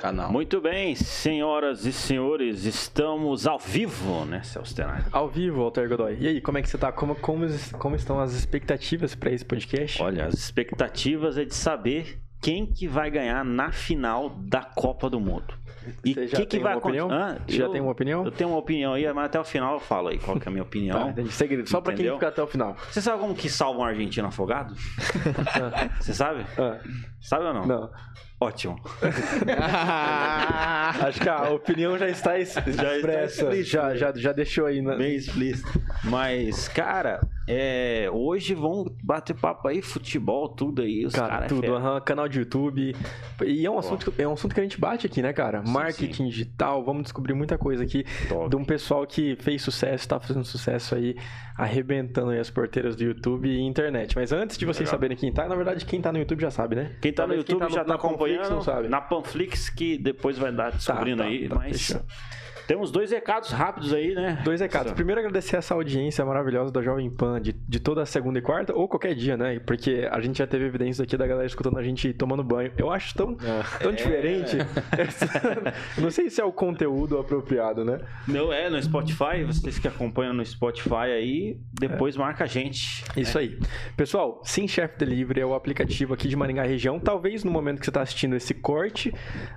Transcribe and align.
canal. 0.00 0.32
Muito 0.32 0.60
bem, 0.60 0.94
senhoras 0.94 1.84
e 1.84 1.92
senhores, 1.92 2.64
estamos 2.64 3.46
ao 3.46 3.58
vivo, 3.58 4.24
né, 4.24 4.42
Celso 4.42 4.74
Tenari? 4.74 5.04
Ao 5.12 5.28
vivo, 5.28 5.60
Walter 5.62 5.88
Godoy. 5.88 6.16
E 6.18 6.26
aí, 6.26 6.40
como 6.40 6.58
é 6.58 6.62
que 6.62 6.68
você 6.68 6.78
tá? 6.78 6.90
Como, 6.90 7.14
como, 7.14 7.46
como 7.78 7.94
estão 7.96 8.18
as 8.18 8.32
expectativas 8.32 9.14
para 9.14 9.30
esse 9.30 9.44
podcast? 9.44 10.02
Olha, 10.02 10.26
as 10.26 10.34
expectativas 10.34 11.36
é 11.36 11.44
de 11.44 11.54
saber 11.54 12.18
quem 12.40 12.64
que 12.64 12.88
vai 12.88 13.10
ganhar 13.10 13.44
na 13.44 13.70
final 13.70 14.30
da 14.30 14.62
Copa 14.62 15.10
do 15.10 15.20
Mundo. 15.20 15.54
E 16.04 16.12
o 16.12 16.14
que, 16.28 16.46
que 16.46 16.58
vai 16.58 16.74
acontecer? 16.74 17.02
opinião? 17.02 17.10
Ah, 17.10 17.38
Já 17.48 17.64
eu- 17.64 17.70
tem 17.70 17.80
uma 17.80 17.90
opinião? 17.92 18.24
Eu 18.24 18.30
tenho 18.30 18.50
uma 18.50 18.58
opinião 18.58 18.92
aí, 18.94 19.10
mas 19.12 19.24
até 19.26 19.40
o 19.40 19.44
final 19.44 19.74
eu 19.74 19.80
falo 19.80 20.08
aí 20.08 20.18
qual 20.18 20.38
que 20.38 20.46
é 20.46 20.50
a 20.50 20.52
minha 20.52 20.62
opinião. 20.64 21.12
Tá. 21.12 21.24
Segredo. 21.30 21.68
Só 21.68 21.80
pra 21.80 21.92
quem 21.94 22.10
ficar 22.12 22.28
até 22.28 22.42
o 22.42 22.46
final. 22.46 22.76
Você 22.90 23.00
sabe 23.02 23.18
como 23.20 23.34
que 23.34 23.48
salva 23.48 23.80
um 23.80 23.84
argentino 23.84 24.28
afogado? 24.28 24.74
Você 26.00 26.14
sabe? 26.14 26.44
Ah, 26.58 26.78
Sabe 27.20 27.44
ou 27.44 27.54
não? 27.54 27.66
não. 27.66 27.90
Ótimo. 28.40 28.80
Acho 31.06 31.20
que 31.20 31.28
a 31.28 31.50
opinião 31.50 31.98
já 31.98 32.08
está 32.08 32.38
es- 32.38 32.56
expressa. 32.56 33.62
Já, 33.62 33.94
já, 33.94 34.12
já 34.14 34.32
deixou 34.32 34.66
aí. 34.66 34.80
Na... 34.80 34.96
Bem 34.96 35.14
explícito. 35.14 35.68
Mas, 36.04 36.66
cara, 36.68 37.20
é, 37.46 38.08
hoje 38.12 38.54
vão 38.54 38.86
bater 39.02 39.34
papo 39.36 39.68
aí, 39.68 39.82
futebol, 39.82 40.48
tudo 40.48 40.82
aí. 40.82 41.04
Os 41.04 41.14
Cara, 41.14 41.28
cara 41.28 41.44
é 41.44 41.48
tudo, 41.48 41.60
fera. 41.62 41.74
aham, 41.74 42.00
canal 42.00 42.28
de 42.28 42.38
YouTube. 42.38 42.96
E 43.44 43.66
é 43.66 43.70
um, 43.70 43.78
assunto, 43.78 44.12
é 44.16 44.26
um 44.26 44.32
assunto 44.32 44.54
que 44.54 44.60
a 44.60 44.62
gente 44.62 44.80
bate 44.80 45.06
aqui, 45.06 45.20
né, 45.20 45.32
cara? 45.32 45.64
Sim, 45.64 45.72
Marketing 45.72 46.28
digital, 46.28 46.82
vamos 46.84 47.02
descobrir 47.04 47.34
muita 47.34 47.58
coisa 47.58 47.84
aqui 47.84 48.04
Top. 48.28 48.48
de 48.48 48.56
um 48.56 48.64
pessoal 48.64 49.06
que 49.06 49.36
fez 49.36 49.60
sucesso, 49.62 50.08
tá 50.08 50.18
fazendo 50.18 50.44
sucesso 50.44 50.94
aí, 50.94 51.14
arrebentando 51.56 52.30
aí 52.30 52.38
as 52.38 52.48
porteiras 52.50 52.96
do 52.96 53.02
YouTube 53.04 53.48
e 53.48 53.60
internet. 53.60 54.16
Mas 54.16 54.32
antes 54.32 54.56
de 54.56 54.64
vocês 54.64 54.88
Legal. 54.88 54.92
sabeem 55.00 55.16
quem 55.16 55.32
tá, 55.32 55.46
na 55.48 55.54
verdade, 55.54 55.84
quem 55.84 56.00
tá 56.00 56.10
no 56.12 56.18
YouTube 56.18 56.40
já 56.40 56.50
sabe, 56.50 56.76
né? 56.76 56.92
Quem 57.02 57.12
tá 57.12 57.24
no 57.24 57.28
Talvez 57.34 57.44
quem 57.44 57.54
YouTube 57.54 57.72
já 57.74 57.84
tá 57.84 57.88
na 57.92 57.98
Panflix 58.32 58.46
acompanhando 58.46 58.56
não 58.56 58.62
sabe. 58.62 58.88
na 58.88 59.00
Panflix, 59.00 59.68
que 59.68 59.98
depois 59.98 60.38
vai 60.38 60.52
dar 60.52 60.72
descobrindo 60.72 61.22
tá, 61.22 61.28
aí. 61.28 61.48
tá, 61.48 61.54
mas 61.54 61.86
fechou. 61.86 62.02
Temos 62.70 62.92
dois 62.92 63.10
recados 63.10 63.50
rápidos 63.50 63.92
aí, 63.92 64.14
né? 64.14 64.40
Dois 64.44 64.60
recados. 64.60 64.92
Primeiro, 64.92 65.18
agradecer 65.18 65.56
essa 65.56 65.74
audiência 65.74 66.24
maravilhosa 66.24 66.70
da 66.70 66.80
Jovem 66.80 67.10
Pan 67.10 67.42
de, 67.42 67.52
de 67.52 67.80
toda 67.80 68.06
segunda 68.06 68.38
e 68.38 68.42
quarta, 68.42 68.72
ou 68.72 68.86
qualquer 68.86 69.12
dia, 69.12 69.36
né? 69.36 69.58
Porque 69.58 70.08
a 70.08 70.20
gente 70.20 70.38
já 70.38 70.46
teve 70.46 70.66
evidências 70.66 71.00
aqui 71.00 71.16
da 71.16 71.26
galera 71.26 71.48
escutando 71.48 71.80
a 71.80 71.82
gente 71.82 72.12
tomando 72.12 72.44
banho. 72.44 72.70
Eu 72.78 72.88
acho 72.88 73.12
tão, 73.12 73.36
tão 73.82 73.90
diferente. 73.90 74.56
Não 75.98 76.12
sei 76.12 76.30
se 76.30 76.40
é 76.40 76.44
o 76.44 76.52
conteúdo 76.52 77.18
apropriado, 77.18 77.84
né? 77.84 77.98
Não 78.28 78.52
é 78.52 78.70
no 78.70 78.80
Spotify, 78.80 79.42
vocês 79.44 79.80
que 79.80 79.88
acompanham 79.88 80.32
no 80.32 80.46
Spotify 80.46 81.10
aí, 81.12 81.58
depois 81.72 82.16
marca 82.16 82.44
a 82.44 82.46
gente. 82.46 83.02
Isso 83.16 83.36
aí. 83.36 83.58
Pessoal, 83.96 84.42
Sim 84.44 84.68
Chef 84.68 84.96
Delivery 84.96 85.40
é 85.40 85.46
o 85.46 85.54
aplicativo 85.54 86.14
aqui 86.14 86.28
de 86.28 86.36
Maringá 86.36 86.62
região. 86.62 87.00
Talvez 87.00 87.42
no 87.42 87.50
momento 87.50 87.80
que 87.80 87.84
você 87.84 87.90
está 87.90 88.02
assistindo 88.02 88.36
esse 88.36 88.54
corte 88.54 89.12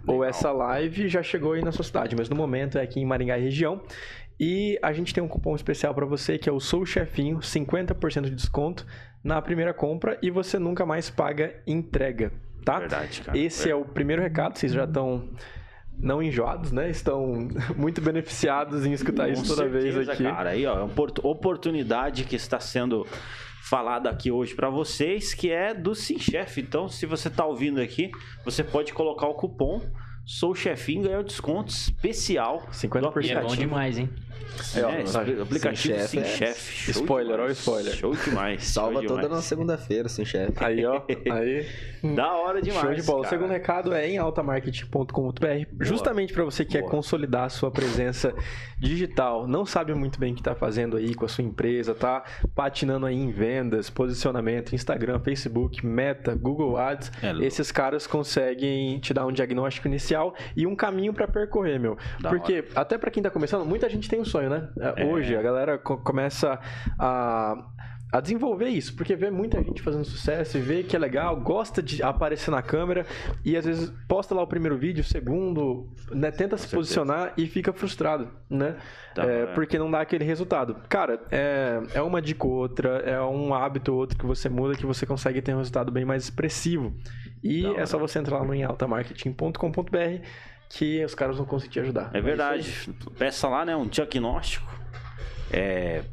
ou 0.08 0.23
essa 0.23 0.52
live 0.52 1.08
já 1.08 1.22
chegou 1.22 1.53
aí 1.53 1.61
na 1.61 1.72
sua 1.72 1.86
cidade, 1.86 2.16
mas 2.16 2.28
no 2.28 2.36
momento 2.36 2.80
é 2.80 2.81
aqui 2.81 3.03
em 3.04 3.08
Maringá 3.08 3.36
região. 3.36 3.82
E 4.40 4.80
a 4.82 4.92
gente 4.92 5.14
tem 5.14 5.23
um 5.23 5.28
cupom 5.28 5.56
especial 5.56 5.94
para 5.94 6.06
você 6.06 6.38
que 6.38 6.50
é 6.50 6.52
o 6.52 6.59
Sou 6.59 6.86
Chefinho, 6.86 7.38
50% 7.40 8.23
de 8.23 8.36
desconto 8.36 8.86
na 9.23 9.42
primeira 9.42 9.73
compra 9.73 10.18
e 10.22 10.30
você 10.32 10.58
nunca 10.58 10.86
mais 10.86 11.09
paga 11.09 11.56
entrega, 11.68 12.31
tá? 12.66 12.80
Verdade, 12.80 13.22
cara. 13.22 13.38
Esse 13.38 13.70
é 13.70 13.76
o 13.76 13.86
primeiro 13.86 14.22
recado, 14.22 14.58
vocês 14.58 14.74
já 14.74 14.84
estão 14.86 15.30
não 15.98 16.22
enjoados, 16.22 16.72
né? 16.72 16.90
Estão 16.90 17.48
muito 17.78 18.02
beneficiados 18.02 18.86
em 18.86 18.92
escutar 18.92 19.30
isso 19.30 19.46
toda 19.48 19.70
vez 19.70 19.94
certeza, 19.94 20.12
aqui. 20.14 20.24
Cara, 20.24 20.50
aí, 20.50 20.66
ó, 20.66 20.74
é 20.74 20.78
uma 20.78 20.86
opor- 20.86 21.14
oportunidade 21.24 22.24
que 22.26 22.36
está 22.36 22.59
sendo 22.59 23.06
falada 23.62 24.09
aqui 24.09 24.30
hoje 24.31 24.54
para 24.56 24.70
vocês, 24.70 25.34
que 25.34 25.52
é 25.52 25.74
do 25.74 25.96
Sim 25.96 26.20
Chef. 26.20 26.59
Então, 26.59 26.90
se 26.90 27.06
você 27.06 27.30
tá 27.30 27.46
ouvindo 27.46 27.80
aqui, 27.80 28.12
você 28.44 28.64
pode 28.64 28.91
colocar 28.94 29.28
o 29.28 29.35
cupom 29.35 29.80
Sou 30.25 30.56
Chefinho 30.56 31.01
e 31.01 31.07
ganhar 31.07 31.19
um 31.19 31.23
desconto 31.23 31.69
especial. 31.69 32.67
50%. 32.72 33.25
E 33.25 33.31
é 33.31 33.41
bom 33.41 33.56
demais, 33.56 33.97
hein? 33.97 34.09
É, 34.76 34.84
ó, 34.84 34.90
É, 34.90 35.42
aplicativo 35.42 36.00
Sim 36.00 36.08
Sim 36.08 36.24
Chef 36.24 36.44
é- 36.44 36.54
Chef. 36.54 36.94
Show 36.94 37.02
Spoiler, 37.04 37.40
olha 37.40 37.50
o 37.50 37.52
spoiler. 37.52 37.94
Show 37.94 38.16
demais. 38.16 38.64
Salva 38.66 39.00
show 39.00 39.08
toda 39.08 39.30
na 39.30 39.42
segunda-feira, 39.42 40.08
sim, 40.10 40.26
chefe. 40.26 40.54
Aí, 40.64 40.86
ó. 40.86 41.02
Aí. 41.32 41.66
Da 42.16 42.34
hora 42.34 42.62
demais. 42.62 42.82
Show 42.82 42.94
de 42.94 43.02
bola. 43.04 43.20
O 43.20 43.24
cara. 43.24 43.36
segundo 43.38 43.52
recado 43.52 43.94
é 43.94 44.10
em 44.10 44.18
altamarketing.com.br, 44.18 45.86
justamente 45.86 46.34
para 46.34 46.44
você 46.44 46.66
que 46.66 46.74
quer 46.74 46.84
consolidar 46.84 47.46
a 47.46 47.50
sua 47.50 47.72
presença 47.72 48.34
digital, 48.78 49.48
não 49.48 49.66
sabe 49.66 49.94
muito 49.94 50.20
bem 50.20 50.34
o 50.34 50.36
que 50.36 50.42
está 50.42 50.54
fazendo 50.54 50.98
aí 50.98 51.16
com 51.16 51.24
a 51.24 51.30
sua 51.30 51.46
empresa, 51.46 51.96
tá 51.96 52.24
patinando 52.54 53.06
aí 53.06 53.16
em 53.16 53.32
vendas, 53.32 53.90
posicionamento, 53.90 54.76
Instagram, 54.76 55.20
Facebook, 55.22 55.86
Meta, 55.86 56.36
Google 56.36 56.76
Ads. 56.78 57.10
É 57.22 57.32
louco. 57.32 57.46
Esses 57.46 57.72
caras 57.72 58.06
conseguem 58.06 59.00
te 59.00 59.14
dar 59.14 59.26
um 59.26 59.32
diagnóstico 59.32 59.88
inicial 59.88 60.36
e 60.58 60.68
um 60.68 60.76
caminho 60.76 61.14
para 61.14 61.26
percorrer, 61.28 61.80
meu. 61.80 61.98
Da 62.20 62.30
Porque 62.30 62.66
até 62.76 62.98
para 62.98 63.10
quem 63.10 63.24
tá 63.24 63.30
começando, 63.30 63.66
muita 63.66 63.88
gente 63.90 64.10
tem 64.10 64.22
um 64.23 64.25
sonho, 64.25 64.50
né? 64.50 64.69
É. 64.97 65.06
Hoje 65.06 65.35
a 65.35 65.41
galera 65.41 65.78
co- 65.78 65.97
começa 65.97 66.59
a 67.00 67.56
a 68.11 68.19
desenvolver 68.22 68.67
isso, 68.67 68.95
porque 68.95 69.16
vê 69.16 69.31
muita 69.31 69.57
gente 69.63 69.81
fazendo 69.81 70.06
sucesso 70.06 70.56
e 70.59 70.61
vê 70.61 70.84
que 70.84 70.95
é 70.95 71.00
legal, 71.00 71.35
gosta 71.41 71.81
de 71.81 72.03
aparecer 72.03 72.51
na 72.51 72.61
câmera 72.61 73.07
e 73.44 73.57
às 73.57 73.66
vezes 73.66 73.91
posta 74.07 74.35
lá 74.35 74.44
o 74.44 74.45
primeiro 74.47 74.78
vídeo, 74.78 75.01
o 75.01 75.03
segundo, 75.03 75.89
né, 76.11 76.29
tenta 76.29 76.56
se 76.56 76.67
certeza. 76.67 76.78
posicionar 76.78 77.34
e 77.35 77.47
fica 77.47 77.73
frustrado, 77.73 78.29
né? 78.47 78.75
Da 79.16 79.23
É, 79.23 79.41
hora. 79.45 79.53
porque 79.56 79.79
não 79.79 79.89
dá 79.89 80.01
aquele 80.01 80.23
resultado. 80.23 80.75
Cara, 80.88 81.23
é, 81.31 81.81
é 81.95 82.01
uma 82.03 82.22
dica 82.22 82.45
ou 82.45 82.53
outra, 82.53 83.00
é 83.00 83.19
um 83.19 83.51
hábito 83.51 83.91
ou 83.91 83.97
outro 83.97 84.16
que 84.16 84.28
você 84.28 84.47
muda 84.47 84.75
que 84.78 84.85
você 84.85 85.07
consegue 85.07 85.41
ter 85.41 85.55
um 85.55 85.57
resultado 85.57 85.91
bem 85.91 86.05
mais 86.05 86.23
expressivo. 86.25 86.94
E 87.44 87.63
Da 87.63 87.81
é 87.81 87.85
só 87.88 87.97
você 87.97 88.19
entrar 88.19 88.38
lá 88.38 88.45
no 88.45 88.53
enaltamarketing.com.br 88.53 90.22
que 90.73 91.06
os 91.06 91.13
caras 91.13 91.38
vão 91.38 91.45
conseguir 91.45 91.73
te 91.73 91.79
ajudar. 91.81 92.09
É 92.13 92.22
verdade. 92.22 92.89
Peça 93.17 93.47
lá, 93.47 93.63
né, 93.63 93.75
um 93.75 93.85
diagnóstico 93.85 94.67
é, 95.51 96.03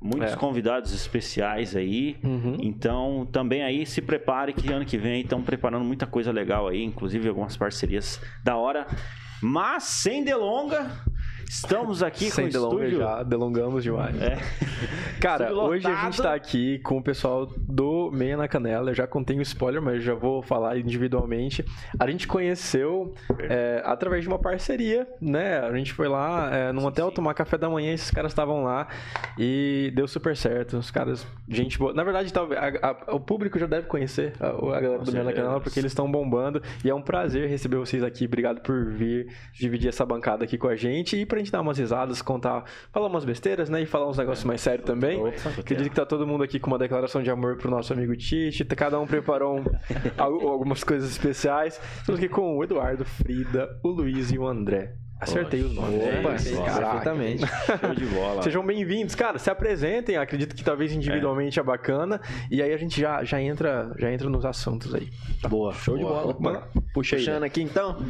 Muitos 0.00 0.32
É. 0.32 0.36
convidados 0.36 0.92
especiais 0.92 1.76
aí. 1.76 2.16
Uhum. 2.24 2.56
Então, 2.60 3.28
também 3.30 3.62
aí 3.62 3.86
se 3.86 4.02
prepare 4.02 4.52
que 4.52 4.72
ano 4.72 4.84
que 4.84 4.98
vem 4.98 5.20
estão 5.20 5.40
preparando 5.42 5.84
muita 5.84 6.06
coisa 6.06 6.32
legal 6.32 6.66
aí, 6.66 6.82
inclusive 6.82 7.28
algumas 7.28 7.56
parcerias 7.56 8.20
da 8.42 8.56
hora. 8.56 8.86
Mas 9.40 9.84
sem 9.84 10.24
delonga, 10.24 10.90
estamos 11.48 12.02
aqui 12.02 12.30
Sem 12.30 12.44
com 12.44 12.50
o 12.50 12.52
delonga 12.52 12.84
estúdio. 12.84 12.98
já, 12.98 13.22
delongamos 13.22 13.82
demais. 13.82 14.20
É. 14.20 14.38
Cara, 15.20 15.52
hoje 15.52 15.86
a 15.86 16.04
gente 16.04 16.20
tá 16.20 16.34
aqui 16.34 16.78
com 16.80 16.98
o 16.98 17.02
pessoal 17.02 17.46
do 17.46 18.10
Meia 18.12 18.36
na 18.36 18.48
Canela. 18.48 18.90
Eu 18.90 18.94
já 18.94 19.06
contei 19.06 19.38
o 19.38 19.42
spoiler, 19.42 19.80
mas 19.80 20.02
já 20.02 20.14
vou 20.14 20.42
falar 20.42 20.76
individualmente. 20.78 21.64
A 21.98 22.10
gente 22.10 22.26
conheceu 22.26 23.14
é, 23.38 23.82
através 23.84 24.22
de 24.22 24.28
uma 24.28 24.38
parceria, 24.38 25.06
né? 25.20 25.60
A 25.60 25.76
gente 25.76 25.92
foi 25.92 26.08
lá 26.08 26.50
é, 26.52 26.72
num 26.72 26.84
hotel 26.84 27.10
tomar 27.10 27.34
café 27.34 27.56
da 27.56 27.68
manhã, 27.68 27.92
esses 27.92 28.10
caras 28.10 28.32
estavam 28.32 28.64
lá 28.64 28.88
e 29.38 29.92
deu 29.94 30.08
super 30.08 30.36
certo. 30.36 30.76
Os 30.78 30.90
caras, 30.90 31.26
gente 31.48 31.78
boa. 31.78 31.92
Na 31.92 32.04
verdade, 32.04 32.32
talvez 32.32 32.60
o 33.08 33.20
público 33.20 33.58
já 33.58 33.66
deve 33.66 33.86
conhecer 33.86 34.32
a, 34.40 34.48
a 34.48 34.80
galera 34.80 35.02
do 35.02 35.12
Meia 35.12 35.24
na. 35.24 35.32
Canela, 35.32 35.60
porque 35.60 35.78
eles 35.78 35.92
estão 35.92 36.10
bombando. 36.10 36.62
E 36.84 36.90
é 36.90 36.94
um 36.94 37.02
prazer 37.02 37.48
receber 37.48 37.76
vocês 37.76 38.02
aqui. 38.02 38.26
Obrigado 38.26 38.60
por 38.60 38.90
vir 38.90 39.32
dividir 39.52 39.88
essa 39.88 40.04
bancada 40.04 40.44
aqui 40.44 40.58
com 40.58 40.68
a 40.68 40.76
gente 40.76 41.16
e 41.16 41.24
pra 41.32 41.38
gente 41.38 41.50
dar 41.50 41.62
umas 41.62 41.78
risadas, 41.78 42.20
contar, 42.20 42.64
falar 42.92 43.06
umas 43.06 43.24
besteiras, 43.24 43.70
né? 43.70 43.80
E 43.80 43.86
falar 43.86 44.06
uns 44.06 44.18
negócios 44.18 44.44
mais 44.44 44.60
sérios 44.60 44.84
também. 44.84 45.18
Acredito 45.58 45.88
que 45.88 45.96
tá 45.96 46.04
todo 46.04 46.26
mundo 46.26 46.44
aqui 46.44 46.60
com 46.60 46.68
uma 46.70 46.78
declaração 46.78 47.22
de 47.22 47.30
amor 47.30 47.56
pro 47.56 47.70
nosso 47.70 47.90
amigo 47.94 48.14
Tite. 48.14 48.62
Cada 48.66 49.00
um 49.00 49.06
preparou 49.06 49.60
um- 49.60 49.64
al- 50.18 50.46
algumas 50.48 50.84
coisas 50.84 51.10
especiais. 51.10 51.80
Estamos 52.00 52.18
aqui 52.18 52.28
com 52.28 52.58
o 52.58 52.62
Eduardo, 52.62 53.04
Frida, 53.06 53.66
o 53.82 53.88
Luiz 53.88 54.30
e 54.30 54.38
o 54.38 54.46
André. 54.46 54.94
Acertei 55.18 55.60
os 55.62 55.72
nomes. 55.72 56.02
Opa, 56.02 56.30
né? 56.32 56.36
perfeitamente. 56.64 57.44
Show 57.80 57.94
de 57.94 58.06
bola. 58.06 58.42
Sejam 58.44 58.66
bem-vindos, 58.66 59.14
cara. 59.14 59.38
Se 59.38 59.48
apresentem. 59.48 60.16
Acredito 60.16 60.52
que 60.54 60.64
talvez 60.64 60.92
individualmente 60.92 61.60
é. 61.60 61.62
bacana. 61.62 62.20
E 62.50 62.60
aí 62.60 62.72
a 62.72 62.76
gente 62.76 63.00
já, 63.00 63.22
já, 63.22 63.40
entra, 63.40 63.94
já 63.98 64.12
entra 64.12 64.28
nos 64.28 64.44
assuntos 64.44 64.92
aí. 64.92 65.08
Boa. 65.48 65.72
Show 65.74 65.96
de 65.96 66.02
bola. 66.02 66.32
Opa. 66.32 66.68
Puxa 66.92 67.14
aí. 67.14 67.22
Puxando 67.24 67.44
aqui 67.44 67.62
então. 67.62 68.04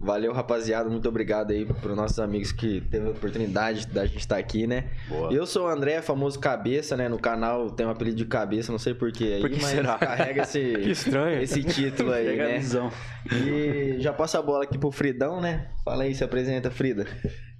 Valeu, 0.00 0.32
rapaziada. 0.32 0.88
Muito 0.88 1.08
obrigado 1.08 1.50
aí 1.50 1.64
para 1.66 1.94
nossos 1.94 2.20
amigos 2.20 2.52
que 2.52 2.80
teve 2.82 3.08
a 3.08 3.10
oportunidade 3.10 3.86
da 3.88 4.06
gente 4.06 4.20
estar 4.20 4.36
aqui, 4.38 4.64
né? 4.64 4.84
Boa. 5.08 5.32
Eu 5.32 5.44
sou 5.44 5.66
o 5.66 5.68
André, 5.68 6.00
famoso 6.00 6.38
Cabeça, 6.38 6.96
né? 6.96 7.08
No 7.08 7.18
canal 7.18 7.68
tem 7.70 7.84
um 7.84 7.90
apelido 7.90 8.16
de 8.16 8.24
Cabeça, 8.24 8.70
não 8.70 8.78
sei 8.78 8.94
porquê 8.94 9.34
aí, 9.34 9.40
Por 9.40 9.50
que 9.50 9.56
mas 9.60 9.70
será? 9.70 9.98
carrega 9.98 10.42
esse, 10.42 10.60
estranho. 10.88 11.42
esse 11.42 11.64
título 11.64 12.12
aí, 12.12 12.36
né? 12.36 12.60
E 13.32 13.96
já 14.00 14.12
passa 14.12 14.38
a 14.38 14.42
bola 14.42 14.62
aqui 14.62 14.78
pro 14.78 14.92
Fridão, 14.92 15.40
né? 15.40 15.68
Fala 15.84 16.04
aí, 16.04 16.14
se 16.14 16.22
apresenta, 16.22 16.70
Frida. 16.70 17.04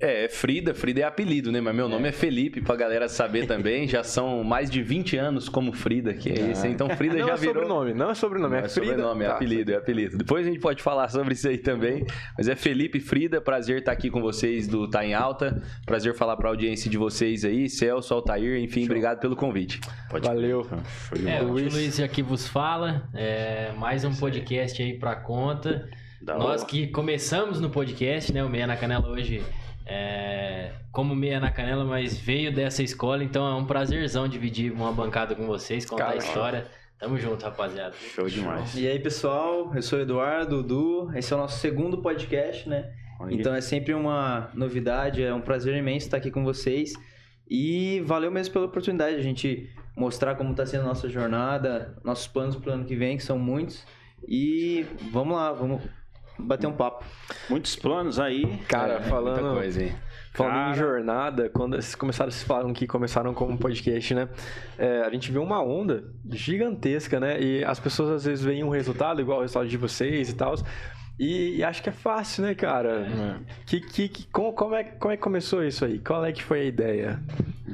É, 0.01 0.25
é 0.25 0.29
Frida. 0.29 0.73
Frida 0.75 1.01
é 1.01 1.05
apelido, 1.05 1.51
né? 1.51 1.61
Mas 1.61 1.75
meu 1.75 1.89
nome 1.89 2.07
é, 2.07 2.09
é 2.09 2.13
Felipe, 2.13 2.61
pra 2.61 2.77
galera 2.77 3.09
saber 3.09 3.47
também. 3.47 3.89
Já 3.89 4.05
são 4.05 4.45
mais 4.45 4.71
de 4.71 4.83
20 4.83 5.17
anos 5.17 5.49
como 5.49 5.73
Frida, 5.73 6.15
que 6.15 6.31
é 6.31 6.43
ah. 6.43 6.51
esse. 6.51 6.69
Então 6.69 6.89
Frida 6.91 7.17
não 7.19 7.27
já 7.27 7.35
é 7.35 7.37
virou... 7.37 7.55
Sobrenome, 7.63 7.95
não 7.95 8.11
é 8.11 8.15
sobrenome, 8.15 8.55
não 8.55 8.63
é, 8.63 8.65
é 8.65 8.69
Frida. 8.69 8.87
Sobrenome, 8.93 9.25
é 9.25 9.29
tá. 9.29 9.35
apelido, 9.35 9.73
é 9.73 9.77
apelido. 9.77 10.19
Depois 10.19 10.47
a 10.47 10.51
gente 10.51 10.61
pode 10.61 10.83
falar 10.83 11.09
sobre 11.09 11.35
isso 11.35 11.49
aí 11.49 11.59
também. 11.59 12.07
Mas 12.37 12.49
é 12.49 12.55
Felipe 12.55 13.01
Frida, 13.01 13.41
prazer 13.41 13.81
estar 13.81 13.93
aqui 13.93 14.09
com 14.11 14.21
vocês 14.21 14.69
do 14.69 14.89
Tá 14.89 15.05
em 15.05 15.15
Alta. 15.15 15.61
Prazer 15.85 16.15
falar 16.15 16.37
pra 16.37 16.49
audiência 16.49 16.89
de 16.89 16.97
vocês 16.97 17.45
aí. 17.45 17.69
Celso, 17.69 18.15
Altair, 18.15 18.61
enfim, 18.63 18.81
Show. 18.81 18.91
obrigado 18.91 19.19
pelo 19.19 19.35
convite. 19.35 19.81
Pode 20.09 20.27
Valeu. 20.27 20.67
É, 21.27 21.43
o 21.43 21.53
Luiz 21.53 21.99
aqui 22.01 22.23
vos 22.23 22.47
fala. 22.47 23.09
É, 23.15 23.73
mais 23.77 24.05
um 24.05 24.15
podcast 24.15 24.81
aí 24.81 24.97
pra 24.97 25.17
conta. 25.17 25.89
Da 26.21 26.37
Nós 26.37 26.63
hora. 26.63 26.71
que 26.71 26.89
começamos 26.89 27.61
no 27.61 27.71
podcast, 27.71 28.33
né? 28.33 28.43
O 28.45 28.49
Meia 28.49 28.67
na 28.67 28.77
Canela 28.77 29.09
hoje 29.09 29.43
é, 29.89 30.73
como 30.93 31.15
meia 31.15 31.41
na 31.41 31.51
canela, 31.51 31.85
mas 31.85 32.19
veio 32.19 32.53
dessa 32.53 32.83
escola, 32.83 33.25
então 33.25 33.47
é 33.47 33.55
um 33.55 33.65
prazerzão 33.65 34.29
dividir 34.29 34.71
uma 34.71 34.93
bancada 34.93 35.35
com 35.35 35.47
vocês, 35.47 35.87
contar 35.87 36.05
Cara, 36.05 36.15
a 36.15 36.19
história. 36.19 36.67
Tamo 36.99 37.17
junto, 37.17 37.43
rapaziada. 37.45 37.95
Show 38.15 38.29
demais. 38.29 38.75
E 38.77 38.87
aí, 38.87 38.99
pessoal, 38.99 39.73
eu 39.75 39.81
sou 39.81 40.01
o 40.01 40.03
Eduardo, 40.03 40.63
Dudu. 40.63 41.17
Esse 41.17 41.33
é 41.33 41.37
o 41.37 41.39
nosso 41.39 41.59
segundo 41.61 41.99
podcast, 41.99 42.69
né? 42.69 42.93
Então 43.31 43.55
é 43.55 43.61
sempre 43.61 43.95
uma 43.95 44.51
novidade, 44.55 45.23
é 45.23 45.33
um 45.33 45.41
prazer 45.41 45.77
imenso 45.77 46.07
estar 46.07 46.17
aqui 46.19 46.31
com 46.31 46.45
vocês. 46.45 46.93
E 47.49 48.01
valeu 48.05 48.31
mesmo 48.31 48.53
pela 48.53 48.67
oportunidade 48.67 49.15
de 49.15 49.21
a 49.21 49.25
gente 49.25 49.71
mostrar 49.97 50.35
como 50.35 50.51
está 50.51 50.67
sendo 50.67 50.83
a 50.83 50.87
nossa 50.89 51.09
jornada, 51.09 51.97
nossos 52.05 52.27
planos 52.27 52.57
para 52.57 52.71
o 52.71 52.75
ano 52.75 52.85
que 52.85 52.95
vem, 52.95 53.17
que 53.17 53.23
são 53.23 53.39
muitos. 53.39 53.87
E 54.27 54.85
vamos 55.11 55.37
lá, 55.37 55.53
vamos 55.53 55.83
bater 56.39 56.67
um 56.67 56.73
papo. 56.73 57.05
Muitos 57.49 57.77
planos 57.77 58.19
aí. 58.19 58.59
Cara, 58.69 58.95
é, 58.95 59.01
falando, 59.03 59.55
coisa, 59.55 59.83
hein? 59.83 59.95
falando 60.33 60.55
Cara... 60.55 60.71
em 60.71 60.75
jornada, 60.75 61.49
quando 61.49 61.73
vocês 61.73 61.95
começaram, 61.95 62.31
vocês 62.31 62.45
falaram 62.45 62.73
que 62.73 62.87
começaram 62.87 63.35
como 63.35 63.59
podcast, 63.59 64.15
né? 64.15 64.29
É, 64.79 65.03
a 65.03 65.11
gente 65.11 65.33
viu 65.33 65.43
uma 65.43 65.63
onda 65.63 66.05
gigantesca, 66.31 67.19
né? 67.19 67.41
E 67.41 67.65
as 67.65 67.81
pessoas 67.81 68.11
às 68.11 68.25
vezes 68.25 68.45
veem 68.45 68.63
um 68.63 68.71
resultado 68.71 69.21
igual 69.21 69.39
o 69.39 69.43
resultado 69.43 69.69
de 69.69 69.77
vocês 69.77 70.31
e 70.31 70.35
tal. 70.35 70.55
E, 71.19 71.57
e, 71.57 71.65
acho 71.65 71.83
que 71.83 71.89
é 71.89 71.93
fácil, 71.93 72.45
né, 72.45 72.55
cara? 72.55 73.07
É. 73.07 73.37
Que, 73.67 73.81
que, 73.81 74.09
que, 74.09 74.27
como, 74.31 74.53
como, 74.53 74.75
é, 74.75 74.85
como 74.85 75.13
é 75.13 75.17
que 75.17 75.23
começou 75.23 75.65
isso 75.65 75.85
aí? 75.85 75.99
Qual 75.99 76.25
é 76.25 76.33
que 76.33 76.43
foi 76.43 76.61
a 76.61 76.65
ideia? 76.65 77.21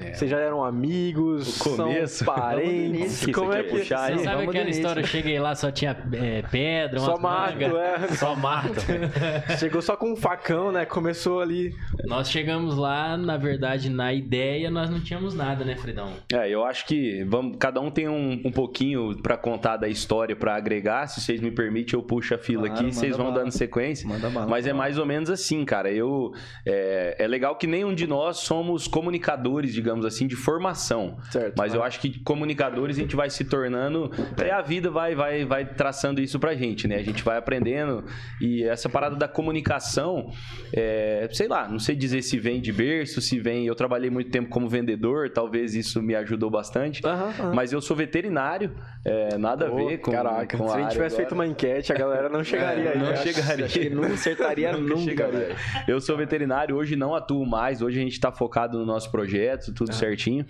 É. 0.00 0.12
Vocês 0.12 0.30
já 0.30 0.38
eram 0.38 0.64
amigos? 0.64 1.60
O 1.60 1.76
começo. 1.76 2.24
São 2.24 2.34
parentes? 2.34 3.26
como 3.34 3.52
é 3.52 3.62
que... 3.62 3.78
Puxar 3.78 4.12
Você 4.12 4.24
sabe 4.24 4.44
aquela 4.44 4.70
história? 4.70 5.00
Eu 5.00 5.06
cheguei 5.06 5.38
lá, 5.38 5.54
só 5.54 5.70
tinha 5.70 5.96
é, 6.12 6.42
pedra, 6.42 6.98
Só 6.98 7.18
mato, 7.18 7.76
é. 7.76 8.08
Só 8.16 8.34
mato. 8.34 8.80
Chegou 9.58 9.82
só 9.82 9.96
com 9.96 10.12
um 10.12 10.16
facão, 10.16 10.72
né? 10.72 10.84
Começou 10.84 11.40
ali... 11.40 11.74
Nós 12.04 12.30
chegamos 12.30 12.76
lá, 12.76 13.16
na 13.16 13.36
verdade, 13.36 13.88
na 13.90 14.12
ideia, 14.12 14.70
nós 14.70 14.90
não 14.90 15.00
tínhamos 15.00 15.34
nada, 15.34 15.64
né, 15.64 15.76
Fredão? 15.76 16.12
É, 16.32 16.48
eu 16.48 16.64
acho 16.64 16.86
que 16.86 17.24
vamos, 17.24 17.56
cada 17.58 17.80
um 17.80 17.90
tem 17.90 18.08
um, 18.08 18.40
um 18.44 18.52
pouquinho 18.52 19.16
para 19.22 19.36
contar 19.36 19.76
da 19.76 19.88
história, 19.88 20.34
para 20.34 20.54
agregar. 20.54 21.06
Se 21.06 21.20
vocês 21.20 21.40
me 21.40 21.50
permitem, 21.50 21.98
eu 21.98 22.02
puxo 22.02 22.34
a 22.34 22.38
fila 22.38 22.68
claro, 22.68 22.86
aqui. 22.86 22.94
Vocês 22.94 23.16
vão 23.16 23.32
dando 23.34 23.50
sequência. 23.50 24.08
Manda 24.08 24.30
bala, 24.30 24.46
mas 24.46 24.66
é 24.66 24.72
mais 24.72 24.98
ou 24.98 25.06
menos 25.06 25.30
assim, 25.30 25.64
cara. 25.64 25.90
Eu 25.90 26.32
é, 26.66 27.16
é 27.18 27.26
legal 27.26 27.56
que 27.56 27.66
nenhum 27.66 27.94
de 27.94 28.06
nós 28.06 28.38
somos 28.38 28.86
comunicadores, 28.86 29.72
digamos 29.72 30.04
assim, 30.06 30.26
de 30.26 30.36
formação. 30.36 31.18
Certo. 31.30 31.54
Mas 31.56 31.74
eu 31.74 31.82
acho 31.82 32.00
que 32.00 32.20
comunicadores 32.20 32.96
a 32.96 33.00
gente 33.00 33.16
vai 33.16 33.30
se 33.30 33.44
tornando. 33.44 34.10
É, 34.42 34.50
a 34.50 34.62
vida 34.62 34.90
vai, 34.90 35.14
vai, 35.14 35.44
vai 35.44 35.64
traçando 35.64 36.20
isso 36.20 36.38
pra 36.38 36.54
gente, 36.54 36.86
né? 36.86 36.96
A 36.96 37.02
gente 37.02 37.22
vai 37.22 37.36
aprendendo. 37.36 38.04
E 38.40 38.62
essa 38.64 38.88
parada 38.88 39.16
da 39.16 39.28
comunicação, 39.28 40.30
é, 40.72 41.28
sei 41.32 41.48
lá, 41.48 41.68
não 41.68 41.78
sei 41.78 41.94
dizer 41.94 42.22
se 42.22 42.38
vem 42.38 42.60
de 42.60 42.72
berço, 42.72 43.20
se 43.20 43.38
vem. 43.38 43.66
Eu 43.66 43.74
trabalhei 43.74 44.10
muito 44.10 44.30
tempo 44.30 44.48
como 44.48 44.68
vendedor, 44.68 45.30
talvez 45.30 45.74
isso 45.74 46.02
me 46.02 46.14
ajudou 46.14 46.50
bastante. 46.50 47.02
Uhum, 47.04 47.46
uhum. 47.46 47.54
Mas 47.54 47.72
eu 47.72 47.80
sou 47.80 47.96
veterinário, 47.96 48.74
é, 49.04 49.36
nada 49.36 49.70
oh, 49.70 49.74
a 49.74 49.76
ver 49.76 49.98
com. 49.98 50.12
Caraca, 50.12 50.56
com 50.56 50.68
se 50.68 50.74
a 50.76 50.80
gente 50.80 50.92
tivesse 50.92 51.14
agora. 51.14 51.16
feito 51.16 51.32
uma 51.32 51.46
enquete, 51.46 51.92
a 51.92 51.96
galera 51.96 52.28
não 52.28 52.44
chegaria 52.44 52.90
é, 52.90 52.92
aí. 52.92 52.98
Não? 52.98 53.16
Chegaria. 53.32 53.64
Acho 53.66 53.80
que 53.80 53.90
não 53.90 54.04
acertaria 54.04 54.72
nunca. 54.76 54.98
Chegaria. 54.98 55.56
Eu 55.86 56.00
sou 56.00 56.16
veterinário, 56.16 56.76
hoje 56.76 56.96
não 56.96 57.14
atuo 57.14 57.44
mais, 57.46 57.82
hoje 57.82 57.98
a 57.98 58.02
gente 58.02 58.12
está 58.12 58.30
focado 58.30 58.78
no 58.78 58.84
nosso 58.84 59.10
projeto, 59.10 59.72
tudo 59.72 59.90
ah. 59.90 59.94
certinho. 59.94 60.44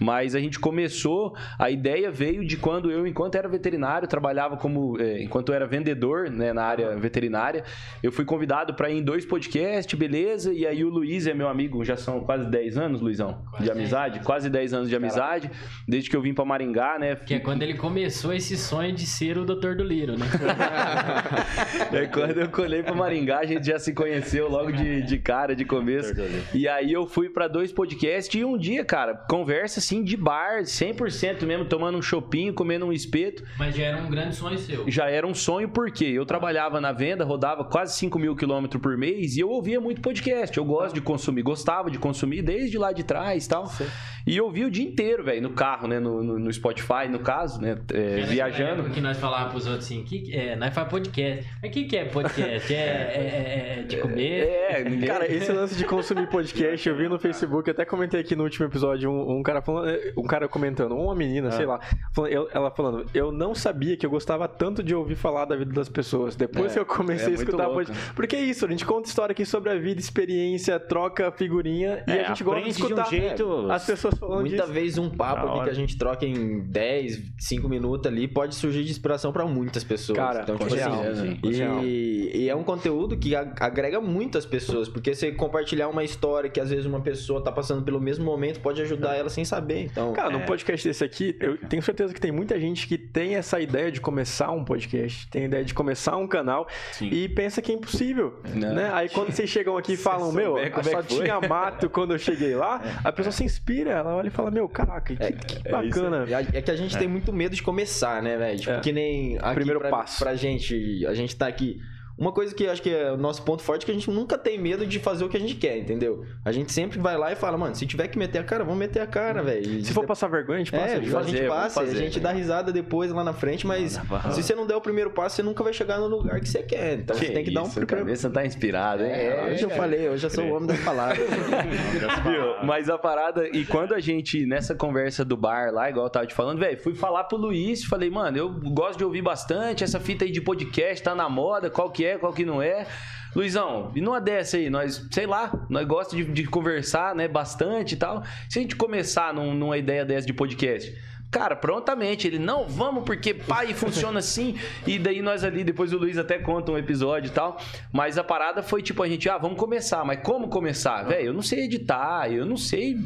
Mas 0.00 0.34
a 0.34 0.40
gente 0.40 0.58
começou, 0.58 1.34
a 1.58 1.70
ideia 1.70 2.10
veio 2.10 2.44
de 2.44 2.56
quando 2.56 2.90
eu, 2.90 3.06
enquanto 3.06 3.36
era 3.36 3.48
veterinário, 3.48 4.06
trabalhava 4.08 4.56
como. 4.56 5.00
É, 5.00 5.22
enquanto 5.22 5.50
eu 5.50 5.54
era 5.54 5.66
vendedor 5.66 6.30
né, 6.30 6.52
na 6.52 6.64
área 6.64 6.96
veterinária, 6.96 7.64
eu 8.02 8.12
fui 8.12 8.24
convidado 8.24 8.74
para 8.74 8.90
ir 8.90 8.98
em 8.98 9.02
dois 9.02 9.24
podcasts, 9.24 9.98
beleza? 9.98 10.52
E 10.52 10.66
aí 10.66 10.84
o 10.84 10.88
Luiz 10.88 11.26
é 11.26 11.34
meu 11.34 11.48
amigo, 11.48 11.84
já 11.84 11.96
são 11.96 12.20
quase 12.20 12.48
10 12.48 12.78
anos, 12.78 13.00
Luizão, 13.00 13.42
quase 13.50 13.64
de 13.64 13.70
amizade, 13.70 14.14
10 14.14 14.26
quase 14.26 14.50
10 14.50 14.74
anos 14.74 14.88
de 14.88 14.96
amizade, 14.96 15.48
Caraca. 15.48 15.84
desde 15.86 16.10
que 16.10 16.16
eu 16.16 16.22
vim 16.22 16.34
para 16.34 16.44
Maringá, 16.44 16.98
né? 16.98 17.16
Que 17.16 17.34
é 17.34 17.38
quando 17.38 17.62
ele 17.62 17.74
começou 17.74 18.32
esse 18.32 18.56
sonho 18.56 18.92
de 18.92 19.06
ser 19.06 19.38
o 19.38 19.44
Dr. 19.44 19.74
do 19.76 19.84
Liro, 19.84 20.16
né? 20.18 20.26
é 21.92 22.06
quando 22.18 22.40
eu 22.40 22.48
colhei 22.48 22.82
para 22.82 22.94
Maringá, 22.94 23.38
a 23.38 23.46
gente 23.46 23.66
já 23.66 23.78
se 23.78 23.92
conheceu 23.92 24.48
logo 24.48 24.72
de, 24.72 25.02
de 25.02 25.18
cara, 25.18 25.54
de 25.54 25.64
começo. 25.64 26.12
E 26.54 26.66
aí 26.66 26.92
eu 26.92 27.06
fui 27.06 27.28
para 27.28 27.48
dois 27.48 27.72
podcasts 27.72 28.40
e 28.40 28.44
um 28.44 28.56
dia, 28.56 28.84
cara, 28.84 29.14
conversa 29.14 29.80
assim 29.80 30.02
de 30.02 30.16
bar, 30.16 30.62
100% 30.62 31.44
mesmo, 31.44 31.64
tomando 31.64 31.98
um 31.98 32.02
chopinho, 32.02 32.52
comendo 32.52 32.86
um 32.86 32.92
espeto. 32.92 33.44
Mas 33.58 33.76
já 33.76 33.84
era 33.84 33.98
um 33.98 34.10
grande 34.10 34.34
sonho 34.34 34.58
seu. 34.58 34.88
Já 34.90 35.08
era 35.08 35.26
um 35.26 35.34
sonho 35.34 35.68
porque 35.68 36.04
eu 36.04 36.26
trabalhava 36.26 36.80
na 36.80 36.92
venda, 36.92 37.24
rodava 37.24 37.64
quase 37.64 37.96
5 37.96 38.18
mil 38.18 38.34
quilômetros 38.36 38.80
por 38.80 38.96
mês 38.96 39.36
e 39.36 39.40
eu 39.40 39.48
ouvia 39.48 39.80
muito 39.80 40.00
podcast. 40.00 40.56
Eu 40.56 40.64
gosto 40.64 40.94
de 40.94 41.00
consumir, 41.00 41.42
gostava 41.42 41.90
de 41.90 41.98
consumir 41.98 42.42
desde 42.42 42.78
lá 42.78 42.92
de 42.92 43.02
trás 43.02 43.46
e 43.46 43.48
tal. 43.48 43.66
Sim. 43.66 43.86
E 44.28 44.36
eu 44.36 44.44
ouvia 44.44 44.66
o 44.66 44.70
dia 44.70 44.84
inteiro, 44.84 45.24
velho, 45.24 45.40
no 45.40 45.50
carro, 45.50 45.88
né? 45.88 45.98
No, 45.98 46.22
no, 46.22 46.38
no, 46.38 46.52
Spotify, 46.52 47.08
no 47.08 47.18
caso, 47.18 47.62
né? 47.62 47.78
É, 47.94 48.20
viajando. 48.26 48.90
que 48.90 49.00
nós 49.00 49.16
falávamos 49.16 49.52
pros 49.52 49.66
outros 49.66 49.86
assim, 49.86 50.04
que, 50.04 50.36
é, 50.36 50.54
nós 50.54 50.74
faz 50.74 50.86
podcast. 50.86 51.48
Mas 51.62 51.70
o 51.70 51.72
que, 51.72 51.84
que 51.84 51.96
é 51.96 52.04
podcast? 52.04 52.74
É, 52.74 52.76
é, 52.76 53.78
é, 53.78 53.82
de 53.84 53.96
comer? 53.96 54.46
É, 54.46 54.84
ninguém... 54.84 55.08
Cara, 55.08 55.32
esse 55.32 55.50
lance 55.50 55.74
de 55.74 55.84
consumir 55.86 56.26
podcast, 56.28 56.86
eu 56.86 56.94
vi 56.94 57.08
no 57.08 57.18
Facebook, 57.18 57.70
até 57.70 57.86
comentei 57.86 58.20
aqui 58.20 58.36
no 58.36 58.44
último 58.44 58.66
episódio, 58.66 59.10
um, 59.10 59.38
um 59.38 59.42
cara 59.42 59.62
falando, 59.62 59.98
um 60.14 60.24
cara 60.24 60.46
comentando, 60.46 60.94
uma 60.94 61.14
menina, 61.14 61.48
ah. 61.48 61.52
sei 61.52 61.64
lá, 61.64 61.80
falando, 62.12 62.48
ela 62.52 62.70
falando, 62.70 63.06
eu 63.14 63.32
não 63.32 63.54
sabia 63.54 63.96
que 63.96 64.04
eu 64.04 64.10
gostava 64.10 64.46
tanto 64.46 64.82
de 64.82 64.94
ouvir 64.94 65.14
falar 65.14 65.46
da 65.46 65.56
vida 65.56 65.72
das 65.72 65.88
pessoas. 65.88 66.36
Depois 66.36 66.74
que 66.74 66.78
eu 66.78 66.84
comecei 66.84 67.32
a 67.32 67.34
escutar 67.34 67.70
podcast. 67.70 68.12
Porque 68.12 68.36
é 68.36 68.42
isso, 68.42 68.66
a 68.66 68.68
gente 68.68 68.84
conta 68.84 69.08
história 69.08 69.32
aqui 69.32 69.46
sobre 69.46 69.70
a 69.70 69.74
vida, 69.78 69.98
experiência, 69.98 70.78
troca 70.78 71.32
figurinha 71.32 72.04
e 72.06 72.12
a 72.12 72.24
gente 72.28 72.44
gosta 72.44 72.62
de 72.62 72.68
escutar 72.68 73.08
de 73.08 73.16
um 73.16 73.20
jeito... 73.20 73.72
as 73.72 73.86
pessoas 73.86 74.17
falando 74.18 74.40
Muita 74.40 74.62
disso. 74.62 74.72
vez 74.72 74.98
um 74.98 75.08
papo 75.08 75.48
aqui 75.48 75.64
que 75.64 75.70
a 75.70 75.74
gente 75.74 75.96
troca 75.96 76.26
em 76.26 76.60
10, 76.60 77.22
5 77.38 77.68
minutos 77.68 78.10
ali 78.10 78.28
pode 78.28 78.54
surgir 78.54 78.84
de 78.84 78.90
inspiração 78.90 79.32
para 79.32 79.46
muitas 79.46 79.84
pessoas. 79.84 80.18
Cara, 80.18 80.42
então, 80.42 80.56
tipo 80.56 80.74
assim, 80.74 81.38
e, 81.84 82.30
e, 82.34 82.48
é 82.48 82.54
um 82.54 82.62
conteúdo 82.62 83.16
que 83.16 83.34
agrega 83.34 84.00
muitas 84.00 84.44
pessoas, 84.44 84.88
porque 84.88 85.14
você 85.14 85.32
compartilhar 85.32 85.88
uma 85.88 86.04
história 86.04 86.50
que 86.50 86.60
às 86.60 86.70
vezes 86.70 86.86
uma 86.86 87.00
pessoa 87.00 87.42
tá 87.42 87.52
passando 87.52 87.82
pelo 87.82 88.00
mesmo 88.00 88.24
momento 88.24 88.60
pode 88.60 88.80
ajudar 88.82 89.14
ela 89.14 89.28
sem 89.28 89.44
saber. 89.44 89.84
Então, 89.84 90.12
cara, 90.12 90.28
é... 90.28 90.32
num 90.32 90.44
podcast 90.44 90.86
desse 90.86 91.04
aqui, 91.04 91.36
eu 91.40 91.56
tenho 91.56 91.82
certeza 91.82 92.12
que 92.12 92.20
tem 92.20 92.32
muita 92.32 92.58
gente 92.58 92.86
que 92.86 92.98
tem 92.98 93.36
essa 93.36 93.60
ideia 93.60 93.90
de 93.90 94.00
começar 94.00 94.50
um 94.50 94.64
podcast, 94.64 95.28
tem 95.28 95.42
a 95.42 95.46
ideia 95.46 95.64
de 95.64 95.74
começar 95.74 96.16
um 96.16 96.26
canal 96.26 96.66
Sim. 96.92 97.08
e 97.10 97.28
pensa 97.28 97.62
que 97.62 97.72
é 97.72 97.74
impossível, 97.74 98.40
Não. 98.54 98.74
né? 98.74 98.90
Aí 98.92 99.08
quando 99.08 99.32
vocês 99.32 99.48
chegam 99.48 99.76
aqui 99.76 99.92
e 99.92 99.96
falam, 99.96 100.32
meu, 100.32 100.56
só 100.82 101.00
é 101.00 101.02
tinha 101.02 101.40
mato 101.40 101.88
quando 101.88 102.12
eu 102.12 102.18
cheguei 102.18 102.54
lá, 102.54 102.80
a 103.04 103.12
pessoa 103.12 103.32
se 103.32 103.44
inspira, 103.44 104.02
ela 104.08 104.16
olha 104.18 104.28
e 104.28 104.30
fala, 104.30 104.50
meu, 104.50 104.68
caraca, 104.68 105.14
que, 105.14 105.22
é, 105.22 105.32
que 105.32 105.68
bacana. 105.70 106.24
É, 106.28 106.58
é, 106.58 106.62
que 106.62 106.70
a 106.70 106.76
gente 106.76 106.96
tem 106.96 107.08
muito 107.08 107.32
medo 107.32 107.54
de 107.54 107.62
começar, 107.62 108.22
né, 108.22 108.36
velho? 108.36 108.58
Tipo, 108.58 108.80
que 108.80 108.92
nem 108.92 109.38
aqui 109.38 109.54
Primeiro 109.54 109.80
pra, 109.80 109.90
passo. 109.90 110.18
pra 110.18 110.34
gente, 110.34 111.06
a 111.06 111.14
gente 111.14 111.36
tá 111.36 111.46
aqui 111.46 111.80
uma 112.18 112.32
coisa 112.32 112.54
que 112.54 112.64
eu 112.64 112.70
acho 112.70 112.82
que 112.82 112.90
é 112.90 113.12
o 113.12 113.16
nosso 113.16 113.42
ponto 113.42 113.62
forte 113.62 113.84
é 113.84 113.86
que 113.86 113.92
a 113.92 113.94
gente 113.94 114.10
nunca 114.10 114.36
tem 114.36 114.58
medo 114.58 114.84
de 114.84 114.98
fazer 114.98 115.24
o 115.24 115.28
que 115.28 115.36
a 115.36 115.40
gente 115.40 115.54
quer, 115.54 115.78
entendeu? 115.78 116.24
A 116.44 116.50
gente 116.50 116.72
sempre 116.72 116.98
vai 116.98 117.16
lá 117.16 117.30
e 117.32 117.36
fala, 117.36 117.56
mano, 117.56 117.74
se 117.76 117.86
tiver 117.86 118.08
que 118.08 118.18
meter 118.18 118.38
a 118.38 118.44
cara, 118.44 118.64
vamos 118.64 118.78
meter 118.78 119.00
a 119.00 119.06
cara, 119.06 119.42
velho. 119.42 119.84
Se 119.84 119.92
for 119.92 120.04
passar 120.04 120.26
vergonha, 120.28 120.56
a 120.56 120.64
gente 120.64 120.72
passa. 120.72 120.94
É, 120.94 120.96
a 120.96 121.22
gente 121.22 121.46
passa, 121.46 121.80
a 121.80 121.94
gente 121.94 122.18
dá 122.18 122.32
risada 122.32 122.72
depois 122.72 123.12
lá 123.12 123.22
na 123.22 123.32
frente, 123.32 123.66
mas 123.66 124.00
se 124.32 124.42
você 124.42 124.54
não 124.54 124.66
der 124.66 124.74
o 124.74 124.80
primeiro 124.80 125.10
passo, 125.10 125.36
você 125.36 125.42
nunca 125.42 125.62
vai 125.62 125.72
chegar 125.72 125.98
no 125.98 126.08
lugar 126.08 126.40
que 126.40 126.48
você 126.48 126.62
quer. 126.62 126.98
Então 126.98 127.16
que 127.16 127.26
você 127.26 127.32
tem 127.32 127.44
que 127.44 127.52
dar 127.52 127.62
um 127.62 127.70
primeiro. 127.70 127.98
Cabeça 127.98 128.28
tá 128.28 128.44
inspirada, 128.44 129.06
hein? 129.06 129.12
É, 129.12 129.50
hoje 129.52 129.62
eu 129.62 129.70
falei, 129.70 130.08
hoje 130.08 130.26
eu 130.26 130.30
sou 130.30 130.44
o 130.44 130.54
homem 130.54 130.66
das 130.66 130.80
palavras. 130.80 131.18
mas 132.64 132.90
a 132.90 132.98
parada, 132.98 133.48
e 133.48 133.64
quando 133.64 133.94
a 133.94 134.00
gente, 134.00 134.44
nessa 134.44 134.74
conversa 134.74 135.24
do 135.24 135.36
bar 135.36 135.72
lá, 135.72 135.88
igual 135.88 136.06
eu 136.06 136.10
tava 136.10 136.26
te 136.26 136.34
falando, 136.34 136.58
velho, 136.58 136.78
fui 136.78 136.94
falar 136.94 137.24
pro 137.24 137.36
Luiz, 137.36 137.84
falei, 137.84 138.10
mano, 138.10 138.36
eu 138.36 138.50
gosto 138.50 138.98
de 138.98 139.04
ouvir 139.04 139.22
bastante, 139.22 139.84
essa 139.84 140.00
fita 140.00 140.24
aí 140.24 140.32
de 140.32 140.40
podcast 140.40 141.02
tá 141.02 141.14
na 141.14 141.28
moda, 141.28 141.70
qual 141.70 141.90
que 141.90 142.04
é, 142.04 142.07
qual 142.16 142.32
que 142.32 142.44
não 142.44 142.62
é. 142.62 142.86
Luizão, 143.34 143.92
e 143.94 144.00
numa 144.00 144.20
dessa 144.20 144.56
aí, 144.56 144.70
nós, 144.70 145.06
sei 145.10 145.26
lá, 145.26 145.66
nós 145.68 145.86
gostamos 145.86 146.26
de, 146.26 146.32
de 146.32 146.44
conversar, 146.48 147.14
né, 147.14 147.28
bastante 147.28 147.92
e 147.94 147.96
tal. 147.96 148.22
Se 148.48 148.58
a 148.58 148.62
gente 148.62 148.74
começar 148.74 149.34
num, 149.34 149.52
numa 149.52 149.76
ideia 149.76 150.04
dessa 150.04 150.26
de 150.26 150.32
podcast, 150.32 150.92
Cara, 151.30 151.54
prontamente. 151.54 152.26
Ele, 152.26 152.38
não, 152.38 152.66
vamos, 152.66 153.04
porque 153.04 153.34
pai 153.34 153.74
funciona 153.74 154.18
assim. 154.18 154.56
E 154.86 154.98
daí 154.98 155.20
nós 155.20 155.44
ali, 155.44 155.62
depois 155.62 155.92
o 155.92 155.98
Luiz 155.98 156.16
até 156.16 156.38
conta 156.38 156.72
um 156.72 156.78
episódio 156.78 157.28
e 157.28 157.32
tal. 157.32 157.58
Mas 157.92 158.16
a 158.16 158.24
parada 158.24 158.62
foi 158.62 158.82
tipo, 158.82 159.02
a 159.02 159.08
gente, 159.08 159.28
ah, 159.28 159.36
vamos 159.36 159.58
começar. 159.58 160.04
Mas 160.04 160.20
como 160.22 160.48
começar? 160.48 161.02
Velho, 161.02 161.26
eu 161.26 161.32
não 161.32 161.42
sei 161.42 161.64
editar, 161.64 162.32
eu 162.32 162.46
não 162.46 162.56
sei 162.56 162.96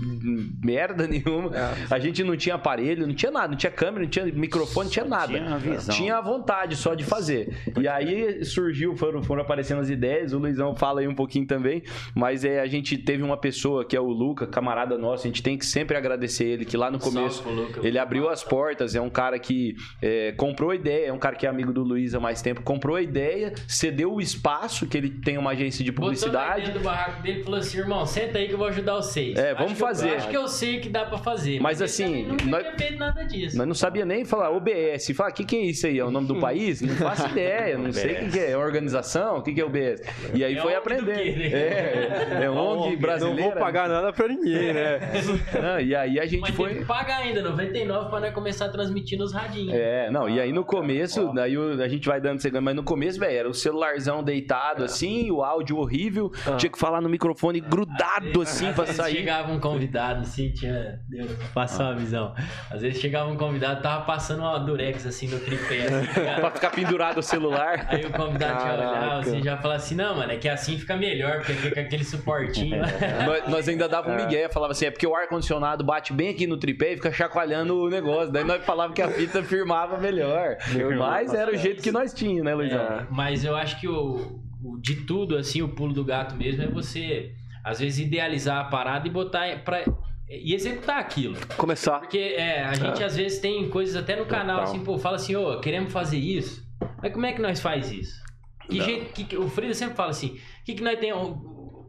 merda 0.63 1.07
nenhuma. 1.07 1.51
É. 1.57 1.75
A 1.91 1.99
gente 1.99 2.23
não 2.23 2.37
tinha 2.37 2.55
aparelho, 2.55 3.07
não 3.07 3.15
tinha 3.15 3.33
nada, 3.33 3.49
não 3.49 3.57
tinha 3.57 3.73
câmera, 3.73 4.05
não 4.05 4.11
tinha 4.11 4.27
microfone, 4.27 4.87
não 4.87 4.93
tinha 4.93 5.05
nada. 5.05 5.33
Tinha, 5.33 5.59
visão. 5.59 5.95
tinha 5.95 6.17
a 6.17 6.21
vontade 6.21 6.77
só 6.77 6.95
de 6.95 7.05
fazer. 7.05 7.57
E 7.81 7.89
aí 7.89 8.45
surgiu, 8.45 8.97
foram, 8.97 9.23
foram 9.23 9.43
aparecendo 9.43 9.81
as 9.81 9.91
ideias, 9.91 10.33
o 10.33 10.39
Luizão 10.39 10.77
fala 10.77 11.01
aí 11.01 11.09
um 11.09 11.15
pouquinho 11.15 11.47
também. 11.47 11.83
Mas 12.15 12.45
é, 12.45 12.61
a 12.61 12.67
gente 12.67 12.97
teve 12.97 13.23
uma 13.23 13.37
pessoa 13.37 13.85
que 13.85 13.97
é 13.97 14.01
o 14.01 14.09
Luca, 14.09 14.47
camarada 14.47 14.97
nosso, 14.97 15.25
a 15.25 15.29
gente 15.29 15.43
tem 15.43 15.59
que 15.59 15.67
sempre 15.67 15.97
agradecer 15.97 16.45
ele, 16.45 16.65
que 16.65 16.77
lá 16.77 16.91
no 16.91 16.99
começo 16.99 17.43
ele 17.83 17.99
abriu 17.99 18.12
as 18.29 18.43
portas, 18.45 18.95
é 18.95 19.01
um 19.01 19.11
cara 19.11 19.39
que 19.39 19.75
é, 20.01 20.33
comprou 20.33 20.71
a 20.71 20.75
ideia, 20.75 21.07
é 21.07 21.13
um 21.13 21.19
cara 21.19 21.37
que 21.37 21.47
é 21.47 21.49
amigo 21.49 21.73
do 21.73 21.83
Luiz 21.83 22.15
há 22.15 22.21
mais 22.21 22.43
tempo, 22.43 22.63
comprou 22.63 22.97
a 22.97 23.03
ideia, 23.03 23.53
cedeu 23.67 24.13
o 24.13 24.21
espaço, 24.21 24.87
que 24.87 24.97
ele 24.97 25.11
tem 25.11 25.39
uma 25.39 25.51
agência 25.51 25.85
de 25.85 25.93
publicidade. 25.93 26.67
Botou 26.67 26.81
do 26.81 26.85
barraco 26.85 27.23
dele 27.23 27.41
e 27.41 27.45
falou 27.45 27.59
assim, 27.61 27.79
irmão, 27.79 28.07
senta 28.07 28.39
aí 28.39 28.47
que 28.47 28.55
eu 28.55 28.59
vou 28.59 28.69
ajudar 28.69 28.95
vocês. 28.95 29.37
É, 29.37 29.55
vamos 29.55 29.73
acho 29.73 29.81
fazer. 29.81 30.11
Eu, 30.11 30.17
acho 30.17 30.29
que 30.29 30.37
eu 30.37 30.49
sei 30.49 30.81
que 30.81 30.89
dá 30.89 31.05
pra 31.05 31.19
fazer. 31.19 31.61
Mas, 31.61 31.81
mas 31.81 31.83
assim, 31.83 32.25
nunca 32.25 32.45
nós, 32.45 32.63
tinha 32.63 32.77
feito 32.77 32.99
nada 32.99 33.25
disso. 33.25 33.57
Nós 33.57 33.67
não 33.67 33.75
sabia 33.75 34.05
nem 34.05 34.25
falar 34.25 34.51
OBS. 34.51 35.11
Fala, 35.15 35.31
o 35.31 35.33
que, 35.33 35.45
que 35.45 35.57
é 35.57 35.61
isso 35.67 35.87
aí? 35.87 35.99
É 35.99 36.05
o 36.05 36.11
nome 36.11 36.27
do 36.27 36.39
país? 36.41 36.81
Não 36.81 36.95
faço 36.97 37.29
ideia, 37.29 37.79
não 37.79 37.93
sei 37.93 38.13
o 38.13 38.19
que, 38.21 38.31
que, 38.31 38.39
é. 38.39 38.51
É 38.53 38.57
organização? 38.57 39.39
O 39.39 39.43
que, 39.43 39.53
que 39.53 39.61
é 39.61 39.65
OBS? 39.65 40.03
E 40.35 40.45
aí 40.45 40.57
é 40.57 40.61
foi 40.61 40.75
aprender. 40.75 41.53
É, 41.53 42.45
é 42.45 42.51
ONG 42.51 42.97
brasileira. 42.97 43.43
Não 43.43 43.51
vou 43.51 43.61
pagar 43.61 43.89
nada 43.89 44.13
pra 44.13 44.29
ninguém, 44.29 44.73
né? 44.73 45.01
Não, 45.61 45.81
e 45.81 45.95
aí 45.95 46.19
a 46.19 46.27
gente 46.27 46.41
mas 46.41 46.55
foi. 46.55 46.71
Tem 46.71 46.79
que 46.79 46.85
pagar 46.85 47.19
ainda, 47.19 47.43
99 47.43 48.02
pra 48.09 48.21
nós 48.21 48.35
começar 48.35 48.67
a 48.67 48.69
transmitir 48.69 49.19
nos 49.19 49.33
radinhos. 49.33 49.75
É, 49.75 50.11
não, 50.11 50.29
e 50.29 50.41
aí 50.41 50.53
no 50.53 50.65
começo, 50.65 51.33
daí 51.33 51.57
a 51.57 51.89
gente 51.89 52.09
vai 52.09 52.21
dando 52.21 52.41
segundo, 52.41 52.63
mas 52.63 52.75
no 52.75 52.83
começo, 52.83 53.19
velho, 53.19 53.39
era 53.39 53.49
o 53.49 53.55
celularzão 53.55 54.23
deitado 54.23 54.85
assim, 54.85 55.31
o 55.31 55.43
áudio 55.43 55.79
horrível, 55.79 56.31
ah. 56.47 56.57
tinha 56.57 56.71
que 56.71 56.79
falar 56.79 57.01
no 57.01 57.09
microfone 57.09 57.61
grudado 57.61 58.41
assim 58.43 58.73
pra 58.73 58.87
sair. 58.87 59.17
Chegava 59.17 59.53
um 59.53 59.61
convidado 59.61 60.21
assim, 60.21 60.51
tinha. 60.53 61.01
Deu, 61.09 61.27
passou 61.55 61.87
a 61.87 61.93
visão. 61.93 62.35
Às 62.71 62.83
vezes 62.83 63.01
chegava 63.01 63.31
um 63.31 63.37
convidado, 63.37 63.83
tava 63.83 64.05
passando 64.05 64.41
uma 64.41 64.59
durex 64.59 65.07
assim 65.07 65.29
no 65.29 65.39
tripé. 65.39 65.87
Assim, 65.87 66.13
pra 66.41 66.51
ficar 66.51 66.71
pendurado 66.71 67.19
o 67.19 67.23
celular. 67.23 67.87
Aí 67.89 68.05
o 68.05 68.13
convidado 68.13 68.59
Caraca. 68.59 68.77
já 68.77 68.91
olhava 68.91 69.21
assim, 69.21 69.43
já 69.43 69.57
falava 69.57 69.81
assim: 69.81 69.95
não, 69.95 70.17
mano, 70.17 70.33
é 70.33 70.37
que 70.37 70.49
assim 70.49 70.79
fica 70.79 70.97
melhor, 70.97 71.39
porque 71.39 71.53
fica 71.55 71.81
aquele 71.81 72.05
suportinho. 72.05 72.81
nós, 73.27 73.49
nós, 73.49 73.69
ainda 73.69 73.89
dava 73.89 74.11
um 74.11 74.15
é. 74.15 74.25
migué, 74.25 74.49
falava 74.49 74.73
assim: 74.73 74.87
é 74.87 74.91
porque 74.91 75.07
o 75.07 75.15
ar-condicionado 75.15 75.85
bate 75.85 76.13
bem 76.13 76.31
aqui 76.31 76.47
no 76.47 76.57
tripé 76.57 76.93
e 76.93 76.97
fica 76.97 77.13
chacoalhando 77.13 77.77
o 77.77 77.89
negócio. 77.93 78.33
Daí 78.33 78.45
nós 78.45 78.65
falava 78.65 78.93
que 78.93 79.03
a 79.03 79.09
fita 79.09 79.43
firmava 79.43 79.99
melhor. 79.99 80.57
Mas 80.99 81.33
era 81.33 81.53
o 81.53 81.57
jeito 81.57 81.83
que 81.83 81.93
nós 81.93 82.13
tínhamos, 82.13 82.45
né, 82.45 82.55
Luizão? 82.55 82.81
É, 82.81 83.07
mas 83.11 83.45
eu 83.45 83.55
acho 83.55 83.79
que 83.81 83.89
o, 83.89 84.41
o, 84.63 84.79
de 84.79 84.97
tudo, 85.07 85.37
assim, 85.37 85.63
o 85.63 85.69
pulo 85.69 85.93
do 85.93 86.05
gato 86.05 86.35
mesmo 86.35 86.63
é 86.63 86.67
você, 86.67 87.33
às 87.65 87.79
vezes, 87.79 87.99
idealizar 87.99 88.59
a 88.59 88.65
parada 88.65 89.07
e 89.07 89.11
botar 89.11 89.63
pra, 89.65 89.85
e 90.29 90.55
executar 90.55 90.99
aquilo. 90.99 91.37
Começar. 91.57 92.01
Porque 92.01 92.19
é, 92.19 92.65
a 92.65 92.75
gente 92.75 93.03
é. 93.03 93.07
às 93.07 93.17
vezes 93.17 93.39
tem 93.39 93.69
coisas 93.69 93.95
até 93.97 94.17
no 94.17 94.25
canal, 94.25 94.61
Total. 94.61 94.75
assim, 94.75 94.85
pô, 94.85 94.99
fala 94.99 95.17
assim, 95.17 95.37
ô, 95.37 95.53
oh, 95.53 95.61
queremos 95.61 95.93
fazer 95.93 96.19
isso. 96.19 96.67
Mas 97.03 97.13
como 97.13 97.27
é 97.27 97.33
que 97.33 97.43
nós 97.43 97.61
faz 97.61 97.91
isso? 97.91 98.23
Que 98.69 98.81
jeito, 98.81 99.13
que, 99.13 99.37
o 99.37 99.49
Frida 99.49 99.75
sempre 99.75 99.95
fala 99.95 100.11
assim, 100.11 100.29
o 100.29 100.65
que, 100.65 100.75
que 100.75 100.83
nós 100.83 100.99
temos. 100.99 101.37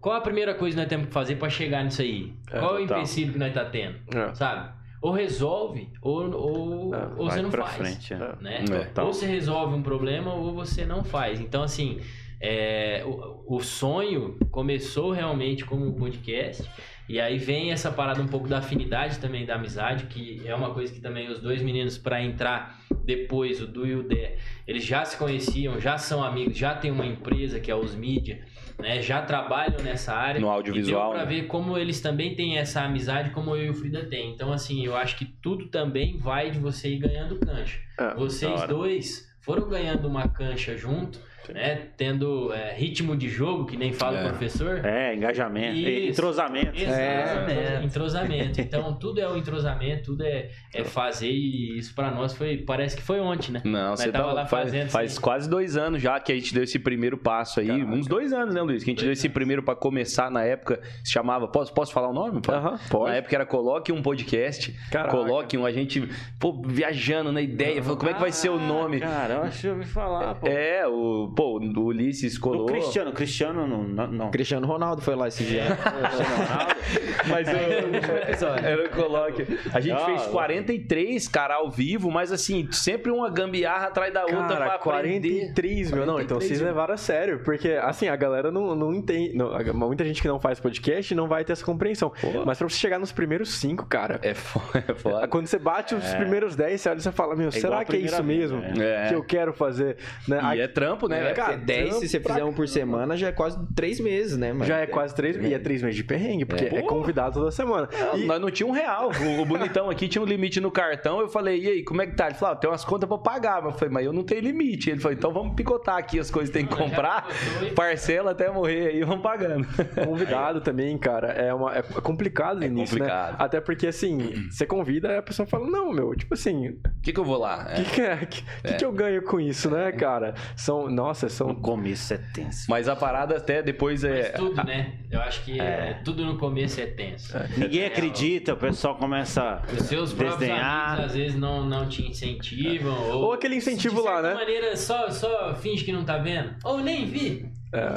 Qual 0.02 0.16
a 0.16 0.22
primeira 0.22 0.54
coisa 0.54 0.76
que 0.76 0.82
nós 0.82 0.90
temos 0.90 1.08
que 1.08 1.14
fazer 1.14 1.38
para 1.38 1.50
chegar 1.50 1.82
nisso 1.84 2.02
aí? 2.02 2.34
É, 2.52 2.60
qual 2.60 2.78
é 2.78 2.82
o 2.82 2.84
empecilho 2.84 3.32
que 3.32 3.40
nós 3.40 3.54
tá 3.54 3.64
tendo? 3.64 4.00
É. 4.14 4.34
Sabe? 4.36 4.74
Ou 5.04 5.12
resolve, 5.12 5.90
ou, 6.02 6.32
ou, 6.32 6.96
é, 6.96 7.08
ou 7.18 7.30
você 7.30 7.42
não 7.42 7.52
faz. 7.52 7.76
Frente, 7.76 8.14
é. 8.14 8.18
né? 8.40 8.64
Ou 8.98 9.12
você 9.12 9.26
resolve 9.26 9.76
um 9.76 9.84
problema, 9.84 10.34
ou 10.34 10.54
você 10.54 10.86
não 10.86 11.04
faz. 11.04 11.42
Então, 11.42 11.62
assim, 11.62 12.00
é, 12.40 13.04
o, 13.06 13.58
o, 13.58 13.60
sonho 13.62 14.38
começou 14.50 15.12
realmente 15.12 15.66
como 15.66 15.86
um 15.86 15.92
podcast. 15.92 16.64
E 17.10 17.20
aí 17.20 17.38
vem 17.38 17.74
essa 17.74 17.92
parada 17.92 18.22
um 18.22 18.30
pouco 18.30 18.48
da 18.48 18.60
afinidade 18.60 19.20
também 19.20 19.46
da 19.46 19.56
amizade, 19.56 20.06
que 20.06 20.42
é 20.46 20.56
uma 20.56 20.74
coisa 20.74 20.94
que 20.94 21.02
também 21.02 21.30
os 21.30 21.40
dois 21.40 21.62
meninos, 21.62 21.98
para 21.98 22.24
entrar 22.24 22.80
depois, 23.04 23.62
o 23.62 23.68
Du 23.68 23.86
e 23.86 23.96
o 23.96 24.04
Dé, 24.04 24.38
eles 24.66 24.86
já 24.86 25.04
se 25.04 25.18
conheciam, 25.18 25.82
já 25.82 25.98
são 25.98 26.24
amigos, 26.24 26.58
já 26.58 26.74
tem 26.74 26.92
uma 26.92 27.06
empresa 27.06 27.60
que 27.60 27.70
é 27.70 27.76
os 27.76 27.94
Mídia, 27.94 28.46
né? 28.80 29.02
Já 29.02 29.22
trabalham 29.22 29.82
nessa 29.82 30.14
área. 30.14 30.40
No 30.40 30.50
audiovisual. 30.50 31.12
para 31.12 31.26
né? 31.26 31.30
ver 31.30 31.48
como 31.48 31.78
eles 31.78 32.02
também 32.02 32.36
têm 32.36 32.58
essa 32.58 32.82
amizade, 32.82 33.32
como 33.32 33.56
eu 33.56 33.66
e 33.66 33.70
o 33.70 33.74
Frida 33.74 34.06
tem. 34.06 34.32
Então, 34.32 34.52
assim, 34.52 34.86
eu 34.86 34.96
acho 34.96 35.18
que 35.18 35.26
tudo 35.26 35.68
também 35.68 36.18
vai 36.18 36.52
de 36.52 36.60
você 36.60 36.90
ir 36.90 37.00
ganhando 37.00 37.40
cancha. 37.40 37.80
É, 38.00 38.14
Vocês 38.16 38.68
dois 38.68 39.32
foram 39.42 39.68
ganhando 39.68 40.08
uma 40.08 40.28
cancha 40.28 40.78
junto 40.78 41.20
né? 41.52 41.88
Tendo 41.98 42.54
é, 42.54 42.74
ritmo 42.74 43.16
de 43.18 43.28
jogo, 43.28 43.66
que 43.66 43.76
nem 43.76 43.92
fala 43.92 44.20
é. 44.20 44.26
o 44.26 44.30
professor. 44.30 44.86
É, 44.86 45.16
engajamento, 45.16 45.78
Isso. 45.78 46.12
entrosamento. 46.12 46.82
É. 46.82 47.82
Entrosamento. 47.84 48.62
Então, 48.62 48.94
tudo 48.94 49.20
é 49.20 49.28
o 49.28 49.36
entrosamento, 49.36 50.04
tudo 50.12 50.24
é, 50.24 50.50
é 50.74 50.84
fazer 50.84 51.30
e 51.30 51.78
isso 51.78 51.94
para 51.96 52.12
nós 52.12 52.34
foi, 52.34 52.58
parece 52.58 52.96
que 52.96 53.02
foi 53.02 53.20
ontem, 53.20 53.52
né? 53.52 53.62
Não, 53.64 53.96
você 53.96 54.12
tava 54.12 54.28
tá, 54.28 54.34
lá 54.34 54.46
faz, 54.46 54.66
fazendo. 54.66 54.90
Faz 54.90 55.12
assim. 55.12 55.22
quase 55.22 55.50
dois 55.50 55.76
anos 55.76 56.02
já 56.02 56.20
que 56.20 56.32
a 56.32 56.36
gente 56.36 56.54
deu 56.54 56.64
esse 56.64 56.80
primeiro 56.80 57.18
passo 57.18 57.60
aí, 57.60 57.68
Caraca. 57.68 57.92
uns 57.92 58.08
dois 58.08 58.32
anos, 58.34 58.54
né, 58.54 58.62
Luiz? 58.62 58.84
Que 58.84 58.90
a 58.90 58.92
gente 58.92 59.00
dois 59.00 59.08
deu 59.08 59.14
esse 59.14 59.28
anos. 59.28 59.34
primeiro 59.34 59.64
para 59.64 59.76
começar 59.76 60.30
na 60.30 60.44
época, 60.44 60.82
se 61.04 61.12
chamava, 61.12 61.48
posso, 61.48 61.74
posso 61.74 61.92
falar 61.94 62.10
o 62.10 62.14
nome? 62.14 62.42
Aham, 62.48 62.80
pode. 62.90 63.12
Na 63.12 63.18
época 63.18 63.36
era 63.36 63.46
Coloque 63.46 63.92
um 63.92 64.02
Podcast, 64.02 64.72
Caraca. 64.92 65.16
Coloque 65.16 65.58
um, 65.58 65.66
a 65.66 65.72
gente, 65.72 66.08
pô, 66.40 66.62
viajando 66.66 67.32
na 67.32 67.42
ideia, 67.42 67.82
falou, 67.82 67.98
como 67.98 68.10
é 68.10 68.14
que 68.14 68.22
vai 68.22 68.32
ser 68.32 68.50
o 68.50 68.60
nome? 68.60 69.00
Cara, 69.00 69.36
eu 69.36 69.44
acho 69.44 69.62
que 69.62 69.68
eu 69.68 69.74
ouvi 69.74 69.86
falar, 69.86 70.36
pô. 70.36 70.48
É, 70.48 70.88
o 70.88 71.33
pô, 71.36 71.60
o 71.60 71.86
Ulisses 71.86 72.38
colou. 72.38 72.64
O 72.64 72.66
Cristiano, 72.66 73.12
Cristiano 73.12 73.68
não, 73.68 74.08
não. 74.08 74.32
Cristiano 74.32 74.66
Ronaldo 74.68 75.02
foi 75.02 75.16
lá 75.16 75.28
esse 75.28 75.44
dia. 75.44 75.64
mas 77.28 77.48
era 77.48 78.86
o 78.86 78.90
coloque. 78.90 79.46
A 79.74 79.80
gente 79.80 80.02
ah, 80.02 80.06
fez 80.06 80.24
43, 80.24 81.28
cara, 81.28 81.56
ao 81.56 81.70
vivo, 81.70 82.12
mas 82.12 82.32
assim, 82.32 82.68
sempre 82.72 83.12
uma 83.12 83.30
gambiarra 83.30 83.88
atrás 83.88 84.14
da 84.14 84.22
outra 84.22 84.48
cara, 84.48 84.66
pra 84.66 84.80
43, 84.80 85.92
meu. 85.92 86.06
Não, 86.06 86.20
então 86.20 86.40
vocês 86.40 86.62
levaram 86.62 86.94
a 86.94 86.98
sério. 86.98 87.40
Porque, 87.44 87.70
assim, 87.70 88.08
a 88.08 88.16
galera 88.16 88.52
não, 88.52 88.76
não 88.76 88.94
entende. 88.94 89.36
Não, 89.36 89.52
muita 89.74 90.06
gente 90.06 90.22
que 90.22 90.28
não 90.28 90.40
faz 90.40 90.60
podcast 90.60 91.14
não 91.16 91.28
vai 91.28 91.44
ter 91.44 91.54
essa 91.54 91.66
compreensão. 91.66 92.10
Pô. 92.10 92.46
Mas 92.46 92.58
pra 92.58 92.68
você 92.68 92.78
chegar 92.78 93.00
nos 93.00 93.12
primeiros 93.12 93.54
cinco, 93.54 93.86
cara. 93.86 94.20
É 94.22 94.34
foda. 94.34 94.84
É 94.88 94.94
foda. 94.94 95.28
Quando 95.28 95.48
você 95.48 95.58
bate 95.58 95.96
os 95.96 96.06
é. 96.06 96.18
primeiros 96.18 96.56
10, 96.56 96.82
você 96.82 96.90
olha 96.90 96.98
e 96.98 97.02
você 97.02 97.12
fala, 97.12 97.36
meu, 97.36 97.48
é 97.50 97.52
será 97.52 97.84
que 97.86 97.96
é 97.96 98.00
isso 98.00 98.24
mesmo 98.24 98.60
né? 98.60 99.08
que 99.08 99.16
eu 99.16 99.24
quero 99.24 99.54
fazer? 99.54 99.98
Né? 100.28 100.40
E 100.42 100.46
Aí, 100.46 100.62
é 100.62 100.68
trampo, 100.68 101.08
né? 101.08 101.23
É, 101.28 101.34
cara, 101.34 101.58
10, 101.58 101.96
se 101.96 102.08
você 102.08 102.20
fizer 102.20 102.44
um 102.44 102.54
por 102.54 102.68
semana, 102.68 103.16
já 103.16 103.28
é 103.28 103.32
quase 103.32 103.58
três 103.76 104.00
meses, 104.00 104.38
né? 104.38 104.54
Mas 104.54 104.68
já 104.68 104.80
é 104.80 104.86
quase 104.86 105.16
três 105.16 105.36
meses. 105.36 105.52
E 105.52 105.54
é 105.54 105.60
três 105.60 105.82
meses 105.82 105.96
de 105.96 106.04
perrengue, 106.04 106.46
porque 106.46 106.66
é, 106.66 106.80
é 106.80 106.82
convidado 106.82 107.40
toda 107.40 107.52
semana. 107.52 107.90
Não, 107.92 108.18
e... 108.18 108.26
Nós 108.26 108.42
não 108.42 108.52
tinha 108.52 108.68
um 108.68 108.72
real. 108.72 109.12
O, 109.12 109.42
o, 109.42 109.46
bonitão 109.46 109.90
aqui 109.90 110.08
tinha 110.08 110.22
um 110.22 110.26
limite 110.26 110.60
no 110.60 110.72
cartão. 110.72 111.20
Eu 111.20 111.28
falei, 111.28 111.62
e 111.62 111.68
aí, 111.68 111.84
como 111.84 112.02
é 112.02 112.08
que 112.08 112.16
tá? 112.16 112.28
Ele 112.28 112.36
falou, 112.36 112.54
ah, 112.54 112.58
tem 112.58 112.70
umas 112.70 112.84
contas 112.84 113.08
pra 113.08 113.18
pagar. 113.18 113.64
Eu 113.64 113.72
falei, 113.72 113.94
mas 113.94 114.06
eu 114.06 114.14
não 114.14 114.24
tenho 114.24 114.42
limite. 114.42 114.90
Ele 114.90 115.00
falou, 115.00 115.18
então 115.18 115.32
vamos 115.32 115.56
picotar 115.56 115.98
aqui 115.98 116.20
as 116.20 116.30
coisas 116.30 116.50
que 116.50 116.60
tem 116.60 116.66
que 116.66 116.76
comprar, 116.76 117.28
parcela 117.76 118.32
até 118.32 118.52
morrer 118.52 118.88
aí, 118.88 119.04
vamos 119.04 119.24
pagando. 119.24 119.68
Convidado 120.06 120.62
também, 120.62 120.98
cara, 120.98 121.28
é, 121.32 121.54
uma, 121.54 121.76
é 121.76 121.82
complicado 121.82 122.58
no 122.58 122.64
é 122.64 122.68
início, 122.68 122.98
né? 122.98 123.06
complicado. 123.06 123.32
né? 123.32 123.38
Até 123.40 123.62
porque, 123.62 123.88
assim, 123.88 124.48
você 124.50 124.66
convida, 124.66 125.14
e 125.14 125.18
a 125.18 125.22
pessoa 125.22 125.46
fala, 125.46 125.70
não, 125.70 125.92
meu, 125.92 126.16
tipo 126.16 126.34
assim... 126.34 126.70
O 126.70 127.02
que 127.02 127.14
que 127.14 127.20
eu 127.20 127.26
vou 127.26 127.38
lá? 127.38 127.68
O 127.72 127.76
que, 127.76 127.84
que, 127.84 128.02
é, 128.02 128.18
que, 128.26 128.44
é. 128.64 128.74
que, 128.74 128.86
eu 128.86 128.92
ganho 128.92 129.22
com 129.24 129.40
isso, 129.40 129.70
né, 129.70 129.92
cara? 129.92 130.34
São, 130.56 130.90
nossa, 130.90 131.13
são... 131.14 131.48
No 131.48 131.56
começo 131.56 132.14
é 132.14 132.18
tenso. 132.18 132.66
Mas 132.70 132.88
a 132.88 132.96
parada 132.96 133.38
até 133.38 133.62
depois 133.62 134.04
é... 134.04 134.32
Mas 134.32 134.40
tudo, 134.40 134.64
né? 134.64 134.94
Eu 135.12 135.22
acho 135.22 135.44
que 135.44 135.60
é. 135.60 136.02
tudo 136.04 136.26
no 136.26 136.38
começo 136.38 136.80
é 136.82 136.86
tenso. 136.86 137.34
Ninguém 137.58 137.86
acredita, 137.86 138.54
o 138.54 138.58
pessoal 138.58 138.96
começa 138.96 139.62
Os 139.72 139.86
seus 139.86 140.14
desenhar. 140.14 140.94
Amigos, 140.94 141.06
às 141.06 141.16
vezes 141.16 141.36
não, 141.36 141.66
não 141.66 141.88
te 141.88 142.08
incentivam. 142.08 142.96
Ou, 143.10 143.24
ou 143.24 143.34
aquele 143.34 143.56
incentivo 143.56 144.02
lá, 144.02 144.22
né? 144.22 144.30
De 144.30 144.36
maneira 144.36 144.76
só, 144.76 145.10
só 145.10 145.56
finge 145.56 145.84
que 145.84 145.92
não 145.92 146.04
tá 146.04 146.18
vendo. 146.18 146.56
Ou 146.64 146.80
nem 146.80 147.06
vi. 147.06 147.52
É. 147.74 147.88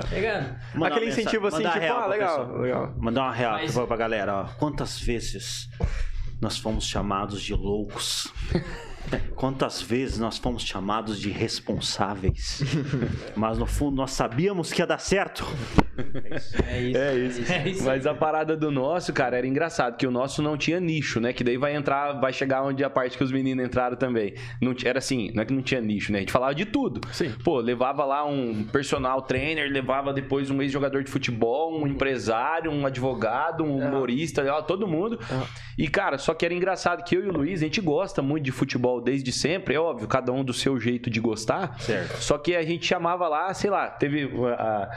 Tá 0.79 0.87
Aquele 0.87 1.09
incentivo 1.09 1.47
assim, 1.49 1.63
tipo, 1.63 1.93
ah, 1.93 2.07
legal, 2.07 2.59
legal. 2.59 2.95
Mandar 2.97 3.23
uma 3.25 3.33
real 3.33 3.53
Mas... 3.53 3.75
pra 3.75 3.97
galera, 3.97 4.35
ó. 4.35 4.45
Quantas 4.59 4.99
vezes 4.99 5.69
nós 6.41 6.57
fomos 6.57 6.87
chamados 6.87 7.43
de 7.43 7.55
loucos? 7.55 8.33
Quantas 9.35 9.83
vezes 9.83 10.19
nós 10.19 10.39
fomos 10.39 10.63
chamados 10.65 11.21
de 11.21 11.31
responsáveis? 11.31 12.63
Mas 13.37 13.59
no 13.59 13.67
fundo 13.67 13.97
nós 13.97 14.13
sabíamos 14.13 14.73
que 14.73 14.81
ia 14.81 14.87
dar 14.87 14.99
certo. 14.99 15.47
É 16.65 16.81
isso. 16.81 16.97
É 16.97 17.15
isso. 17.15 17.53
É 17.53 17.69
isso. 17.69 17.85
Mas 17.85 18.07
a 18.07 18.15
parada 18.15 18.57
do 18.57 18.71
nosso, 18.71 19.13
cara, 19.13 19.37
era 19.37 19.47
engraçado, 19.47 19.97
que 19.97 20.07
o 20.07 20.11
nosso 20.11 20.43
não 20.43 20.57
tinha 20.57 20.79
nicho, 20.79 21.21
né? 21.21 21.33
Que 21.33 21.43
daí 21.43 21.57
vai 21.57 21.75
entrar, 21.75 22.15
vai 22.21 22.33
chegar 22.33 22.63
onde 22.63 22.85
a 22.85 22.91
parte 22.91 23.17
que 23.17 23.25
os 23.25 23.33
meninos 23.33 23.65
entraram 23.65 23.97
também. 23.97 24.35
Não, 24.61 24.75
era 24.85 24.99
assim, 24.99 25.31
não 25.35 25.43
é 25.43 25.47
que 25.47 25.53
não 25.53 25.63
tinha 25.63 25.81
nicho, 25.81 26.13
né? 26.13 26.19
A 26.19 26.21
gente 26.21 26.33
falava 26.33 26.55
de 26.55 26.65
tudo. 26.65 27.01
Sim. 27.13 27.33
Pô, 27.43 27.61
levava 27.61 28.05
lá 28.05 28.25
um 28.25 28.65
personal 28.65 29.23
trainer, 29.23 29.71
levava 29.71 30.13
depois 30.13 30.51
um 30.51 30.61
ex-jogador 30.61 31.03
de 31.03 31.11
futebol, 31.11 31.81
um 31.81 31.87
empresário, 31.87 32.71
um 32.71 32.87
advogado, 32.87 33.65
um 33.65 33.83
é. 33.83 33.89
humorista, 33.89 34.45
todo 34.63 34.87
mundo. 34.87 35.19
É. 35.31 35.67
E, 35.79 35.89
cara, 35.89 36.19
só 36.19 36.35
que 36.35 36.45
era 36.45 36.55
engraçado 36.55 37.05
que 37.05 37.17
eu 37.17 37.25
e 37.25 37.29
o 37.29 37.33
Luiz, 37.33 37.61
a 37.61 37.65
gente 37.65 37.81
gosta 37.81 38.23
muito 38.23 38.45
de 38.45 38.53
futebol 38.53 38.96
desde 39.00 39.33
sempre, 39.33 39.75
é 39.75 39.81
óbvio, 39.81 40.09
cada 40.09 40.33
um 40.33 40.45
do 40.45 40.53
seu 40.53 40.79
jeito 40.79 41.11
de 41.11 41.21
gostar. 41.21 41.79
Certo. 41.81 42.17
Só 42.23 42.38
que 42.38 42.55
a 42.55 42.62
gente 42.62 42.87
chamava 42.87 43.29
lá, 43.29 43.53
sei 43.55 43.71
lá, 43.71 43.88
teve 43.88 44.31
a 44.59 44.91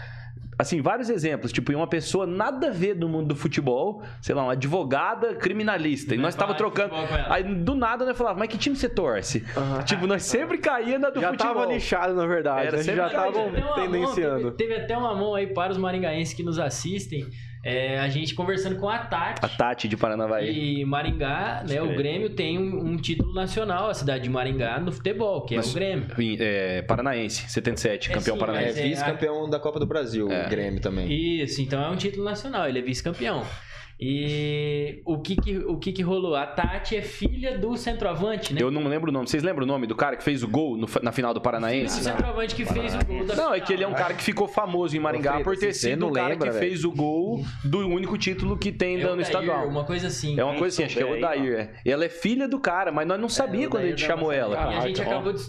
assim, 0.60 0.82
vários 0.82 1.10
exemplos. 1.10 1.54
Tipo, 1.54 1.74
uma 1.74 1.88
pessoa 1.88 2.28
nada 2.28 2.68
a 2.68 2.72
ver 2.72 2.94
do 2.94 3.08
mundo 3.08 3.30
do 3.30 3.36
futebol, 3.36 4.04
sei 4.22 4.36
lá, 4.36 4.44
uma 4.44 4.52
advogada 4.52 5.34
criminalista. 5.34 6.14
E 6.14 6.18
nós 6.18 6.36
tava 6.36 6.54
trocando. 6.54 6.94
Aí 7.30 7.44
do 7.44 7.74
nada 7.74 8.06
nós 8.06 8.18
falava, 8.18 8.38
mas 8.38 8.50
que 8.50 8.58
time 8.58 8.76
você 8.76 8.90
torce? 8.90 9.46
Uhum. 9.56 9.84
Tipo, 9.86 10.06
nós 10.06 10.24
sempre 10.24 10.58
caía 10.58 11.00
na 11.00 11.10
do 11.10 11.22
já 11.22 11.32
futebol. 11.32 11.54
Já 11.54 11.60
tava 11.62 11.74
nichado, 11.74 12.14
na 12.14 12.26
verdade. 12.26 12.68
Era, 12.68 12.84
já 12.84 13.08
estavam 13.08 13.52
tendenciando. 13.74 14.44
Mão, 14.44 14.52
teve, 14.52 14.74
teve 14.74 14.84
até 14.84 14.98
uma 14.98 15.16
mão 15.16 15.34
aí 15.34 15.48
para 15.48 15.72
os 15.72 15.78
maringaenses 15.78 16.34
que 16.34 16.44
nos 16.44 16.60
assistem. 16.60 17.26
É, 17.64 18.00
a 18.00 18.08
gente 18.08 18.34
conversando 18.34 18.78
com 18.78 18.88
a 18.88 19.00
Tati. 19.00 19.46
A 19.46 19.50
Tati 19.50 19.88
de 19.88 19.98
Paranavaí. 19.98 20.80
E 20.80 20.86
Maringá, 20.86 21.64
né? 21.68 21.82
O 21.82 21.96
Grêmio 21.96 22.30
tem 22.30 22.58
um, 22.58 22.92
um, 22.92 22.98
título 22.98 23.34
nacional, 23.34 23.90
a 23.90 23.94
cidade 23.94 24.24
de 24.24 24.30
Maringá, 24.30 24.80
no 24.80 24.92
futebol, 24.92 25.42
que 25.42 25.56
é 25.56 25.58
Mas, 25.58 25.72
o 25.72 25.74
Grêmio. 25.74 26.08
É, 26.40 26.82
paranaense, 26.84 27.50
77, 27.50 28.10
é, 28.10 28.14
campeão 28.14 28.36
sim, 28.36 28.40
paranaense. 28.40 28.80
É, 28.80 28.84
vice-campeão 28.84 29.50
da 29.50 29.60
Copa 29.60 29.80
do 29.80 29.86
Brasil, 29.86 30.32
é. 30.32 30.46
o 30.46 30.50
Grêmio 30.50 30.80
também. 30.80 31.12
Isso, 31.12 31.62
então 31.62 31.84
é 31.84 31.90
um 31.90 31.98
título 31.98 32.24
nacional, 32.24 32.68
ele 32.68 32.80
é 32.80 32.82
vice-campeão. 32.82 33.44
E 34.02 35.02
o 35.04 35.20
que 35.20 35.36
que, 35.36 35.58
o 35.58 35.78
que 35.78 35.92
que 35.92 36.02
rolou? 36.02 36.34
A 36.34 36.48
Tati 36.48 36.96
é 36.96 37.02
filha 37.02 37.58
do 37.58 37.76
centroavante, 37.76 38.54
né? 38.54 38.62
Eu 38.62 38.72
não 38.72 38.88
lembro 38.88 39.10
o 39.10 39.14
nome. 39.14 39.28
Vocês 39.28 39.44
lembram 39.44 39.66
o 39.66 39.68
nome 39.68 39.86
do 39.86 39.96
cara 39.96 40.16
que 40.16 40.24
fez 40.24 40.42
o 40.42 40.48
gol 40.48 40.78
no, 40.78 40.88
na 41.04 41.12
final 41.12 41.34
do 41.34 41.42
Paranaense? 41.42 42.00
O 42.00 42.04
centroavante 42.04 42.56
que 42.56 42.66
fez 42.66 42.96
o 42.96 43.06
gol 43.06 43.26
da 43.26 43.36
Não, 43.36 43.44
final, 43.44 43.54
é 43.56 43.60
que 43.60 43.74
ele 43.74 43.84
é 43.84 43.88
um 43.88 43.94
cara 43.94 44.14
que 44.14 44.24
ficou 44.24 44.48
famoso 44.48 44.96
em 44.96 45.00
Maringá 45.02 45.42
por 45.42 45.58
ter 45.58 45.74
sido 45.74 46.08
o 46.08 46.14
cara 46.14 46.30
lembra, 46.30 46.48
que 46.48 46.58
véio. 46.58 46.70
fez 46.70 46.86
o 46.86 46.92
gol 46.92 47.44
do 47.66 47.80
único 47.80 48.18
título 48.18 48.58
que 48.58 48.72
tem 48.72 49.02
é 49.02 49.04
no 49.04 49.22
estadual. 49.22 49.68
Uma 49.68 49.84
coisa 49.84 50.08
assim. 50.08 50.40
É 50.40 50.44
uma 50.46 50.56
coisa 50.56 50.74
assim, 50.76 50.86
acho 50.86 50.96
que 50.96 51.04
é 51.04 51.18
o 51.18 51.20
Dair. 51.20 51.60
É. 51.60 51.74
E 51.84 51.92
ela 51.92 52.06
é 52.06 52.10
filha 52.10 52.48
do 52.48 52.58
cara, 52.58 52.94
mas 52.94 53.06
nós 53.06 53.20
não 53.20 53.28
sabíamos 53.28 53.68
é, 53.68 53.70
quando 53.70 53.84
a 53.84 53.88
gente 53.88 54.06
chamou 54.06 54.32
ela. 54.32 54.56
E 54.56 54.78
a 54.78 54.88
gente 54.88 55.02
acabou 55.02 55.34
de 55.34 55.42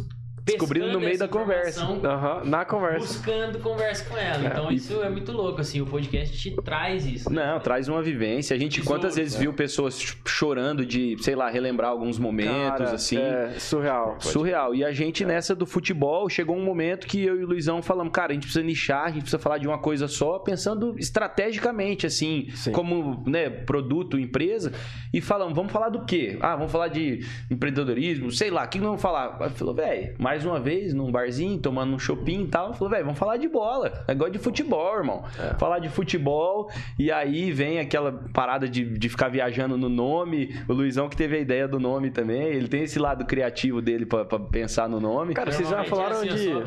descobrindo 0.45 0.93
no 0.93 1.01
meio 1.01 1.19
da 1.19 1.29
conversa. 1.29 1.85
Uhum, 1.85 2.01
na 2.45 2.65
conversa. 2.65 3.07
Buscando 3.07 3.59
conversa 3.61 4.05
com 4.05 4.17
ela. 4.17 4.45
É, 4.45 4.47
então 4.47 4.71
e... 4.71 4.77
isso 4.77 5.03
é 5.03 5.09
muito 5.09 5.33
louco, 5.33 5.61
assim. 5.61 5.81
O 5.81 5.87
podcast 5.87 6.37
te 6.37 6.51
traz 6.63 7.07
isso. 7.07 7.31
Né? 7.31 7.53
Não, 7.53 7.61
traz 7.61 7.89
uma 7.89 8.03
vivência. 8.03 8.55
A 8.55 8.59
gente 8.59 8.83
quantas 8.83 9.17
vezes 9.17 9.37
é. 9.37 9.39
viu 9.39 9.53
pessoas 9.53 9.99
chorando 10.27 10.85
de, 10.85 11.17
sei 11.21 11.35
lá, 11.35 11.49
relembrar 11.49 11.91
alguns 11.91 12.19
momentos, 12.19 12.79
Cara, 12.79 12.93
assim. 12.93 13.19
É 13.19 13.55
surreal. 13.59 14.17
Surreal. 14.21 14.75
E 14.75 14.85
a 14.85 14.93
gente, 14.93 15.25
é. 15.25 15.27
nessa 15.27 15.55
do 15.55 15.67
futebol, 15.67 16.29
chegou 16.29 16.57
um 16.57 16.65
momento 16.65 17.07
que 17.07 17.23
eu 17.23 17.41
e 17.41 17.45
o 17.45 17.47
Luizão 17.47 17.83
falamos, 17.83 18.13
cara, 18.13 18.33
a 18.33 18.35
gente 18.35 18.45
precisa 18.45 18.65
nichar, 18.65 19.05
a 19.05 19.11
gente 19.11 19.23
precisa 19.23 19.39
falar 19.39 19.59
de 19.59 19.67
uma 19.67 19.79
coisa 19.79 20.09
só, 20.09 20.39
pensando 20.39 20.95
estrategicamente, 20.99 22.07
assim, 22.07 22.49
Sim. 22.55 22.73
como 22.73 23.23
né, 23.27 23.51
produto, 23.51 24.19
empresa. 24.19 24.73
E 25.13 25.21
falamos, 25.21 25.55
vamos 25.55 25.73
falar 25.73 25.89
do 25.89 26.05
quê? 26.05 26.39
Ah, 26.41 26.57
vamos 26.57 26.73
falar 26.73 26.89
de 26.89 27.21
empreendedorismo, 27.51 28.31
sei 28.31 28.51
lá, 28.51 28.65
o 28.65 28.69
que 28.69 28.79
não 28.79 28.87
vamos 28.87 29.03
falar? 29.03 29.51
Falou, 29.51 29.75
velho, 29.75 30.15
mais 30.31 30.47
uma 30.47 30.61
vez 30.61 30.95
num 30.95 31.11
barzinho, 31.11 31.59
tomando 31.59 31.93
um 31.93 31.99
shopping 31.99 32.45
e 32.45 32.47
tal. 32.47 32.73
Falou, 32.73 32.89
velho, 32.89 33.05
vamos 33.05 33.19
falar 33.19 33.37
de 33.37 33.49
bola. 33.49 34.05
Negócio 34.07 34.33
de 34.33 34.39
futebol, 34.39 34.97
irmão. 34.97 35.25
É. 35.37 35.59
Falar 35.59 35.81
de 35.81 35.89
futebol. 35.89 36.71
E 36.97 37.11
aí 37.11 37.51
vem 37.51 37.81
aquela 37.81 38.13
parada 38.33 38.69
de, 38.69 38.97
de 38.97 39.09
ficar 39.09 39.29
viajando 39.29 39.77
no 39.77 39.89
nome. 39.89 40.55
O 40.69 40.73
Luizão 40.73 41.09
que 41.09 41.17
teve 41.17 41.37
a 41.37 41.41
ideia 41.41 41.67
do 41.67 41.81
nome 41.81 42.13
também. 42.13 42.43
Ele 42.43 42.69
tem 42.69 42.85
esse 42.85 42.97
lado 42.97 43.25
criativo 43.25 43.83
dele 43.83 44.07
para 44.07 44.25
pensar 44.25 44.89
no 44.89 45.01
nome. 45.01 45.35
Cara, 45.35 45.51
vocês 45.51 45.69
já 45.69 45.83
falaram 45.83 46.23
é 46.23 46.29
assim, 46.29 46.63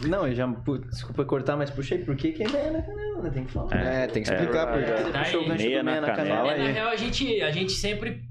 de. 0.00 0.08
Não, 0.08 0.28
eu 0.28 0.32
já. 0.32 0.46
Desculpa 0.88 1.24
cortar, 1.24 1.56
mas 1.56 1.70
puxei 1.70 1.98
por 1.98 2.14
que 2.14 2.40
é 2.40 2.48
meia 2.48 2.70
na 2.70 2.82
canela, 2.82 3.22
né? 3.22 3.30
Tem 3.30 3.44
que 3.44 3.50
falar. 3.50 3.74
É, 3.74 4.06
tem 4.06 4.22
que 4.22 4.28
explicar 4.28 4.68
é, 4.68 4.72
por 4.72 4.84
quê. 4.84 5.10
Tá 5.10 5.18
puxou 5.24 5.42
o 5.42 5.48
gancho 5.48 5.64
meia 5.64 5.82
na, 5.82 5.92
canela. 6.02 6.16
canela. 6.16 6.52
É, 6.52 6.58
na 6.58 6.70
real, 6.70 6.88
a 6.88 6.96
gente, 6.96 7.42
a 7.42 7.50
gente 7.50 7.72
sempre 7.72 8.22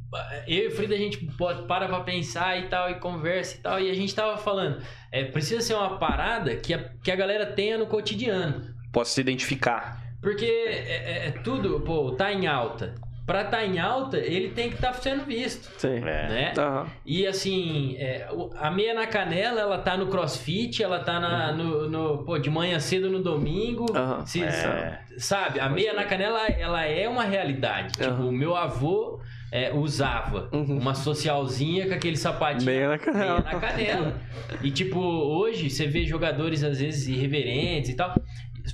eu 0.48 0.66
e 0.66 0.68
o 0.68 0.72
Frida, 0.72 0.96
a 0.96 0.98
gente 0.98 1.26
para 1.68 1.88
pra 1.88 2.00
pensar 2.02 2.60
e 2.60 2.68
tal, 2.68 2.90
e 2.90 2.96
conversa 2.96 3.58
e 3.58 3.60
tal, 3.60 3.80
e 3.80 3.90
a 3.90 3.94
gente 3.94 4.14
tava 4.14 4.38
falando, 4.38 4.82
é, 5.12 5.24
precisa 5.24 5.62
ser 5.62 5.74
uma 5.74 5.98
parada 5.98 6.56
que 6.56 6.74
a, 6.74 6.90
que 7.04 7.12
a 7.12 7.16
galera 7.16 7.46
tenha 7.46 7.78
no 7.78 7.88
cotidiano. 7.88 8.74
Possa 8.92 9.14
se 9.14 9.22
identificar. 9.22 10.02
Porque 10.22 10.46
é, 10.46 11.26
é, 11.26 11.28
é 11.28 11.32
tudo, 11.32 11.80
pô, 11.82 12.12
tá 12.12 12.32
em 12.32 12.46
alta. 12.46 12.94
Pra 13.26 13.44
estar 13.44 13.58
tá 13.58 13.66
em 13.66 13.80
alta, 13.80 14.18
ele 14.18 14.50
tem 14.50 14.70
que 14.70 14.76
estar 14.76 14.92
tá 14.92 14.94
sendo 14.96 15.24
visto. 15.24 15.72
Sim. 15.80 15.98
É. 16.00 16.02
Né? 16.02 16.54
Uhum. 16.58 16.86
E 17.06 17.26
assim, 17.26 17.96
é, 17.98 18.28
a 18.60 18.70
meia 18.70 18.94
na 18.94 19.08
canela, 19.08 19.62
ela 19.62 19.78
tá 19.78 19.96
no 19.96 20.08
crossfit, 20.08 20.84
ela 20.84 21.00
tá 21.00 21.20
na, 21.20 21.52
uhum. 21.52 21.58
no, 21.58 21.90
no, 21.90 22.26
pô, 22.26 22.38
de 22.38 22.50
manhã 22.50 22.80
cedo 22.80 23.10
no 23.10 23.22
domingo. 23.22 23.86
Uhum. 23.96 24.26
Se, 24.26 24.44
é. 24.44 25.00
Sabe, 25.18 25.60
a 25.60 25.70
meia 25.70 25.94
na 25.94 26.04
canela, 26.04 26.46
ela 26.48 26.84
é 26.84 27.08
uma 27.08 27.24
realidade. 27.24 27.94
Tipo, 27.94 28.24
o 28.24 28.32
meu 28.32 28.56
avô 28.56 29.22
é, 29.52 29.74
usava 29.74 30.50
uhum. 30.54 30.78
uma 30.78 30.96
socialzinha 30.96 31.86
com 31.88 31.94
aquele 31.94 32.16
sapatinho 32.16 32.72
meia 32.72 32.88
na 32.88 32.98
canela. 32.98 33.42
Meia 33.42 33.54
na 33.54 33.60
canela. 33.60 34.22
e 34.64 34.72
tipo, 34.72 35.00
hoje 35.00 35.70
você 35.70 35.86
vê 35.86 36.06
jogadores 36.06 36.64
às 36.64 36.80
vezes 36.80 37.08
irreverentes 37.08 37.90
e 37.90 37.96
tal. 37.96 38.16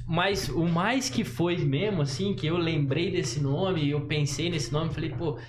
Mas 0.05 0.49
o 0.49 0.65
mais 0.65 1.09
que 1.09 1.23
foi 1.23 1.57
mesmo, 1.57 2.01
assim, 2.01 2.35
que 2.35 2.45
eu 2.45 2.57
lembrei 2.57 3.09
desse 3.09 3.41
nome, 3.41 3.89
eu 3.89 4.01
pensei 4.01 4.49
nesse 4.49 4.71
nome, 4.71 4.93
falei, 4.93 5.09
pô, 5.09 5.39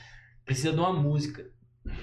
precisa 0.45 0.73
de 0.73 0.79
uma 0.79 0.93
música. 0.93 1.45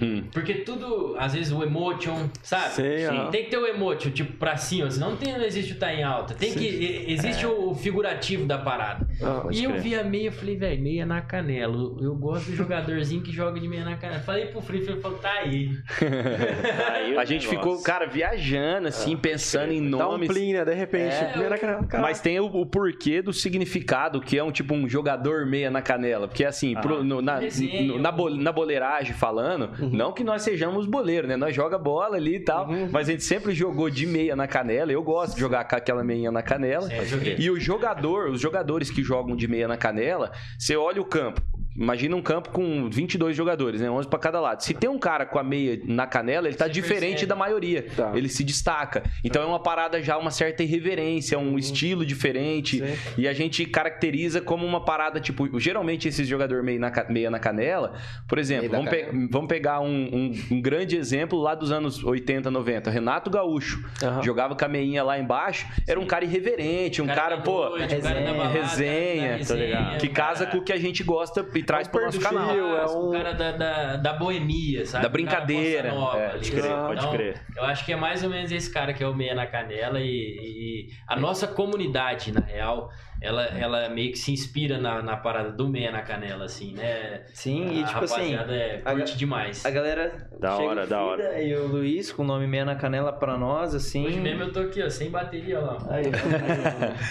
Hum. 0.00 0.24
Porque 0.32 0.54
tudo, 0.54 1.16
às 1.18 1.34
vezes 1.34 1.52
o 1.52 1.62
emotion, 1.62 2.28
sabe? 2.42 2.74
Sei, 2.74 3.06
Sim. 3.06 3.28
Tem 3.30 3.44
que 3.44 3.50
ter 3.50 3.58
o 3.58 3.66
emotion, 3.66 4.10
tipo, 4.10 4.34
pra 4.34 4.56
cima, 4.56 4.90
senão 4.90 5.06
não, 5.10 5.16
tem, 5.16 5.32
não 5.32 5.44
existe 5.44 5.72
o 5.72 5.78
tá 5.78 5.92
em 5.92 6.02
alta. 6.02 6.34
Tem 6.34 6.50
Sim. 6.50 6.58
que. 6.58 7.04
Existe 7.08 7.44
é. 7.44 7.48
o 7.48 7.74
figurativo 7.74 8.44
da 8.44 8.58
parada. 8.58 9.06
Ah, 9.22 9.46
e 9.50 9.64
eu 9.64 9.80
vi 9.80 9.94
a 9.94 10.02
meia, 10.02 10.32
falei, 10.32 10.56
velho, 10.56 10.82
meia 10.82 11.06
na 11.06 11.20
canela. 11.20 11.74
Eu 12.00 12.14
gosto 12.14 12.50
do 12.50 12.56
jogadorzinho 12.56 13.22
que 13.22 13.32
joga 13.32 13.60
de 13.60 13.68
meia 13.68 13.84
na 13.84 13.96
canela. 13.96 14.20
Falei 14.20 14.46
pro 14.46 14.60
Free, 14.60 14.78
ele 14.78 15.00
falou, 15.00 15.18
tá 15.18 15.32
aí. 15.32 15.76
tá 15.86 16.92
aí 16.92 17.16
a 17.16 17.24
gente 17.24 17.46
ficou, 17.46 17.80
cara, 17.82 18.06
viajando, 18.06 18.88
assim, 18.88 19.14
ah, 19.14 19.18
pensando 19.20 19.72
em 19.72 19.80
nomes. 19.80 20.28
Dá 20.28 20.32
um 20.32 20.34
plim, 20.34 20.52
né? 20.52 20.64
De 20.64 20.74
repente, 20.74 21.14
é, 21.14 21.36
meia 21.36 21.50
na 21.50 21.58
canela. 21.58 21.86
Mas 22.00 22.20
tem 22.20 22.40
o, 22.40 22.46
o, 22.46 22.66
porquê 22.66 23.22
do 23.22 23.32
significado, 23.32 24.20
que 24.20 24.36
é 24.36 24.42
um 24.42 24.50
tipo 24.50 24.74
um 24.74 24.88
jogador 24.88 25.46
meia 25.46 25.70
na 25.70 25.80
canela. 25.80 26.28
Porque 26.28 26.44
assim, 26.44 26.74
ah, 26.76 26.80
pro, 26.80 27.04
no, 27.04 27.22
na, 27.22 27.40
no, 27.40 27.98
na, 27.98 28.12
na 28.12 28.52
boleiragem 28.52 29.14
falando, 29.14 29.70
Uhum. 29.78 29.90
Não 29.90 30.12
que 30.12 30.24
nós 30.24 30.42
sejamos 30.42 30.86
boleiro, 30.86 31.26
né? 31.26 31.36
Nós 31.36 31.54
joga 31.54 31.78
bola 31.78 32.16
ali 32.16 32.36
e 32.36 32.40
tal, 32.40 32.68
uhum. 32.68 32.88
mas 32.90 33.08
a 33.08 33.12
gente 33.12 33.24
sempre 33.24 33.52
jogou 33.54 33.90
de 33.90 34.06
meia 34.06 34.34
na 34.34 34.46
canela. 34.46 34.92
Eu 34.92 35.02
gosto 35.02 35.34
de 35.34 35.40
jogar 35.40 35.64
com 35.64 35.76
aquela 35.76 36.02
meia 36.02 36.30
na 36.30 36.42
canela. 36.42 36.88
É, 36.92 37.04
e 37.38 37.50
o 37.50 37.58
jogador, 37.58 38.30
os 38.30 38.40
jogadores 38.40 38.90
que 38.90 39.02
jogam 39.02 39.36
de 39.36 39.46
meia 39.48 39.68
na 39.68 39.76
canela, 39.76 40.32
você 40.58 40.76
olha 40.76 41.00
o 41.00 41.04
campo. 41.04 41.40
Imagina 41.76 42.16
um 42.16 42.22
campo 42.22 42.50
com 42.50 42.88
22 42.88 43.36
jogadores, 43.36 43.80
né? 43.80 43.90
11 43.90 44.08
para 44.08 44.18
cada 44.18 44.40
lado. 44.40 44.62
Se 44.62 44.72
tem 44.72 44.88
um 44.88 44.98
cara 44.98 45.26
com 45.26 45.38
a 45.38 45.44
meia 45.44 45.80
na 45.84 46.06
canela, 46.06 46.48
ele 46.48 46.56
tá 46.56 46.66
Você 46.66 46.72
diferente 46.72 47.10
percebe. 47.10 47.26
da 47.26 47.36
maioria. 47.36 47.86
Tá. 47.94 48.12
Ele 48.14 48.28
se 48.28 48.42
destaca. 48.42 49.02
Então 49.22 49.42
é 49.42 49.46
uma 49.46 49.60
parada 49.60 50.02
já, 50.02 50.16
uma 50.16 50.30
certa 50.30 50.62
irreverência, 50.62 51.38
um 51.38 51.50
uhum. 51.50 51.58
estilo 51.58 52.04
diferente. 52.04 52.78
Sim. 52.78 53.14
E 53.18 53.28
a 53.28 53.32
gente 53.32 53.64
caracteriza 53.66 54.40
como 54.40 54.64
uma 54.64 54.84
parada, 54.84 55.20
tipo, 55.20 55.58
geralmente 55.58 56.08
esses 56.08 56.26
jogadores 56.26 56.64
meia 56.64 56.78
na, 56.78 56.92
meia 57.08 57.30
na 57.30 57.38
canela, 57.38 57.94
por 58.26 58.38
exemplo, 58.38 58.70
vamos, 58.70 58.90
pe 58.90 59.06
vamos, 59.30 59.48
pegar 59.48 59.80
um, 59.80 59.86
um, 59.86 60.32
um, 60.52 60.60
grande 60.60 60.96
exemplo 60.96 61.38
lá 61.38 61.54
dos 61.54 61.70
anos 61.70 62.02
80, 62.02 62.50
90. 62.50 62.90
Renato 62.90 63.30
Gaúcho. 63.30 63.84
Uhum. 64.02 64.22
Jogava 64.22 64.56
com 64.56 64.64
a 64.64 64.68
meinha 64.68 65.02
lá 65.02 65.18
embaixo. 65.18 65.66
Era 65.86 66.00
um 66.00 66.06
cara 66.06 66.24
irreverente, 66.24 67.02
um 67.02 67.06
cara, 67.06 67.20
cara 67.20 67.36
pô, 67.38 67.70
noite, 67.70 67.94
resenha, 67.94 68.14
cara 68.14 68.32
balada, 68.32 68.60
resenha, 68.60 69.36
resenha 69.36 69.96
que 69.98 70.08
casa 70.08 70.46
com 70.46 70.58
o 70.58 70.62
que 70.62 70.72
a 70.72 70.78
gente 70.78 71.02
gosta 71.02 71.44
traz 71.66 71.88
pro 71.88 72.04
nosso 72.04 72.20
canal. 72.20 72.50
É 72.50 72.86
um... 72.86 73.08
O 73.08 73.12
cara 73.12 73.32
da, 73.32 73.52
da, 73.52 73.96
da 73.96 74.12
boemia, 74.12 74.86
sabe? 74.86 75.02
Da 75.02 75.08
brincadeira. 75.08 75.92
Nova, 75.92 76.18
é, 76.18 76.28
pode 76.30 76.50
crer, 76.52 76.70
pode 76.70 77.00
então, 77.00 77.12
crer. 77.12 77.42
Eu 77.56 77.64
acho 77.64 77.84
que 77.84 77.92
é 77.92 77.96
mais 77.96 78.22
ou 78.22 78.30
menos 78.30 78.50
esse 78.52 78.72
cara 78.72 78.94
que 78.94 79.02
é 79.02 79.08
o 79.08 79.14
Meia 79.14 79.34
na 79.34 79.46
Canela 79.46 80.00
e, 80.00 80.06
e 80.06 80.88
a 81.06 81.16
nossa 81.16 81.46
comunidade, 81.46 82.32
na 82.32 82.40
real, 82.40 82.90
ela, 83.20 83.44
ela 83.44 83.88
meio 83.88 84.12
que 84.12 84.18
se 84.18 84.30
inspira 84.30 84.78
na, 84.78 85.02
na 85.02 85.16
parada 85.16 85.50
do 85.50 85.68
meia 85.68 85.90
na 85.90 86.02
canela, 86.02 86.44
assim, 86.44 86.74
né? 86.74 87.22
Sim, 87.32 87.68
a 87.68 87.72
e 87.72 87.84
tipo 87.84 88.04
assim. 88.04 88.34
É, 88.34 88.82
curte 88.84 89.14
a, 89.14 89.16
demais. 89.16 89.64
A 89.64 89.70
galera. 89.70 90.28
Da 90.38 90.56
hora, 90.56 90.86
da 90.86 91.02
hora. 91.02 91.42
E 91.42 91.54
o 91.54 91.66
Luiz 91.66 92.12
com 92.12 92.22
o 92.22 92.26
nome 92.26 92.46
meia 92.46 92.64
na 92.64 92.76
canela 92.76 93.12
pra 93.12 93.38
nós, 93.38 93.74
assim. 93.74 94.06
Hoje 94.06 94.20
mesmo 94.20 94.42
eu 94.42 94.52
tô 94.52 94.60
aqui, 94.60 94.82
ó, 94.82 94.90
sem 94.90 95.10
bateria 95.10 95.58
lá. 95.60 95.78
Aí, 95.88 96.04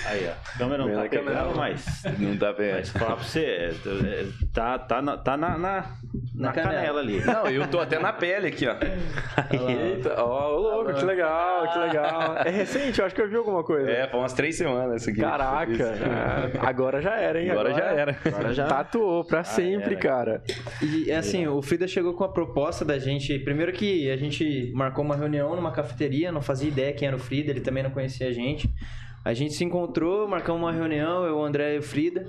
aí 0.05 0.29
ó. 0.29 0.35
A 0.55 0.57
câmera 0.57 0.77
não 0.77 0.85
meia 0.85 1.03
tá 1.03 1.09
pegando, 1.09 1.55
mas. 1.55 2.03
Não 2.19 2.37
tá 2.37 2.51
vendo. 2.51 2.75
Mas 2.75 2.89
falar 2.89 3.15
pra 3.15 3.23
você, 3.23 3.39
é, 3.43 3.69
é, 3.69 4.25
Tá, 4.53 4.79
tá, 4.79 5.01
na, 5.01 5.17
tá 5.17 5.35
na, 5.37 5.57
na, 5.57 5.85
na 6.33 6.51
canela. 6.51 6.75
canela. 6.75 6.99
ali. 6.99 7.21
Não, 7.25 7.47
eu 7.47 7.67
tô 7.67 7.79
até 7.79 7.99
na 7.99 8.13
pele 8.13 8.47
aqui, 8.47 8.65
ó. 8.67 8.75
Eita, 9.51 10.21
ó, 10.21 10.55
louco, 10.55 10.93
que 10.93 11.05
legal, 11.05 11.71
que 11.71 11.79
legal. 11.79 12.37
É 12.45 12.49
recente, 12.49 12.99
eu 12.99 13.05
acho 13.05 13.15
que 13.15 13.21
eu 13.21 13.29
vi 13.29 13.35
alguma 13.35 13.63
coisa. 13.63 13.89
É, 13.89 14.07
foi 14.07 14.19
umas 14.19 14.33
três 14.33 14.55
semanas 14.55 15.01
isso 15.01 15.09
aqui. 15.09 15.21
Caraca, 15.21 15.83
é, 15.83 16.59
agora 16.59 17.01
já 17.01 17.15
era, 17.15 17.41
hein? 17.41 17.49
Agora, 17.49 17.69
agora 17.69 17.83
já 17.83 17.91
era. 17.91 18.17
Agora 18.25 18.53
já 18.53 18.67
tatuou 18.67 19.23
pra 19.25 19.43
sempre, 19.43 19.93
era. 19.93 20.01
cara. 20.01 20.43
E 20.81 21.11
assim, 21.11 21.47
o 21.47 21.61
Frida 21.61 21.87
chegou 21.87 22.13
com 22.13 22.23
a 22.23 22.29
proposta 22.29 22.85
da 22.85 22.97
gente. 22.97 23.37
Primeiro 23.39 23.71
que 23.71 24.09
a 24.09 24.17
gente 24.17 24.71
marcou 24.73 25.03
uma 25.03 25.15
reunião 25.15 25.55
numa 25.55 25.71
cafeteria, 25.71 26.31
não 26.31 26.41
fazia 26.41 26.67
ideia 26.67 26.93
quem 26.93 27.07
era 27.07 27.17
o 27.17 27.19
Frida, 27.19 27.51
ele 27.51 27.61
também 27.61 27.83
não 27.83 27.91
conhecia 27.91 28.27
a 28.27 28.31
gente. 28.31 28.69
A 29.25 29.33
gente 29.33 29.55
se 29.55 29.63
encontrou, 29.63 30.27
marcamos 30.27 30.61
uma 30.61 30.71
reunião, 30.71 31.25
eu, 31.25 31.37
o 31.37 31.43
André 31.43 31.73
e 31.73 31.79
o 31.79 31.81
Frida. 31.81 32.27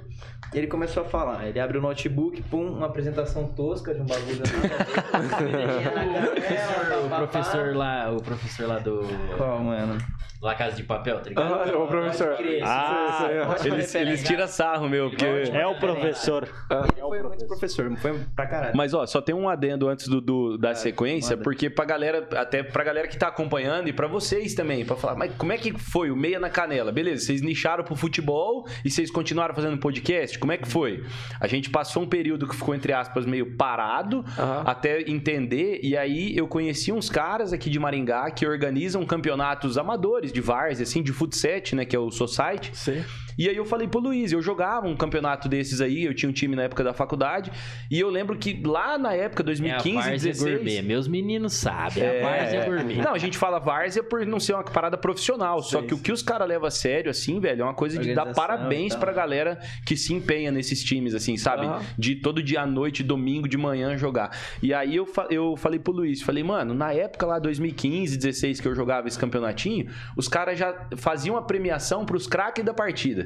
E 0.54 0.56
ele 0.56 0.66
começou 0.66 1.02
a 1.02 1.06
falar. 1.06 1.46
Ele 1.46 1.60
abre 1.60 1.76
o 1.76 1.80
notebook, 1.82 2.40
pum, 2.44 2.68
uma 2.68 2.86
apresentação 2.86 3.46
tosca 3.48 3.94
de 3.94 4.00
um 4.00 4.06
bagulho. 4.06 4.40
o 7.14 7.18
professor 7.18 7.76
lá, 7.76 8.10
o 8.10 8.22
professor 8.22 8.66
lá 8.66 8.78
do. 8.78 9.02
Qual, 9.36 9.62
mano? 9.62 9.98
La 10.46 10.54
Casa 10.54 10.76
de 10.76 10.84
Papel, 10.84 11.20
tá 11.20 11.28
ligado? 11.28 11.54
Ah, 11.54 11.78
o 11.78 11.88
professor. 11.88 12.36
Ah, 12.62 13.56
eles, 13.64 13.94
eles 13.94 14.22
tiram 14.22 14.46
sarro, 14.46 14.88
meu, 14.88 15.10
porque... 15.10 15.24
É 15.26 15.66
o 15.66 15.78
professor. 15.78 16.48
Ah. 16.70 16.86
Ele 16.92 17.00
foi 17.00 17.22
muito 17.22 17.46
professor, 17.46 17.96
foi 17.96 18.20
pra 18.34 18.46
caralho. 18.46 18.76
Mas, 18.76 18.94
ó, 18.94 19.04
só 19.06 19.20
tem 19.20 19.34
um 19.34 19.48
adendo 19.48 19.88
antes 19.88 20.06
do, 20.06 20.20
do 20.20 20.56
da 20.56 20.74
sequência, 20.74 21.36
porque 21.36 21.68
pra 21.68 21.84
galera, 21.84 22.28
até 22.36 22.62
pra 22.62 22.84
galera 22.84 23.08
que 23.08 23.18
tá 23.18 23.28
acompanhando 23.28 23.88
e 23.88 23.92
pra 23.92 24.06
vocês 24.06 24.54
também, 24.54 24.84
pra 24.84 24.96
falar, 24.96 25.16
mas 25.16 25.34
como 25.34 25.52
é 25.52 25.58
que 25.58 25.76
foi 25.76 26.10
o 26.10 26.16
Meia 26.16 26.38
na 26.38 26.48
Canela? 26.48 26.92
Beleza, 26.92 27.24
vocês 27.24 27.42
nicharam 27.42 27.82
pro 27.82 27.96
futebol 27.96 28.66
e 28.84 28.90
vocês 28.90 29.10
continuaram 29.10 29.54
fazendo 29.54 29.76
podcast? 29.78 30.38
Como 30.38 30.52
é 30.52 30.56
que 30.56 30.68
foi? 30.68 31.04
A 31.40 31.46
gente 31.48 31.70
passou 31.70 32.04
um 32.04 32.08
período 32.08 32.46
que 32.46 32.54
ficou, 32.54 32.74
entre 32.74 32.92
aspas, 32.92 33.26
meio 33.26 33.56
parado, 33.56 34.24
até 34.64 35.00
entender, 35.10 35.80
e 35.82 35.96
aí 35.96 36.36
eu 36.36 36.46
conheci 36.46 36.92
uns 36.92 37.10
caras 37.10 37.52
aqui 37.52 37.68
de 37.68 37.78
Maringá 37.78 38.30
que 38.30 38.46
organizam 38.46 39.04
campeonatos 39.04 39.76
amadores, 39.76 40.32
de 40.36 40.40
várzea, 40.42 40.84
assim, 40.84 41.02
de 41.02 41.12
futset, 41.12 41.74
né? 41.74 41.84
Que 41.84 41.96
é 41.96 41.98
o 41.98 42.10
Society. 42.10 42.70
Sim. 42.74 43.02
E 43.38 43.48
aí 43.48 43.56
eu 43.56 43.64
falei 43.64 43.86
pro 43.86 44.00
Luiz, 44.00 44.32
eu 44.32 44.40
jogava 44.40 44.86
um 44.86 44.96
campeonato 44.96 45.48
desses 45.48 45.80
aí, 45.80 46.04
eu 46.04 46.14
tinha 46.14 46.28
um 46.28 46.32
time 46.32 46.56
na 46.56 46.62
época 46.62 46.82
da 46.82 46.92
faculdade, 46.92 47.50
e 47.90 47.98
eu 47.98 48.08
lembro 48.08 48.36
que 48.36 48.60
lá 48.64 48.96
na 48.98 49.12
época, 49.12 49.42
2015, 49.42 49.96
é 49.96 50.00
a 50.00 50.16
16... 50.16 50.38
gourmet, 50.38 50.82
meus 50.82 51.06
meninos 51.06 51.54
sabem, 51.54 52.02
é, 52.02 52.22
a 52.22 52.28
várzea 52.28 52.64
gourmet. 52.64 52.96
Não, 52.96 53.14
a 53.14 53.18
gente 53.18 53.36
fala 53.36 53.58
várzea 53.58 54.02
por 54.02 54.24
não 54.24 54.40
ser 54.40 54.54
uma 54.54 54.64
parada 54.64 54.96
profissional, 54.96 55.62
só 55.62 55.82
que 55.82 55.94
o 55.94 55.98
que 55.98 56.12
os 56.12 56.22
caras 56.22 56.48
levam 56.48 56.66
a 56.66 56.70
sério, 56.70 57.10
assim, 57.10 57.38
velho, 57.40 57.62
é 57.62 57.64
uma 57.64 57.74
coisa 57.74 57.98
de 57.98 58.14
dar 58.14 58.32
parabéns 58.32 58.94
pra 58.94 59.12
galera 59.12 59.58
que 59.84 59.96
se 59.96 60.14
empenha 60.14 60.50
nesses 60.50 60.82
times, 60.82 61.14
assim, 61.14 61.36
sabe? 61.36 61.66
Uhum. 61.66 61.80
De 61.98 62.16
todo 62.16 62.42
dia 62.42 62.62
à 62.62 62.66
noite, 62.66 63.02
domingo 63.02 63.48
de 63.48 63.56
manhã 63.56 63.96
jogar. 63.96 64.36
E 64.62 64.72
aí 64.72 64.96
eu, 64.96 65.06
eu 65.30 65.56
falei 65.56 65.78
pro 65.78 65.92
Luiz, 65.92 66.22
falei, 66.22 66.42
mano, 66.42 66.74
na 66.74 66.92
época 66.92 67.26
lá, 67.26 67.38
2015, 67.38 68.16
16, 68.16 68.60
que 68.60 68.68
eu 68.68 68.74
jogava 68.74 69.08
esse 69.08 69.18
campeonatinho, 69.18 69.88
os 70.16 70.28
caras 70.28 70.58
já 70.58 70.88
faziam 70.96 71.36
a 71.36 71.42
premiação 71.42 72.04
pros 72.04 72.26
craques 72.26 72.64
da 72.64 72.72
partida. 72.72 73.25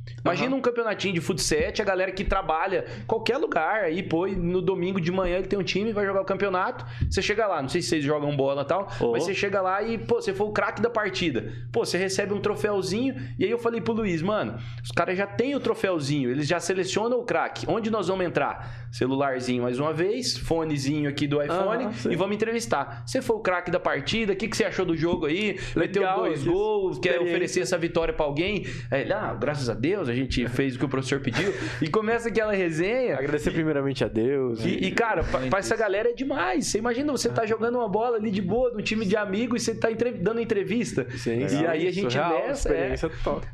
Imagina 0.23 0.51
uhum. 0.51 0.57
um 0.57 0.61
campeonatinho 0.61 1.13
de 1.13 1.21
futsal, 1.21 1.59
a 1.79 1.83
galera 1.83 2.11
que 2.11 2.23
trabalha 2.23 2.85
qualquer 3.07 3.37
lugar 3.37 3.83
aí, 3.83 4.03
pô, 4.03 4.27
no 4.27 4.61
domingo 4.61 4.99
de 5.01 5.11
manhã 5.11 5.37
ele 5.37 5.47
tem 5.47 5.57
um 5.57 5.63
time, 5.63 5.91
vai 5.91 6.05
jogar 6.05 6.21
o 6.21 6.25
campeonato. 6.25 6.85
Você 7.09 7.21
chega 7.21 7.47
lá, 7.47 7.61
não 7.61 7.69
sei 7.69 7.81
se 7.81 7.89
vocês 7.89 8.03
jogam 8.03 8.35
bola 8.35 8.61
e 8.61 8.65
tal, 8.65 8.87
oh. 8.99 9.11
mas 9.11 9.23
você 9.23 9.33
chega 9.33 9.61
lá 9.61 9.81
e, 9.81 9.97
pô, 9.97 10.21
você 10.21 10.33
foi 10.33 10.47
o 10.47 10.51
craque 10.51 10.81
da 10.81 10.89
partida. 10.89 11.53
Pô, 11.71 11.85
você 11.85 11.97
recebe 11.97 12.33
um 12.33 12.39
troféuzinho. 12.39 13.15
E 13.37 13.45
aí 13.45 13.51
eu 13.51 13.57
falei 13.57 13.81
pro 13.81 13.93
Luiz, 13.93 14.21
mano, 14.21 14.57
os 14.83 14.91
caras 14.91 15.17
já 15.17 15.27
têm 15.27 15.55
o 15.55 15.59
troféuzinho, 15.59 16.29
eles 16.29 16.47
já 16.47 16.59
selecionam 16.59 17.19
o 17.19 17.23
craque. 17.23 17.65
Onde 17.67 17.89
nós 17.89 18.07
vamos 18.07 18.25
entrar? 18.25 18.87
Celularzinho 18.91 19.63
mais 19.63 19.79
uma 19.79 19.93
vez, 19.93 20.37
fonezinho 20.37 21.09
aqui 21.09 21.27
do 21.27 21.41
iPhone 21.41 21.89
e 22.09 22.15
vamos 22.15 22.35
entrevistar. 22.35 23.03
Você 23.05 23.21
foi 23.21 23.35
o 23.35 23.39
craque 23.39 23.71
da 23.71 23.79
partida, 23.79 24.33
o 24.33 24.35
que, 24.35 24.47
que 24.47 24.57
você 24.57 24.65
achou 24.65 24.85
do 24.85 24.95
jogo 24.95 25.25
aí? 25.25 25.59
Meteu 25.75 26.03
dois 26.15 26.43
gols, 26.43 26.99
quer 26.99 27.19
oferecer 27.19 27.61
essa 27.61 27.77
vitória 27.77 28.13
para 28.13 28.25
alguém? 28.25 28.65
Aí, 28.89 29.11
ah, 29.11 29.33
graças 29.33 29.69
a 29.69 29.73
Deus, 29.73 30.00
a 30.09 30.13
gente 30.13 30.47
fez 30.47 30.75
o 30.75 30.79
que 30.79 30.85
o 30.85 30.89
professor 30.89 31.19
pediu. 31.19 31.53
E 31.81 31.87
começa 31.87 32.29
aquela 32.29 32.53
resenha. 32.53 33.15
Agradecer 33.15 33.51
primeiramente 33.51 34.03
a 34.03 34.07
Deus. 34.07 34.63
E, 34.63 34.85
e 34.85 34.91
cara, 34.91 35.23
para 35.23 35.59
essa 35.59 35.75
galera 35.75 36.09
é 36.09 36.13
demais. 36.13 36.67
Você 36.67 36.77
imagina, 36.77 37.11
você 37.11 37.29
tá 37.29 37.45
jogando 37.45 37.75
uma 37.75 37.89
bola 37.89 38.17
ali 38.17 38.31
de 38.31 38.41
boa, 38.41 38.71
num 38.71 38.81
time 38.81 39.05
de 39.05 39.15
amigos, 39.15 39.61
e 39.61 39.65
você 39.65 39.75
tá 39.75 39.91
entre... 39.91 40.11
dando 40.11 40.39
entrevista. 40.39 41.07
Sim, 41.17 41.39
e 41.39 41.65
aí 41.65 41.87
a 41.87 41.91
gente 41.91 42.13
Surreal, 42.13 42.47
nessa. 42.47 42.69
É, 42.69 42.95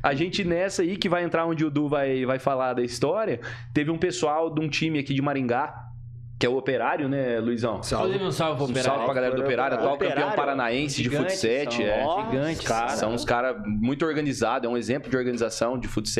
a 0.02 0.14
gente 0.14 0.44
nessa 0.44 0.82
aí, 0.82 0.96
que 0.96 1.08
vai 1.08 1.24
entrar 1.24 1.46
onde 1.46 1.64
o 1.64 1.70
Du 1.70 1.88
vai, 1.88 2.24
vai 2.24 2.38
falar 2.38 2.74
da 2.74 2.82
história, 2.82 3.40
teve 3.72 3.90
um 3.90 3.98
pessoal 3.98 4.52
de 4.52 4.60
um 4.60 4.68
time 4.68 4.98
aqui 4.98 5.14
de 5.14 5.22
Maringá 5.22 5.87
que 6.38 6.46
é 6.46 6.48
o 6.48 6.56
Operário, 6.56 7.08
né, 7.08 7.40
Luizão? 7.40 7.82
Salve. 7.82 8.16
um 8.16 8.30
salve 8.30 8.56
pro 8.56 8.64
Operário. 8.66 8.90
Um 8.90 8.94
salve 8.94 9.04
pra 9.04 9.14
galera 9.14 9.34
do 9.34 9.42
Operário, 9.42 9.76
atual 9.76 9.94
operário, 9.94 10.22
campeão 10.22 10.36
paranaense 10.36 11.02
de 11.02 11.10
futsal. 11.10 11.50
É. 11.50 11.70
Gigantes. 11.70 12.66
Cara. 12.66 12.88
São 12.90 13.12
uns 13.12 13.24
caras 13.24 13.56
muito 13.66 14.04
organizados, 14.06 14.68
é 14.68 14.72
um 14.72 14.76
exemplo 14.76 15.10
de 15.10 15.16
organização 15.16 15.78
de 15.78 15.88
futsal. 15.88 16.18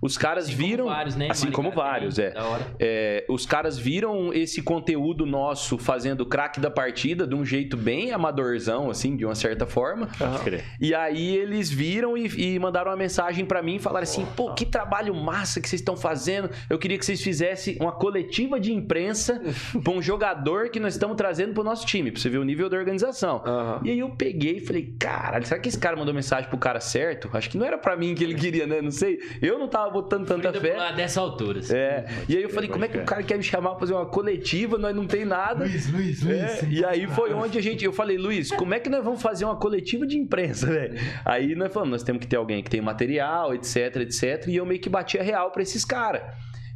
Os 0.00 0.18
caras 0.18 0.46
assim 0.46 0.56
viram. 0.56 0.84
Como 0.84 0.96
vários, 0.96 1.16
né? 1.16 1.28
Assim 1.30 1.50
como 1.50 1.70
vários, 1.70 2.18
é. 2.18 2.34
é. 2.80 3.24
Os 3.28 3.46
caras 3.46 3.78
viram 3.78 4.32
esse 4.32 4.60
conteúdo 4.60 5.24
nosso 5.24 5.78
fazendo 5.78 6.26
craque 6.26 6.58
da 6.58 6.70
partida 6.70 7.26
de 7.26 7.34
um 7.34 7.44
jeito 7.44 7.76
bem 7.76 8.10
amadorzão, 8.10 8.90
assim, 8.90 9.16
de 9.16 9.24
uma 9.24 9.36
certa 9.36 9.64
forma. 9.64 10.08
Uhum. 10.20 10.58
E 10.80 10.92
aí 10.94 11.36
eles 11.36 11.70
viram 11.70 12.16
e, 12.16 12.54
e 12.54 12.58
mandaram 12.58 12.90
uma 12.90 12.96
mensagem 12.96 13.44
para 13.44 13.62
mim 13.62 13.76
e 13.76 13.78
falaram 13.78 14.02
assim: 14.02 14.26
pô, 14.36 14.52
que 14.54 14.66
trabalho 14.66 15.14
massa 15.14 15.60
que 15.60 15.68
vocês 15.68 15.80
estão 15.80 15.96
fazendo. 15.96 16.50
Eu 16.68 16.78
queria 16.78 16.98
que 16.98 17.06
vocês 17.06 17.22
fizessem 17.22 17.76
uma 17.80 17.92
coletiva 17.92 18.58
de 18.58 18.72
imprensa 18.72 19.40
pra 19.82 19.92
um 19.92 20.02
jogador 20.02 20.70
que 20.70 20.80
nós 20.80 20.94
estamos 20.94 21.16
trazendo 21.16 21.54
pro 21.54 21.62
nosso 21.62 21.86
time, 21.86 22.10
pra 22.10 22.20
você 22.20 22.28
ver 22.28 22.38
o 22.38 22.44
nível 22.44 22.68
da 22.68 22.76
organização. 22.76 23.42
Uhum. 23.44 23.80
E 23.84 23.90
aí 23.90 23.98
eu 23.98 24.10
peguei 24.10 24.56
e 24.56 24.60
falei, 24.60 24.94
caralho, 24.98 25.46
será 25.46 25.60
que 25.60 25.68
esse 25.68 25.78
cara 25.78 25.96
mandou 25.96 26.14
mensagem 26.14 26.48
pro 26.48 26.58
cara 26.58 26.80
certo? 26.80 27.28
Acho 27.32 27.50
que 27.50 27.58
não 27.58 27.66
era 27.66 27.78
para 27.78 27.96
mim 27.96 28.14
que 28.14 28.24
ele 28.24 28.34
queria, 28.34 28.66
né? 28.66 28.80
Não 28.80 28.90
sei. 28.90 29.18
Eu 29.40 29.58
não 29.58 29.68
tava 29.68 29.90
botando 29.90 30.26
tanta 30.26 30.52
fé. 30.52 30.92
Dessa 30.92 31.20
altura. 31.20 31.60
Assim. 31.60 31.74
É. 31.74 32.06
E 32.28 32.36
aí 32.36 32.42
eu 32.42 32.50
falei, 32.50 32.68
como 32.68 32.84
é 32.84 32.88
que 32.88 32.98
o 32.98 33.04
cara 33.04 33.22
quer 33.22 33.36
me 33.36 33.42
chamar 33.42 33.70
pra 33.70 33.80
fazer 33.80 33.94
uma 33.94 34.06
coletiva? 34.06 34.78
Nós 34.78 34.94
não 34.94 35.06
tem 35.06 35.24
nada. 35.24 35.64
Luiz, 35.64 35.90
Luiz, 35.90 36.22
Luiz. 36.22 36.62
É. 36.62 36.66
E 36.68 36.84
aí 36.84 37.06
foi 37.06 37.32
onde 37.32 37.58
a 37.58 37.62
gente. 37.62 37.84
Eu 37.84 37.92
falei, 37.92 38.16
Luiz, 38.16 38.50
como 38.50 38.74
é 38.74 38.80
que 38.80 38.88
nós 38.88 39.04
vamos 39.04 39.22
fazer 39.22 39.44
uma 39.44 39.56
coletiva 39.56 40.06
de 40.06 40.16
imprensa, 40.16 40.66
velho? 40.66 40.98
Aí 41.24 41.54
nós 41.54 41.72
falamos, 41.72 41.92
nós 41.92 42.02
temos 42.02 42.20
que 42.20 42.26
ter 42.26 42.36
alguém 42.36 42.62
que 42.62 42.70
tem 42.70 42.80
material, 42.80 43.54
etc, 43.54 43.96
etc. 43.96 44.46
E 44.48 44.56
eu 44.56 44.66
meio 44.66 44.80
que 44.80 44.88
bati 44.88 45.18
a 45.18 45.22
real 45.22 45.50
pra 45.50 45.62
esses 45.62 45.84
caras. 45.84 46.22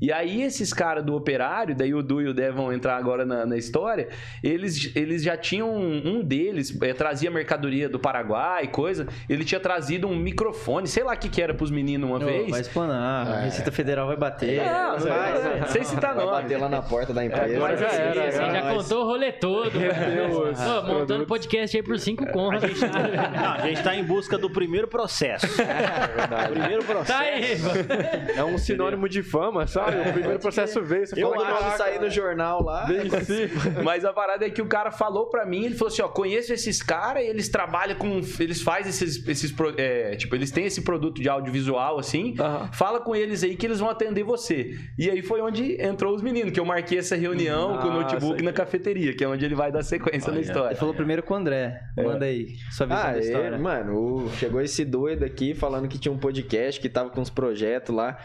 E 0.00 0.12
aí 0.12 0.42
esses 0.42 0.72
caras 0.72 1.04
do 1.04 1.14
operário, 1.14 1.74
daí 1.74 1.94
o 1.94 2.02
Du 2.02 2.20
e 2.20 2.28
o 2.28 2.34
Dev 2.34 2.54
vão 2.54 2.72
entrar 2.72 2.96
agora 2.96 3.24
na, 3.24 3.46
na 3.46 3.56
história, 3.56 4.08
eles, 4.42 4.94
eles 4.94 5.22
já 5.22 5.36
tinham, 5.36 5.74
um 5.74 6.22
deles 6.22 6.76
é, 6.82 6.92
trazia 6.92 7.30
mercadoria 7.30 7.88
do 7.88 7.98
Paraguai, 7.98 8.64
e 8.64 8.68
coisa, 8.68 9.06
ele 9.28 9.44
tinha 9.44 9.60
trazido 9.60 10.06
um 10.06 10.16
microfone, 10.16 10.86
sei 10.86 11.04
lá 11.04 11.14
o 11.14 11.16
que 11.16 11.28
que 11.28 11.40
era 11.40 11.54
pros 11.54 11.70
meninos 11.70 12.08
uma 12.08 12.18
vez. 12.18 12.50
Vai 12.50 12.60
explanar, 12.60 13.26
a 13.26 13.40
é. 13.40 13.44
Receita 13.44 13.72
Federal 13.72 14.06
vai 14.06 14.16
bater. 14.16 14.64
Não, 14.64 14.98
não 14.98 15.06
vai, 15.06 15.60
não 15.60 15.68
sei 15.68 15.84
se 15.84 15.96
tá 15.96 16.14
não. 16.14 16.30
Vai 16.30 16.42
bater 16.42 16.58
lá 16.58 16.68
na 16.68 16.82
porta 16.82 17.12
da 17.12 17.24
empresa. 17.24 17.54
É, 17.54 17.58
mas 17.58 17.80
já 17.80 17.88
era. 17.88 18.28
Assim, 18.28 18.36
já, 18.38 18.52
já 18.52 18.74
contou 18.74 19.02
o 19.02 19.06
rolê 19.06 19.32
todo. 19.32 19.70
Deus, 19.70 20.58
Pô, 20.58 20.82
montando 20.82 21.26
podcast 21.26 21.76
aí 21.76 21.82
por 21.82 21.98
cinco 21.98 22.26
contos. 22.26 22.64
A 22.64 22.68
gente, 22.68 22.80
não, 22.80 23.52
a 23.52 23.66
gente 23.66 23.82
tá 23.82 23.94
em 23.94 24.04
busca 24.04 24.36
do 24.38 24.50
primeiro 24.50 24.88
processo. 24.88 25.46
É 25.60 26.06
verdade. 26.16 26.52
Primeiro 26.52 26.84
processo. 26.84 27.12
Tá 27.12 27.18
aí. 27.20 28.36
É 28.36 28.44
um 28.44 28.58
sinônimo 28.58 29.08
de 29.08 29.22
fama, 29.22 29.66
sabe? 29.66 29.85
O 29.88 30.12
primeiro 30.12 30.38
processo 30.38 30.82
veio. 30.82 31.06
Você 31.06 31.22
eu 31.22 31.30
falou 31.30 31.44
acho 31.44 31.70
que 31.70 31.76
sair 31.76 32.00
no 32.00 32.10
jornal 32.10 32.62
lá. 32.62 32.86
Mas 33.84 34.04
a 34.04 34.12
parada 34.12 34.46
é 34.46 34.50
que 34.50 34.62
o 34.62 34.66
cara 34.66 34.90
falou 34.90 35.26
pra 35.26 35.44
mim, 35.46 35.64
ele 35.64 35.74
falou 35.74 35.92
assim, 35.92 36.02
ó, 36.02 36.08
conheço 36.08 36.52
esses 36.52 36.82
caras 36.82 37.22
e 37.22 37.26
eles 37.26 37.48
trabalham 37.48 37.96
com... 37.96 38.20
Eles 38.40 38.62
fazem 38.62 38.90
esses... 38.90 39.26
esses 39.26 39.54
é, 39.76 40.16
tipo, 40.16 40.34
eles 40.34 40.50
têm 40.50 40.64
esse 40.64 40.82
produto 40.82 41.20
de 41.20 41.28
audiovisual, 41.28 41.98
assim. 41.98 42.34
Fala 42.72 43.00
com 43.00 43.14
eles 43.14 43.42
aí 43.42 43.56
que 43.56 43.66
eles 43.66 43.80
vão 43.80 43.88
atender 43.88 44.22
você. 44.22 44.76
E 44.98 45.10
aí 45.10 45.22
foi 45.22 45.40
onde 45.40 45.80
entrou 45.80 46.14
os 46.14 46.22
meninos, 46.22 46.52
que 46.52 46.60
eu 46.60 46.64
marquei 46.64 46.98
essa 46.98 47.16
reunião 47.16 47.70
Nossa, 47.70 47.82
com 47.82 47.88
o 47.88 47.92
notebook 47.92 48.42
na 48.42 48.52
cafeteria, 48.52 49.14
que 49.14 49.24
é 49.24 49.28
onde 49.28 49.44
ele 49.44 49.54
vai 49.54 49.70
dar 49.70 49.82
sequência 49.82 50.30
Olha, 50.30 50.40
na 50.40 50.46
história. 50.46 50.68
Ele 50.70 50.78
falou 50.78 50.94
primeiro 50.94 51.22
com 51.22 51.34
o 51.34 51.36
André. 51.36 51.80
É. 51.96 52.02
Manda 52.02 52.24
aí 52.24 52.56
sua 52.70 52.86
visão 52.86 53.02
ah, 53.02 53.12
da 53.12 53.18
história. 53.18 53.54
É, 53.54 53.58
mano, 53.58 54.30
chegou 54.36 54.60
esse 54.60 54.84
doido 54.84 55.24
aqui 55.24 55.54
falando 55.54 55.88
que 55.88 55.98
tinha 55.98 56.12
um 56.12 56.18
podcast, 56.18 56.80
que 56.80 56.88
tava 56.88 57.10
com 57.10 57.20
uns 57.20 57.30
projetos 57.30 57.94
lá. 57.94 58.18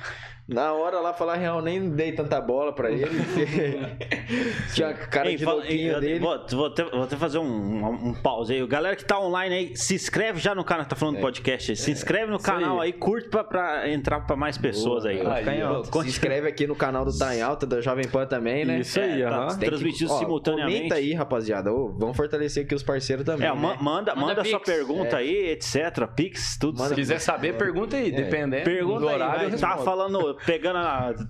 Na 0.48 0.74
hora 0.74 1.00
lá, 1.00 1.14
falar 1.14 1.36
real, 1.36 1.62
nem 1.62 1.90
dei 1.90 2.12
tanta 2.12 2.42
bola 2.42 2.74
pra 2.74 2.92
ele. 2.92 3.06
Tinha 4.74 4.94
cara 4.94 5.30
Ei, 5.30 5.38
de 5.38 5.46
fala, 5.46 5.58
louquinho 5.58 6.00
dele. 6.02 6.20
Vou, 6.20 6.46
vou, 6.50 6.70
ter, 6.70 6.90
vou 6.90 7.08
ter 7.08 7.16
fazer 7.16 7.38
um, 7.38 7.46
um, 7.46 8.10
um, 8.10 8.14
pause 8.14 8.54
aí. 8.54 8.68
Galera 8.68 8.96
que 8.96 9.06
tá 9.06 9.20
online 9.20 9.56
aí, 9.56 9.78
se 9.78 9.96
inscreve 9.96 10.40
já 10.40 10.54
no 10.54 10.64
canal, 10.64 10.86
tá 10.86 10.96
falando 10.96 11.18
é. 11.18 11.22
podcast. 11.22 11.76
Se 11.78 11.92
inscreve 11.92 12.32
no 12.32 12.40
canal 12.40 12.82
aí. 12.82 12.88
aí, 12.88 12.94
curte 12.94 13.30
pra, 13.30 13.44
pra, 13.44 13.90
entrar 13.90 14.22
pra 14.22 14.36
mais 14.36 14.58
pessoas 14.58 15.04
Boa, 15.04 15.36
aí. 15.36 15.48
aí 15.48 16.04
se 16.04 16.10
inscreve 16.10 16.48
aqui 16.48 16.68
no 16.68 16.76
canal 16.76 17.06
do 17.06 17.18
Tá 17.18 17.36
em 17.36 17.42
Alta, 17.42 17.66
da 17.66 17.80
Jovem 17.80 18.08
Pan 18.08 18.26
também, 18.26 18.66
né? 18.66 18.80
Isso 18.80 19.00
aí, 19.00 19.22
é, 19.22 19.30
tá 19.30 19.56
transmitido 19.56 20.12
simultaneamente. 20.18 20.78
Comenta 20.78 20.96
aí, 20.96 21.14
rapaziada. 21.14 21.72
Ô, 21.72 21.94
vamos 21.94 22.18
fortalecer 22.18 22.66
aqui 22.66 22.76
os 22.76 22.84
parceiros 22.84 23.24
também. 23.26 23.48
É, 23.48 23.54
né? 23.54 23.60
manda, 23.60 23.82
manda, 23.82 24.16
manda 24.16 24.44
sua 24.44 24.60
pergunta 24.60 25.18
é. 25.18 25.20
aí, 25.20 25.50
etc. 25.52 26.08
Pix, 26.16 26.58
tudo. 26.58 26.82
Se 26.82 26.96
quiser 26.96 27.20
saber, 27.20 27.56
pergunta 27.58 27.96
aí, 27.96 28.10
é. 28.10 28.12
dependendo. 28.12 28.64
Pergunta 28.64 29.00
do 29.00 29.08
horário. 29.08 29.54
Aí, 29.54 29.58
tá 29.58 29.78
falando 29.78 30.41
pegando 30.46 30.80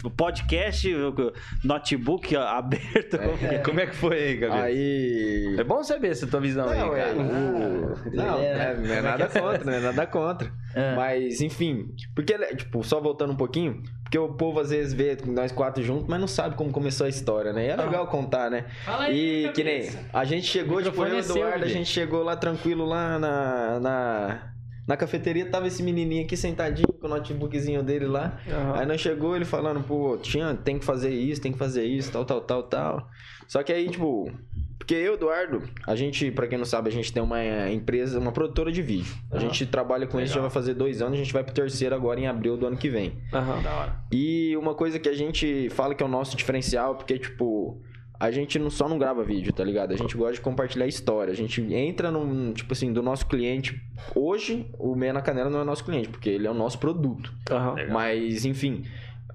o 0.03 0.09
podcast, 0.09 0.93
o 0.93 1.33
notebook 1.63 2.35
aberto. 2.35 3.15
É. 3.15 3.59
Como 3.59 3.79
é 3.79 3.87
que 3.87 3.95
foi 3.95 4.17
aí, 4.17 4.37
Gabriel? 4.37 4.63
Aí. 4.63 5.55
É 5.57 5.63
bom 5.63 5.83
saber 5.83 6.09
essa 6.09 6.27
tua 6.27 6.39
visão 6.39 6.65
não, 6.65 6.93
aí, 6.93 6.99
cara. 6.99 7.09
É, 7.09 7.13
o... 7.13 8.15
Não, 8.15 8.39
é, 8.39 8.75
não 8.75 8.93
é 8.93 9.01
nada 9.01 9.27
contra, 9.27 9.63
não 9.63 9.73
é 9.73 9.79
nada 9.79 10.07
contra. 10.07 10.51
É. 10.73 10.95
Mas, 10.95 11.41
enfim, 11.41 11.93
porque, 12.15 12.37
tipo, 12.55 12.83
só 12.83 12.99
voltando 12.99 13.33
um 13.33 13.35
pouquinho, 13.35 13.83
porque 14.03 14.17
o 14.17 14.33
povo 14.33 14.59
às 14.59 14.69
vezes 14.69 14.93
vê 14.93 15.17
nós 15.25 15.51
quatro 15.51 15.83
juntos, 15.83 16.07
mas 16.07 16.19
não 16.19 16.27
sabe 16.27 16.55
como 16.55 16.71
começou 16.71 17.05
a 17.05 17.09
história, 17.09 17.53
né? 17.53 17.65
E 17.65 17.69
é 17.69 17.73
ah. 17.73 17.83
legal 17.83 18.07
contar, 18.07 18.49
né? 18.49 18.65
Fala 18.85 19.05
aí, 19.05 19.45
e 19.45 19.49
que 19.53 19.63
nem 19.63 19.89
a 20.11 20.23
gente 20.25 20.47
chegou, 20.47 20.81
tipo, 20.81 21.01
eu 21.05 21.15
e 21.15 21.15
o 21.15 21.19
Eduardo, 21.19 21.65
a 21.65 21.67
gente 21.67 21.89
chegou 21.89 22.23
lá 22.23 22.35
tranquilo 22.35 22.85
lá 22.85 23.19
na, 23.19 23.79
na, 23.79 24.50
na 24.91 24.97
cafeteria, 24.97 25.45
tava 25.45 25.67
esse 25.67 25.81
menininho 25.81 26.25
aqui 26.25 26.35
sentadinho 26.35 26.89
com 26.89 27.07
o 27.07 27.09
notebookzinho 27.09 27.81
dele 27.81 28.07
lá. 28.07 28.37
Uhum. 28.45 28.73
Aí 28.73 28.85
nós 28.85 28.99
chegou 28.99 29.37
ele 29.37 29.45
falando, 29.45 29.81
pô, 29.81 30.17
tinha, 30.17 30.53
tem 30.53 30.77
que 30.77 30.83
fazer 30.83 31.11
isso, 31.11 31.41
tem 31.41 31.53
que 31.53 31.57
fazer 31.57 31.85
isso, 31.85 32.11
tal, 32.11 32.25
tal, 32.25 32.41
tal, 32.41 32.63
tal. 32.63 33.09
Só 33.47 33.63
que 33.63 33.71
aí, 33.71 33.89
tipo, 33.89 34.29
porque 34.77 34.93
eu, 34.93 35.13
Eduardo, 35.13 35.63
a 35.87 35.95
gente, 35.95 36.29
para 36.29 36.45
quem 36.45 36.57
não 36.57 36.65
sabe, 36.65 36.89
a 36.89 36.91
gente 36.91 37.13
tem 37.13 37.23
uma 37.23 37.41
empresa, 37.69 38.19
uma 38.19 38.33
produtora 38.33 38.69
de 38.69 38.81
vídeo. 38.81 39.15
A 39.31 39.35
uhum. 39.35 39.39
gente 39.39 39.65
trabalha 39.65 40.05
com 40.05 40.17
Legal. 40.17 40.25
isso 40.25 40.35
já 40.35 40.41
vai 40.41 40.49
fazer 40.49 40.73
dois 40.73 41.01
anos, 41.01 41.13
a 41.13 41.23
gente 41.23 41.31
vai 41.31 41.41
pro 41.45 41.53
terceiro 41.53 41.95
agora 41.95 42.19
em 42.19 42.27
abril 42.27 42.57
do 42.57 42.67
ano 42.67 42.75
que 42.75 42.89
vem. 42.89 43.13
Uhum. 43.31 43.63
Da 43.63 43.73
hora. 43.73 43.95
E 44.11 44.57
uma 44.57 44.75
coisa 44.75 44.99
que 44.99 45.07
a 45.07 45.13
gente 45.13 45.69
fala 45.69 45.95
que 45.95 46.03
é 46.03 46.05
o 46.05 46.09
nosso 46.09 46.35
diferencial, 46.35 46.95
porque, 46.95 47.17
tipo, 47.17 47.81
a 48.21 48.29
gente 48.29 48.59
não, 48.59 48.69
só 48.69 48.87
não 48.87 48.99
grava 48.99 49.23
vídeo, 49.23 49.51
tá 49.51 49.63
ligado? 49.63 49.93
A 49.93 49.97
gente 49.97 50.15
gosta 50.15 50.33
de 50.33 50.41
compartilhar 50.41 50.85
história. 50.85 51.33
A 51.33 51.35
gente 51.35 51.59
entra 51.73 52.11
num, 52.11 52.53
tipo 52.53 52.71
assim, 52.71 52.93
do 52.93 53.01
nosso 53.01 53.25
cliente. 53.25 53.81
Hoje, 54.13 54.67
o 54.77 54.95
Meia 54.95 55.11
na 55.11 55.23
Canela 55.23 55.49
não 55.49 55.59
é 55.59 55.63
nosso 55.63 55.83
cliente, 55.83 56.07
porque 56.07 56.29
ele 56.29 56.45
é 56.45 56.51
o 56.51 56.53
nosso 56.53 56.77
produto. 56.77 57.33
Uhum. 57.49 57.91
Mas, 57.91 58.45
enfim, 58.45 58.83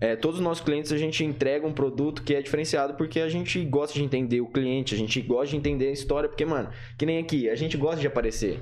é, 0.01 0.15
todos 0.15 0.39
os 0.39 0.45
nossos 0.45 0.63
clientes 0.63 0.93
a 0.93 0.97
gente 0.97 1.25
entrega 1.25 1.67
um 1.67 1.73
produto 1.73 2.23
que 2.23 2.33
é 2.33 2.41
diferenciado 2.41 2.95
porque 2.95 3.19
a 3.19 3.29
gente 3.29 3.61
gosta 3.65 3.95
de 3.99 4.05
entender 4.05 4.41
o 4.41 4.47
cliente, 4.47 4.95
a 4.95 4.99
gente 4.99 5.21
gosta 5.21 5.49
de 5.49 5.57
entender 5.57 5.89
a 5.89 5.93
história, 5.93 6.29
porque, 6.29 6.45
mano, 6.45 6.69
que 6.97 7.05
nem 7.05 7.19
aqui, 7.19 7.51
a 7.51 7.57
gente 7.57 7.77
gosta 7.77 8.01
de 8.01 8.07
aparecer. 8.07 8.61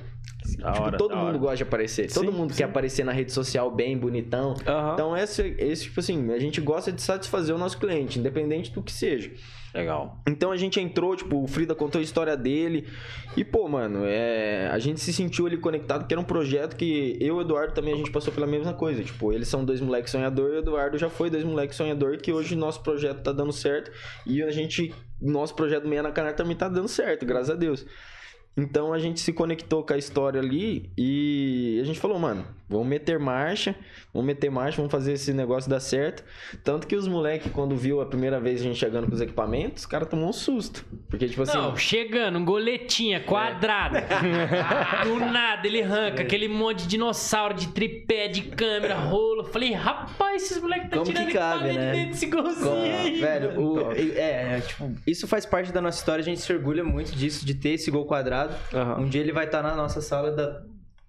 Da 0.59 0.73
tipo, 0.73 0.85
hora, 0.85 0.97
todo 0.97 1.15
mundo 1.15 1.29
hora. 1.29 1.39
gosta 1.39 1.57
de 1.57 1.63
aparecer. 1.65 2.09
Sim, 2.09 2.21
todo 2.21 2.33
mundo 2.33 2.53
sim. 2.53 2.59
quer 2.59 2.65
aparecer 2.65 3.05
na 3.05 3.13
rede 3.13 3.31
social 3.31 3.71
bem, 3.71 3.99
bonitão. 3.99 4.55
Uhum. 4.55 4.93
Então, 4.95 5.15
esse, 5.15 5.55
esse, 5.59 5.85
tipo 5.85 6.01
assim, 6.01 6.33
a 6.33 6.39
gente 6.39 6.63
gosta 6.63 6.91
de 6.91 7.03
satisfazer 7.03 7.55
o 7.55 7.59
nosso 7.59 7.77
cliente, 7.77 8.19
independente 8.19 8.73
do 8.73 8.83
que 8.83 8.91
seja. 8.91 9.31
Legal. 9.75 10.23
Então 10.29 10.53
a 10.53 10.57
gente 10.57 10.81
entrou, 10.81 11.17
tipo, 11.17 11.43
o 11.43 11.49
Frida 11.49 11.75
contou 11.75 11.99
a 11.99 12.05
história 12.05 12.37
dele. 12.37 12.87
E, 13.37 13.45
pô, 13.45 13.69
mano, 13.69 14.05
é... 14.05 14.69
a 14.69 14.79
gente 14.79 15.01
se 15.01 15.13
sentiu 15.13 15.47
ali 15.47 15.57
conectado, 15.57 16.03
porque 16.03 16.15
era 16.15 16.21
um 16.21 16.25
projeto 16.25 16.77
que 16.77 17.19
eu 17.21 17.27
e 17.27 17.31
o 17.39 17.41
Eduardo 17.41 17.75
também 17.75 17.93
a 17.93 17.97
gente 17.97 18.13
passou 18.13 18.33
pela 18.33 18.47
mesma 18.47 18.73
coisa. 18.73 19.03
Tipo, 19.03 19.33
eles 19.33 19.49
são 19.49 19.65
dois 19.65 19.81
moleques 19.81 20.13
sonhador 20.13 20.51
e 20.51 20.53
o 20.55 20.59
Eduardo 20.61 20.97
já 20.97 21.11
foi 21.11 21.29
dois 21.29 21.43
moleques 21.43 21.77
sonhador, 21.77 22.19
que 22.19 22.33
hoje 22.33 22.55
nosso 22.55 22.85
projeto 22.85 23.23
tá 23.23 23.33
dando 23.33 23.53
certo. 23.53 23.91
E 24.25 24.45
a 24.45 24.51
gente, 24.53 24.95
nosso 25.21 25.57
projeto 25.57 25.89
Meia 25.89 26.05
na 26.05 26.13
Canal 26.13 26.35
também 26.35 26.57
tá 26.57 26.69
dando 26.69 26.87
certo, 26.87 27.27
graças 27.27 27.51
a 27.51 27.55
Deus. 27.55 27.85
Então 28.57 28.93
a 28.93 28.99
gente 28.99 29.21
se 29.21 29.33
conectou 29.33 29.83
com 29.83 29.93
a 29.93 29.99
história 29.99 30.41
ali 30.41 30.91
e 30.97 31.79
a 31.83 31.85
gente 31.85 31.99
falou, 31.99 32.19
mano, 32.21 32.47
vamos 32.69 32.87
meter 32.87 33.19
marcha, 33.19 33.75
vamos 34.13 34.27
meter 34.27 34.49
marcha, 34.49 34.77
vamos 34.77 34.93
fazer 34.93 35.15
esse 35.15 35.33
negócio 35.33 35.69
dar 35.69 35.81
certo. 35.81 36.25
Tanto 36.63 36.87
que 36.87 36.95
os 36.95 37.09
moleques, 37.09 37.51
quando 37.53 37.77
viu 37.77 38.01
a 38.01 38.07
primeira 38.07 38.39
vez 38.39 38.61
a 38.61 38.65
gente 38.65 38.79
chegando 38.79 39.09
com 39.09 39.15
os 39.15 39.21
equipamentos, 39.21 39.83
os 39.83 39.87
caras 39.87 40.09
tomou 40.09 40.29
um 40.29 40.33
susto. 40.33 40.85
Porque, 41.09 41.29
tipo 41.29 41.43
assim. 41.43 41.57
Não, 41.57 41.77
chegando, 41.77 42.39
um 42.39 42.45
goletinha 42.45 43.21
quadrada. 43.21 43.99
É. 43.99 45.05
Do 45.05 45.19
nada 45.19 45.67
ele 45.67 45.83
arranca 45.83 46.23
é. 46.23 46.25
aquele 46.25 46.49
monte 46.49 46.83
de 46.83 46.89
dinossauro, 46.89 47.55
de 47.55 47.69
tripé, 47.69 48.29
de 48.29 48.43
câmera, 48.43 48.95
rolo. 48.95 49.45
Falei, 49.45 49.73
rapaz, 49.73 50.45
esses 50.45 50.61
moleques 50.61 50.91
tá 50.91 50.97
Como 50.99 51.11
tirando 51.11 51.27
que 51.27 51.33
cabe, 51.33 51.73
né? 51.73 51.93
dentro 51.93 52.11
desse 52.11 52.27
golzinho 52.27 52.97
aí. 52.97 53.21
Velho, 53.21 53.61
o, 53.61 53.93
é, 53.93 54.57
é, 54.57 54.61
tipo, 54.61 54.93
isso 55.07 55.27
faz 55.27 55.45
parte 55.45 55.73
da 55.73 55.81
nossa 55.81 55.99
história, 55.99 56.23
a 56.23 56.25
gente 56.25 56.41
se 56.41 56.53
orgulha 56.53 56.85
muito 56.85 57.13
disso, 57.13 57.45
de 57.45 57.55
ter 57.55 57.71
esse 57.71 57.91
gol 57.91 58.05
quadrado 58.05 58.44
Uhum. 58.73 59.05
Um 59.05 59.09
dia 59.09 59.21
ele 59.21 59.33
vai 59.33 59.47
estar 59.47 59.63
tá 59.63 59.69
na 59.69 59.75
nossa 59.75 60.01
sala 60.01 60.31
da, 60.33 60.61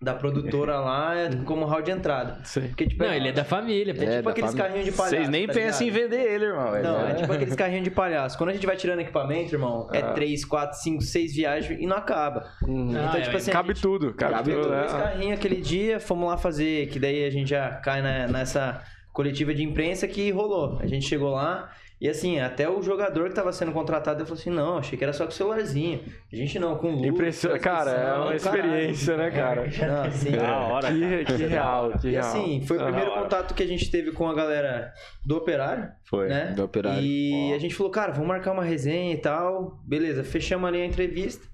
da 0.01 0.13
produtora 0.13 0.79
lá 0.79 1.15
é 1.15 1.35
como 1.45 1.65
hall 1.65 1.81
de 1.81 1.91
entrada. 1.91 2.41
Porque, 2.53 2.87
tipo, 2.87 3.03
não, 3.03 3.11
é, 3.11 3.17
ele 3.17 3.29
é 3.29 3.31
da 3.31 3.43
família. 3.43 3.91
É, 3.91 4.17
tipo 4.17 4.29
aqueles 4.29 4.53
carrinhos 4.53 4.85
de 4.85 4.91
palhaço. 4.91 5.15
Vocês 5.15 5.29
nem 5.29 5.47
tá 5.47 5.53
pensam 5.53 5.87
em 5.87 5.89
vender 5.91 6.21
ele, 6.21 6.45
irmão. 6.45 6.71
Não, 6.81 7.07
é. 7.07 7.11
é 7.11 7.13
tipo 7.15 7.31
aqueles 7.33 7.55
carrinhos 7.55 7.83
de 7.83 7.91
palhaço. 7.91 8.37
Quando 8.37 8.49
a 8.49 8.53
gente 8.53 8.65
vai 8.65 8.75
tirando 8.75 8.99
equipamento, 8.99 9.55
irmão, 9.55 9.87
é 9.91 10.01
3, 10.01 10.45
4, 10.45 10.77
5, 10.77 11.01
6 11.01 11.35
viagens 11.35 11.81
e 11.81 11.87
não 11.87 11.97
acaba. 11.97 12.45
Hum. 12.67 12.91
Então, 12.91 13.21
tipo 13.21 13.37
assim. 13.37 13.51
Cabe 13.51 13.69
gente, 13.69 13.81
tudo, 13.81 14.13
cabe, 14.13 14.33
cabe 14.33 14.51
tudo. 14.53 14.69
Né? 14.69 14.85
carrinho 14.85 15.33
aquele 15.33 15.61
dia, 15.61 15.99
fomos 15.99 16.29
lá 16.29 16.37
fazer, 16.37 16.87
que 16.87 16.99
daí 16.99 17.25
a 17.25 17.29
gente 17.29 17.49
já 17.49 17.71
cai 17.71 18.01
na, 18.01 18.27
nessa 18.27 18.81
coletiva 19.11 19.53
de 19.53 19.63
imprensa 19.63 20.07
que 20.07 20.29
rolou. 20.29 20.77
A 20.81 20.85
gente 20.85 21.05
chegou 21.07 21.31
lá. 21.31 21.69
E 21.99 22.09
assim, 22.09 22.39
até 22.39 22.69
o 22.69 22.81
jogador 22.81 23.23
que 23.23 23.29
estava 23.29 23.53
sendo 23.53 23.71
contratado, 23.71 24.19
ele 24.19 24.25
falou 24.25 24.39
assim: 24.39 24.49
não, 24.49 24.77
achei 24.77 24.97
que 24.97 25.03
era 25.03 25.13
só 25.13 25.23
com 25.23 25.31
o 25.31 25.33
celularzinho. 25.33 26.01
A 26.31 26.35
gente 26.35 26.59
não, 26.59 26.75
com 26.77 26.91
luz. 26.91 27.05
Impressiona, 27.05 27.57
cara, 27.57 27.91
é 27.91 28.13
uma 28.15 28.35
experiência, 28.35 29.15
né, 29.15 29.31
cara? 29.31 29.65
Não, 29.65 30.01
assim, 30.03 30.35
é, 30.35 30.41
hora, 30.41 30.87
que, 30.91 31.25
que 31.25 31.45
real, 31.45 31.91
que 31.99 32.09
real. 32.09 32.13
E 32.13 32.17
assim, 32.17 32.61
foi 32.65 32.77
o 32.77 32.83
primeiro 32.83 33.13
contato 33.13 33.53
que 33.53 33.63
a 33.63 33.67
gente 33.67 33.89
teve 33.89 34.11
com 34.11 34.27
a 34.27 34.33
galera 34.33 34.93
do 35.25 35.37
Operário. 35.37 35.89
Foi, 36.03 36.27
né? 36.27 36.53
do 36.55 36.63
Operário. 36.63 37.01
E 37.01 37.53
a 37.53 37.59
gente 37.59 37.73
falou, 37.73 37.91
cara, 37.91 38.11
vamos 38.11 38.27
marcar 38.27 38.51
uma 38.51 38.63
resenha 38.63 39.13
e 39.13 39.17
tal. 39.17 39.79
Beleza, 39.85 40.23
fechamos 40.23 40.67
ali 40.67 40.81
a 40.81 40.85
entrevista. 40.85 41.45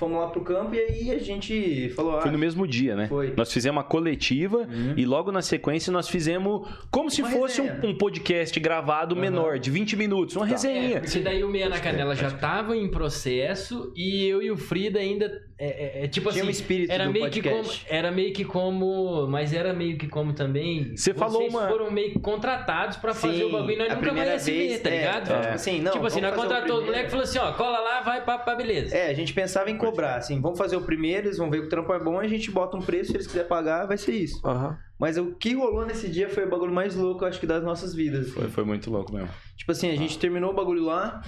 Fomos 0.00 0.18
lá 0.18 0.28
pro 0.28 0.40
campo 0.40 0.74
e 0.74 0.78
aí 0.78 1.10
a 1.10 1.18
gente 1.18 1.90
falou. 1.90 2.16
Ah, 2.16 2.22
foi 2.22 2.30
no 2.30 2.38
mesmo 2.38 2.66
dia, 2.66 2.96
né? 2.96 3.06
Foi. 3.06 3.34
Nós 3.36 3.52
fizemos 3.52 3.76
uma 3.76 3.84
coletiva 3.84 4.60
uhum. 4.60 4.94
e 4.96 5.04
logo 5.04 5.30
na 5.30 5.42
sequência 5.42 5.92
nós 5.92 6.08
fizemos 6.08 6.66
como 6.90 7.04
uma 7.04 7.10
se 7.10 7.22
fosse 7.22 7.60
um, 7.60 7.90
um, 7.90 7.94
podcast 7.94 8.58
gravado 8.58 9.14
uhum. 9.14 9.20
menor, 9.20 9.58
de 9.58 9.70
20 9.70 9.96
minutos, 9.96 10.36
uma 10.36 10.46
tá. 10.46 10.52
resenha. 10.52 10.96
É, 10.96 11.00
porque 11.00 11.18
daí 11.18 11.44
o 11.44 11.50
Meia 11.50 11.68
na 11.68 11.78
Canela 11.78 12.16
já 12.16 12.30
tava 12.30 12.74
em 12.74 12.90
processo 12.90 13.92
e 13.94 14.24
eu 14.24 14.40
e 14.40 14.50
o 14.50 14.56
Frida 14.56 14.98
ainda. 14.98 15.49
É, 15.60 16.00
é, 16.00 16.04
é 16.04 16.08
tipo 16.08 16.30
Tinha 16.30 16.42
assim. 16.42 16.48
Um 16.48 16.50
espírito 16.50 16.90
era 16.90 17.06
meio 17.10 17.26
podcast. 17.26 17.50
que 17.50 17.84
como. 17.84 17.98
Era 17.98 18.10
meio 18.10 18.32
que 18.32 18.44
como. 18.46 19.26
Mas 19.28 19.52
era 19.52 19.74
meio 19.74 19.98
que 19.98 20.08
como 20.08 20.32
também. 20.32 20.96
Você 20.96 21.12
falou 21.12 21.46
uma. 21.46 21.68
foram 21.68 21.90
meio 21.90 22.12
que 22.12 22.18
contratados 22.18 22.96
pra 22.96 23.12
Sim, 23.12 23.28
fazer 23.28 23.44
o 23.44 23.52
bagulho 23.52 23.72
e 23.72 23.76
nós 23.76 23.94
nunca 23.94 24.12
mais 24.14 24.28
ia 24.28 24.38
se 24.38 24.50
ver, 24.52 24.78
tá 24.78 24.88
é, 24.88 24.96
ligado? 24.96 25.24
Tipo 25.24 25.54
assim, 25.54 25.80
não. 25.82 25.92
Tipo 25.92 26.06
assim, 26.06 26.20
nós 26.22 26.34
contratou 26.34 26.80
o 26.80 26.84
moleque 26.86 27.08
e 27.08 27.10
falou 27.10 27.24
assim: 27.24 27.38
ó, 27.38 27.52
cola 27.52 27.78
lá, 27.78 28.00
vai 28.00 28.24
pra, 28.24 28.38
pra 28.38 28.54
beleza. 28.54 28.96
É, 28.96 29.10
a 29.10 29.14
gente 29.14 29.34
pensava 29.34 29.70
em 29.70 29.76
cobrar, 29.76 30.16
assim, 30.16 30.40
vamos 30.40 30.58
fazer 30.58 30.76
o 30.76 30.82
primeiro, 30.82 31.26
eles 31.26 31.36
vão 31.36 31.50
ver 31.50 31.60
que 31.60 31.66
o 31.66 31.68
trampo 31.68 31.92
é 31.92 31.98
bom, 31.98 32.18
a 32.18 32.26
gente 32.26 32.50
bota 32.50 32.78
um 32.78 32.80
preço, 32.80 33.10
se 33.10 33.16
eles 33.18 33.26
quiserem 33.26 33.48
pagar, 33.48 33.86
vai 33.86 33.98
ser 33.98 34.12
isso. 34.12 34.40
Uhum. 34.46 34.74
Mas 35.00 35.16
o 35.16 35.34
que 35.34 35.54
rolou 35.54 35.86
nesse 35.86 36.10
dia 36.10 36.28
foi 36.28 36.44
o 36.44 36.50
bagulho 36.50 36.72
mais 36.72 36.94
louco, 36.94 37.24
acho 37.24 37.40
que, 37.40 37.46
das 37.46 37.64
nossas 37.64 37.94
vidas. 37.94 38.30
Foi, 38.32 38.48
foi 38.48 38.64
muito 38.64 38.90
louco 38.90 39.10
mesmo. 39.14 39.30
Tipo 39.56 39.72
assim, 39.72 39.90
a 39.90 39.96
gente 39.96 40.18
terminou 40.18 40.50
o 40.50 40.54
bagulho 40.54 40.84
lá, 40.84 41.22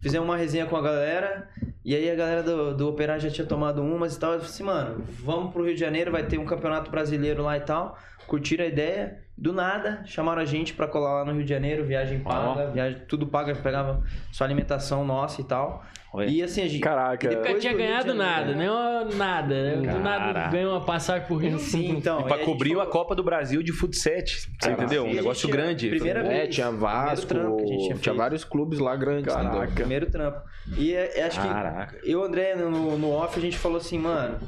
fizemos 0.00 0.26
uma 0.26 0.36
resenha 0.36 0.64
com 0.64 0.76
a 0.76 0.80
galera, 0.80 1.46
e 1.84 1.94
aí 1.94 2.10
a 2.10 2.14
galera 2.14 2.42
do, 2.42 2.74
do 2.74 2.88
Operário 2.88 3.20
já 3.20 3.30
tinha 3.30 3.46
tomado 3.46 3.82
umas 3.82 4.16
e 4.16 4.18
tal. 4.18 4.32
Eu 4.32 4.38
falei 4.38 4.52
assim, 4.54 4.62
mano, 4.62 5.04
vamos 5.22 5.52
pro 5.52 5.62
Rio 5.62 5.74
de 5.74 5.80
Janeiro, 5.80 6.10
vai 6.10 6.26
ter 6.26 6.38
um 6.38 6.46
campeonato 6.46 6.90
brasileiro 6.90 7.42
lá 7.42 7.58
e 7.58 7.60
tal. 7.60 7.98
Curtiram 8.28 8.64
a 8.64 8.68
ideia. 8.68 9.18
Do 9.36 9.52
nada, 9.52 10.02
chamaram 10.04 10.42
a 10.42 10.44
gente 10.44 10.74
para 10.74 10.88
colar 10.88 11.20
lá 11.20 11.24
no 11.24 11.32
Rio 11.32 11.44
de 11.44 11.48
Janeiro, 11.48 11.84
viagem 11.84 12.18
paga, 12.18 12.70
oh. 12.70 12.72
viagem, 12.72 13.02
tudo 13.06 13.24
paga, 13.28 13.54
pegava 13.54 14.02
sua 14.32 14.44
alimentação 14.44 15.04
nossa 15.04 15.40
e 15.40 15.44
tal. 15.44 15.84
Oi. 16.12 16.26
E 16.28 16.42
assim, 16.42 16.62
a 16.62 16.66
gente. 16.66 16.80
Caraca. 16.80 17.30
Nunca 17.30 17.54
tinha 17.54 17.72
ganhado 17.72 18.14
nada, 18.14 18.52
nem 18.52 18.66
nada. 19.16 19.54
Caraca. 19.54 19.92
Do 19.92 19.98
nada 20.00 20.48
ganhou 20.48 20.72
uma 20.72 20.84
passagem 20.84 21.24
pro 21.26 21.36
Rio. 21.36 21.56
Sim, 21.58 21.90
então. 21.90 22.20
E 22.22 22.24
pra 22.24 22.38
cobrir 22.38 22.76
a, 22.80 22.82
a, 22.82 22.86
Copa 22.86 23.14
do 23.14 23.22
Brasil 23.22 23.62
de 23.62 23.72
Futsal, 23.72 24.14
você 24.26 24.72
entendeu? 24.72 25.04
Um 25.04 25.14
negócio 25.14 25.48
grande. 25.48 25.88
Primeira 25.88 26.22
vez. 26.24 26.34
É, 26.34 26.46
tinha 26.48 26.72
Vasco, 26.72 27.34
tinha, 27.64 27.94
tinha 27.94 28.14
vários 28.14 28.42
clubes 28.42 28.80
lá 28.80 28.96
grandes. 28.96 29.32
Caraca. 29.32 29.72
Primeiro 29.72 30.10
trampo. 30.10 30.40
E 30.76 30.94
é, 30.94 31.22
acho 31.22 31.40
Caraca. 31.40 31.96
que 31.98 32.10
eu, 32.10 32.24
André, 32.24 32.56
no, 32.56 32.98
no 32.98 33.10
off, 33.12 33.38
a 33.38 33.42
gente 33.42 33.56
falou 33.56 33.78
assim, 33.78 33.98
mano 33.98 34.38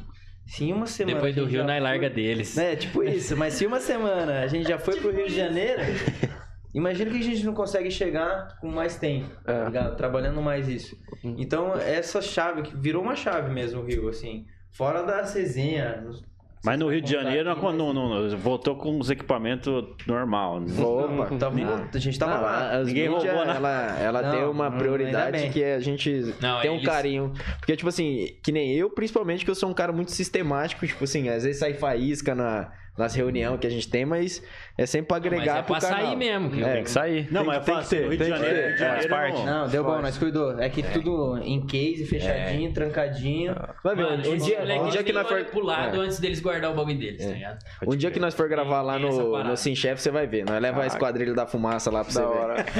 se 0.50 0.64
em 0.64 0.72
uma 0.72 0.86
semana. 0.86 1.14
Depois 1.14 1.36
do 1.36 1.44
Rio, 1.44 1.62
na 1.62 1.74
foi... 1.74 1.80
larga 1.80 2.10
deles. 2.10 2.58
É, 2.58 2.74
tipo 2.74 3.04
isso. 3.04 3.36
Mas 3.36 3.54
se 3.54 3.64
uma 3.64 3.78
semana 3.78 4.40
a 4.40 4.48
gente 4.48 4.68
já 4.68 4.80
foi 4.80 4.96
pro 4.96 5.12
Rio 5.12 5.28
de 5.28 5.36
Janeiro, 5.36 5.80
imagina 6.74 7.08
que 7.08 7.18
a 7.18 7.22
gente 7.22 7.46
não 7.46 7.54
consegue 7.54 7.88
chegar 7.88 8.58
com 8.60 8.68
mais 8.68 8.96
tempo, 8.96 9.30
tá 9.44 9.70
é. 9.72 9.94
Trabalhando 9.94 10.42
mais 10.42 10.68
isso. 10.68 10.96
Uhum. 11.22 11.36
Então, 11.38 11.76
essa 11.76 12.20
chave, 12.20 12.62
que 12.62 12.76
virou 12.76 13.00
uma 13.00 13.14
chave 13.14 13.54
mesmo 13.54 13.80
o 13.80 13.84
Rio, 13.84 14.08
assim. 14.08 14.44
Fora 14.72 15.04
da 15.04 15.22
resenha, 15.22 16.04
mas 16.62 16.78
no 16.78 16.88
Rio 16.88 17.00
de 17.00 17.10
Janeiro 17.10 17.54
não, 17.54 17.92
não, 17.92 17.92
não, 17.92 18.36
voltou 18.36 18.76
com 18.76 18.98
os 18.98 19.08
equipamentos 19.08 19.84
normal. 20.06 20.60
Né? 20.60 20.82
Opa, 20.82 21.88
a 21.94 21.98
gente 21.98 22.18
tava 22.18 22.34
não, 22.34 22.42
lá. 22.42 22.84
Ninguém 22.84 23.08
mídia, 23.08 23.32
roubou, 23.32 23.46
né? 23.46 23.56
Ela, 23.56 23.98
ela 23.98 24.22
não, 24.22 24.30
tem 24.30 24.44
uma 24.44 24.70
prioridade 24.70 25.48
que 25.48 25.64
a 25.64 25.80
gente 25.80 26.34
não, 26.40 26.60
tem 26.60 26.70
um 26.70 26.74
eles... 26.74 26.86
carinho. 26.86 27.32
Porque, 27.58 27.76
tipo 27.76 27.88
assim, 27.88 28.36
que 28.42 28.52
nem 28.52 28.74
eu, 28.74 28.90
principalmente, 28.90 29.42
que 29.44 29.50
eu 29.50 29.54
sou 29.54 29.70
um 29.70 29.74
cara 29.74 29.90
muito 29.90 30.10
sistemático. 30.10 30.86
Tipo 30.86 31.04
assim, 31.04 31.30
às 31.30 31.44
vezes 31.44 31.58
sai 31.58 31.72
faísca 31.72 32.34
na, 32.34 32.70
nas 32.96 33.14
reuniões 33.14 33.58
que 33.58 33.66
a 33.66 33.70
gente 33.70 33.88
tem, 33.88 34.04
mas 34.04 34.42
é 34.78 34.86
sempre 34.86 35.08
pra 35.08 35.16
agregar 35.18 35.44
mas 35.44 35.58
é 35.58 35.62
pro 35.62 35.78
pra 35.78 35.80
canal. 35.80 36.06
sair 36.06 36.16
mesmo. 36.16 36.64
É, 36.64 36.72
tem 36.74 36.84
que 36.84 36.90
sair. 36.90 37.28
Não, 37.30 37.40
tem 37.42 37.46
mas 37.48 37.64
que, 37.64 37.70
é 37.70 37.74
fácil. 37.74 37.98
Tem 37.98 38.08
que 38.08 38.08
Rio 38.08 38.18
ter, 38.18 38.24
de 38.24 38.32
que 38.32 38.38
Janeiro. 38.38 38.66
Rio 38.66 38.72
de 38.72 38.80
Janeiro, 38.80 39.08
parte. 39.08 39.42
Não, 39.42 39.68
deu 39.68 39.84
bom, 39.84 40.00
nós 40.00 40.18
cuidou. 40.18 40.58
É 40.58 40.68
que 40.68 40.82
tudo 40.82 41.38
em 41.38 41.66
case, 41.66 42.06
fechadinho, 42.06 42.72
trancadinho. 42.72 43.54
Vai 43.82 43.96
ver, 43.96 44.02
Mano, 44.02 44.16
um 44.28 44.34
esse 44.34 44.46
dia, 44.46 44.82
um 44.82 44.88
dia 44.88 45.02
que 45.02 45.12
nós 45.12 45.28
for... 45.28 45.44
pro 45.44 45.64
lado 45.64 46.00
é. 46.00 46.04
antes 46.04 46.18
deles 46.18 46.40
guardar 46.40 46.72
o 46.72 46.74
bagulho 46.74 46.98
deles, 46.98 47.24
tá 47.24 47.32
ligado? 47.32 47.58
Um 47.86 47.96
dia 47.96 48.10
que 48.10 48.20
nós 48.20 48.34
for 48.34 48.48
gravar 48.48 48.82
lá 48.82 48.98
no, 48.98 49.42
no 49.44 49.56
Sim 49.56 49.74
Chef, 49.74 50.00
você 50.00 50.10
vai 50.10 50.26
ver. 50.26 50.44
Nós 50.44 50.60
leva 50.60 50.82
a 50.82 50.86
esquadrilha 50.86 51.34
da 51.34 51.46
fumaça 51.46 51.90
lá 51.90 52.04
pra 52.04 52.12
você 52.12 52.20
ver. 52.20 52.26
hora. 52.26 52.64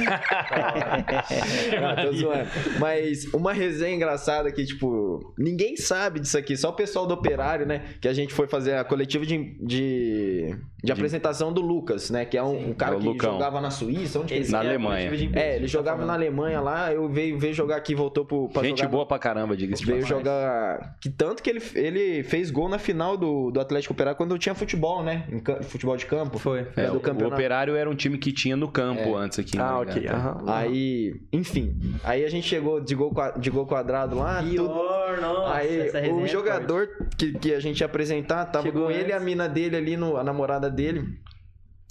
Não, 1.81 2.05
tô 2.05 2.13
zoando. 2.13 2.49
Mas 2.79 3.25
uma 3.33 3.53
resenha 3.53 3.95
engraçada 3.95 4.51
que, 4.51 4.65
tipo, 4.65 5.33
ninguém 5.37 5.75
sabe 5.75 6.19
disso 6.19 6.37
aqui, 6.37 6.55
só 6.57 6.69
o 6.69 6.73
pessoal 6.73 7.05
do 7.05 7.13
operário, 7.13 7.65
né? 7.65 7.83
Que 8.01 8.07
a 8.07 8.13
gente 8.13 8.33
foi 8.33 8.47
fazer 8.47 8.75
a 8.75 8.83
coletiva 8.83 9.25
de, 9.25 9.57
de, 9.59 10.55
de 10.83 10.91
apresentação 10.91 11.51
do 11.51 11.61
Lucas, 11.61 11.90
né? 12.11 12.25
Que 12.25 12.37
é 12.37 12.43
um, 12.43 12.69
um 12.69 12.73
cara 12.73 12.95
é 12.95 12.99
que 12.99 13.05
Lucão. 13.05 13.33
jogava 13.33 13.59
na 13.61 13.69
Suíça, 13.71 14.19
onde 14.19 14.27
que 14.33 14.39
ele 14.39 14.51
Na 14.51 14.63
é? 14.63 14.67
Alemanha. 14.67 15.11
É, 15.33 15.55
ele 15.55 15.67
jogava 15.67 16.05
na 16.05 16.13
Alemanha 16.13 16.59
lá, 16.61 16.91
eu 16.93 17.07
veio, 17.09 17.37
veio 17.39 17.53
jogar 17.53 17.75
aqui, 17.77 17.93
voltou 17.95 18.25
pro, 18.25 18.49
pra 18.49 18.63
Gente 18.63 18.79
jogar 18.79 18.89
boa 18.91 19.05
pra 19.05 19.19
caramba, 19.19 19.55
diga-se 19.55 19.85
Veio 19.85 20.05
jogar. 20.05 20.95
Que 21.01 21.09
tanto 21.09 21.41
que 21.43 21.49
ele, 21.49 21.61
ele 21.75 22.23
fez 22.23 22.51
gol 22.51 22.69
na 22.69 22.77
final 22.79 23.17
do, 23.17 23.51
do 23.51 23.59
Atlético 23.59 23.93
Operário 23.93 24.17
quando 24.17 24.37
tinha 24.37 24.55
futebol, 24.55 25.03
né? 25.03 25.25
Em 25.31 25.63
futebol 25.63 25.95
de 25.97 26.05
campo. 26.05 26.37
Foi. 26.39 26.67
É, 26.75 26.83
É, 26.83 26.87
do 26.87 26.97
o. 26.97 27.27
Operário 27.27 27.75
era 27.75 27.89
um 27.89 27.95
time 27.95 28.17
que 28.17 28.31
tinha 28.31 28.55
no 28.55 28.67
campo 28.69 29.15
antes 29.15 29.39
aqui. 29.39 29.57
Ah, 29.57 29.73
né, 29.85 29.91
ok. 29.91 30.03
cara? 30.03 30.17
aham. 30.17 30.43
Aí, 30.47 31.15
enfim. 31.31 31.77
Aí 32.03 32.23
a 32.23 32.29
gente 32.29 32.47
chegou 32.47 32.79
de 32.79 32.95
gol, 32.95 33.13
de 33.39 33.49
gol 33.49 33.65
quadrado 33.65 34.15
lá. 34.17 34.41
tudo- 34.41 34.51
Pior, 34.69 35.21
nossa. 35.21 35.53
Aí 35.55 35.89
o 36.11 36.25
é 36.25 36.27
jogador 36.27 36.89
que, 37.17 37.33
que 37.33 37.53
a 37.53 37.59
gente 37.59 37.79
ia 37.79 37.85
apresentar 37.85 38.45
tava 38.45 38.65
Chegou 38.65 38.85
com 38.85 38.91
ele 38.91 39.09
e 39.09 39.13
a 39.13 39.19
mina 39.19 39.47
dele 39.47 39.75
ali, 39.75 39.97
no, 39.97 40.17
a 40.17 40.23
namorada 40.23 40.69
dele, 40.69 41.03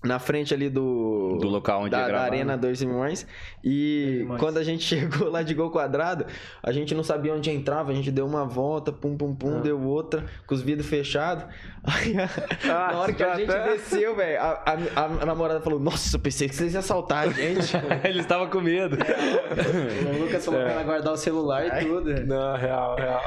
na 0.03 0.19
frente 0.19 0.55
ali 0.55 0.69
do. 0.71 1.37
Do 1.41 1.49
local 1.49 1.81
onde 1.83 1.91
da, 1.91 2.01
ia 2.07 2.09
da 2.13 2.21
Arena 2.23 2.53
né? 2.57 2.59
2 2.59 2.83
Milhões. 2.85 3.27
E 3.63 4.27
quando 4.39 4.57
a 4.59 4.63
gente 4.65 4.83
chegou 4.85 5.29
lá 5.31 5.43
de 5.43 5.53
gol 5.55 5.71
quadrado, 5.71 6.25
a 6.63 6.73
gente 6.73 6.95
não 6.95 7.03
sabia 7.05 7.35
onde 7.35 7.51
entrava, 7.51 7.91
a 7.93 7.95
gente 7.95 8.11
deu 8.11 8.27
uma 8.27 8.45
volta, 8.45 8.91
pum, 8.93 9.17
pum, 9.17 9.35
pum, 9.35 9.59
Ah. 9.59 9.61
deu 9.61 9.81
outra, 9.83 10.25
com 10.47 10.55
os 10.55 10.63
vidros 10.63 10.89
fechados. 10.89 11.45
Aí, 11.85 12.15
a- 12.19 12.29
Ah, 12.65 12.93
na 12.93 12.99
hora 13.01 13.13
que 13.13 13.23
a 13.23 13.29
tá 13.31 13.37
gente 13.37 13.51
até- 13.51 13.73
desceu, 13.73 14.15
velho, 14.15 14.39
a, 14.41 14.63
a- 14.97 15.05
a 15.23 15.27
namorada 15.27 15.61
falou: 15.61 15.79
Nossa, 15.81 16.17
eu 16.17 16.21
pensei 16.21 16.49
que 16.49 16.55
vocês 16.55 16.73
iam 16.75 16.81
assaltar 16.81 17.29
a 17.29 17.33
gente. 17.33 17.73
Ele 18.05 18.21
estava 18.21 18.47
com 18.49 18.61
medo. 18.61 18.97
O 18.97 20.23
Lucas 20.25 20.45
falou 20.45 20.61
pra 20.61 20.73
ela 20.73 20.83
guardar 20.83 21.13
o 21.13 21.17
celular 21.17 21.67
e 21.83 21.87
tudo. 21.87 22.27
Não, 22.27 22.57
real, 22.57 22.97
real. 22.97 23.23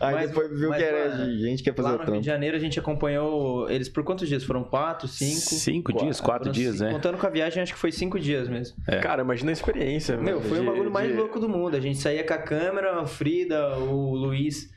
Aí 0.00 0.14
Mas- 0.14 0.28
depois 0.30 0.50
viu 0.58 0.68
mas, 0.68 0.78
que 0.78 0.84
era 0.88 1.08
mano, 1.16 1.38
gente 1.38 1.62
que 1.62 1.70
ia 1.70 1.74
fazer 1.74 1.88
Lá 1.88 1.94
o 1.94 1.98
no 1.98 1.98
Rio 1.98 2.06
trampo. 2.06 2.20
de 2.20 2.26
Janeiro 2.26 2.56
a 2.56 2.60
gente 2.60 2.78
acompanhou 2.78 3.68
eles 3.70 3.88
por 3.88 4.02
quantos 4.04 4.28
dias? 4.28 4.42
Foram 4.44 4.64
quatro, 4.64 5.06
cinco? 5.08 5.40
Cinco 5.64 5.92
dias, 5.92 6.20
quatro 6.20 6.50
dias, 6.52 6.74
cinco. 6.74 6.84
né? 6.84 6.92
Contando 6.92 7.18
com 7.18 7.26
a 7.26 7.30
viagem, 7.30 7.62
acho 7.62 7.72
que 7.72 7.78
foi 7.78 7.90
cinco 7.92 8.18
dias 8.20 8.48
mesmo. 8.48 8.76
É. 8.86 8.98
Cara, 8.98 9.22
imagina 9.22 9.50
a 9.50 9.52
experiência. 9.52 10.16
Meu, 10.16 10.36
mano, 10.38 10.48
foi 10.48 10.58
o 10.58 10.60
de- 10.62 10.66
bagulho 10.66 10.90
mais 10.90 11.08
de- 11.10 11.14
louco 11.16 11.40
do 11.40 11.48
mundo. 11.48 11.76
A 11.76 11.80
gente 11.80 11.98
saía 11.98 12.24
com 12.24 12.34
a 12.34 12.38
câmera, 12.38 13.00
a 13.00 13.06
Frida, 13.06 13.76
o 13.78 14.14
Luiz 14.14 14.70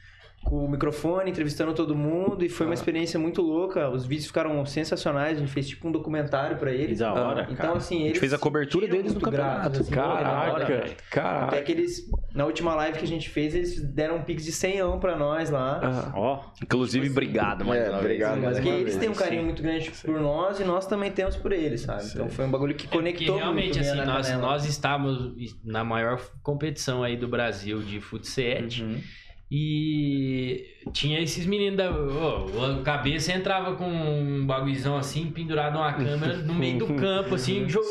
com 0.46 0.64
o 0.64 0.70
microfone, 0.70 1.30
entrevistando 1.30 1.74
todo 1.74 1.94
mundo. 1.94 2.46
E 2.46 2.50
foi 2.50 2.66
Ah. 2.66 2.70
uma 2.70 2.74
experiência 2.74 3.20
muito 3.20 3.42
louca. 3.42 3.90
Os 3.90 4.06
vídeos 4.06 4.28
ficaram 4.28 4.66
sensacionais. 4.66 5.38
A 5.38 5.40
gente 5.42 5.52
fez 5.52 5.68
tipo 5.68 5.88
um 5.88 5.92
documentário 5.92 6.56
pra 6.58 6.72
Que 6.72 6.78
eles. 6.78 7.00
da 7.00 7.14
hora, 7.14 7.44
Então, 7.44 7.56
cara. 7.56 7.78
assim, 7.78 8.04
eles. 8.04 8.18
fez 8.18 8.34
a 8.34 8.38
cobertura 8.38 8.88
deles 8.88 9.14
no 9.14 9.20
campeonato. 9.20 9.82
assim, 9.82 9.92
Caraca, 9.92 10.86
caraca. 11.12 11.46
Até 11.48 11.62
que 11.62 11.72
eles, 11.72 12.10
na 12.34 12.46
última 12.46 12.74
live 12.76 12.98
que 13.00 13.04
a 13.04 13.08
gente 13.08 13.30
fez, 13.30 13.54
eles 13.56 13.82
deram 13.82 14.18
um 14.18 14.22
pix 14.22 14.46
de 14.46 14.52
100 14.52 15.00
pra 15.00 15.18
nós 15.18 15.50
lá. 15.50 15.82
Aham. 15.84 16.12
Ó, 16.16 16.40
Inclusive, 16.64 17.10
obrigado 17.10 17.66
mais 17.66 17.82
É, 17.86 17.90
uma 17.90 18.00
obrigado. 18.00 18.34
vez. 18.34 18.44
mais 18.46 18.58
Porque 18.58 18.70
uma 18.70 18.78
eles 18.80 18.94
vez, 18.94 18.98
têm 19.00 19.10
um 19.10 19.14
sim. 19.14 19.20
carinho 19.20 19.44
muito 19.44 19.62
grande 19.62 19.92
por 19.92 20.20
nós 20.20 20.60
e 20.60 20.64
nós 20.64 20.86
também 20.88 21.12
temos 21.12 21.36
por 21.36 21.52
eles, 21.52 21.82
sabe? 21.82 22.04
Então 22.06 22.30
foi 22.30 22.46
um 22.46 22.52
bagulho 22.52 22.74
que 22.76 22.86
É 22.86 22.90
conectou 22.90 23.36
realmente, 23.38 23.66
muito. 23.76 23.80
assim, 23.82 23.92
minha 23.94 24.06
na 24.06 24.14
nós, 24.14 24.32
nós 24.38 24.66
estávamos 24.66 25.34
na 25.64 25.84
maior 25.84 26.22
competição 26.42 27.04
aí 27.04 27.18
do 27.18 27.28
Brasil 27.28 27.80
de 27.82 28.00
futsal. 28.00 28.46
Uhum. 28.82 29.02
E 29.50 30.66
tinha 30.92 31.22
esses 31.22 31.46
meninos 31.46 31.78
da. 31.78 31.90
ô, 31.90 32.80
a 32.80 32.82
cabeça 32.84 33.32
entrava 33.32 33.76
com 33.76 33.88
um 33.88 34.46
bagulhozão 34.46 34.98
assim, 34.98 35.32
pendurado 35.32 35.74
numa 35.76 35.94
câmera 35.94 36.38
no 36.38 36.54
meio 36.54 36.80
do 36.80 36.88
campo, 36.96 37.36
assim, 37.36 37.66
jo- 37.66 37.82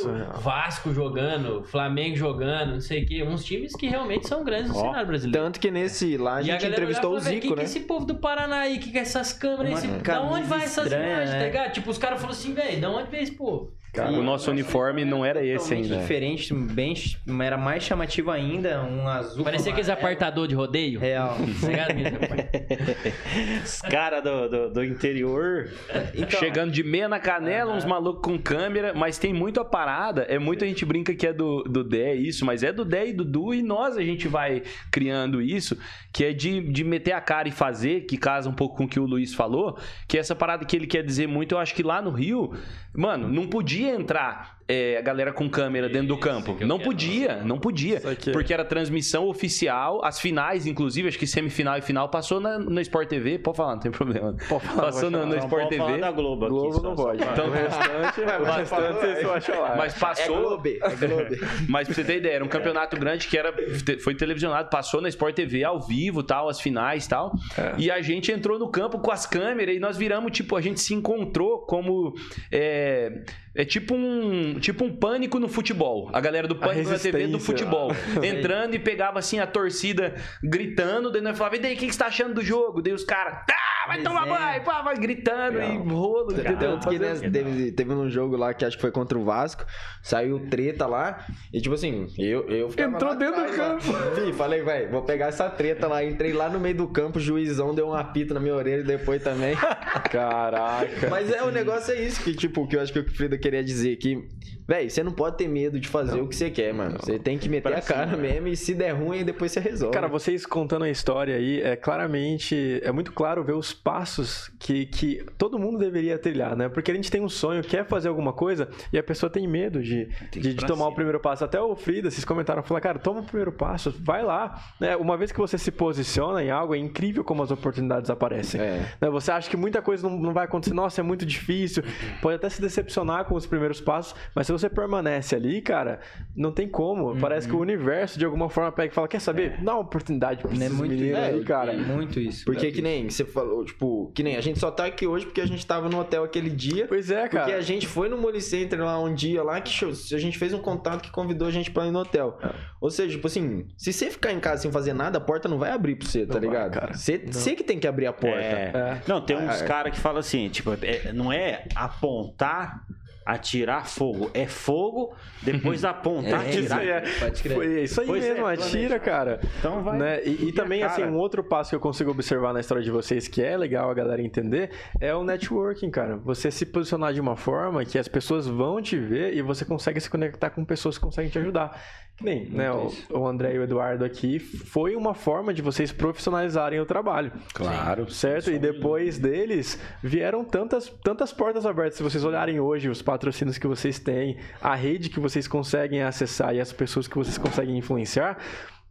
Vasco 0.40 0.92
jogando, 0.92 1.64
Flamengo 1.64 2.14
jogando, 2.14 2.72
não 2.74 2.80
sei 2.80 3.02
o 3.04 3.06
quê. 3.06 3.22
Uns 3.22 3.42
times 3.44 3.74
que 3.74 3.86
realmente 3.86 4.28
são 4.28 4.44
grandes 4.44 4.70
no 4.70 4.76
Ó, 4.76 4.80
cenário 4.82 5.06
brasileiro. 5.06 5.44
Tanto 5.46 5.58
que 5.58 5.70
nesse 5.70 6.16
lá 6.18 6.36
a 6.36 6.42
gente 6.42 6.52
galera 6.52 6.72
entrevistou 6.72 7.10
o 7.10 7.14
olhava 7.14 7.24
falava, 7.24 7.40
Zico, 7.40 7.54
que 7.54 7.60
né? 7.60 7.64
que 7.64 7.70
esse 7.70 7.80
povo 7.86 8.04
do 8.06 8.14
Paraná 8.16 8.58
aí, 8.60 8.78
que 8.78 8.90
que 8.90 8.98
é 8.98 9.00
essas 9.02 9.32
câmeras, 9.32 9.82
Uma 9.82 9.94
esse... 9.96 10.02
da 10.02 10.22
onde 10.22 10.46
vai 10.46 10.62
essas 10.62 10.84
estranha, 10.86 11.06
imagens, 11.08 11.30
né? 11.30 11.38
tá 11.38 11.44
ligado? 11.46 11.72
Tipo, 11.72 11.90
os 11.90 11.98
caras 11.98 12.20
falaram 12.20 12.38
assim, 12.38 12.52
velho, 12.52 12.80
da 12.80 12.90
onde 12.90 13.10
veio 13.10 13.22
esse 13.22 13.32
povo? 13.32 13.72
O 14.04 14.22
nosso 14.22 14.50
uniforme 14.50 15.04
não 15.04 15.24
era 15.24 15.44
esse 15.44 15.74
ainda. 15.74 15.96
diferente, 15.96 16.54
bem, 16.54 16.94
era 17.42 17.56
mais 17.56 17.82
chamativo 17.82 18.30
ainda, 18.30 18.82
um 18.82 19.08
azul. 19.08 19.44
Parecia 19.44 19.72
aqueles 19.72 19.88
amarelo. 19.88 20.12
apartador 20.12 20.46
de 20.46 20.54
rodeio. 20.54 21.00
Real. 21.00 21.36
Os 23.64 23.80
caras 23.82 24.22
do, 24.22 24.48
do, 24.48 24.70
do 24.70 24.84
interior. 24.84 25.70
Então, 26.14 26.38
Chegando 26.38 26.72
de 26.72 26.82
meia 26.82 27.08
na 27.08 27.18
canela, 27.18 27.74
uns 27.74 27.84
malucos 27.84 28.22
com 28.22 28.38
câmera, 28.38 28.92
mas 28.94 29.18
tem 29.18 29.32
muito 29.32 29.60
a 29.60 29.64
parada. 29.64 30.22
É 30.22 30.38
muita 30.38 30.66
gente 30.66 30.84
brinca 30.84 31.14
que 31.14 31.26
é 31.26 31.32
do, 31.32 31.62
do 31.64 31.84
Dé 31.84 32.14
isso, 32.14 32.44
mas 32.44 32.62
é 32.62 32.72
do 32.72 32.84
Dé 32.84 33.08
e 33.08 33.12
do 33.12 33.24
Du 33.24 33.54
e 33.54 33.62
nós 33.62 33.96
a 33.96 34.02
gente 34.02 34.28
vai 34.28 34.62
criando 34.90 35.40
isso, 35.40 35.76
que 36.12 36.24
é 36.24 36.32
de, 36.32 36.60
de 36.60 36.84
meter 36.84 37.12
a 37.12 37.20
cara 37.20 37.48
e 37.48 37.52
fazer, 37.52 38.02
que 38.02 38.16
casa 38.16 38.48
um 38.48 38.54
pouco 38.54 38.76
com 38.76 38.84
o 38.84 38.88
que 38.88 39.00
o 39.00 39.06
Luiz 39.06 39.34
falou, 39.34 39.78
que 40.06 40.16
é 40.16 40.20
essa 40.20 40.34
parada 40.34 40.64
que 40.64 40.76
ele 40.76 40.86
quer 40.86 41.02
dizer 41.02 41.26
muito, 41.26 41.54
eu 41.54 41.58
acho 41.58 41.74
que 41.74 41.82
lá 41.82 42.00
no 42.00 42.10
Rio, 42.10 42.52
mano, 42.94 43.28
não 43.28 43.46
podia 43.46 43.85
entrar 43.88 44.56
é, 44.68 44.96
a 44.98 45.00
galera 45.00 45.32
com 45.32 45.48
câmera 45.48 45.88
dentro 45.88 46.08
do 46.08 46.18
campo. 46.18 46.56
Não 46.64 46.78
podia, 46.78 47.28
falar. 47.28 47.44
não 47.44 47.58
podia. 47.58 48.02
Porque 48.32 48.52
era 48.52 48.64
transmissão 48.64 49.28
oficial, 49.28 50.04
as 50.04 50.18
finais, 50.18 50.66
inclusive, 50.66 51.08
acho 51.08 51.18
que 51.18 51.26
semifinal 51.26 51.78
e 51.78 51.82
final, 51.82 52.08
passou 52.08 52.40
na, 52.40 52.58
na 52.58 52.80
Sport 52.82 53.08
TV. 53.08 53.38
Pode 53.38 53.56
falar, 53.56 53.74
não 53.74 53.80
tem 53.80 53.92
problema. 53.92 54.34
Passou 54.76 55.10
no, 55.10 55.20
no 55.20 55.26
Não 55.26 55.38
Sport 55.38 55.64
pode 55.64 55.76
falar 55.76 55.90
TV. 55.90 56.00
da 56.00 56.10
Globo 56.10 56.44
aqui. 56.46 56.54
Globo 56.54 56.82
não 56.82 56.96
só 56.96 57.04
pode. 57.04 57.22
Então 57.22 57.48
o 57.48 57.50
restante, 57.50 58.20
o 58.20 58.44
restante 58.44 58.96
vocês 58.96 59.26
pode 59.26 59.46
falar. 59.46 59.76
Mas 59.76 59.96
É 59.96 59.98
passou. 60.00 60.36
Globo, 60.36 60.68
é 60.68 60.78
Globo. 60.96 61.36
Mas 61.68 61.86
pra 61.86 61.94
você 61.94 62.04
ter 62.04 62.16
ideia, 62.18 62.34
era 62.34 62.44
um 62.44 62.48
campeonato 62.48 62.96
grande 62.98 63.28
que 63.28 63.38
era, 63.38 63.54
foi 64.02 64.14
televisionado, 64.14 64.68
passou 64.68 65.00
na 65.00 65.08
Sport 65.08 65.34
TV 65.34 65.62
ao 65.62 65.80
vivo, 65.80 66.22
tal, 66.22 66.48
as 66.48 66.60
finais 66.60 67.06
e 67.06 67.08
tal. 67.08 67.32
E 67.78 67.90
a 67.90 68.00
gente 68.00 68.32
entrou 68.32 68.58
no 68.58 68.68
campo 68.68 68.98
com 68.98 69.10
as 69.12 69.26
câmeras 69.26 69.76
e 69.76 69.78
nós 69.78 69.96
viramos, 69.96 70.32
tipo, 70.32 70.56
a 70.56 70.60
gente 70.60 70.80
se 70.80 70.92
encontrou 70.92 71.60
como. 71.60 72.14
É, 72.50 73.22
é 73.56 73.64
tipo 73.64 73.94
um 73.94 74.58
tipo 74.60 74.84
um 74.84 74.94
pânico 74.94 75.38
no 75.38 75.48
futebol. 75.48 76.10
A 76.12 76.20
galera 76.20 76.46
do 76.46 76.56
pânico 76.56 76.90
na 76.90 76.98
TV 76.98 77.26
do 77.26 77.40
futebol. 77.40 77.90
Entrando 78.22 78.74
e 78.74 78.78
pegava 78.78 79.18
assim 79.18 79.38
a 79.38 79.46
torcida 79.46 80.14
gritando, 80.42 81.10
daí 81.10 81.22
nós 81.22 81.36
falava, 81.36 81.56
e 81.56 81.58
daí, 81.58 81.74
o 81.74 81.78
que, 81.78 81.86
que 81.86 81.92
você 81.92 81.98
tá 81.98 82.06
achando 82.06 82.34
do 82.34 82.42
jogo? 82.42 82.82
Daí 82.82 82.92
os 82.92 83.04
caras, 83.04 83.38
ah, 83.50 83.88
vai 83.88 84.02
tomar 84.02 84.24
Desenho. 84.24 84.38
banho, 84.38 84.64
pá, 84.64 84.82
vai 84.82 84.96
gritando 84.96 85.62
e 85.62 85.76
rolo. 85.76 86.34
Tanto 86.34 86.88
que 86.88 86.98
né, 86.98 87.14
teve, 87.14 87.72
teve 87.72 87.92
um 87.92 88.10
jogo 88.10 88.36
lá 88.36 88.52
que 88.52 88.64
acho 88.64 88.76
que 88.76 88.82
foi 88.82 88.90
contra 88.90 89.18
o 89.18 89.24
Vasco, 89.24 89.64
saiu 90.02 90.48
treta 90.50 90.86
lá, 90.86 91.26
e 91.52 91.60
tipo 91.60 91.74
assim, 91.74 92.06
eu, 92.18 92.48
eu 92.48 92.68
Entrou 92.68 93.10
lá 93.10 93.14
dentro 93.14 93.44
do 93.44 93.56
lá. 93.56 93.76
Vi, 94.14 94.32
falei, 94.32 94.62
velho, 94.62 94.90
vou 94.90 95.02
pegar 95.02 95.26
essa 95.26 95.48
treta 95.48 95.86
lá. 95.86 96.04
Entrei 96.04 96.32
lá 96.32 96.48
no 96.48 96.60
meio 96.60 96.76
do 96.76 96.88
campo, 96.88 97.18
o 97.18 97.20
juizão 97.20 97.74
deu 97.74 97.88
um 97.88 97.94
apito 97.94 98.34
na 98.34 98.40
minha 98.40 98.54
orelha 98.54 98.82
depois 98.82 99.22
também. 99.22 99.56
Caraca. 100.10 101.08
Mas 101.10 101.30
é, 101.30 101.42
o 101.42 101.50
negócio 101.50 101.94
é 101.94 102.02
isso 102.02 102.22
que, 102.22 102.34
tipo, 102.34 102.66
que 102.66 102.76
eu 102.76 102.80
acho 102.80 102.92
que 102.92 102.98
o 102.98 103.10
Frida 103.10 103.38
queria 103.46 103.62
dizer, 103.62 103.96
que, 103.96 104.26
velho, 104.66 104.90
você 104.90 105.02
não 105.02 105.12
pode 105.12 105.36
ter 105.36 105.46
medo 105.46 105.78
de 105.78 105.86
fazer 105.86 106.20
o 106.20 106.26
que 106.26 106.34
você 106.34 106.50
quer, 106.50 106.74
mano. 106.74 106.98
Você 107.00 107.18
tem 107.18 107.38
que 107.38 107.48
meter 107.48 107.72
a 107.72 107.80
cara 107.80 108.16
mesmo 108.16 108.48
e 108.48 108.56
se 108.56 108.74
der 108.74 108.90
ruim, 108.90 109.24
depois 109.24 109.52
você 109.52 109.60
resolve. 109.60 109.94
Cara, 109.94 110.08
vocês 110.08 110.44
contando 110.44 110.84
a 110.84 110.90
história 110.90 111.36
aí, 111.36 111.60
é 111.62 111.76
claramente, 111.76 112.80
é 112.82 112.90
muito 112.90 113.12
claro 113.12 113.44
ver 113.44 113.54
os 113.54 113.72
passos 113.72 114.50
que, 114.58 114.86
que 114.86 115.24
todo 115.38 115.58
mundo 115.58 115.78
deveria 115.78 116.18
trilhar, 116.18 116.56
né? 116.56 116.68
Porque 116.68 116.90
a 116.90 116.94
gente 116.94 117.10
tem 117.10 117.20
um 117.20 117.28
sonho, 117.28 117.62
quer 117.62 117.86
fazer 117.86 118.08
alguma 118.08 118.32
coisa 118.32 118.68
e 118.92 118.98
a 118.98 119.02
pessoa 119.02 119.30
tem 119.30 119.46
medo 119.46 119.80
de, 119.80 120.08
de, 120.32 120.54
de 120.54 120.66
tomar 120.66 120.88
o 120.88 120.94
primeiro 120.94 121.20
passo. 121.20 121.44
Até 121.44 121.60
o 121.60 121.76
Frida, 121.76 122.10
vocês 122.10 122.24
comentaram, 122.24 122.62
falaram, 122.64 122.82
cara, 122.82 122.98
toma 122.98 123.20
o 123.20 123.24
primeiro 123.24 123.52
passo, 123.52 123.94
vai 124.00 124.24
lá. 124.24 124.60
Né? 124.80 124.96
Uma 124.96 125.16
vez 125.16 125.30
que 125.30 125.38
você 125.38 125.56
se 125.56 125.70
posiciona 125.70 126.42
em 126.42 126.50
algo, 126.50 126.74
é 126.74 126.78
incrível 126.78 127.22
como 127.22 127.42
as 127.42 127.52
oportunidades 127.52 128.10
aparecem. 128.10 128.60
É. 128.60 128.92
Né? 129.00 129.10
Você 129.10 129.30
acha 129.30 129.48
que 129.48 129.56
muita 129.56 129.80
coisa 129.80 130.08
não, 130.08 130.18
não 130.18 130.32
vai 130.32 130.46
acontecer, 130.46 130.74
nossa, 130.74 131.00
é 131.00 131.04
muito 131.04 131.24
difícil, 131.24 131.84
pode 132.20 132.36
até 132.36 132.48
se 132.48 132.60
decepcionar 132.60 133.24
com 133.24 133.35
os 133.36 133.46
primeiros 133.46 133.80
passos, 133.80 134.14
mas 134.34 134.46
se 134.46 134.52
você 134.52 134.68
permanece 134.68 135.34
ali, 135.34 135.60
cara, 135.60 136.00
não 136.34 136.52
tem 136.52 136.68
como. 136.68 137.16
Parece 137.18 137.48
que 137.48 137.54
o 137.54 137.60
universo 137.60 138.18
de 138.18 138.24
alguma 138.24 138.48
forma 138.48 138.72
pega 138.72 138.92
e 138.92 138.94
fala: 138.94 139.08
quer 139.08 139.20
saber? 139.20 139.58
Dá 139.62 139.74
uma 139.74 139.82
oportunidade 139.82 140.42
pra 140.42 140.50
é 140.52 140.68
muito, 140.68 140.90
meninos 140.90 141.18
é, 141.18 141.26
aí, 141.26 141.44
cara. 141.44 141.72
é 141.72 141.76
muito 141.76 142.18
isso. 142.20 142.44
Porque 142.44 142.70
que 142.70 142.82
nem 142.82 143.08
você 143.08 143.24
falou, 143.24 143.64
tipo, 143.64 144.10
que 144.14 144.22
nem 144.22 144.36
a 144.36 144.40
gente 144.40 144.58
só 144.58 144.70
tá 144.70 144.86
aqui 144.86 145.06
hoje 145.06 145.26
porque 145.26 145.40
a 145.40 145.46
gente 145.46 145.64
tava 145.66 145.88
no 145.88 145.98
hotel 146.00 146.24
aquele 146.24 146.50
dia. 146.50 146.86
Pois 146.86 147.10
é, 147.10 147.28
cara. 147.28 147.44
Porque 147.44 147.52
a 147.52 147.60
gente 147.60 147.86
foi 147.86 148.08
no 148.08 148.16
Moli 148.16 148.40
Center 148.40 148.82
lá 148.82 148.98
um 148.98 149.14
dia 149.14 149.42
lá 149.42 149.60
que 149.60 149.70
show, 149.70 149.90
a 149.90 150.18
gente 150.18 150.38
fez 150.38 150.52
um 150.52 150.58
contato 150.58 151.02
que 151.02 151.10
convidou 151.10 151.48
a 151.48 151.50
gente 151.50 151.70
pra 151.70 151.86
ir 151.86 151.90
no 151.90 152.00
hotel. 152.00 152.38
É. 152.42 152.50
Ou 152.80 152.90
seja, 152.90 153.14
tipo 153.14 153.26
assim, 153.26 153.66
se 153.76 153.92
você 153.92 154.10
ficar 154.10 154.32
em 154.32 154.40
casa 154.40 154.62
sem 154.62 154.72
fazer 154.72 154.92
nada, 154.92 155.18
a 155.18 155.20
porta 155.20 155.48
não 155.48 155.58
vai 155.58 155.70
abrir 155.70 155.96
pra 155.96 156.06
você, 156.06 156.26
tá 156.26 156.38
ligado? 156.38 156.72
Vai, 156.72 156.80
cara. 156.80 156.94
Você, 156.94 157.18
você 157.18 157.54
que 157.54 157.64
tem 157.64 157.78
que 157.78 157.86
abrir 157.86 158.06
a 158.06 158.12
porta. 158.12 158.38
É. 158.38 158.70
É. 158.74 159.02
Não, 159.06 159.20
tem 159.20 159.36
uns 159.36 159.62
é. 159.62 159.66
caras 159.66 159.92
que 159.92 160.00
falam 160.00 160.18
assim, 160.18 160.48
tipo, 160.48 160.72
é, 160.82 161.12
não 161.12 161.32
é 161.32 161.64
apontar 161.74 162.84
atirar 163.26 163.88
fogo. 163.88 164.30
É 164.32 164.46
fogo, 164.46 165.14
depois 165.42 165.82
apontar, 165.84 166.46
é, 166.46 166.50
atirar. 166.50 166.86
É, 166.86 167.04
Foi 167.04 167.82
isso 167.82 168.00
aí 168.00 168.06
pois 168.06 168.24
mesmo, 168.24 168.48
é, 168.48 168.54
atira, 168.54 169.00
cara. 169.00 169.40
Então 169.58 169.82
vai. 169.82 169.98
Né? 169.98 170.24
E, 170.24 170.48
e 170.48 170.52
também, 170.52 170.84
assim, 170.84 171.02
um 171.02 171.16
outro 171.16 171.42
passo 171.42 171.70
que 171.70 171.76
eu 171.76 171.80
consigo 171.80 172.12
observar 172.12 172.54
na 172.54 172.60
história 172.60 172.82
de 172.82 172.90
vocês, 172.90 173.26
que 173.26 173.42
é 173.42 173.56
legal 173.56 173.90
a 173.90 173.94
galera 173.94 174.22
entender, 174.22 174.70
é 175.00 175.12
o 175.12 175.24
networking, 175.24 175.90
cara. 175.90 176.16
Você 176.18 176.50
se 176.50 176.64
posicionar 176.64 177.12
de 177.12 177.20
uma 177.20 177.36
forma 177.36 177.84
que 177.84 177.98
as 177.98 178.06
pessoas 178.06 178.46
vão 178.46 178.80
te 178.80 178.96
ver 178.96 179.34
e 179.34 179.42
você 179.42 179.64
consegue 179.64 180.00
se 180.00 180.08
conectar 180.08 180.50
com 180.50 180.64
pessoas 180.64 180.96
que 180.96 181.04
conseguem 181.04 181.30
te 181.30 181.38
ajudar. 181.38 181.82
Nem, 182.20 182.46
né, 182.46 182.72
o, 182.72 182.90
o, 183.10 183.26
André 183.26 183.54
e 183.54 183.58
o 183.58 183.62
Eduardo 183.62 184.02
aqui, 184.02 184.38
foi 184.38 184.96
uma 184.96 185.12
forma 185.12 185.52
de 185.52 185.60
vocês 185.60 185.92
profissionalizarem 185.92 186.80
o 186.80 186.86
trabalho. 186.86 187.30
Claro. 187.52 188.10
Certo? 188.10 188.50
E 188.50 188.58
depois 188.58 189.18
deles, 189.18 189.78
vieram 190.02 190.42
tantas, 190.42 190.88
tantas 191.04 191.30
portas 191.30 191.66
abertas. 191.66 191.96
Se 191.96 192.02
vocês 192.02 192.24
olharem 192.24 192.58
hoje 192.58 192.88
os 192.88 193.02
patrocínios 193.02 193.58
que 193.58 193.66
vocês 193.66 193.98
têm, 193.98 194.38
a 194.62 194.74
rede 194.74 195.10
que 195.10 195.20
vocês 195.20 195.46
conseguem 195.46 196.02
acessar 196.02 196.54
e 196.54 196.60
as 196.60 196.72
pessoas 196.72 197.06
que 197.06 197.16
vocês 197.16 197.36
conseguem 197.36 197.76
influenciar, 197.76 198.38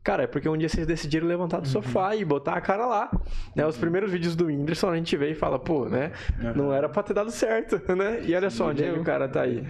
Cara, 0.06 0.22
é 0.22 0.28
porque 0.28 0.48
um 0.48 0.56
dia 0.56 0.70
vocês 0.70 0.86
decidiram 0.86 1.26
levantar 1.26 1.60
do 1.60 1.68
sofá 1.68 2.10
uhum. 2.10 2.20
e 2.20 2.24
botar 2.24 2.54
a 2.54 2.62
cara 2.62 2.86
lá. 2.86 3.10
Né? 3.56 3.66
Os 3.66 3.76
primeiros 3.76 4.12
vídeos 4.12 4.36
do 4.36 4.46
Whindersson 4.46 4.92
a 4.92 4.96
gente 4.96 5.18
vê 5.18 5.32
e 5.32 5.34
fala, 5.34 5.58
pô, 5.58 5.90
né? 5.90 6.12
Uhum. 6.40 6.54
Não 6.54 6.74
era 6.74 6.88
pra 6.88 7.02
ter 7.02 7.16
dado 7.16 7.32
certo, 7.32 7.82
né? 7.96 8.22
E 8.24 8.36
olha 8.36 8.52
só 8.52 8.70
onde 8.70 8.84
é 8.84 8.94
que 8.94 9.00
o 9.00 9.04
cara 9.04 9.28
tá 9.28 9.42
aí. 9.42 9.66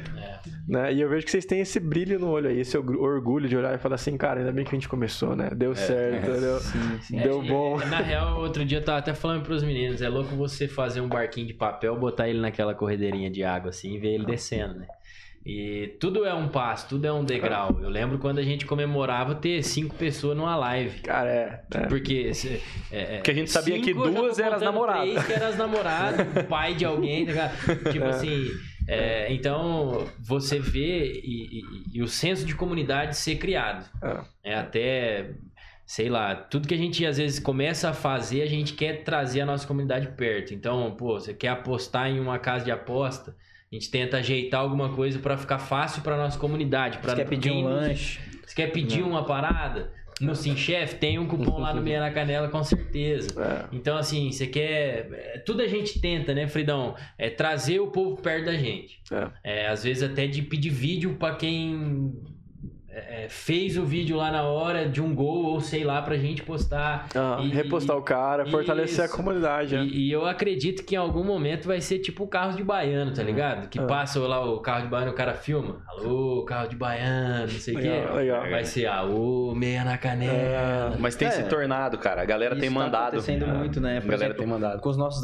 Né? 0.67 0.93
E 0.93 0.99
eu 0.99 1.07
vejo 1.07 1.23
que 1.23 1.31
vocês 1.31 1.45
têm 1.45 1.61
esse 1.61 1.79
brilho 1.79 2.19
no 2.19 2.27
olho 2.27 2.49
aí, 2.49 2.59
esse 2.59 2.77
orgulho 2.77 3.47
de 3.47 3.55
olhar 3.55 3.73
e 3.75 3.77
falar 3.77 3.95
assim, 3.95 4.17
cara, 4.17 4.41
ainda 4.41 4.51
bem 4.51 4.65
que 4.65 4.71
a 4.71 4.77
gente 4.77 4.89
começou, 4.89 5.37
né? 5.37 5.51
Deu 5.55 5.71
é. 5.71 5.75
certo, 5.75 6.29
é. 6.29 6.39
deu, 6.41 6.59
sim, 6.59 6.99
sim. 7.01 7.17
deu 7.17 7.41
é, 7.41 7.47
bom. 7.47 7.77
na 7.85 8.01
real, 8.01 8.37
outro 8.41 8.65
dia 8.65 8.79
eu 8.79 8.83
tava 8.83 8.97
até 8.97 9.13
falando 9.13 9.41
pros 9.41 9.63
meninos, 9.63 10.01
é 10.01 10.09
louco 10.09 10.35
você 10.35 10.67
fazer 10.67 10.99
um 10.99 11.07
barquinho 11.07 11.47
de 11.47 11.53
papel, 11.53 11.97
botar 11.97 12.27
ele 12.27 12.41
naquela 12.41 12.75
corredeirinha 12.75 13.29
de 13.29 13.41
água 13.41 13.69
assim 13.69 13.95
e 13.95 13.99
ver 13.99 14.15
ele 14.15 14.25
descendo, 14.25 14.79
né? 14.79 14.87
E 15.45 15.95
tudo 15.99 16.25
é 16.25 16.33
um 16.33 16.47
passo, 16.47 16.89
tudo 16.89 17.05
é 17.05 17.13
um 17.13 17.23
degrau. 17.23 17.77
Eu 17.79 17.89
lembro 17.89 18.17
quando 18.17 18.39
a 18.39 18.41
gente 18.41 18.65
comemorava 18.65 19.35
ter 19.35 19.61
cinco 19.61 19.95
pessoas 19.95 20.35
numa 20.35 20.55
live. 20.55 21.01
Cara, 21.01 21.29
é. 21.29 21.63
é. 21.71 21.79
Porque. 21.85 22.31
É, 22.91 23.17
Porque 23.17 23.29
a 23.29 23.33
gente 23.33 23.51
sabia 23.51 23.79
que 23.79 23.93
duas 23.93 24.39
eram 24.39 24.55
as 24.55 24.61
namoradas. 24.63 25.11
Três 25.11 25.25
que 25.27 25.33
eram 25.33 25.47
as 25.47 25.57
namoradas, 25.57 26.43
o 26.43 26.47
pai 26.47 26.73
de 26.73 26.83
alguém, 26.83 27.27
tá 27.27 27.51
Tipo 27.91 28.05
é. 28.05 28.09
assim. 28.09 28.47
É, 28.87 29.33
então, 29.33 30.07
você 30.19 30.59
vê 30.59 31.21
e, 31.23 31.59
e, 31.59 31.97
e, 31.99 32.01
o 32.01 32.07
senso 32.07 32.45
de 32.45 32.55
comunidade 32.55 33.15
ser 33.15 33.35
criado. 33.35 33.87
É. 34.43 34.51
é 34.51 34.55
até 34.55 35.29
sei 35.85 36.09
lá, 36.09 36.35
tudo 36.35 36.67
que 36.67 36.73
a 36.73 36.77
gente 36.77 37.05
às 37.05 37.17
vezes 37.17 37.39
começa 37.39 37.91
a 37.91 37.93
fazer, 37.93 38.41
a 38.41 38.47
gente 38.47 38.73
quer 38.73 39.03
trazer 39.03 39.41
a 39.41 39.45
nossa 39.45 39.67
comunidade 39.67 40.07
perto. 40.17 40.53
Então, 40.53 40.95
pô, 40.97 41.19
você 41.19 41.33
quer 41.33 41.49
apostar 41.49 42.09
em 42.09 42.19
uma 42.19 42.39
casa 42.39 42.65
de 42.65 42.71
aposta, 42.71 43.35
a 43.75 43.79
gente 43.79 43.91
tenta 43.91 44.17
ajeitar 44.17 44.61
alguma 44.61 44.89
coisa 44.89 45.19
para 45.19 45.37
ficar 45.37 45.59
fácil 45.59 46.01
para 46.01 46.15
nossa 46.15 46.39
comunidade. 46.39 46.99
Pra 46.99 47.11
Você 47.11 47.17
quer 47.17 47.27
pedir 47.27 47.51
um 47.51 47.63
lanche? 47.63 48.19
Você 48.45 48.55
quer 48.55 48.71
pedir 48.71 49.01
Não. 49.01 49.09
uma 49.09 49.25
parada? 49.25 49.91
No 50.21 50.33
Sim 50.33 50.55
Chef 50.55 50.95
tem 50.95 51.19
um 51.19 51.27
cupom 51.27 51.59
lá 51.59 51.73
no 51.73 51.81
Meia 51.81 51.99
na 51.99 52.09
Canela, 52.09 52.47
com 52.47 52.63
certeza. 52.63 53.29
É. 53.37 53.75
Então, 53.75 53.97
assim, 53.97 54.31
você 54.31 54.47
quer. 54.47 55.09
É, 55.11 55.39
tudo 55.39 55.61
a 55.61 55.67
gente 55.67 55.99
tenta, 55.99 56.33
né, 56.33 56.47
Fridão? 56.47 56.95
É 57.17 57.29
trazer 57.29 57.81
o 57.81 57.87
povo 57.87 58.15
perto 58.21 58.45
da 58.45 58.53
gente. 58.53 59.01
É. 59.11 59.65
é 59.65 59.67
às 59.67 59.83
vezes 59.83 60.03
até 60.03 60.25
de 60.25 60.41
pedir 60.41 60.69
vídeo 60.69 61.17
para 61.19 61.35
quem 61.35 62.13
é, 62.95 63.25
é, 63.25 63.29
fez 63.29 63.77
o 63.77 63.83
vídeo 63.83 64.15
lá 64.15 64.31
na 64.31 64.43
hora 64.43 64.87
de 64.87 65.01
um 65.01 65.13
gol, 65.13 65.47
ou 65.47 65.59
sei 65.59 65.83
lá, 65.83 66.01
pra 66.01 66.15
gente 66.15 66.41
postar. 66.43 67.09
Ah, 67.13 67.41
e, 67.43 67.49
repostar 67.49 67.93
e, 67.93 67.99
o 67.99 68.01
cara, 68.01 68.45
fortalecer 68.45 69.03
isso. 69.03 69.13
a 69.13 69.17
comunidade. 69.17 69.75
E, 69.75 69.77
né? 69.77 69.85
e, 69.85 70.09
eu 70.09 70.25
acredito 70.25 70.81
que 70.85 70.95
em 70.95 70.97
algum 70.97 71.21
momento 71.21 71.67
vai 71.67 71.81
ser 71.81 71.99
tipo 71.99 72.23
o 72.23 72.27
carro 72.27 72.55
de 72.55 72.63
baiano, 72.63 73.13
tá 73.13 73.21
ligado? 73.21 73.67
Que 73.67 73.79
ah. 73.79 73.83
passa 73.83 74.17
lá 74.21 74.39
o 74.49 74.61
carro 74.61 74.83
de 74.83 74.87
baiano, 74.87 75.11
o 75.11 75.13
cara 75.13 75.33
filma. 75.33 75.83
Alô, 75.89 76.45
carro 76.45 76.69
de 76.69 76.77
baiano, 76.77 77.51
não 77.51 77.59
sei 77.59 77.75
o 77.75 77.79
quê. 77.79 78.13
Legal. 78.15 78.49
Vai 78.49 78.63
ser, 78.63 78.85
ah, 78.85 79.03
o 79.03 79.53
meia 79.53 79.83
na 79.83 79.97
canela. 79.97 80.93
É, 80.95 80.97
mas 80.97 81.17
tem 81.17 81.27
é. 81.27 81.31
se 81.31 81.43
tornado, 81.49 81.97
cara. 81.97 82.21
A 82.21 82.25
galera 82.25 82.53
isso 82.53 82.61
tem 82.61 82.69
tá 82.69 82.75
mandado. 82.79 83.01
Tá 83.01 83.07
acontecendo 83.07 83.47
muito, 83.47 83.81
né? 83.81 83.99
Por 83.99 84.07
a 84.07 84.11
galera 84.11 84.33
exemplo, 84.33 84.37
tem 84.37 84.47
mandado. 84.47 84.79
Com 84.79 84.89
os 84.89 84.95
nossos 84.95 85.21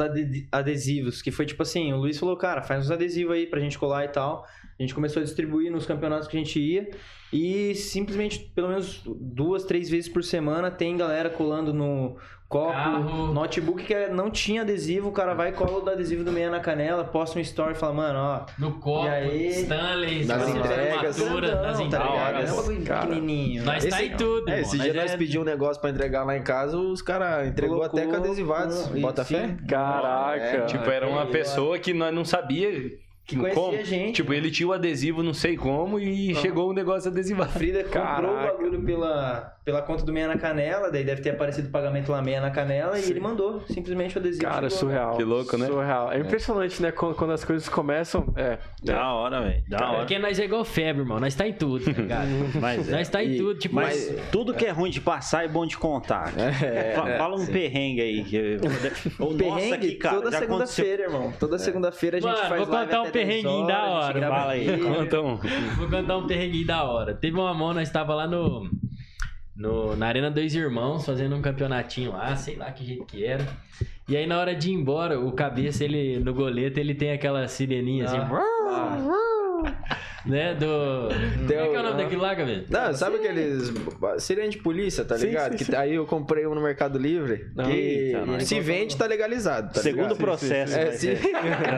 adesivos, 0.52 1.22
que 1.22 1.32
foi 1.32 1.46
tipo 1.46 1.64
assim, 1.64 1.94
o 1.94 1.98
Luiz 2.00 2.20
falou, 2.20 2.36
cara, 2.36 2.62
faz 2.62 2.84
uns 2.84 2.92
adesivos 2.92 3.34
aí 3.34 3.48
pra 3.48 3.62
gente 3.62 3.80
colar 3.80 4.04
e 4.04 4.10
tal. 4.10 4.46
A 4.78 4.82
gente 4.84 4.94
começou 4.94 5.22
a 5.22 5.24
distribuir 5.24 5.72
nos 5.72 5.86
campeonatos 5.86 6.28
que 6.28 6.36
a 6.36 6.40
gente 6.40 6.60
ia. 6.60 6.90
E 7.32 7.74
simplesmente, 7.76 8.40
pelo 8.54 8.70
menos 8.70 9.02
duas, 9.06 9.64
três 9.64 9.90
vezes 9.90 10.10
por 10.10 10.24
semana, 10.24 10.70
tem 10.70 10.98
galera 10.98 11.30
colando 11.30 11.74
no 11.74 12.18
copo, 12.52 12.74
Carro. 12.74 13.34
notebook 13.34 13.86
que 13.86 14.08
não 14.08 14.30
tinha 14.30 14.64
adesivo, 14.64 15.08
o 15.08 15.12
cara 15.14 15.34
vai 15.34 15.50
e 15.50 15.52
cola 15.54 15.82
o 15.82 15.90
adesivo 15.90 16.22
do 16.26 16.34
meia 16.34 16.50
na 16.50 16.60
canela, 16.60 17.06
posta 17.06 17.40
um 17.40 17.42
story 17.42 17.72
e 17.72 17.76
fala, 17.76 17.94
mano, 17.94 18.20
ó. 18.20 18.46
No 18.60 18.74
copo, 18.74 19.08
aí, 19.08 19.48
Stanley, 19.48 20.26
nas 20.26 20.50
entregas, 20.50 21.18
nas 21.18 21.80
entregas. 21.80 22.54
Tá 22.54 22.68
é 22.68 22.72
um 22.72 22.84
pequenininho. 22.84 23.64
Nós 23.64 23.86
tá 23.86 24.04
em 24.04 24.18
tudo. 24.18 24.50
É, 24.50 24.60
esse 24.60 24.78
dia 24.78 24.94
nós 24.94 25.12
é... 25.12 25.18
pedimos 25.18 25.48
um 25.48 25.50
negócio 25.50 25.82
pra 25.82 25.90
entregar 25.90 26.26
lá 26.26 26.36
em 26.36 26.44
casa, 26.44 26.78
os 26.78 27.02
caras 27.02 27.48
entregou 27.48 27.78
Colocou, 27.78 28.00
até 28.00 28.10
com 28.10 28.16
adesivados. 28.18 28.88
Bota 28.88 29.24
fé? 29.24 29.56
Caraca. 29.66 30.44
É, 30.44 30.66
tipo, 30.66 30.90
era 30.90 31.08
uma 31.08 31.28
pessoa 31.28 31.80
que 31.80 31.94
nós 31.94 32.14
não 32.14 32.26
sabia 32.26 33.00
que 33.26 33.38
conhecia 33.38 33.62
como? 33.62 33.78
a 33.78 33.84
gente. 33.84 34.16
Tipo, 34.16 34.34
ele 34.34 34.52
tinha 34.52 34.68
o 34.68 34.74
adesivo 34.74 35.24
não 35.24 35.34
sei 35.34 35.56
como 35.56 36.00
e 36.00 36.36
chegou 36.36 36.70
um 36.70 36.74
negócio 36.74 37.10
adesivado. 37.10 37.50
A 37.50 37.54
Frida 37.54 37.84
comprou 37.84 38.02
Caraca. 38.04 38.28
o 38.28 38.58
bagulho 38.58 38.82
pela, 38.84 39.58
pela 39.64 39.82
conta 39.82 40.04
do 40.04 40.12
Meia 40.12 40.28
na 40.28 40.38
Canela, 40.38 40.92
daí 40.92 41.04
deve 41.04 41.22
ter 41.22 41.30
aparecido 41.32 41.68
o 41.68 41.72
pagamento 41.72 42.12
lá 42.12 42.22
Meia 42.22 42.42
na 42.42 42.50
Canela 42.50 42.98
Sim. 42.98 43.08
e 43.08 43.12
ele 43.12 43.20
mandou 43.20 43.62
simplesmente 43.68 44.18
o 44.18 44.20
adesivo. 44.20 44.44
Cara, 44.44 44.70
surreal. 44.70 45.16
Que 45.16 45.24
louco, 45.24 45.56
né? 45.56 45.68
Surreal. 45.68 46.12
É, 46.12 46.18
é. 46.18 46.20
impressionante, 46.20 46.82
né? 46.82 46.92
Quando, 46.92 47.16
quando, 47.16 47.32
as 47.32 47.46
coisas 47.46 47.70
começam. 47.70 48.34
É. 48.36 48.58
Da 48.84 49.14
hora, 49.14 49.42
velho. 49.42 49.64
Da 49.68 49.90
hora. 49.90 49.98
Porque 50.00 50.18
nós 50.18 50.40
é 50.40 50.46
igual 50.46 50.66
febre, 50.66 51.04
irmão. 51.04 51.20
Nós 51.20 51.36
tá 51.36 51.48
em 51.48 51.54
tudo, 51.54 51.86
tá 51.86 52.02
ligado? 52.02 52.28
mas, 52.60 52.90
nós 52.90 53.08
tá 53.08 53.24
em 53.24 53.34
e, 53.34 53.38
tudo. 53.38 53.60
Tipo, 53.60 53.76
mas 53.76 54.14
tudo 54.32 54.54
que 54.54 54.66
é 54.66 54.72
ruim 54.72 54.90
de 54.90 55.00
passar 55.00 55.46
é 55.46 55.48
bom 55.48 55.66
de 55.66 55.78
contar. 55.78 56.34
É, 56.38 56.96
Fala 57.18 57.36
um 57.36 57.46
perrengue 57.46 58.02
aí. 58.02 58.24
Que... 58.24 58.58
o 59.20 59.36
perrengue, 59.36 59.74
aqui, 59.74 59.96
cara, 59.96 60.16
toda 60.18 60.38
segunda-feira, 60.38 61.04
irmão. 61.04 61.34
Toda 61.40 61.58
segunda-feira 61.60 62.18
a 62.18 62.20
gente 62.20 62.32
Mano, 62.32 62.50
faz 62.50 62.68
vou 62.68 62.78
contar 62.78 63.02
um 63.04 63.12
perrenguinho 63.26 63.68
da 63.68 63.86
hora. 63.86 64.28
Fala 64.28 64.52
aí. 64.52 64.80
Conta 64.80 65.22
um. 65.22 65.38
Vou 65.78 65.88
cantar 65.88 66.18
um 66.18 66.28
perrenguinho 66.28 66.68
da 66.68 66.84
hora. 66.84 67.14
Teve 67.14 67.38
uma 67.38 67.54
mão, 67.54 67.74
nós 67.74 67.88
estava 67.88 68.14
lá 68.14 68.28
no, 68.28 68.70
no, 69.56 69.96
na 69.96 70.08
Arena 70.08 70.30
Dois 70.30 70.56
Irmãos, 70.56 71.06
fazendo 71.06 71.36
um 71.36 71.42
campeonatinho 71.42 72.12
lá, 72.12 72.36
sei 72.36 72.56
lá 72.56 72.72
que 72.72 72.86
jeito 72.86 73.06
que 73.06 73.24
era. 73.24 73.48
E 74.08 74.18
aí, 74.18 74.28
na 74.28 74.40
hora 74.40 74.56
de 74.56 74.70
ir 74.70 74.74
embora, 74.74 75.20
o 75.20 75.32
cabeça, 75.32 75.84
ele, 75.84 76.20
no 76.20 76.34
goleto, 76.34 76.80
ele 76.80 76.94
tem 76.94 77.12
aquela 77.12 77.48
sireninha 77.48 78.06
assim. 78.06 78.18
Ah, 78.18 78.28
ah 78.30 79.31
né? 80.26 80.54
Do. 80.56 81.10
Como 81.38 81.52
é 81.52 81.68
que 81.70 81.76
é 81.76 81.80
o 81.80 81.84
nome 81.84 82.04
daquilo 82.04 82.22
lá, 82.22 82.34
Gabriel? 82.34 82.64
Não, 82.70 82.94
sabe 82.94 83.18
aqueles. 83.18 83.72
Sirene 84.20 84.50
de 84.50 84.58
polícia, 84.58 85.04
tá 85.04 85.18
ligado? 85.18 85.54
Sim, 85.54 85.58
sim, 85.58 85.72
que 85.72 85.76
aí 85.76 85.96
eu 85.96 86.06
comprei 86.06 86.46
um 86.46 86.56
no 86.56 86.62
Mercado 86.62 86.98
Livre. 86.98 87.48
Não, 87.56 87.66
que 87.66 88.14
não, 88.26 88.40
se 88.40 88.60
vende, 88.60 88.98
tá 88.98 89.06
legalizado. 89.06 89.74
Tá 89.74 89.82
Segundo 89.82 90.14
ligado? 90.14 90.18
processo. 90.18 90.78
É, 90.78 90.92
sim. 90.92 91.16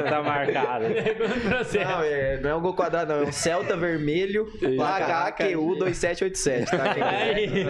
tá 0.09 0.21
marcado. 0.21 0.85
Segundo 0.93 1.49
processo. 1.49 1.91
Não, 1.91 2.03
é, 2.03 2.39
não 2.41 2.49
é 2.49 2.55
um 2.55 2.61
gol 2.61 2.73
quadrado, 2.73 3.13
não. 3.13 3.21
É 3.21 3.27
um 3.27 3.31
Celta 3.31 3.77
vermelho 3.77 4.45
HQU 4.61 5.75
2787, 5.79 6.71
tá? 6.71 6.83
Aí. 7.03 7.65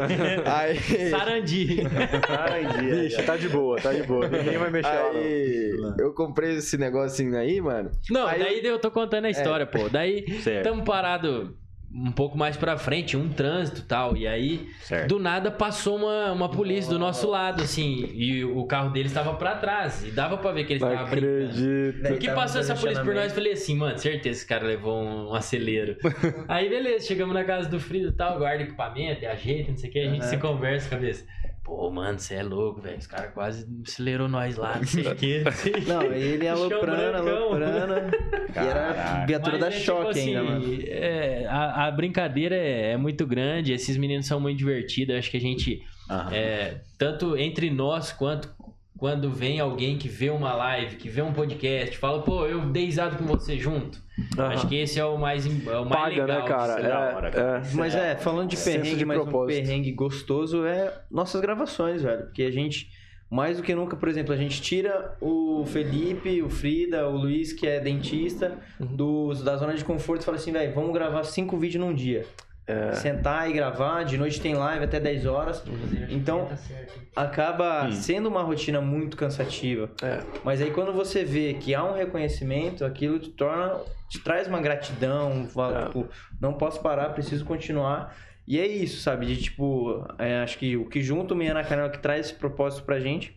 aí. 0.45 1.09
Sarandi. 1.09 1.83
Sarandi. 2.27 2.89
Vixe, 2.89 3.23
tá 3.23 3.37
de 3.37 3.49
boa, 3.49 3.77
tá 3.79 3.93
de 3.93 4.03
boa. 4.03 4.27
Ninguém 4.27 4.57
vai 4.57 4.69
mexer 4.69 4.89
aí, 4.89 5.71
lá. 5.77 5.89
Não. 5.91 6.05
Eu 6.05 6.13
comprei 6.13 6.55
esse 6.55 6.77
negocinho 6.77 7.37
aí, 7.37 7.61
mano. 7.61 7.91
Não, 8.09 8.27
aí 8.27 8.39
daí 8.39 8.59
eu... 8.63 8.73
eu 8.73 8.79
tô 8.79 8.91
contando 8.91 9.25
a 9.25 9.29
história, 9.29 9.63
é. 9.63 9.65
pô. 9.65 9.89
Daí. 9.89 10.02
Certo 10.41 10.63
estamos 10.73 10.85
parados 10.85 11.49
um 11.95 12.11
pouco 12.11 12.35
mais 12.35 12.57
pra 12.57 12.75
frente, 12.75 13.15
um 13.15 13.29
trânsito 13.29 13.83
tal. 13.83 14.17
E 14.17 14.25
aí, 14.25 14.67
certo. 14.81 15.09
do 15.09 15.19
nada, 15.19 15.51
passou 15.51 15.97
uma, 15.97 16.31
uma 16.31 16.49
polícia 16.49 16.89
do 16.89 16.97
nosso 16.97 17.29
lado, 17.29 17.61
assim. 17.61 18.09
E 18.15 18.43
o 18.43 18.65
carro 18.65 18.89
dele 18.89 19.07
estava 19.07 19.35
pra 19.35 19.55
trás. 19.57 20.03
E 20.03 20.09
dava 20.09 20.37
pra 20.37 20.51
ver 20.51 20.63
que 20.65 20.73
ele 20.73 20.83
estava 20.83 21.07
brincando. 21.07 22.17
que 22.17 22.31
passou 22.31 22.61
essa 22.61 22.75
polícia 22.75 23.03
por 23.03 23.13
nós, 23.13 23.25
eu 23.25 23.35
falei 23.35 23.53
assim, 23.53 23.75
mano, 23.75 23.95
certeza 23.99 24.39
esse 24.39 24.47
cara 24.47 24.65
levou 24.65 25.03
um, 25.03 25.29
um 25.29 25.33
acelero. 25.35 25.95
aí, 26.49 26.67
beleza, 26.67 27.05
chegamos 27.05 27.35
na 27.35 27.43
casa 27.43 27.69
do 27.69 27.79
Frida 27.79 28.09
e 28.09 28.13
tal, 28.13 28.39
guarda 28.39 28.63
equipamento, 28.63 29.23
ajeita, 29.27 29.69
não 29.69 29.77
sei 29.77 29.89
o 29.91 29.93
que, 29.93 29.99
a 29.99 30.09
gente 30.09 30.23
uhum. 30.23 30.29
se 30.29 30.37
conversa, 30.37 30.89
cabeça. 30.89 31.25
Pô, 31.63 31.89
mano, 31.89 32.19
você 32.19 32.35
é 32.35 32.43
louco, 32.43 32.81
velho. 32.81 32.97
Os 32.97 33.07
caras 33.07 33.33
quase 33.33 33.65
acelerou 33.87 34.27
nós 34.27 34.57
lá, 34.57 34.75
não 34.75 34.85
sei 34.85 35.07
o 35.07 35.15
quê. 35.15 35.43
Não, 35.87 36.03
ele 36.11 36.45
é 36.45 36.49
aloprando, 36.49 37.17
aloprando. 37.17 37.93
E 38.53 38.57
era 38.57 39.25
viatura 39.25 39.57
da 39.57 39.67
é, 39.67 39.71
tipo 39.71 39.83
choque 39.85 40.13
tipo 40.13 40.37
ainda, 40.37 40.41
assim, 40.41 40.67
mano. 40.67 40.83
É, 40.85 41.45
a, 41.47 41.85
a, 41.85 41.91
brincadeira 41.91 42.55
é, 42.55 42.91
é, 42.91 42.97
muito 42.97 43.25
grande, 43.25 43.71
esses 43.71 43.95
meninos 43.95 44.25
são 44.25 44.41
muito 44.41 44.57
divertidos. 44.57 45.15
Acho 45.15 45.31
que 45.31 45.37
a 45.37 45.41
gente, 45.41 45.81
é, 46.33 46.81
tanto 46.97 47.37
entre 47.37 47.69
nós 47.69 48.11
quanto 48.11 48.53
quando 49.03 49.29
vem 49.29 49.59
alguém 49.59 49.97
que 49.97 50.07
vê 50.07 50.29
uma 50.29 50.53
live, 50.53 50.95
que 50.95 51.09
vê 51.09 51.21
um 51.21 51.33
podcast, 51.33 51.97
fala, 51.97 52.21
pô, 52.21 52.45
eu 52.45 52.61
dei 52.67 52.85
risada 52.85 53.17
com 53.17 53.25
você 53.25 53.59
junto. 53.59 54.01
Uhum. 54.17 54.45
Acho 54.45 54.65
que 54.65 54.77
esse 54.77 54.97
é 54.97 55.03
o 55.03 55.17
mais, 55.17 55.45
é 55.45 55.77
o 55.77 55.83
mais 55.83 56.15
Paga, 56.15 56.25
né, 56.25 56.39
legal. 56.39 56.39
né, 56.39 56.47
cara? 56.47 56.81
É, 56.81 57.13
hora, 57.13 57.29
cara. 57.29 57.61
É, 57.65 57.75
mas 57.75 57.95
é, 57.95 58.15
falando 58.15 58.49
de 58.49 58.55
perrengue, 58.55 58.95
de 58.95 59.03
mas 59.03 59.17
propósito. 59.17 59.59
um 59.59 59.61
perrengue 59.61 59.91
gostoso 59.91 60.65
é 60.65 61.01
nossas 61.11 61.41
gravações, 61.41 62.01
velho. 62.01 62.27
Porque 62.27 62.43
a 62.43 62.49
gente, 62.49 62.91
mais 63.29 63.57
do 63.57 63.63
que 63.63 63.75
nunca, 63.75 63.97
por 63.97 64.07
exemplo, 64.07 64.33
a 64.33 64.37
gente 64.37 64.61
tira 64.61 65.17
o 65.19 65.65
Felipe, 65.65 66.41
o 66.41 66.49
Frida, 66.49 67.05
o 67.05 67.17
Luiz, 67.17 67.51
que 67.51 67.67
é 67.67 67.81
dentista, 67.81 68.57
uhum. 68.79 68.85
do, 68.95 69.33
da 69.33 69.57
zona 69.57 69.73
de 69.73 69.83
conforto 69.83 70.21
e 70.21 70.23
fala 70.23 70.37
assim, 70.37 70.53
velho, 70.53 70.73
vamos 70.73 70.93
gravar 70.93 71.25
cinco 71.25 71.57
vídeos 71.57 71.83
num 71.83 71.93
dia. 71.93 72.25
É. 72.65 72.93
Sentar 72.93 73.49
e 73.49 73.53
gravar, 73.53 74.03
de 74.03 74.17
noite 74.17 74.39
tem 74.39 74.55
live 74.55 74.85
até 74.85 74.99
10 74.99 75.25
horas. 75.25 75.63
Então, 76.09 76.47
acaba 77.15 77.85
hum. 77.85 77.91
sendo 77.91 78.29
uma 78.29 78.41
rotina 78.41 78.79
muito 78.79 79.17
cansativa. 79.17 79.89
É. 80.01 80.21
Mas 80.43 80.61
aí 80.61 80.71
quando 80.71 80.93
você 80.93 81.25
vê 81.25 81.55
que 81.55 81.75
há 81.75 81.83
um 81.83 81.93
reconhecimento, 81.93 82.85
aquilo 82.85 83.19
te 83.19 83.31
torna, 83.31 83.81
te 84.07 84.19
traz 84.19 84.47
uma 84.47 84.61
gratidão, 84.61 85.45
fala, 85.47 85.81
é. 85.81 85.85
tipo, 85.85 86.07
não 86.39 86.53
posso 86.53 86.81
parar, 86.81 87.09
preciso 87.09 87.43
continuar. 87.43 88.15
E 88.47 88.59
é 88.59 88.67
isso, 88.67 89.01
sabe? 89.01 89.25
De 89.25 89.41
tipo, 89.41 90.05
é, 90.17 90.41
acho 90.41 90.57
que 90.57 90.77
o 90.77 90.85
que 90.85 91.01
junto 91.01 91.33
o 91.33 91.37
Meia 91.37 91.53
na 91.53 91.63
Canela 91.63 91.89
que 91.89 91.99
traz 91.99 92.27
esse 92.27 92.35
propósito 92.35 92.83
pra 92.83 92.99
gente 92.99 93.35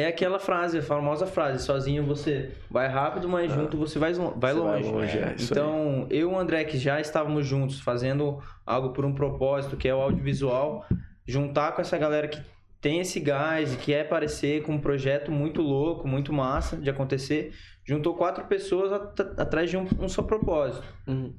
é 0.00 0.06
aquela 0.06 0.38
frase, 0.38 0.78
a 0.78 0.82
famosa 0.82 1.26
frase: 1.26 1.64
sozinho 1.64 2.04
você 2.04 2.52
vai 2.70 2.88
rápido, 2.88 3.28
mas 3.28 3.50
ah. 3.52 3.54
junto 3.54 3.76
você 3.76 3.98
vai, 3.98 4.12
vai 4.12 4.52
você 4.52 4.60
longe. 4.60 4.82
Vai 4.82 4.92
longe 4.92 5.18
é, 5.18 5.36
então, 5.40 6.06
eu 6.10 6.30
e 6.30 6.32
o 6.32 6.38
André, 6.38 6.64
que 6.64 6.78
já 6.78 7.00
estávamos 7.00 7.46
juntos 7.46 7.80
fazendo 7.80 8.42
algo 8.64 8.90
por 8.90 9.04
um 9.04 9.14
propósito, 9.14 9.76
que 9.76 9.88
é 9.88 9.94
o 9.94 10.00
audiovisual, 10.00 10.84
juntar 11.26 11.72
com 11.72 11.80
essa 11.80 11.96
galera 11.96 12.28
que 12.28 12.40
tem 12.80 13.00
esse 13.00 13.18
gás 13.18 13.74
e 13.74 13.76
que 13.76 13.92
é 13.92 14.02
aparecer 14.02 14.62
com 14.62 14.72
um 14.74 14.80
projeto 14.80 15.32
muito 15.32 15.62
louco, 15.62 16.06
muito 16.06 16.32
massa 16.32 16.76
de 16.76 16.90
acontecer, 16.90 17.52
juntou 17.84 18.14
quatro 18.14 18.44
pessoas 18.44 18.92
atrás 19.38 19.70
de 19.70 19.76
um, 19.76 19.86
um 19.98 20.08
só 20.08 20.22
propósito. 20.22 20.86
Uhum 21.06 21.34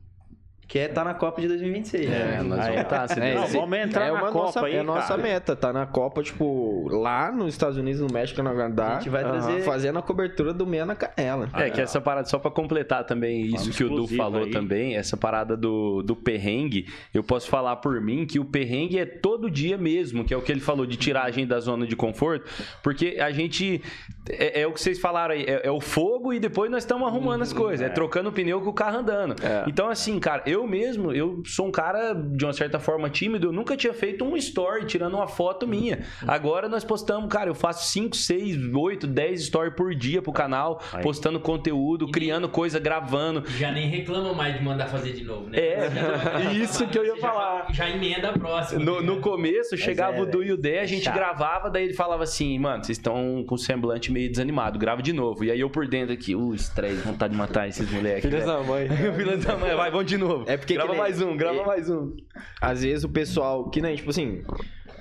que 0.67 0.77
é 0.77 0.83
estar 0.83 1.03
tá 1.03 1.05
na 1.05 1.13
Copa 1.13 1.39
de 1.39 1.47
2026. 1.47 2.11
É, 2.11 2.43
nós 2.43 2.59
vamos 2.65 2.81
estar. 2.81 3.07
Tá, 3.07 3.25
é, 3.25 3.35
não, 3.35 3.47
vamos 3.47 3.77
entrar 3.77 4.07
é 4.07 4.11
na 4.11 4.19
Copa 4.19 4.37
nossa, 4.37 4.65
aí, 4.65 4.75
É 4.75 4.79
a 4.79 4.83
nossa 4.83 5.07
cara. 5.07 5.21
meta, 5.21 5.55
tá 5.55 5.71
na 5.71 5.85
Copa, 5.85 6.21
tipo, 6.21 6.89
lá 6.89 7.31
nos 7.31 7.53
Estados 7.53 7.77
Unidos, 7.77 8.01
no 8.01 8.11
México, 8.11 8.43
no 8.43 8.49
Canadá. 8.49 8.87
A 8.87 8.93
gente 8.95 9.09
vai 9.09 9.23
trazer... 9.23 9.61
Fazendo 9.61 9.97
a 9.97 10.01
cobertura 10.01 10.53
do 10.53 10.67
Meia 10.67 10.85
na 10.85 10.95
Canela. 10.95 11.49
É, 11.53 11.69
que 11.69 11.79
essa 11.79 12.01
parada, 12.01 12.27
só 12.27 12.37
pra 12.37 12.51
completar 12.51 13.05
também 13.05 13.45
isso 13.45 13.71
que 13.71 13.83
o 13.83 13.89
Du 13.89 14.07
falou 14.07 14.43
aí. 14.43 14.51
também, 14.51 14.95
essa 14.95 15.15
parada 15.15 15.55
do, 15.55 16.03
do 16.03 16.15
perrengue, 16.15 16.87
eu 17.13 17.23
posso 17.23 17.47
falar 17.47 17.77
por 17.77 18.01
mim 18.01 18.25
que 18.25 18.37
o 18.37 18.45
perrengue 18.45 18.99
é 18.99 19.05
todo 19.05 19.49
dia 19.49 19.77
mesmo, 19.77 20.25
que 20.25 20.33
é 20.33 20.37
o 20.37 20.41
que 20.41 20.51
ele 20.51 20.59
falou 20.59 20.85
de 20.85 20.97
tirar 20.97 21.23
a 21.23 21.31
gente 21.31 21.47
da 21.47 21.59
zona 21.59 21.87
de 21.87 21.95
conforto, 21.95 22.45
porque 22.83 23.17
a 23.19 23.31
gente... 23.31 23.81
É, 24.29 24.61
é 24.61 24.67
o 24.67 24.71
que 24.71 24.81
vocês 24.81 24.99
falaram 24.99 25.33
aí, 25.33 25.43
é, 25.43 25.67
é, 25.67 25.71
o 25.71 25.79
fogo 25.79 26.33
e 26.33 26.39
depois 26.39 26.69
nós 26.69 26.83
estamos 26.83 27.07
arrumando 27.07 27.41
as 27.41 27.53
coisas, 27.53 27.81
é, 27.81 27.85
é 27.85 27.89
trocando 27.89 28.29
o 28.29 28.31
pneu 28.31 28.61
com 28.61 28.69
o 28.69 28.73
carro 28.73 28.99
andando. 28.99 29.35
É. 29.43 29.65
Então, 29.67 29.89
assim, 29.89 30.19
cara, 30.19 30.43
eu 30.45 30.65
mesmo, 30.67 31.11
eu 31.11 31.41
sou 31.45 31.67
um 31.67 31.71
cara 31.71 32.13
de 32.13 32.45
uma 32.45 32.53
certa 32.53 32.79
forma 32.79 33.09
tímido, 33.09 33.47
eu 33.47 33.51
nunca 33.51 33.75
tinha 33.75 33.93
feito 33.93 34.23
um 34.23 34.35
story 34.37 34.85
tirando 34.85 35.15
uma 35.15 35.27
foto 35.27 35.67
minha. 35.67 35.99
Agora 36.27 36.67
nós 36.67 36.83
postamos, 36.83 37.29
cara, 37.29 37.49
eu 37.49 37.55
faço 37.55 37.91
5, 37.91 38.15
6, 38.15 38.73
8, 38.73 39.07
10 39.07 39.45
stories 39.45 39.73
por 39.75 39.93
dia 39.95 40.21
pro 40.21 40.31
canal, 40.31 40.81
Aí. 40.93 41.01
postando 41.01 41.39
conteúdo, 41.39 42.07
e 42.07 42.11
criando 42.11 42.43
nem... 42.43 42.51
coisa, 42.51 42.79
gravando. 42.79 43.43
Já 43.57 43.71
nem 43.71 43.87
reclamam 43.87 44.33
mais 44.33 44.57
de 44.57 44.63
mandar 44.63 44.87
fazer 44.87 45.13
de 45.13 45.23
novo, 45.23 45.49
né? 45.49 45.57
É, 45.57 46.53
isso 46.53 46.87
que 46.87 46.97
eu 46.97 47.05
ia 47.05 47.17
falar. 47.17 47.67
Já, 47.69 47.85
já 47.85 47.89
emenda 47.89 48.29
a 48.29 48.33
próxima. 48.33 48.83
No, 48.83 49.01
no 49.01 49.19
começo, 49.19 49.77
chegava 49.77 50.17
é, 50.17 50.21
o 50.21 50.25
Du 50.25 50.43
e 50.43 50.51
o 50.51 50.57
Dé, 50.57 50.81
a 50.81 50.85
gente 50.85 51.03
chato. 51.03 51.15
gravava, 51.15 51.69
daí 51.69 51.85
ele 51.85 51.93
falava 51.93 52.23
assim, 52.23 52.57
mano, 52.59 52.83
vocês 52.83 52.97
estão 52.97 53.43
com 53.45 53.55
o 53.55 53.57
semblante 53.57 54.11
meio 54.17 54.31
desanimado, 54.31 54.79
grava 54.79 55.01
de 55.01 55.13
novo. 55.13 55.43
E 55.43 55.51
aí 55.51 55.59
eu 55.59 55.69
por 55.69 55.87
dentro 55.87 56.13
aqui, 56.13 56.35
uh, 56.35 56.53
estresse, 56.53 57.01
vontade 57.01 57.33
de 57.33 57.37
matar 57.37 57.67
esses 57.67 57.89
moleques. 57.91 58.23
Filhas 58.23 58.45
da 58.45 58.63
mãe. 58.63 58.89
Filhas 59.15 59.45
da 59.45 59.55
mãe, 59.55 59.75
vai, 59.75 59.91
vamos 59.91 60.07
de 60.07 60.17
novo. 60.17 60.43
É 60.47 60.57
porque 60.57 60.73
grava 60.73 60.91
nem, 60.91 60.99
mais 60.99 61.21
um, 61.21 61.37
grava 61.37 61.63
mais 61.63 61.89
um. 61.89 62.15
Às 62.59 62.81
vezes 62.81 63.03
o 63.03 63.09
pessoal, 63.09 63.69
que 63.69 63.79
nem, 63.79 63.95
tipo 63.95 64.09
assim, 64.09 64.43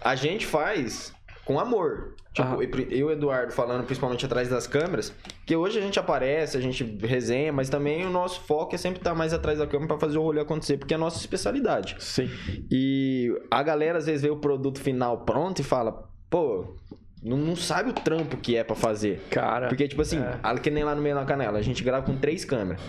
a 0.03 0.15
gente 0.15 0.47
faz 0.47 1.15
com 1.47 1.59
amor. 1.59 2.15
Tipo, 2.35 2.63
eu 2.63 2.91
e 2.91 3.03
o 3.03 3.11
Eduardo 3.11 3.51
falando 3.51 3.85
principalmente 3.85 4.27
atrás 4.27 4.51
das 4.51 4.67
câmeras, 4.67 5.11
que 5.47 5.57
hoje 5.57 5.79
a 5.79 5.81
gente 5.81 5.99
aparece, 5.99 6.55
a 6.59 6.61
gente 6.61 6.85
resenha, 7.01 7.51
mas 7.51 7.71
também 7.71 8.05
o 8.05 8.11
nosso 8.11 8.43
foco 8.43 8.75
é 8.75 8.79
sempre 8.79 9.01
estar 9.01 9.15
mais 9.15 9.33
atrás 9.33 9.59
da 9.59 9.67
câmera 9.67 9.89
para 9.89 9.99
fazer 9.99 10.19
o 10.19 10.23
rolê 10.23 10.41
acontecer, 10.43 10.77
porque 10.77 10.93
é 10.93 10.97
a 10.97 11.01
nossa 11.01 11.19
especialidade. 11.19 11.97
Sim. 11.99 12.29
E 12.71 13.35
a 13.51 13.63
galera 13.63 13.97
às 13.97 14.05
vezes 14.05 14.21
vê 14.21 14.29
o 14.29 14.37
produto 14.37 14.79
final 14.79 15.25
pronto 15.25 15.61
e 15.61 15.65
fala, 15.65 16.11
pô, 16.29 16.77
não, 17.23 17.37
não 17.37 17.57
sabe 17.57 17.91
o 17.91 17.93
trampo 17.93 18.37
que 18.37 18.57
é 18.57 18.65
para 18.65 18.77
fazer. 18.77 19.23
Cara. 19.31 19.69
Porque, 19.69 19.87
tipo 19.89 20.03
assim, 20.03 20.19
é. 20.19 20.59
que 20.59 20.71
nem 20.71 20.85
lá 20.85 20.95
no 20.95 21.03
meio 21.03 21.15
da 21.15 21.25
canela, 21.25 21.59
a 21.59 21.63
gente 21.63 21.83
grava 21.83 22.05
com 22.05 22.17
três 22.17 22.45
câmeras. 22.45 22.81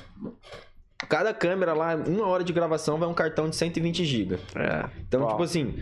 Cada 1.10 1.34
câmera 1.34 1.74
lá, 1.74 1.96
uma 1.96 2.28
hora 2.28 2.44
de 2.44 2.52
gravação 2.52 2.98
vai 2.98 3.08
um 3.08 3.14
cartão 3.14 3.50
de 3.50 3.56
120 3.56 4.04
GB. 4.04 4.36
É. 4.56 4.90
Então, 5.00 5.22
Uau. 5.22 5.32
tipo 5.32 5.44
assim, 5.44 5.76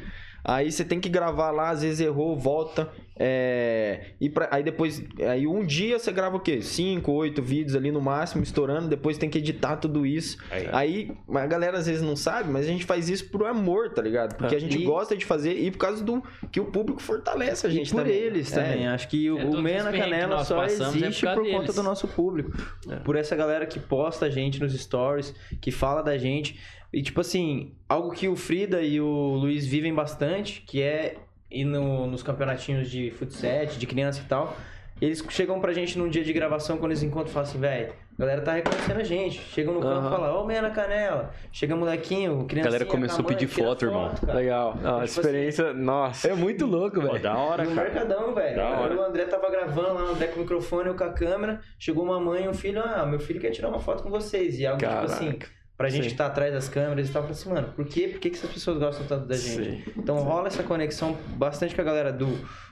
Aí 0.47 0.71
você 0.71 0.85
tem 0.85 0.99
que 0.99 1.09
gravar 1.09 1.49
lá, 1.49 1.71
às 1.71 1.81
vezes 1.81 1.99
errou, 1.99 2.37
volta. 2.37 2.87
É, 3.17 4.07
e 4.19 4.29
pra, 4.29 4.49
aí 4.51 4.61
depois, 4.61 5.01
aí 5.29 5.47
um 5.47 5.65
dia 5.65 5.97
você 5.97 6.11
grava 6.11 6.35
o 6.35 6.39
quê? 6.39 6.61
Cinco, 6.61 7.13
oito 7.13 7.41
vídeos 7.41 7.75
ali 7.75 7.89
no 7.89 8.01
máximo, 8.01 8.43
estourando. 8.43 8.89
Depois 8.89 9.17
tem 9.17 9.29
que 9.29 9.37
editar 9.37 9.77
tudo 9.77 10.05
isso. 10.05 10.37
Aí, 10.51 10.67
aí 10.71 11.11
a 11.33 11.45
galera 11.45 11.77
às 11.77 11.85
vezes 11.85 12.01
não 12.01 12.15
sabe, 12.15 12.51
mas 12.51 12.65
a 12.65 12.67
gente 12.67 12.83
faz 12.83 13.09
isso 13.09 13.29
por 13.29 13.45
amor, 13.45 13.91
tá 13.93 14.01
ligado? 14.01 14.35
Porque 14.35 14.55
a 14.55 14.59
gente 14.59 14.77
e... 14.77 14.83
gosta 14.83 15.15
de 15.15 15.25
fazer 15.25 15.53
e 15.53 15.71
por 15.71 15.77
causa 15.77 16.03
do 16.03 16.21
que 16.51 16.59
o 16.59 16.65
público 16.65 17.01
fortalece 17.01 17.65
a 17.65 17.69
gente 17.69 17.87
e 17.87 17.91
por 17.91 18.03
também. 18.03 18.15
eles 18.15 18.55
é. 18.55 18.61
também. 18.61 18.87
Acho 18.87 19.07
que 19.07 19.31
o, 19.31 19.39
é, 19.39 19.45
o 19.45 19.61
Meia 19.61 19.83
na 19.83 19.91
Canela 19.91 20.43
só 20.43 20.63
é 20.63 20.65
existe 20.65 21.25
é 21.25 21.33
por, 21.33 21.43
por 21.43 21.51
conta 21.51 21.71
do 21.71 21.83
nosso 21.83 22.07
público. 22.09 22.51
É. 22.89 22.97
Por 22.97 23.15
essa 23.15 23.35
galera 23.35 23.65
que 23.65 23.79
posta 23.79 24.25
a 24.25 24.29
gente 24.29 24.59
nos 24.59 24.73
stories, 24.73 25.33
que 25.61 25.71
fala 25.71 26.01
da 26.01 26.17
gente. 26.17 26.59
E, 26.91 27.01
tipo 27.01 27.19
assim, 27.19 27.73
algo 27.89 28.11
que 28.11 28.27
o 28.27 28.35
Frida 28.35 28.81
e 28.81 29.01
o 29.01 29.35
Luiz 29.35 29.65
vivem 29.65 29.93
bastante, 29.93 30.61
que 30.65 30.81
é 30.81 31.17
ir 31.49 31.65
no, 31.65 32.07
nos 32.07 32.23
campeonatinhos 32.23 32.89
de 32.89 33.11
futsal, 33.11 33.65
de 33.65 33.85
criança 33.85 34.21
e 34.21 34.27
tal. 34.27 34.55
Eles 35.01 35.23
chegam 35.29 35.59
pra 35.59 35.73
gente 35.73 35.97
num 35.97 36.07
dia 36.07 36.23
de 36.23 36.31
gravação, 36.31 36.77
quando 36.77 36.91
eles 36.91 37.03
encontram, 37.03 37.27
falam 37.27 37.49
assim, 37.49 37.59
velho, 37.59 37.93
a 38.17 38.21
galera 38.21 38.41
tá 38.41 38.53
reconhecendo 38.53 38.97
a 39.01 39.03
gente. 39.03 39.39
Chegam 39.39 39.73
no 39.73 39.81
campo 39.81 40.07
e 40.07 40.09
falam, 40.09 40.41
ô, 40.41 40.45
meia 40.45 40.61
na 40.61 40.69
canela. 40.69 41.31
Chega 41.51 41.75
molequinho, 41.75 42.45
criança. 42.45 42.69
A 42.69 42.71
galera 42.71 42.85
começou 42.85 43.25
a 43.25 43.27
pedir 43.27 43.47
foto, 43.47 43.83
irmão. 43.83 44.13
Legal. 44.33 44.73
Ah, 44.81 45.05
tipo 45.05 45.19
experiência, 45.19 45.71
assim, 45.71 45.81
nossa. 45.81 46.29
É 46.29 46.33
muito 46.33 46.65
louco, 46.65 47.01
velho. 47.01 47.21
Da 47.21 47.37
hora, 47.37 47.65
no 47.65 47.75
cara. 47.75 47.89
mercadão, 47.89 48.33
velho. 48.33 48.97
O 48.97 49.03
André 49.03 49.25
tava 49.25 49.51
gravando 49.51 49.95
lá, 49.95 50.03
o 50.05 50.07
André 50.11 50.27
com 50.27 50.37
o 50.37 50.43
microfone, 50.43 50.87
eu 50.87 50.95
com 50.95 51.03
a 51.03 51.11
câmera. 51.11 51.59
Chegou 51.77 52.05
uma 52.05 52.19
mãe 52.19 52.45
e 52.45 52.47
um 52.47 52.53
filho, 52.53 52.81
ah, 52.81 53.05
meu 53.05 53.19
filho 53.19 53.41
quer 53.41 53.51
tirar 53.51 53.67
uma 53.67 53.81
foto 53.81 54.01
com 54.01 54.09
vocês. 54.09 54.57
E 54.59 54.65
algo 54.65 54.79
Caraca. 54.79 55.07
tipo 55.07 55.13
assim 55.13 55.39
Pra 55.77 55.89
gente 55.89 56.07
estar 56.07 56.25
tá 56.25 56.29
atrás 56.29 56.53
das 56.53 56.69
câmeras 56.69 57.09
e 57.09 57.11
tal, 57.11 57.25
assim, 57.25 57.49
mano, 57.49 57.73
por 57.75 57.85
quê? 57.85 58.07
Por 58.07 58.19
que, 58.19 58.29
que 58.29 58.37
essas 58.37 58.49
pessoas 58.49 58.77
gostam 58.77 59.05
tanto 59.05 59.27
da 59.27 59.35
gente? 59.35 59.83
Sim. 59.83 59.91
Então 59.97 60.17
rola 60.19 60.47
essa 60.47 60.63
conexão 60.63 61.17
bastante 61.35 61.75
com 61.75 61.81
a 61.81 61.83
galera 61.83 62.13
do, 62.13 62.27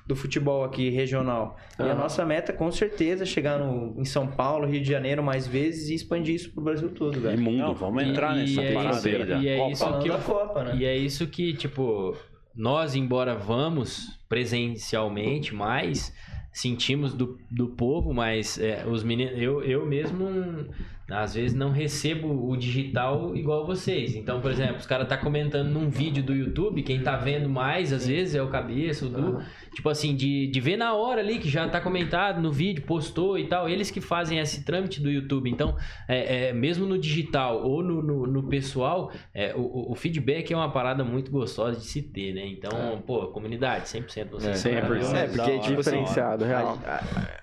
do 0.08 0.16
futebol 0.16 0.64
aqui 0.64 0.90
regional. 0.90 1.58
E 1.78 1.84
a 1.84 1.94
nossa 1.94 2.26
meta, 2.26 2.54
com 2.54 2.72
certeza, 2.72 3.24
é 3.24 3.26
chegar 3.26 3.60
no, 3.60 4.00
em 4.00 4.06
São 4.06 4.26
Paulo, 4.26 4.66
Rio 4.66 4.82
de 4.82 4.88
Janeiro 4.88 5.22
mais 5.22 5.46
vezes 5.46 5.90
e 5.90 5.96
expandir 5.96 6.36
isso 6.36 6.54
pro 6.54 6.64
Brasil 6.64 6.90
todo, 6.92 7.20
velho. 7.20 7.38
E 7.38 7.44
mundo, 7.44 7.58
Não, 7.58 7.76
vamos 7.76 8.04
entrar 8.04 8.38
e, 8.38 8.42
nessa 8.42 8.64
e 8.64 8.74
parada 8.74 9.10
é 9.10 9.42
E 9.42 9.48
é 9.50 9.70
isso 9.70 10.00
que 10.00 10.08
eu, 10.08 10.18
Copa, 10.20 10.64
né? 10.64 10.76
E 10.78 10.86
é 10.86 10.96
isso 10.96 11.28
que, 11.28 11.54
tipo, 11.54 12.16
nós, 12.56 12.96
embora 12.96 13.36
vamos 13.36 14.18
presencialmente 14.30 15.54
mais, 15.54 16.14
sentimos 16.54 17.14
do, 17.14 17.38
do 17.52 17.70
povo, 17.70 18.14
mas 18.14 18.58
é, 18.60 18.86
os 18.88 19.04
meninos, 19.04 19.34
eu, 19.38 19.62
eu 19.64 19.86
mesmo 19.86 20.70
às 21.10 21.34
vezes 21.34 21.56
não 21.56 21.72
recebo 21.72 22.50
o 22.50 22.56
digital 22.56 23.36
igual 23.36 23.66
vocês. 23.66 24.16
Então, 24.16 24.40
por 24.40 24.52
exemplo, 24.52 24.78
os 24.78 24.86
caras 24.86 25.08
tá 25.08 25.18
comentando 25.18 25.70
num 25.70 25.90
vídeo 25.90 26.24
do 26.24 26.34
YouTube, 26.34 26.82
quem 26.82 27.02
tá 27.02 27.16
vendo 27.18 27.50
mais 27.50 27.92
às 27.92 28.08
vezes 28.08 28.36
é 28.36 28.42
o 28.42 28.48
Cabeça, 28.48 29.06
o 29.06 29.10
Du, 29.10 29.42
tipo 29.74 29.90
assim, 29.90 30.16
de, 30.16 30.48
de 30.48 30.60
ver 30.62 30.78
na 30.78 30.94
hora 30.94 31.22
ali 31.22 31.40
que 31.40 31.50
já 31.50 31.68
tá 31.68 31.82
comentado 31.82 32.42
no 32.42 32.52
vídeo, 32.52 32.84
postou 32.84 33.38
e 33.38 33.48
tal, 33.48 33.68
eles 33.68 33.92
que 33.92 34.00
fazem 34.00 34.40
esse 34.40 34.64
trâmite 34.64 35.02
do 35.02 35.12
YouTube. 35.12 35.50
Então, 35.50 35.76
é, 36.08 36.50
é 36.50 36.54
mesmo 36.54 36.86
no 36.86 36.98
digital 36.98 37.64
ou 37.64 37.84
no, 37.84 38.02
no, 38.02 38.26
no 38.26 38.44
pessoal, 38.44 39.12
é, 39.34 39.54
o, 39.56 39.92
o, 39.92 39.96
feedback 39.96 40.54
é 40.54 40.56
uma 40.56 40.72
parada 40.72 41.04
muito 41.04 41.32
gostosa 41.32 41.80
de 41.80 41.86
se 41.86 42.02
ter, 42.02 42.34
né? 42.34 42.46
Então, 42.46 42.72
é. 42.72 42.96
pô, 42.98 43.28
comunidade, 43.28 43.86
100% 43.86 44.30
vocês. 44.30 44.66
É, 44.66 44.82
100%. 44.82 45.14
É, 45.16 45.28
porque, 45.28 45.60
tipo 45.60 45.80
assim, 45.80 46.04
real. 46.46 46.80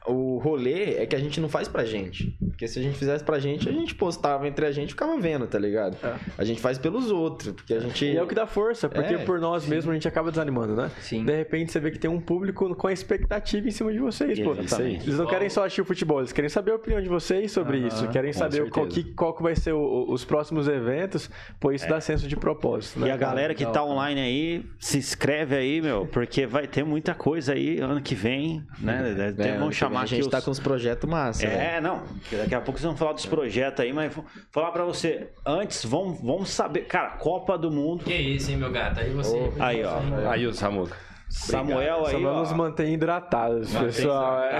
o 0.06 0.38
rolê 0.38 0.94
é 0.94 1.06
que 1.06 1.14
a 1.14 1.18
gente 1.18 1.40
não 1.40 1.48
faz 1.48 1.68
pra 1.68 1.84
gente. 1.84 2.36
Porque 2.48 2.66
se 2.66 2.78
a 2.78 2.82
gente 2.82 2.96
fizesse 2.96 3.24
pra 3.24 3.38
gente, 3.38 3.49
gente, 3.50 3.68
a 3.68 3.72
gente 3.72 3.94
postava 3.94 4.46
entre 4.46 4.66
a 4.66 4.72
gente 4.72 4.90
e 4.90 4.92
ficava 4.92 5.18
vendo, 5.18 5.46
tá 5.46 5.58
ligado? 5.58 5.96
É. 6.02 6.14
A 6.38 6.44
gente 6.44 6.60
faz 6.60 6.78
pelos 6.78 7.10
outros, 7.10 7.52
porque 7.52 7.74
a 7.74 7.80
gente... 7.80 8.04
E 8.04 8.16
é 8.16 8.22
o 8.22 8.26
que 8.26 8.34
dá 8.34 8.46
força, 8.46 8.88
porque 8.88 9.14
é, 9.14 9.18
por 9.18 9.40
nós 9.40 9.64
sim. 9.64 9.70
mesmos 9.70 9.90
a 9.90 9.94
gente 9.94 10.08
acaba 10.08 10.30
desanimando, 10.30 10.74
né? 10.74 10.90
Sim. 11.00 11.24
De 11.24 11.36
repente 11.36 11.72
você 11.72 11.80
vê 11.80 11.90
que 11.90 11.98
tem 11.98 12.10
um 12.10 12.20
público 12.20 12.74
com 12.74 12.86
a 12.86 12.92
expectativa 12.92 13.66
em 13.66 13.70
cima 13.70 13.92
de 13.92 13.98
vocês, 13.98 14.38
pô. 14.40 14.54
Eles 14.54 15.18
não 15.18 15.26
querem 15.26 15.48
só 15.48 15.64
assistir 15.64 15.82
o 15.82 15.84
futebol, 15.84 16.20
eles 16.20 16.32
querem 16.32 16.48
saber 16.48 16.72
a 16.72 16.76
opinião 16.76 17.00
de 17.00 17.08
vocês 17.08 17.52
sobre 17.52 17.78
isso, 17.78 18.08
querem 18.08 18.32
saber 18.32 18.68
qual 18.70 18.86
que, 18.86 19.04
qual 19.04 19.34
que 19.34 19.42
vai 19.42 19.54
ser 19.54 19.72
o, 19.72 20.10
os 20.10 20.24
próximos 20.24 20.68
eventos, 20.68 21.30
pô, 21.58 21.72
isso 21.72 21.86
é. 21.86 21.88
dá 21.88 22.00
senso 22.00 22.26
de 22.26 22.36
propósito, 22.36 23.00
né? 23.00 23.08
E 23.08 23.10
a 23.10 23.16
galera 23.16 23.54
que 23.54 23.66
tá 23.66 23.84
online 23.84 24.20
aí, 24.20 24.66
se 24.78 24.98
inscreve 24.98 25.56
aí, 25.56 25.80
meu, 25.80 26.06
porque 26.06 26.46
vai 26.46 26.66
ter 26.66 26.84
muita 26.84 27.14
coisa 27.14 27.52
aí 27.52 27.80
ano 27.80 28.00
que 28.00 28.14
vem, 28.14 28.64
né? 28.78 29.00
É, 29.40 29.58
vamos 29.58 29.76
chamar 29.76 30.02
a 30.02 30.06
gente 30.06 30.22
os... 30.22 30.28
tá 30.28 30.40
com 30.40 30.50
os 30.50 30.58
projetos 30.58 31.08
massa. 31.08 31.44
É, 31.44 31.48
né? 31.48 31.80
não. 31.80 32.02
Daqui 32.30 32.54
a 32.54 32.60
pouco 32.60 32.78
vocês 32.78 32.86
vão 32.86 32.96
falar 32.96 33.12
dos 33.12 33.26
projetos 33.26 33.39
aí, 33.42 33.92
mas 33.92 34.14
vou 34.14 34.24
falar 34.50 34.70
pra 34.72 34.84
você. 34.84 35.28
Antes, 35.44 35.84
vamos, 35.84 36.20
vamos 36.20 36.50
saber. 36.50 36.86
Cara, 36.86 37.10
Copa 37.10 37.56
do 37.56 37.70
Mundo. 37.70 38.04
Que 38.04 38.14
isso, 38.14 38.50
hein, 38.50 38.56
meu 38.56 38.70
gato? 38.70 39.00
Aí 39.00 39.10
você. 39.10 39.36
Oh, 39.36 39.62
aí, 39.62 39.82
ó. 39.84 40.30
Aí, 40.30 40.46
o 40.46 40.52
Samuca. 40.52 40.96
Samuel 41.30 42.06
aí. 42.06 42.12
Só 42.12 42.18
vamos 42.18 42.52
manter 42.52 42.88
hidratados, 42.88 43.72
pessoal. 43.72 44.42
É. 44.42 44.58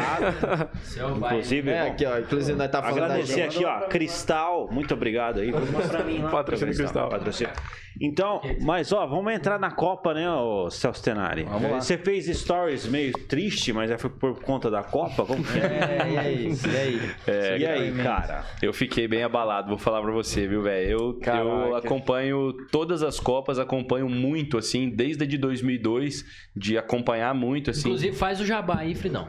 Inclusive, 1.16 1.70
é, 1.70 1.88
aqui, 1.88 2.06
ó. 2.06 2.18
Inclusive, 2.18 2.56
nós 2.56 2.70
tá 2.70 2.80
falando 2.80 3.04
Agradecer 3.04 3.42
aqui, 3.42 3.64
ó. 3.64 3.80
Cristal, 3.88 4.68
muito 4.70 4.94
obrigado 4.94 5.40
aí. 5.40 5.50
Patrocínio 6.30 6.74
Cristal. 6.76 7.08
Patrocínio. 7.08 7.52
Então, 8.00 8.40
mas 8.62 8.92
ó, 8.92 9.06
vamos 9.06 9.30
entrar 9.32 9.58
na 9.60 9.70
Copa, 9.70 10.14
né, 10.14 10.28
o 10.30 10.70
Celso 10.70 11.02
Tenari? 11.02 11.42
Vamos 11.42 11.70
lá. 11.70 11.80
Você 11.80 11.98
fez 11.98 12.26
stories 12.26 12.86
meio 12.86 13.12
triste, 13.12 13.74
mas 13.74 13.90
é 13.90 13.98
foi 13.98 14.08
por 14.08 14.40
conta 14.40 14.70
da 14.70 14.82
Copa? 14.82 15.26
Como 15.26 15.44
que 15.44 15.58
é? 15.58 16.06
é 16.06 16.12
e 16.12 16.18
aí? 16.18 16.50
E 16.70 16.76
aí, 16.76 17.00
é, 17.26 17.58
e 17.58 17.66
aí 17.66 17.92
cara? 18.02 18.44
Eu 18.62 18.72
fiquei 18.72 19.06
bem 19.06 19.22
abalado, 19.22 19.68
vou 19.68 19.78
falar 19.78 20.00
pra 20.00 20.12
você, 20.12 20.46
viu, 20.46 20.62
velho? 20.62 20.90
Eu, 20.90 21.20
eu 21.34 21.76
acompanho 21.76 22.52
todas 22.70 23.02
as 23.02 23.20
Copas, 23.20 23.58
acompanho 23.58 24.08
muito, 24.08 24.56
assim, 24.56 24.88
desde 24.88 25.24
a 25.24 25.26
de 25.26 25.36
2002, 25.36 26.24
de 26.56 26.78
acompanhar 26.78 27.34
muito, 27.34 27.70
assim. 27.70 27.88
Inclusive, 27.88 28.16
faz 28.16 28.40
o 28.40 28.46
jabá 28.46 28.78
aí, 28.78 28.94
Fridão. 28.94 29.28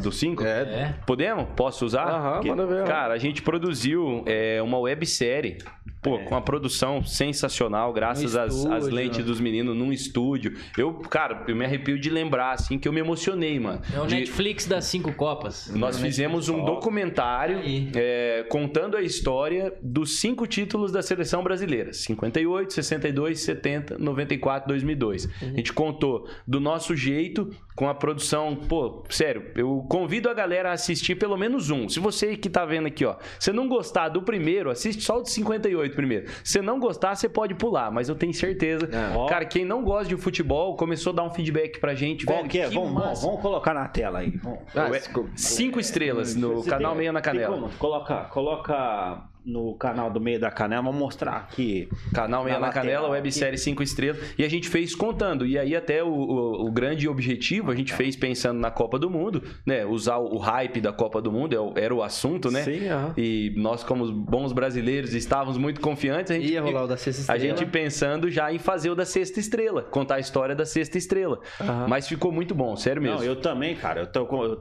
Do 0.00 0.10
5? 0.10 0.42
É. 0.42 0.48
é. 0.48 0.94
Podemos? 1.06 1.48
Posso 1.54 1.84
usar? 1.84 2.08
Aham, 2.08 2.40
manda 2.42 2.66
ver. 2.66 2.84
Cara, 2.84 3.12
a 3.12 3.18
gente 3.18 3.42
produziu 3.42 4.22
é, 4.26 4.62
uma 4.62 4.78
websérie 4.78 5.58
Pô, 6.04 6.16
é. 6.16 6.18
com 6.18 6.34
uma 6.34 6.42
produção 6.42 7.02
sensacional, 7.02 7.90
graças 7.90 8.36
às, 8.36 8.66
às, 8.66 8.86
lentes 8.88 9.24
dos 9.24 9.40
meninos 9.40 9.74
num 9.74 9.90
estúdio. 9.90 10.54
Eu, 10.76 10.92
cara, 10.92 11.42
eu 11.48 11.56
me 11.56 11.64
arrepio 11.64 11.98
de 11.98 12.10
lembrar, 12.10 12.52
assim, 12.52 12.78
que 12.78 12.86
eu 12.86 12.92
me 12.92 13.00
emocionei, 13.00 13.58
mano. 13.58 13.80
É 13.90 13.98
o 13.98 14.06
de... 14.06 14.16
Netflix 14.16 14.66
das 14.66 14.84
cinco 14.84 15.14
Copas. 15.14 15.72
Nós 15.74 15.98
fizemos 15.98 16.50
um 16.50 16.62
documentário 16.62 17.60
é, 17.96 18.44
contando 18.50 18.98
a 18.98 19.02
história 19.02 19.72
dos 19.82 20.20
cinco 20.20 20.46
títulos 20.46 20.92
da 20.92 21.00
seleção 21.00 21.42
brasileira: 21.42 21.94
58, 21.94 22.74
62, 22.74 23.40
70, 23.40 23.96
94, 23.98 24.68
2002. 24.68 25.24
Uhum. 25.24 25.30
A 25.40 25.56
gente 25.56 25.72
contou 25.72 26.28
do 26.46 26.60
nosso 26.60 26.94
jeito, 26.94 27.50
com 27.74 27.88
a 27.88 27.94
produção. 27.94 28.56
Pô, 28.56 29.04
sério, 29.08 29.50
eu 29.56 29.84
convido 29.88 30.28
a 30.28 30.34
galera 30.34 30.70
a 30.70 30.72
assistir 30.72 31.14
pelo 31.16 31.36
menos 31.36 31.70
um. 31.70 31.88
Se 31.88 31.98
você 31.98 32.36
que 32.36 32.48
tá 32.48 32.64
vendo 32.64 32.86
aqui, 32.86 33.04
ó, 33.04 33.16
você 33.38 33.52
não 33.52 33.68
gostar 33.68 34.08
do 34.08 34.22
primeiro, 34.22 34.70
assiste 34.70 35.02
só 35.02 35.18
o 35.18 35.22
de 35.22 35.30
58 35.30 35.93
primeiro. 35.94 36.26
Se 36.42 36.60
não 36.60 36.78
gostar, 36.78 37.14
você 37.14 37.28
pode 37.28 37.54
pular, 37.54 37.90
mas 37.90 38.08
eu 38.08 38.14
tenho 38.14 38.34
certeza. 38.34 38.88
É. 38.90 39.28
Cara, 39.28 39.44
quem 39.44 39.64
não 39.64 39.82
gosta 39.82 40.08
de 40.08 40.16
futebol 40.16 40.76
começou 40.76 41.12
a 41.12 41.16
dar 41.16 41.24
um 41.24 41.30
feedback 41.30 41.78
pra 41.80 41.94
gente. 41.94 42.26
Qual 42.26 42.38
velho, 42.38 42.48
que 42.48 42.58
é? 42.58 42.68
Que 42.68 42.74
vamos, 42.74 43.22
vamos, 43.22 43.40
colocar 43.40 43.74
na 43.74 43.88
tela 43.88 44.20
aí. 44.20 44.34
Ah, 44.74 44.88
cinco 45.36 45.78
estrelas 45.80 46.34
no 46.34 46.62
canal 46.64 46.94
Meia 46.94 47.12
na 47.12 47.20
Canela. 47.20 47.70
Coloca, 47.78 48.24
coloca 48.24 49.28
no 49.44 49.74
canal 49.74 50.10
do 50.10 50.20
Meio 50.20 50.40
da 50.40 50.50
Canela. 50.50 50.82
Vamos 50.82 50.98
mostrar 50.98 51.36
aqui. 51.36 51.88
Canal 52.12 52.44
Meio 52.44 52.58
na 52.58 52.70
Canela, 52.70 53.08
websérie 53.08 53.58
5 53.58 53.82
estrelas. 53.82 54.20
E 54.38 54.44
a 54.44 54.48
gente 54.48 54.68
fez 54.68 54.94
contando. 54.94 55.46
E 55.46 55.58
aí, 55.58 55.76
até 55.76 56.02
o, 56.02 56.08
o, 56.08 56.66
o, 56.66 56.72
grande 56.72 57.08
objetivo, 57.08 57.70
a 57.70 57.76
gente 57.76 57.92
fez 57.92 58.16
pensando 58.16 58.58
na 58.58 58.70
Copa 58.70 58.98
do 58.98 59.10
Mundo, 59.10 59.42
né? 59.66 59.84
Usar 59.84 60.16
o, 60.16 60.36
o 60.36 60.38
hype 60.38 60.80
da 60.80 60.92
Copa 60.92 61.20
do 61.20 61.30
Mundo, 61.30 61.54
é 61.76 61.84
era 61.84 61.94
o 61.94 62.02
assunto, 62.02 62.50
né? 62.50 62.62
Sim, 62.62 62.88
uhum. 62.88 63.12
E 63.16 63.52
nós, 63.56 63.84
como 63.84 64.10
bons 64.12 64.52
brasileiros, 64.52 65.14
estávamos 65.14 65.58
muito 65.58 65.80
confiantes. 65.80 66.30
A 66.30 66.34
gente, 66.34 66.52
Ia 66.52 66.62
rolar 66.62 66.84
o 66.84 66.88
da 66.88 66.96
sexta 66.96 67.20
estrela. 67.20 67.38
A 67.38 67.46
gente 67.46 67.66
pensando 67.66 68.30
já 68.30 68.52
em 68.52 68.58
fazer 68.58 68.90
o 68.90 68.94
da 68.94 69.04
sexta 69.04 69.40
estrela, 69.40 69.82
contar 69.82 70.16
a 70.16 70.20
história 70.20 70.54
da 70.54 70.64
sexta 70.64 70.96
estrela. 70.96 71.40
Mas 71.88 72.08
ficou 72.08 72.32
muito 72.32 72.54
bom, 72.54 72.76
sério 72.76 73.02
mesmo. 73.02 73.18
Não, 73.18 73.24
eu 73.24 73.36
também, 73.36 73.74
cara. 73.74 74.00
Eu 74.00 74.06
tô 74.06 74.26
com. 74.26 74.56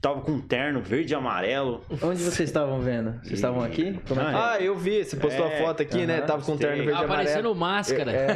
Tava 0.00 0.20
com 0.20 0.32
um 0.32 0.40
terno 0.40 0.80
verde 0.80 1.12
e 1.12 1.16
amarelo. 1.16 1.82
Onde 2.02 2.22
vocês 2.22 2.48
estavam 2.48 2.80
vendo? 2.80 3.12
Vocês 3.22 3.34
estavam 3.34 3.62
aqui? 3.62 3.98
Como 4.06 4.20
é 4.20 4.24
que... 4.24 4.34
Ah, 4.34 4.56
eu 4.60 4.76
vi. 4.76 5.04
Você 5.04 5.16
postou 5.16 5.46
é, 5.46 5.54
a 5.54 5.58
foto 5.58 5.82
aqui, 5.82 5.98
uh 5.98 6.00
-huh, 6.00 6.06
né? 6.06 6.20
Tava 6.20 6.42
com 6.44 6.52
um 6.52 6.56
terno 6.56 6.76
verde 6.76 6.90
e 6.90 6.94
amarelo. 6.94 7.12
Aparecendo 7.12 7.54
máscara. 7.54 8.12
É, 8.12 8.26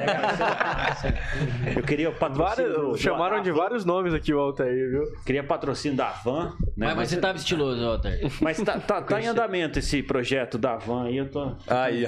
é. 1.74 1.78
eu 1.78 1.82
queria 1.82 2.10
patrocínio. 2.12 2.72
Vários, 2.72 3.00
chamaram 3.00 3.42
de 3.42 3.50
vários 3.50 3.84
nomes 3.84 4.14
aqui 4.14 4.32
o 4.32 4.38
Altair, 4.38 4.90
viu? 4.90 5.02
Queria 5.24 5.42
patrocínio 5.42 5.96
da 5.96 6.10
Van. 6.10 6.50
Né? 6.76 6.86
Mas, 6.86 6.96
mas 6.96 7.08
você 7.08 7.16
tava 7.18 7.38
estiloso, 7.38 7.84
Altair. 7.84 8.30
Mas 8.40 8.58
tá, 8.58 8.78
tá, 8.78 9.02
tá 9.02 9.20
em 9.20 9.26
andamento 9.26 9.78
esse 9.78 10.02
projeto 10.02 10.58
da 10.58 10.76
Van 10.76 11.06
aí. 11.06 11.16
Eu 11.16 11.30
tô. 11.30 11.56
Aí, 11.66 12.06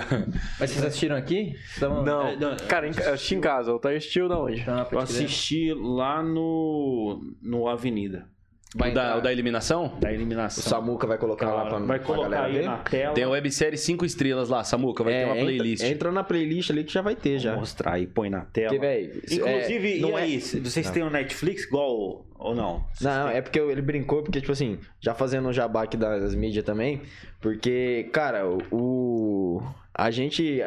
Mas 0.58 0.70
vocês 0.70 0.84
assistiram 0.84 1.16
aqui? 1.16 1.54
Então... 1.76 2.04
Não. 2.04 2.56
Cara, 2.68 2.86
eu 2.86 2.90
assisti 2.90 3.34
em 3.34 3.40
casa. 3.40 3.70
O 3.70 3.74
Altair 3.74 3.96
assistiu 3.96 4.28
da 4.28 4.38
onde? 4.38 4.64
Eu 4.90 4.98
assisti 4.98 5.72
lá 5.74 6.22
no, 6.22 7.20
no 7.42 7.68
Avenida. 7.68 8.26
Vai 8.74 8.90
o, 8.90 8.94
da, 8.94 9.16
o 9.18 9.20
da 9.20 9.32
eliminação? 9.32 9.96
Da 10.00 10.12
eliminação. 10.12 10.64
O 10.64 10.68
Samuca 10.68 11.06
vai 11.06 11.16
colocar 11.16 11.52
lá 11.52 11.66
pra, 11.66 11.78
vai 11.78 12.00
colocar 12.00 12.28
pra 12.28 12.44
aí 12.44 12.54
ver. 12.54 12.64
na 12.64 12.78
tela. 12.78 13.14
Tem 13.14 13.22
a 13.22 13.28
websérie 13.28 13.78
5 13.78 14.04
estrelas 14.04 14.48
lá, 14.48 14.64
Samuca, 14.64 15.04
vai 15.04 15.14
é, 15.14 15.18
ter 15.20 15.24
uma 15.26 15.36
playlist. 15.36 15.82
Entra, 15.82 15.94
entra, 15.94 16.12
na 16.12 16.24
playlist 16.24 16.70
ali 16.70 16.82
que 16.82 16.92
já 16.92 17.00
vai 17.00 17.14
ter, 17.14 17.38
já. 17.38 17.52
Vou 17.52 17.60
mostrar 17.60 17.92
aí, 17.92 18.06
põe 18.06 18.28
na 18.28 18.40
tela. 18.40 18.70
Que, 18.70 18.78
véio, 18.78 19.22
Inclusive, 19.30 19.98
é, 19.98 20.00
não 20.00 20.10
e 20.10 20.14
aí, 20.14 20.36
é... 20.36 20.38
vocês 20.40 20.86
não. 20.86 20.92
têm 20.92 21.02
o 21.04 21.10
Netflix 21.10 21.62
igual 21.64 22.26
ou 22.36 22.54
não? 22.54 22.84
Vocês 22.92 23.14
não, 23.14 23.28
têm... 23.28 23.36
é 23.36 23.42
porque 23.42 23.60
ele 23.60 23.82
brincou, 23.82 24.24
porque, 24.24 24.40
tipo 24.40 24.52
assim, 24.52 24.80
já 25.00 25.14
fazendo 25.14 25.48
um 25.48 25.52
jabá 25.52 25.84
aqui 25.84 25.96
das 25.96 26.34
mídias 26.34 26.64
também, 26.64 27.00
porque, 27.40 28.08
cara, 28.12 28.44
o 28.72 29.62
a 29.96 30.10
gente, 30.10 30.60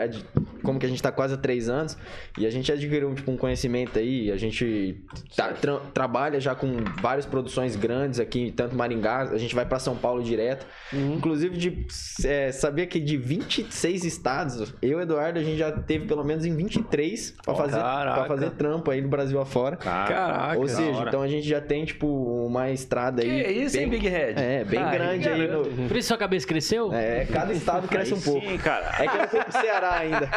como 0.63 0.79
que 0.79 0.85
a 0.85 0.89
gente 0.89 0.99
está 0.99 1.11
quase 1.11 1.33
há 1.33 1.37
três 1.37 1.67
anos, 1.67 1.97
e 2.37 2.45
a 2.45 2.49
gente 2.49 2.71
adquiriu 2.71 3.13
tipo, 3.13 3.29
um 3.29 3.37
conhecimento 3.37 3.99
aí, 3.99 4.31
a 4.31 4.37
gente 4.37 5.03
tá, 5.35 5.49
tra 5.53 5.79
trabalha 5.93 6.39
já 6.39 6.55
com 6.55 6.77
várias 7.01 7.25
produções 7.25 7.75
grandes 7.75 8.19
aqui, 8.19 8.53
tanto 8.55 8.75
Maringá, 8.75 9.23
a 9.23 9.37
gente 9.37 9.53
vai 9.53 9.65
para 9.65 9.79
São 9.79 9.95
Paulo 9.95 10.23
direto. 10.23 10.65
Uhum. 10.93 11.15
Inclusive, 11.15 11.57
de 11.57 11.87
é, 12.23 12.51
saber 12.51 12.87
que 12.87 12.99
de 12.99 13.17
26 13.17 14.05
estados, 14.05 14.73
eu 14.81 14.99
e 14.99 15.03
Eduardo, 15.03 15.39
a 15.39 15.43
gente 15.43 15.57
já 15.57 15.71
teve 15.71 16.05
pelo 16.05 16.23
menos 16.23 16.45
em 16.45 16.55
23 16.55 17.35
para 17.43 17.53
oh, 17.53 17.57
fazer, 17.57 17.79
pra 17.79 18.25
fazer 18.25 18.51
trampo 18.51 18.91
aí 18.91 19.01
no 19.01 19.09
Brasil 19.09 19.39
afora. 19.39 19.75
Caraca. 19.75 20.57
Ou 20.57 20.67
seja, 20.67 21.03
então 21.05 21.21
a 21.21 21.27
gente 21.27 21.47
já 21.47 21.59
tem, 21.59 21.83
tipo, 21.83 22.07
uma 22.07 22.71
estrada 22.71 23.21
aí. 23.21 23.43
Que 23.43 23.51
isso, 23.51 23.75
bem, 23.75 23.83
hein, 23.83 23.89
Big 23.89 24.07
Head? 24.07 24.41
É, 24.41 24.63
bem 24.63 24.79
ah, 24.79 24.91
grande 24.91 25.27
aí. 25.27 25.47
No... 25.47 25.87
Por 25.87 25.97
isso 25.97 26.07
sua 26.07 26.17
cabeça 26.17 26.47
cresceu? 26.47 26.93
É, 26.93 27.25
cada 27.25 27.51
estado 27.51 27.87
cresce 27.87 28.13
aí 28.13 28.19
um 28.19 28.21
pouco. 28.21 28.47
Sim, 28.47 28.57
cara. 28.57 28.95
É 28.99 29.07
que 29.07 29.16
fui 29.27 29.43
pro 29.43 29.51
Ceará 29.51 29.97
ainda. 29.97 30.27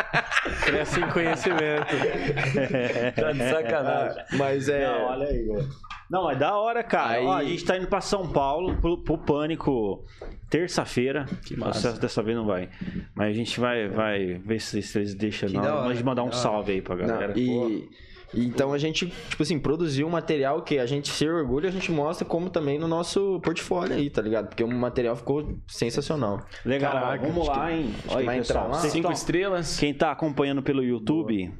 Cresce 0.64 1.00
em 1.00 1.08
conhecimento. 1.08 1.86
tá 3.16 3.32
de 3.32 3.50
sacanagem. 3.50 4.24
Mas 4.32 4.68
é. 4.68 4.86
Não, 4.86 5.04
olha 5.06 5.26
aí, 5.26 5.42
velho. 5.42 5.68
Não, 6.10 6.28
é 6.28 6.34
da 6.34 6.56
hora, 6.56 6.82
cara. 6.82 7.12
Aí... 7.12 7.24
Ó, 7.24 7.32
a 7.32 7.44
gente 7.44 7.64
tá 7.64 7.76
indo 7.76 7.86
pra 7.86 8.00
São 8.00 8.26
Paulo 8.28 8.76
pro, 8.76 8.98
pro 8.98 9.16
Pânico 9.18 10.04
terça-feira. 10.48 11.24
Que 11.46 11.56
massa. 11.56 11.92
Dessa 11.92 12.22
vez 12.22 12.36
não 12.36 12.44
vai. 12.44 12.68
Mas 13.14 13.28
a 13.28 13.32
gente 13.32 13.60
vai, 13.60 13.88
vai 13.88 14.34
ver 14.44 14.60
se 14.60 14.78
eles 14.98 15.14
deixam. 15.14 15.48
Não, 15.50 15.84
mas 15.84 16.02
mandar 16.02 16.24
um 16.24 16.32
salve 16.32 16.72
aí 16.72 16.82
pra 16.82 16.96
galera. 16.96 17.28
Não, 17.28 17.36
e. 17.36 17.88
Então 18.34 18.72
a 18.72 18.78
gente, 18.78 19.06
tipo 19.28 19.42
assim, 19.42 19.58
produziu 19.58 20.06
um 20.06 20.10
material 20.10 20.62
que 20.62 20.78
a 20.78 20.86
gente 20.86 21.10
se 21.10 21.28
orgulha, 21.28 21.68
a 21.68 21.72
gente 21.72 21.90
mostra 21.90 22.24
como 22.24 22.48
também 22.48 22.78
no 22.78 22.86
nosso 22.86 23.40
portfólio 23.40 23.96
aí, 23.96 24.08
tá 24.08 24.22
ligado? 24.22 24.48
Porque 24.48 24.62
o 24.62 24.68
material 24.68 25.16
ficou 25.16 25.58
sensacional. 25.66 26.44
Legal, 26.64 26.92
Caraca, 26.92 27.26
vamos 27.26 27.48
lá, 27.48 27.72
hein? 27.72 27.94
Olha 28.08 28.30
aí, 28.30 28.38
pessoal, 28.38 28.74
cinco 28.74 29.12
estrelas. 29.12 29.78
Quem 29.78 29.92
tá 29.92 30.12
acompanhando 30.12 30.62
pelo 30.62 30.82
YouTube, 30.82 31.46
Boa. 31.46 31.58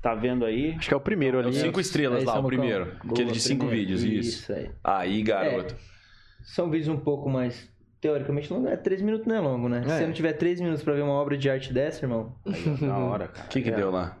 tá 0.00 0.14
vendo 0.14 0.44
aí? 0.44 0.74
Acho 0.78 0.88
que 0.88 0.94
é 0.94 0.96
o 0.96 1.00
primeiro 1.00 1.38
ali. 1.38 1.56
É 1.56 1.60
cinco 1.60 1.80
estrelas 1.80 2.24
lá, 2.24 2.38
o 2.38 2.44
primeiro. 2.44 2.84
Boa, 3.02 3.12
Aquele 3.12 3.32
de 3.32 3.40
cinco 3.40 3.66
primeiro. 3.66 3.96
vídeos, 3.96 4.04
isso. 4.04 4.42
isso. 4.42 4.52
aí. 4.52 4.70
Aí, 4.82 5.22
garoto. 5.22 5.74
É, 5.74 5.76
são 6.44 6.70
vídeos 6.70 6.88
um 6.88 6.98
pouco 6.98 7.28
mais 7.28 7.72
teoricamente 8.00 8.52
não 8.52 8.68
é 8.68 8.76
três 8.76 9.00
minutos 9.00 9.26
não 9.26 9.34
é 9.34 9.40
longo, 9.40 9.66
né? 9.66 9.78
É. 9.78 9.88
Se 9.88 9.96
você 9.96 10.06
não 10.06 10.12
tiver 10.12 10.34
três 10.34 10.60
minutos 10.60 10.84
para 10.84 10.92
ver 10.92 11.00
uma 11.00 11.14
obra 11.14 11.38
de 11.38 11.48
arte 11.48 11.72
dessa, 11.72 12.04
irmão. 12.04 12.34
Aí, 12.44 12.76
da 12.86 12.98
hora, 12.98 13.28
cara. 13.28 13.46
O 13.46 13.48
que 13.48 13.62
que 13.62 13.70
é. 13.70 13.74
deu 13.74 13.90
lá? 13.90 14.18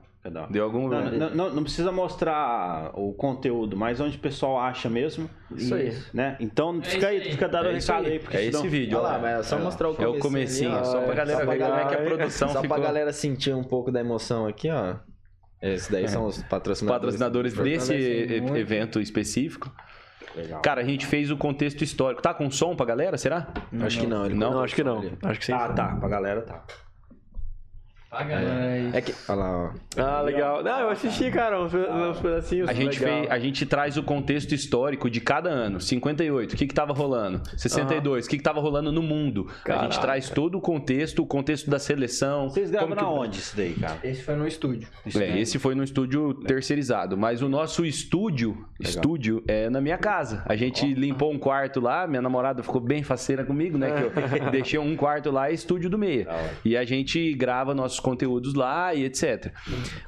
Deu 0.48 0.64
algum. 0.64 0.88
Não, 0.88 1.10
não, 1.10 1.30
não, 1.30 1.54
não, 1.54 1.62
precisa 1.62 1.92
mostrar 1.92 2.90
o 2.94 3.12
conteúdo, 3.12 3.76
mas 3.76 4.00
onde 4.00 4.16
o 4.16 4.20
pessoal 4.20 4.58
acha 4.58 4.88
mesmo. 4.88 5.28
Isso 5.54 5.74
aí. 5.74 5.94
Né? 6.14 6.36
Então 6.40 6.80
fica 6.82 7.08
aí, 7.08 7.20
fica 7.30 7.46
dando 7.46 7.68
é 7.68 7.74
recado 7.74 8.06
aí. 8.06 8.18
Porque 8.18 8.36
é 8.38 8.44
esse 8.46 8.66
vídeo. 8.66 8.98
Olha 8.98 9.08
lá, 9.08 9.18
mas 9.18 9.40
é 9.40 9.42
só 9.42 9.58
mostrar 9.58 9.90
o 9.90 9.94
comecinho. 9.94 10.14
É 10.14 10.18
o 10.18 10.20
comecinho, 10.20 10.76
ali, 10.76 10.86
só 10.86 11.00
pra 11.02 11.14
galera 11.14 11.44
ver 11.44 11.58
como 11.58 11.74
é 11.74 11.84
que 11.84 11.94
a 11.94 12.02
produção 12.02 12.48
Só 12.48 12.62
ficou. 12.62 12.76
pra 12.76 12.86
galera 12.86 13.12
sentir 13.12 13.54
um 13.54 13.64
pouco 13.64 13.92
da 13.92 14.00
emoção 14.00 14.46
aqui, 14.46 14.70
ó. 14.70 14.96
Esses 15.60 15.88
daí 15.88 16.04
é. 16.04 16.08
são 16.08 16.24
os 16.24 16.42
patrocinadores. 16.42 17.16
Patrocinadores 17.16 17.54
desse 17.54 17.92
evento 17.92 19.00
específico. 19.00 19.70
Legal. 20.34 20.62
Cara, 20.62 20.80
a 20.80 20.84
gente 20.84 21.06
fez 21.06 21.30
o 21.30 21.36
contexto 21.36 21.84
histórico. 21.84 22.22
Tá 22.22 22.34
com 22.34 22.50
som 22.50 22.74
pra 22.74 22.86
galera, 22.86 23.16
será? 23.16 23.52
Não, 23.70 23.86
acho 23.86 24.00
que 24.00 24.06
não. 24.06 24.24
Ele 24.24 24.34
não, 24.34 24.52
não 24.52 24.62
acho 24.62 24.74
que 24.74 24.82
não. 24.82 25.02
Acho 25.22 25.38
que 25.38 25.46
sim. 25.46 25.52
Ah, 25.52 25.68
tá. 25.68 25.96
Pra 25.96 26.08
galera 26.08 26.42
tá. 26.42 26.64
É 28.92 29.00
que... 29.00 29.14
Olha 29.28 29.38
lá, 29.38 29.58
ó. 29.58 29.70
Ah, 29.96 30.20
legal. 30.22 30.62
Não, 30.62 30.80
eu 30.80 30.90
assisti, 30.90 31.30
cara, 31.30 31.60
uns, 31.62 31.72
uns 31.74 32.20
pedacinhos. 32.20 32.68
A 32.68 32.72
gente, 32.72 32.98
fez, 32.98 33.30
a 33.30 33.38
gente 33.38 33.66
traz 33.66 33.96
o 33.96 34.02
contexto 34.02 34.54
histórico 34.54 35.08
de 35.10 35.20
cada 35.20 35.50
ano. 35.50 35.80
58, 35.80 36.52
o 36.52 36.56
que 36.56 36.66
que 36.66 36.74
tava 36.74 36.92
rolando? 36.92 37.42
62, 37.56 38.24
uhum. 38.24 38.26
o 38.26 38.30
que 38.30 38.36
que 38.38 38.42
tava 38.42 38.60
rolando 38.60 38.90
no 38.90 39.02
mundo? 39.02 39.48
Caraca. 39.64 39.86
A 39.86 39.90
gente 39.90 40.00
traz 40.00 40.30
todo 40.30 40.58
o 40.58 40.60
contexto, 40.60 41.22
o 41.22 41.26
contexto 41.26 41.70
da 41.70 41.78
seleção. 41.78 42.48
Vocês 42.48 42.70
gravam 42.70 42.96
que... 42.96 43.04
onde 43.04 43.38
isso 43.38 43.56
daí, 43.56 43.74
cara? 43.74 43.98
Esse 44.02 44.22
foi 44.22 44.36
no 44.36 44.46
estúdio. 44.46 44.88
É, 45.14 45.38
esse 45.38 45.58
foi 45.58 45.74
no 45.74 45.84
estúdio 45.84 46.34
terceirizado. 46.34 47.16
Mas 47.16 47.42
o 47.42 47.48
nosso 47.48 47.84
estúdio, 47.84 48.50
legal. 48.50 48.66
estúdio 48.80 49.44
é 49.46 49.70
na 49.70 49.80
minha 49.80 49.98
casa. 49.98 50.42
A 50.46 50.56
gente 50.56 50.84
oh. 50.84 50.98
limpou 50.98 51.32
um 51.32 51.38
quarto 51.38 51.80
lá, 51.80 52.06
minha 52.06 52.22
namorada 52.22 52.62
ficou 52.62 52.80
bem 52.80 53.02
faceira 53.02 53.44
comigo, 53.44 53.78
né? 53.78 53.90
Que 53.92 54.44
eu 54.44 54.50
deixei 54.50 54.78
um 54.78 54.96
quarto 54.96 55.30
lá 55.30 55.50
e 55.50 55.54
estúdio 55.54 55.88
do 55.88 55.98
meio. 55.98 56.26
E 56.64 56.76
a 56.76 56.84
gente 56.84 57.32
grava 57.34 57.74
nossos 57.74 58.00
conteúdos 58.04 58.52
lá 58.54 58.94
e 58.94 59.04
etc. 59.04 59.50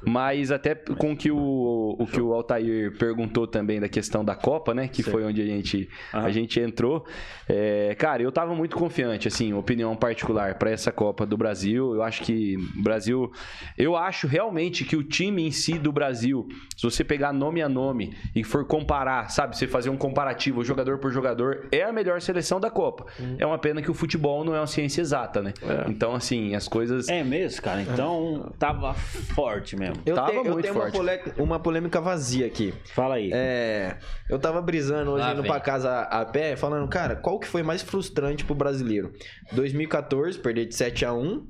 Mas 0.05 0.51
até 0.51 0.75
com 0.75 1.17
que 1.17 1.31
o, 1.31 1.95
o 1.99 2.05
que 2.05 2.21
o 2.21 2.31
Altair 2.31 2.95
perguntou 2.97 3.47
também 3.47 3.79
da 3.79 3.89
questão 3.89 4.23
da 4.23 4.35
Copa, 4.35 4.73
né? 4.73 4.87
Que 4.87 5.01
Sim. 5.01 5.11
foi 5.11 5.23
onde 5.25 5.41
a 5.41 5.45
gente, 5.45 5.89
a 6.13 6.29
gente 6.29 6.59
entrou. 6.59 7.05
É, 7.49 7.95
cara, 7.95 8.21
eu 8.21 8.31
tava 8.31 8.53
muito 8.53 8.77
confiante, 8.77 9.27
assim, 9.27 9.51
opinião 9.53 9.95
particular 9.95 10.55
para 10.55 10.69
essa 10.69 10.91
Copa 10.91 11.25
do 11.25 11.35
Brasil. 11.35 11.95
Eu 11.95 12.03
acho 12.03 12.21
que 12.21 12.55
o 12.77 12.83
Brasil. 12.83 13.31
Eu 13.75 13.95
acho 13.95 14.27
realmente 14.27 14.85
que 14.85 14.95
o 14.95 15.03
time 15.03 15.47
em 15.47 15.51
si 15.51 15.79
do 15.79 15.91
Brasil, 15.91 16.47
se 16.75 16.83
você 16.83 17.03
pegar 17.03 17.33
nome 17.33 17.61
a 17.61 17.69
nome 17.69 18.15
e 18.35 18.43
for 18.43 18.65
comparar, 18.65 19.29
sabe, 19.29 19.57
você 19.57 19.65
fazer 19.65 19.89
um 19.89 19.97
comparativo 19.97 20.63
jogador 20.63 20.99
por 20.99 21.11
jogador, 21.11 21.67
é 21.71 21.81
a 21.83 21.91
melhor 21.91 22.21
seleção 22.21 22.59
da 22.59 22.69
Copa. 22.69 23.07
Hum. 23.19 23.35
É 23.39 23.45
uma 23.45 23.57
pena 23.57 23.81
que 23.81 23.89
o 23.89 23.93
futebol 23.93 24.43
não 24.43 24.53
é 24.53 24.59
uma 24.59 24.67
ciência 24.67 25.01
exata, 25.01 25.41
né? 25.41 25.53
É. 25.63 25.89
Então, 25.89 26.13
assim, 26.13 26.53
as 26.53 26.67
coisas. 26.67 27.07
É 27.07 27.23
mesmo, 27.23 27.61
cara. 27.61 27.81
Então, 27.93 28.53
tava 28.59 28.93
forte 28.93 29.75
mesmo. 29.75 29.95
Eu 30.05 30.15
tava 30.15 30.31
te, 30.31 30.35
muito 30.35 30.49
eu 30.49 30.61
tenho 30.61 30.73
forte. 30.73 30.95
Uma, 30.95 30.99
polêmica, 30.99 31.43
uma 31.43 31.59
polêmica 31.59 32.01
vazia 32.01 32.45
aqui. 32.45 32.73
Fala 32.93 33.15
aí. 33.15 33.29
É, 33.33 33.97
eu 34.29 34.39
tava 34.39 34.61
brisando 34.61 35.11
hoje 35.11 35.23
Lá 35.23 35.33
indo 35.33 35.41
vem. 35.41 35.51
pra 35.51 35.59
casa 35.59 36.01
a 36.01 36.25
pé, 36.25 36.55
falando, 36.55 36.87
cara, 36.87 37.15
qual 37.15 37.39
que 37.39 37.47
foi 37.47 37.63
mais 37.63 37.81
frustrante 37.81 38.43
pro 38.45 38.55
brasileiro? 38.55 39.13
2014, 39.53 40.39
perder 40.39 40.65
de 40.65 40.75
7 40.75 41.05
a 41.05 41.13
1 41.13 41.47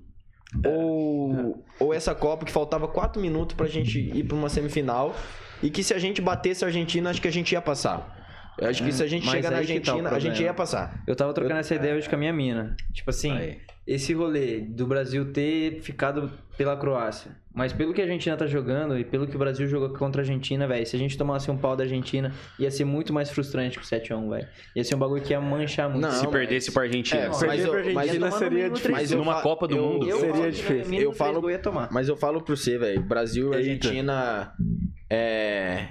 ou, 0.66 1.66
ou 1.80 1.94
essa 1.94 2.16
Copa 2.16 2.46
que 2.46 2.52
faltava 2.52 2.88
4 2.88 3.22
minutos 3.22 3.56
pra 3.56 3.68
gente 3.68 4.00
ir 4.00 4.24
pra 4.24 4.36
uma 4.36 4.50
semifinal 4.50 5.14
e 5.62 5.70
que 5.70 5.84
se 5.84 5.94
a 5.94 6.00
gente 6.00 6.22
batesse 6.22 6.64
a 6.64 6.68
Argentina, 6.68 7.10
acho 7.10 7.22
que 7.22 7.28
a 7.28 7.32
gente 7.32 7.52
ia 7.52 7.62
passar. 7.62 8.16
Eu 8.58 8.70
acho 8.70 8.84
que 8.84 8.92
se 8.92 9.04
a 9.04 9.08
gente 9.08 9.30
chegar 9.30 9.52
na 9.52 9.58
tá 9.58 9.62
Argentina, 9.62 10.10
tá 10.10 10.16
a 10.16 10.20
gente 10.20 10.42
ia 10.42 10.54
passar. 10.54 11.04
Eu 11.06 11.16
tava 11.16 11.32
trocando 11.34 11.56
eu... 11.56 11.60
essa 11.60 11.76
ideia 11.76 11.96
hoje 11.96 12.10
com 12.10 12.16
a 12.16 12.18
minha 12.18 12.34
mina. 12.34 12.76
Tipo 12.92 13.12
assim, 13.12 13.32
aí. 13.32 13.62
Esse 13.88 14.14
rolê 14.14 14.60
do 14.60 14.86
Brasil 14.86 15.32
ter 15.32 15.80
ficado 15.82 16.30
pela 16.58 16.76
Croácia. 16.76 17.32
Mas 17.54 17.72
pelo 17.72 17.94
que 17.94 18.02
a 18.02 18.04
Argentina 18.04 18.36
tá 18.36 18.46
jogando 18.46 19.00
e 19.00 19.06
pelo 19.06 19.26
que 19.26 19.36
o 19.36 19.40
Brasil 19.40 19.66
jogou 19.68 19.90
contra 19.90 20.22
a 20.22 20.24
Argentina, 20.24 20.68
velho, 20.68 20.86
se 20.86 20.96
a 20.96 21.00
gente 21.00 21.18
tomasse 21.18 21.50
um 21.50 21.58
pau 21.58 21.76
da 21.76 21.86
Argentina, 21.86 22.34
ia 22.60 22.70
ser 22.70 22.84
muito 22.84 23.14
mais 23.14 23.32
frustrante 23.32 23.80
que 23.80 23.86
o 23.86 23.88
7x1, 23.88 24.30
velho. 24.30 24.48
Ia 24.76 24.84
ser 24.84 24.96
um 24.96 25.00
bagulho 25.00 25.24
que 25.24 25.32
ia 25.32 25.40
manchar 25.40 25.90
muito. 25.90 26.04
Não, 26.04 26.12
se 26.12 26.28
perdesse 26.28 26.72
pra 26.72 26.84
Argentina. 26.84 27.22
É, 27.22 27.34
se 27.34 27.48
perder 27.48 27.70
pra 27.70 28.02
Argentina 28.02 28.32
seria 28.32 28.70
difícil. 28.70 28.92
Mas 28.92 29.12
numa 29.12 29.42
Copa 29.42 29.68
do 29.68 29.78
eu, 29.78 29.84
Mundo 29.84 30.08
eu, 30.08 30.20
seria 30.20 30.52
difícil. 30.52 30.94
Eu 31.00 31.14
falo, 31.14 31.50
ia 31.50 31.58
tomar. 31.58 31.90
Mas 31.92 32.10
eu 32.10 32.18
falo 32.18 32.42
pro 32.42 32.58
você, 32.58 32.78
velho, 32.78 33.02
Brasil 33.02 33.54
e 33.54 33.56
Argentina 33.56 34.54
é 35.10 35.88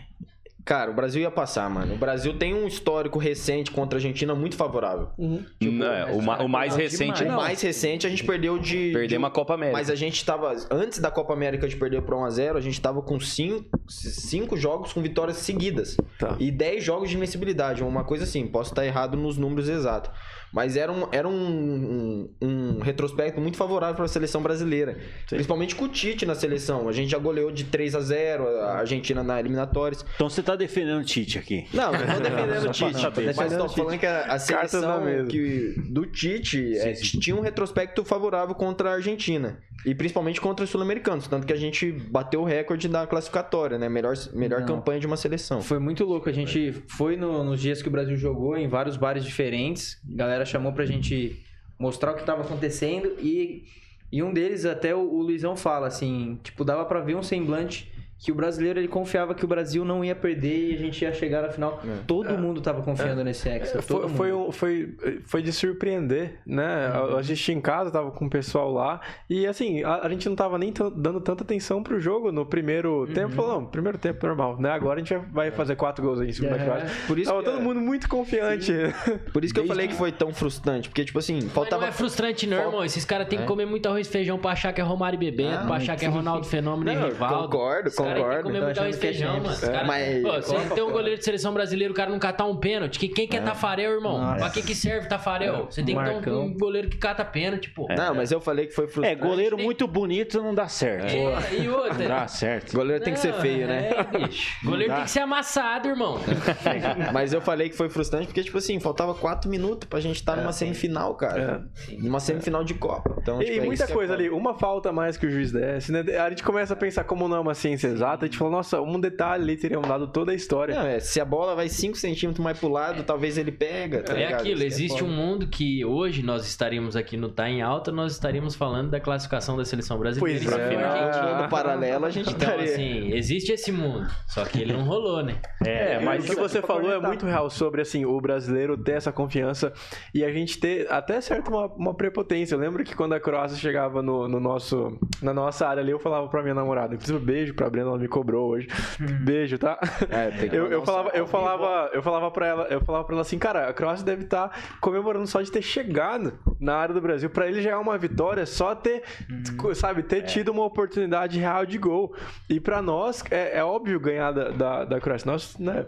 Cara, 0.67 0.91
o 0.91 0.95
Brasil 0.95 1.23
ia 1.23 1.31
passar, 1.31 1.71
mano. 1.71 1.95
O 1.95 1.97
Brasil 1.97 2.37
tem 2.37 2.53
um 2.53 2.67
histórico 2.67 3.21
recente 3.21 3.71
contra 3.71 3.97
a 3.97 3.99
Argentina 3.99 4.35
muito 4.35 4.57
favorável. 4.57 5.11
Uhum. 5.17 5.45
Tipo, 5.61 5.77
não, 5.77 5.87
é, 5.87 6.07
o, 6.07 6.21
ma 6.21 6.43
o, 6.43 6.49
mais 6.49 6.75
recente 6.75 7.25
não. 7.25 7.35
O 7.35 7.37
mais 7.37 7.63
recente 7.63 8.05
a 8.05 8.11
gente 8.11 8.25
perdeu 8.25 8.59
de. 8.59 8.91
Perdemos 8.93 9.29
a 9.29 9.31
Copa 9.31 9.55
América. 9.55 9.79
Mas 9.79 9.91
a 9.91 9.95
gente 9.95 10.25
tava. 10.25 10.57
Antes 10.69 10.99
da 10.99 11.09
Copa 11.09 11.33
América 11.33 11.69
de 11.69 11.77
perder 11.77 12.03
pra 12.03 12.17
1x0, 12.17 12.57
a, 12.57 12.61
gente 12.61 12.81
tava 12.81 13.01
com 13.01 13.21
5 13.21 13.65
cinco, 13.89 14.57
jogos 14.57 14.93
com 14.93 15.01
vitórias 15.01 15.37
seguidas. 15.37 15.97
Tá. 16.19 16.37
E 16.41 16.51
10 16.51 16.83
jogos 16.83 17.11
de 17.11 17.17
invencibilidade. 17.17 17.85
Uma 17.85 18.03
coisa 18.03 18.25
assim, 18.25 18.45
posso 18.49 18.73
estar 18.73 18.85
errado 18.85 19.17
nos 19.17 19.39
números 19.39 19.69
exatos. 19.69 20.11
Mas 20.53 20.77
era 20.77 20.91
um, 20.91 21.09
era 21.13 21.29
um, 21.29 22.31
um, 22.41 22.47
um 22.47 22.81
retrospecto 22.81 23.41
muito 23.41 23.57
favorável 23.57 23.95
para 23.95 24.05
a 24.05 24.09
seleção 24.09 24.43
brasileira. 24.43 24.95
Sim. 24.95 25.37
Principalmente 25.37 25.75
com 25.75 25.85
o 25.85 25.89
Tite 25.89 26.25
na 26.25 26.35
seleção. 26.35 26.89
A 26.89 26.93
gente 26.93 27.11
já 27.11 27.19
goleou 27.19 27.51
de 27.51 27.65
3 27.65 27.95
a 27.95 28.01
0 28.01 28.49
a 28.61 28.79
Argentina 28.79 29.23
na 29.23 29.39
eliminatórias. 29.39 30.05
Então 30.15 30.29
você 30.29 30.41
está 30.41 30.57
defendendo 30.57 31.01
o 31.01 31.05
Tite 31.05 31.39
aqui? 31.39 31.67
Não, 31.73 31.93
não 31.93 32.01
estou 32.01 32.21
defendendo 32.21 32.69
o 32.69 32.73
Tite. 32.73 33.37
mas 33.37 33.53
estou 33.53 33.69
falando 33.69 33.99
que 33.99 34.07
a, 34.07 34.25
a 34.27 34.39
seleção 34.39 35.27
que, 35.29 35.75
do 35.91 36.07
Tite 36.07 36.77
é, 36.79 36.93
tinha 36.93 37.37
um 37.37 37.41
retrospecto 37.41 38.05
favorável 38.05 38.55
contra 38.55 38.91
a 38.91 38.95
Argentina. 38.95 39.59
E 39.85 39.95
principalmente 39.95 40.41
contra 40.41 40.65
os 40.65 40.71
sul-americanos. 40.71 41.27
Tanto 41.27 41.47
que 41.47 41.53
a 41.53 41.57
gente 41.57 41.91
bateu 41.91 42.43
o 42.43 42.45
recorde 42.45 42.89
da 42.89 43.07
classificatória, 43.07 43.79
né? 43.79 43.89
Melhor, 43.89 44.15
melhor 44.33 44.65
campanha 44.65 45.01
de 45.01 45.07
uma 45.07 45.17
seleção. 45.17 45.61
Foi 45.61 45.79
muito 45.79 46.05
louco. 46.05 46.29
A 46.29 46.33
gente 46.33 46.73
foi 46.89 47.17
no, 47.17 47.43
nos 47.45 47.61
dias 47.61 47.83
que 47.83 47.89
o 47.89 47.91
Brasil 47.91 48.17
jogou 48.17 48.57
em 48.57 48.69
vários 48.69 48.97
bares 48.97 49.25
diferentes. 49.25 50.01
Galera 50.05 50.37
galera 50.37 50.45
chamou 50.45 50.73
pra 50.73 50.85
gente 50.85 51.43
mostrar 51.79 52.13
o 52.13 52.15
que 52.15 52.21
estava 52.21 52.43
acontecendo 52.43 53.17
e, 53.21 53.65
e 54.13 54.23
um 54.23 54.33
deles 54.33 54.65
até 54.65 54.95
o, 54.95 55.01
o 55.01 55.23
Luizão 55.23 55.57
fala 55.57 55.87
assim, 55.87 56.39
tipo, 56.43 56.65
dava 56.65 56.85
para 56.85 57.01
ver 57.01 57.17
um 57.17 57.23
semblante 57.23 57.91
que 58.19 58.33
o 58.33 58.35
brasileiro 58.35 58.81
ele 58.81 58.89
confiava 58.89 59.35
que 59.35 59.45
o 59.45 59.49
Brasil 59.49 59.85
não 59.85 60.05
ia 60.05 60.15
perder 60.15 60.71
e 60.71 60.75
a 60.75 60.79
gente 60.79 61.03
ia 61.03 61.13
chegar 61.13 61.43
na 61.43 61.51
final. 61.51 61.81
É. 61.85 61.99
Todo 62.07 62.31
é. 62.31 62.37
mundo 62.37 62.59
estava 62.59 62.83
confiando 62.83 63.21
é. 63.21 63.25
nesse 63.25 63.49
Hexa. 63.49 63.83
Foi, 63.83 64.09
foi, 64.09 64.53
foi, 64.53 64.97
foi, 65.25 65.43
de 65.43 65.53
surpreender, 65.53 66.39
né? 66.47 66.89
Uhum. 66.89 67.17
A, 67.17 67.19
a, 67.19 67.23
gente 67.23 67.53
em 67.53 67.61
casa 67.61 67.91
tava 67.91 68.11
com 68.11 68.25
o 68.27 68.31
pessoal 68.31 68.73
lá 68.73 69.01
e 69.29 69.47
assim, 69.47 69.85
a, 69.85 70.07
a 70.07 70.09
gente 70.09 70.29
não 70.29 70.35
tava 70.35 70.57
nem 70.57 70.73
dando 70.97 71.21
tanta 71.21 71.45
atenção 71.45 71.83
pro 71.83 72.01
jogo 72.01 72.33
no 72.33 72.47
primeiro 72.47 73.01
uhum. 73.01 73.13
tempo. 73.13 73.35
Falou, 73.35 73.61
não, 73.61 73.67
primeiro 73.67 73.99
tempo 73.99 74.27
normal, 74.27 74.59
né? 74.59 74.71
Agora 74.71 75.01
a 75.01 75.05
gente 75.05 75.15
vai 75.31 75.51
fazer 75.51 75.77
quatro 75.77 76.03
gols 76.03 76.21
aí 76.21 76.31
em 76.31 76.33
cima 76.33 76.51
da 76.51 76.59
Croácia. 76.59 76.91
Por 77.07 77.19
isso 77.19 77.31
tava 77.31 77.43
todo 77.43 77.61
mundo 77.61 77.81
muito 77.81 78.09
confiante. 78.09 78.73
Sim. 78.73 79.19
Por 79.33 79.45
isso 79.45 79.53
que 79.53 79.61
Desde... 79.61 79.61
eu 79.61 79.67
falei 79.67 79.89
que 79.89 79.95
foi 79.95 80.11
tão 80.11 80.33
frustrante, 80.33 80.89
porque 80.89 81.05
tipo 81.05 81.19
assim, 81.19 81.41
faltava... 81.43 81.83
Mas 81.83 81.89
não 81.89 81.89
é 81.89 81.93
frustrante 81.93 82.47
não, 82.47 82.57
irmão. 82.57 82.85
Esses 82.85 83.05
caras 83.05 83.29
têm 83.29 83.39
que 83.39 83.45
é. 83.45 83.47
comer 83.47 83.67
muito 83.67 83.87
arroz 83.87 84.07
e 84.07 84.11
feijão 84.11 84.39
pra 84.39 84.53
achar 84.53 84.73
que 84.73 84.81
é 84.81 84.85
Romário 84.85 85.19
Bebê, 85.19 85.49
ah, 85.49 85.65
pra 85.67 85.77
achar 85.77 85.97
que 85.97 86.05
é 86.05 86.09
Ronaldo 86.09 86.47
Fenômeno 86.47 86.91
e 86.91 86.95
Rivaldo. 86.95 87.49
Concordo, 87.49 87.91
concordo 87.91 88.06
arroz 88.11 88.97
e 88.97 88.99
feijão, 88.99 89.41
mano. 89.41 89.57
É. 89.63 89.67
Cara, 89.67 89.85
mas... 89.85 90.23
Pô, 90.23 90.33
você 90.33 90.75
tem 90.75 90.83
um 90.85 90.93
goleiro 90.93 91.19
de 91.19 91.25
seleção 91.25 91.53
brasileira, 91.53 91.93
o 91.93 91.97
cara 91.97 92.11
não 92.11 92.19
catar 92.19 92.45
um 92.45 92.57
pênalti. 92.57 92.99
Que, 92.99 93.09
quem 93.09 93.27
quer 93.27 93.39
é. 93.39 93.41
Tafarel, 93.41 93.93
irmão? 93.93 94.19
Nossa. 94.19 94.37
Pra 94.37 94.51
que, 94.51 94.63
que 94.63 94.75
serve 94.75 95.09
Tafarel? 95.09 95.67
Você 95.71 95.83
tem 95.83 95.97
que 95.97 96.21
ter 96.21 96.31
um, 96.31 96.53
goleiro 96.53 96.89
que 96.89 96.97
cata 96.97 97.25
pênalti, 97.25 97.71
pô. 97.71 97.87
Não, 97.89 98.15
mas 98.15 98.33
eu 98.33 98.41
falei 98.41 98.67
que 98.67 98.75
foi 98.75 98.87
frustrante. 98.87 99.21
É, 99.21 99.27
goleiro 99.27 99.57
muito 99.59 99.87
bonito 99.87 100.43
não 100.43 100.55
dá 100.55 100.69
certo. 100.69 101.07
É, 101.07 101.55
e 101.61 101.69
outra? 101.69 101.95
Não 101.95 102.09
dá 102.09 102.29
certo. 102.29 102.77
Goleiro 102.77 103.05
tem 103.05 103.15
que 103.15 103.21
ser 103.21 103.35
feio, 103.35 103.67
né? 103.67 103.91
É, 103.91 104.19
bicho. 104.19 104.57
Goleiro 104.65 104.95
tem 104.95 105.05
que 105.05 105.11
ser 105.11 105.21
amassado, 105.21 105.89
irmão. 105.89 106.19
mas 107.13 107.33
eu 107.33 107.41
falei 107.41 107.69
que 107.69 107.77
foi 107.77 107.89
frustrante 107.89 108.27
porque, 108.27 108.43
tipo 108.43 108.59
assim, 108.59 108.79
faltava 108.81 109.15
quatro 109.15 109.51
minutos 109.51 109.89
pra 109.89 110.01
gente 110.01 110.17
estar 110.17 110.35
tá 110.35 110.41
numa 110.41 110.53
semifinal, 110.53 111.15
cara. 111.15 111.67
Numa 111.99 112.21
semifinal 112.21 112.65
de 112.65 112.75
Copa. 112.75 113.17
Então, 113.21 113.39
tipo, 113.39 113.53
e 113.53 113.61
muita 113.61 113.87
coisa 113.87 114.15
ali. 114.15 114.29
Uma 114.29 114.55
falta 114.55 114.93
mais 114.93 115.17
que 115.17 115.27
o 115.27 115.31
juiz 115.31 115.53
desse, 115.53 115.93
né? 115.93 116.05
A 116.19 116.29
gente 116.29 116.43
começa 116.43 116.75
a 116.75 116.77
pensar 116.77 117.05
como 117.05 117.29
não 117.29 117.37
é 117.37 117.41
uma 117.41 117.55
ciência 117.55 117.96
exata. 117.97 118.25
A 118.25 118.29
gente 118.29 118.39
fala, 118.39 118.51
nossa, 118.51 118.81
um 118.81 119.01
detalhe 119.01 119.43
ali 119.43 119.57
teriam 119.57 119.83
dado 119.83 120.07
toda 120.07 120.33
a 120.33 120.35
história. 120.35 120.75
Não, 120.75 120.87
é, 120.87 121.01
se 121.01 121.21
a 121.21 121.25
bola 121.25 121.55
vai 121.55 121.69
5 121.69 121.97
centímetros 121.97 122.43
mais 122.43 122.59
pro 122.59 122.69
lado, 122.69 123.03
talvez 123.03 123.37
ele 123.39 123.53
pega. 123.53 124.03
Tá 124.03 124.17
é 124.19 124.33
aquilo, 124.33 124.63
é 124.63 124.67
existe 124.67 125.03
é 125.03 125.05
um 125.05 125.09
mundo 125.09 125.49
que 125.49 125.85
hoje 125.85 126.23
nós 126.23 126.47
estaríamos 126.47 126.97
aqui 126.97 127.17
no 127.17 127.29
Tá 127.29 127.49
em 127.49 127.63
Alta, 127.63 127.91
nós 127.91 128.13
estaríamos 128.13 128.55
falando 128.55 128.91
da 128.91 129.01
classificação 129.01 129.57
da 129.57 129.65
seleção 129.65 129.99
brasileira. 129.99 130.41
Pois 130.41 130.59
é, 130.59 130.77
Argentina. 130.77 131.43
no 131.43 131.49
paralelo 131.49 132.05
a 132.05 132.11
gente 132.11 132.31
Então, 132.31 132.49
estaria. 132.49 132.73
assim, 132.73 133.13
existe 133.13 133.53
esse 133.53 133.73
mundo, 133.73 134.07
só 134.29 134.45
que 134.45 134.61
ele 134.61 134.73
não 134.73 134.85
rolou, 134.85 135.23
né? 135.23 135.37
É, 135.65 135.95
é 135.95 136.01
mas 136.01 136.25
o 136.25 136.29
que 136.29 136.37
você 136.37 136.61
falou 136.63 136.93
é 136.93 137.01
muito 137.01 137.27
real 137.27 137.49
sobre, 137.51 137.81
assim, 137.81 138.05
o 138.05 138.21
brasileiro 138.21 138.77
ter 138.77 138.93
essa 138.93 139.13
confiança 139.13 139.73
e 140.15 140.25
a 140.25 140.33
gente 140.33 140.59
ter 140.59 140.91
até 140.91 141.21
certo 141.21 141.49
uma, 141.49 141.67
uma 141.67 141.95
prepotência. 141.95 142.55
Eu 142.55 142.59
lembro 142.59 142.85
que 142.85 142.95
quando 142.95 143.15
a 143.15 143.21
Croácia 143.21 143.57
chegava 143.57 144.03
no, 144.03 144.29
no 144.29 144.41
nosso, 144.41 144.99
na 145.23 145.33
nossa 145.33 145.67
área 145.67 145.83
ali, 145.83 145.91
eu 145.93 145.99
falava 145.99 146.29
pra 146.29 146.43
minha 146.43 146.55
namorada, 146.55 146.95
inclusive 146.95 147.19
um 147.19 147.25
beijo 147.25 147.55
pra 147.55 147.69
Brenda, 147.71 147.86
ela 147.89 147.99
me 147.99 148.09
cobrou 148.09 148.51
hoje. 148.51 148.69
Hum. 149.01 149.25
Beijo, 149.25 149.59
tá? 149.59 149.79
É, 150.11 150.31
tem 150.31 150.49
que 150.49 150.57
eu, 150.57 150.67
eu 150.67 150.85
falava, 150.85 151.11
eu 151.11 151.27
falava, 151.27 151.91
eu 151.93 152.03
falava 152.03 152.31
para 152.31 152.47
ela, 152.47 152.67
eu 152.69 152.81
falava 152.81 153.05
para 153.05 153.15
ela 153.15 153.23
assim, 153.23 153.39
cara, 153.39 153.69
a 153.69 153.73
Croácia 153.73 154.05
deve 154.05 154.25
estar 154.25 154.49
tá 154.49 154.59
comemorando 154.81 155.27
só 155.27 155.41
de 155.43 155.51
ter 155.51 155.63
chegado 155.63 156.39
na 156.61 156.75
área 156.75 156.95
do 156.95 157.01
Brasil. 157.01 157.29
Para 157.31 157.49
ele 157.49 157.63
já 157.63 157.71
é 157.71 157.77
uma 157.77 157.99
vitória 157.99 158.47
só 158.47 158.75
ter, 158.75 159.03
hum, 159.31 159.75
sabe, 159.75 160.03
ter 160.03 160.19
é. 160.19 160.23
tido 160.23 160.51
uma 160.51 160.65
oportunidade 160.65 161.39
real 161.39 161.67
de 161.67 161.79
gol. 161.79 162.15
E 162.49 162.61
para 162.61 162.81
nós 162.81 163.23
é, 163.31 163.59
é, 163.59 163.65
óbvio 163.65 163.99
ganhar 164.01 164.33
da, 164.33 164.51
da, 164.51 164.85
da 164.85 165.01
Croácia. 165.01 165.31
Nós, 165.31 165.59
né? 165.59 165.87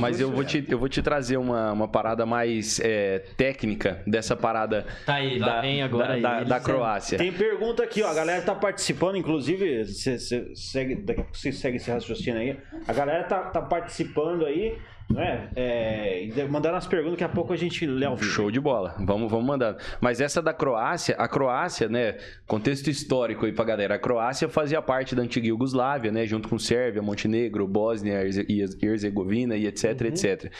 Mas 0.00 0.20
eu 0.20 0.30
vou 0.30 0.44
te, 0.44 0.64
eu 0.68 0.78
vou 0.78 0.88
te 0.88 1.00
trazer 1.00 1.36
uma, 1.36 1.72
uma 1.72 1.88
parada 1.88 2.26
mais 2.26 2.80
é, 2.80 3.20
técnica 3.36 4.02
dessa 4.06 4.36
parada. 4.36 4.86
Tá 5.06 5.14
aí, 5.14 5.38
da, 5.38 5.60
vem 5.60 5.82
agora 5.82 6.08
da, 6.08 6.14
aí, 6.14 6.22
da, 6.22 6.42
da 6.44 6.60
Croácia. 6.60 7.18
Tem 7.18 7.32
pergunta 7.32 7.82
aqui, 7.82 8.02
ó. 8.02 8.08
A 8.08 8.14
galera 8.14 8.42
tá 8.42 8.54
participando, 8.54 9.16
inclusive, 9.16 9.84
você 9.84 10.18
segue, 10.54 10.96
daqui 10.96 11.20
a 11.20 11.24
pouco 11.24 11.37
você 11.38 11.52
segue 11.52 11.76
esse 11.76 11.90
raciocínio 11.90 12.40
aí. 12.40 12.56
A 12.86 12.92
galera 12.92 13.24
tá, 13.24 13.42
tá 13.42 13.62
participando 13.62 14.44
aí, 14.44 14.76
né? 15.08 15.48
É, 15.54 16.28
mandando 16.48 16.76
as 16.76 16.86
perguntas, 16.86 17.12
daqui 17.18 17.24
a 17.24 17.28
pouco 17.28 17.52
a 17.52 17.56
gente 17.56 17.86
lê 17.86 18.08
vivo. 18.08 18.22
Show 18.22 18.50
de 18.50 18.60
bola. 18.60 18.94
Vamos, 18.98 19.30
vamos 19.30 19.46
mandando. 19.46 19.78
Mas 20.00 20.20
essa 20.20 20.42
da 20.42 20.52
Croácia, 20.52 21.14
a 21.16 21.28
Croácia, 21.28 21.88
né? 21.88 22.16
Contexto 22.46 22.88
histórico 22.88 23.46
aí 23.46 23.52
pra 23.52 23.64
galera. 23.64 23.94
A 23.94 23.98
Croácia 23.98 24.48
fazia 24.48 24.82
parte 24.82 25.14
da 25.14 25.22
antiga 25.22 25.46
Iugoslávia, 25.46 26.10
né? 26.10 26.26
Junto 26.26 26.48
com 26.48 26.58
Sérvia, 26.58 27.00
Montenegro, 27.00 27.66
Bósnia 27.66 28.22
e 28.48 28.62
Herzegovina 28.82 29.56
e 29.56 29.66
etc, 29.66 30.00
uhum. 30.00 30.06
etc. 30.08 30.52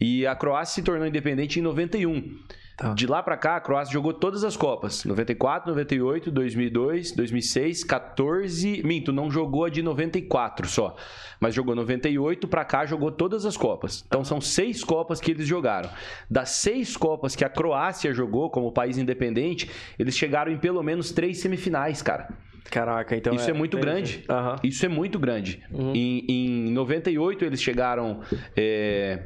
E 0.00 0.26
a 0.26 0.34
Croácia 0.34 0.76
se 0.76 0.82
tornou 0.82 1.06
independente 1.06 1.60
em 1.60 1.62
91. 1.62 2.38
Tá. 2.76 2.92
De 2.92 3.06
lá 3.06 3.22
para 3.22 3.36
cá, 3.36 3.56
a 3.56 3.60
Croácia 3.60 3.92
jogou 3.92 4.12
todas 4.12 4.42
as 4.42 4.56
Copas: 4.56 5.04
94, 5.04 5.70
98, 5.70 6.30
2002, 6.30 7.12
2006, 7.12 7.84
14. 7.84 8.82
Minto, 8.84 9.12
não 9.12 9.30
jogou 9.30 9.64
a 9.64 9.70
de 9.70 9.80
94 9.80 10.68
só. 10.68 10.96
Mas 11.38 11.54
jogou 11.54 11.74
98 11.76 12.48
para 12.48 12.64
cá, 12.64 12.84
jogou 12.84 13.12
todas 13.12 13.46
as 13.46 13.56
Copas. 13.56 14.04
Então 14.06 14.24
são 14.24 14.40
seis 14.40 14.82
Copas 14.82 15.20
que 15.20 15.30
eles 15.30 15.46
jogaram. 15.46 15.88
Das 16.28 16.50
seis 16.50 16.96
Copas 16.96 17.36
que 17.36 17.44
a 17.44 17.48
Croácia 17.48 18.12
jogou 18.12 18.50
como 18.50 18.72
país 18.72 18.98
independente, 18.98 19.70
eles 19.96 20.16
chegaram 20.16 20.50
em 20.50 20.58
pelo 20.58 20.82
menos 20.82 21.12
três 21.12 21.38
semifinais, 21.38 22.02
cara. 22.02 22.28
Caraca, 22.70 23.14
então. 23.14 23.34
Isso 23.34 23.46
é, 23.46 23.50
é 23.50 23.54
muito 23.54 23.78
grande. 23.78 24.24
Uhum. 24.28 24.56
Isso 24.64 24.84
é 24.84 24.88
muito 24.88 25.18
grande. 25.18 25.62
Uhum. 25.70 25.92
Em, 25.94 26.24
em 26.28 26.70
98 26.72 27.44
eles 27.44 27.62
chegaram. 27.62 28.20
É 28.56 29.20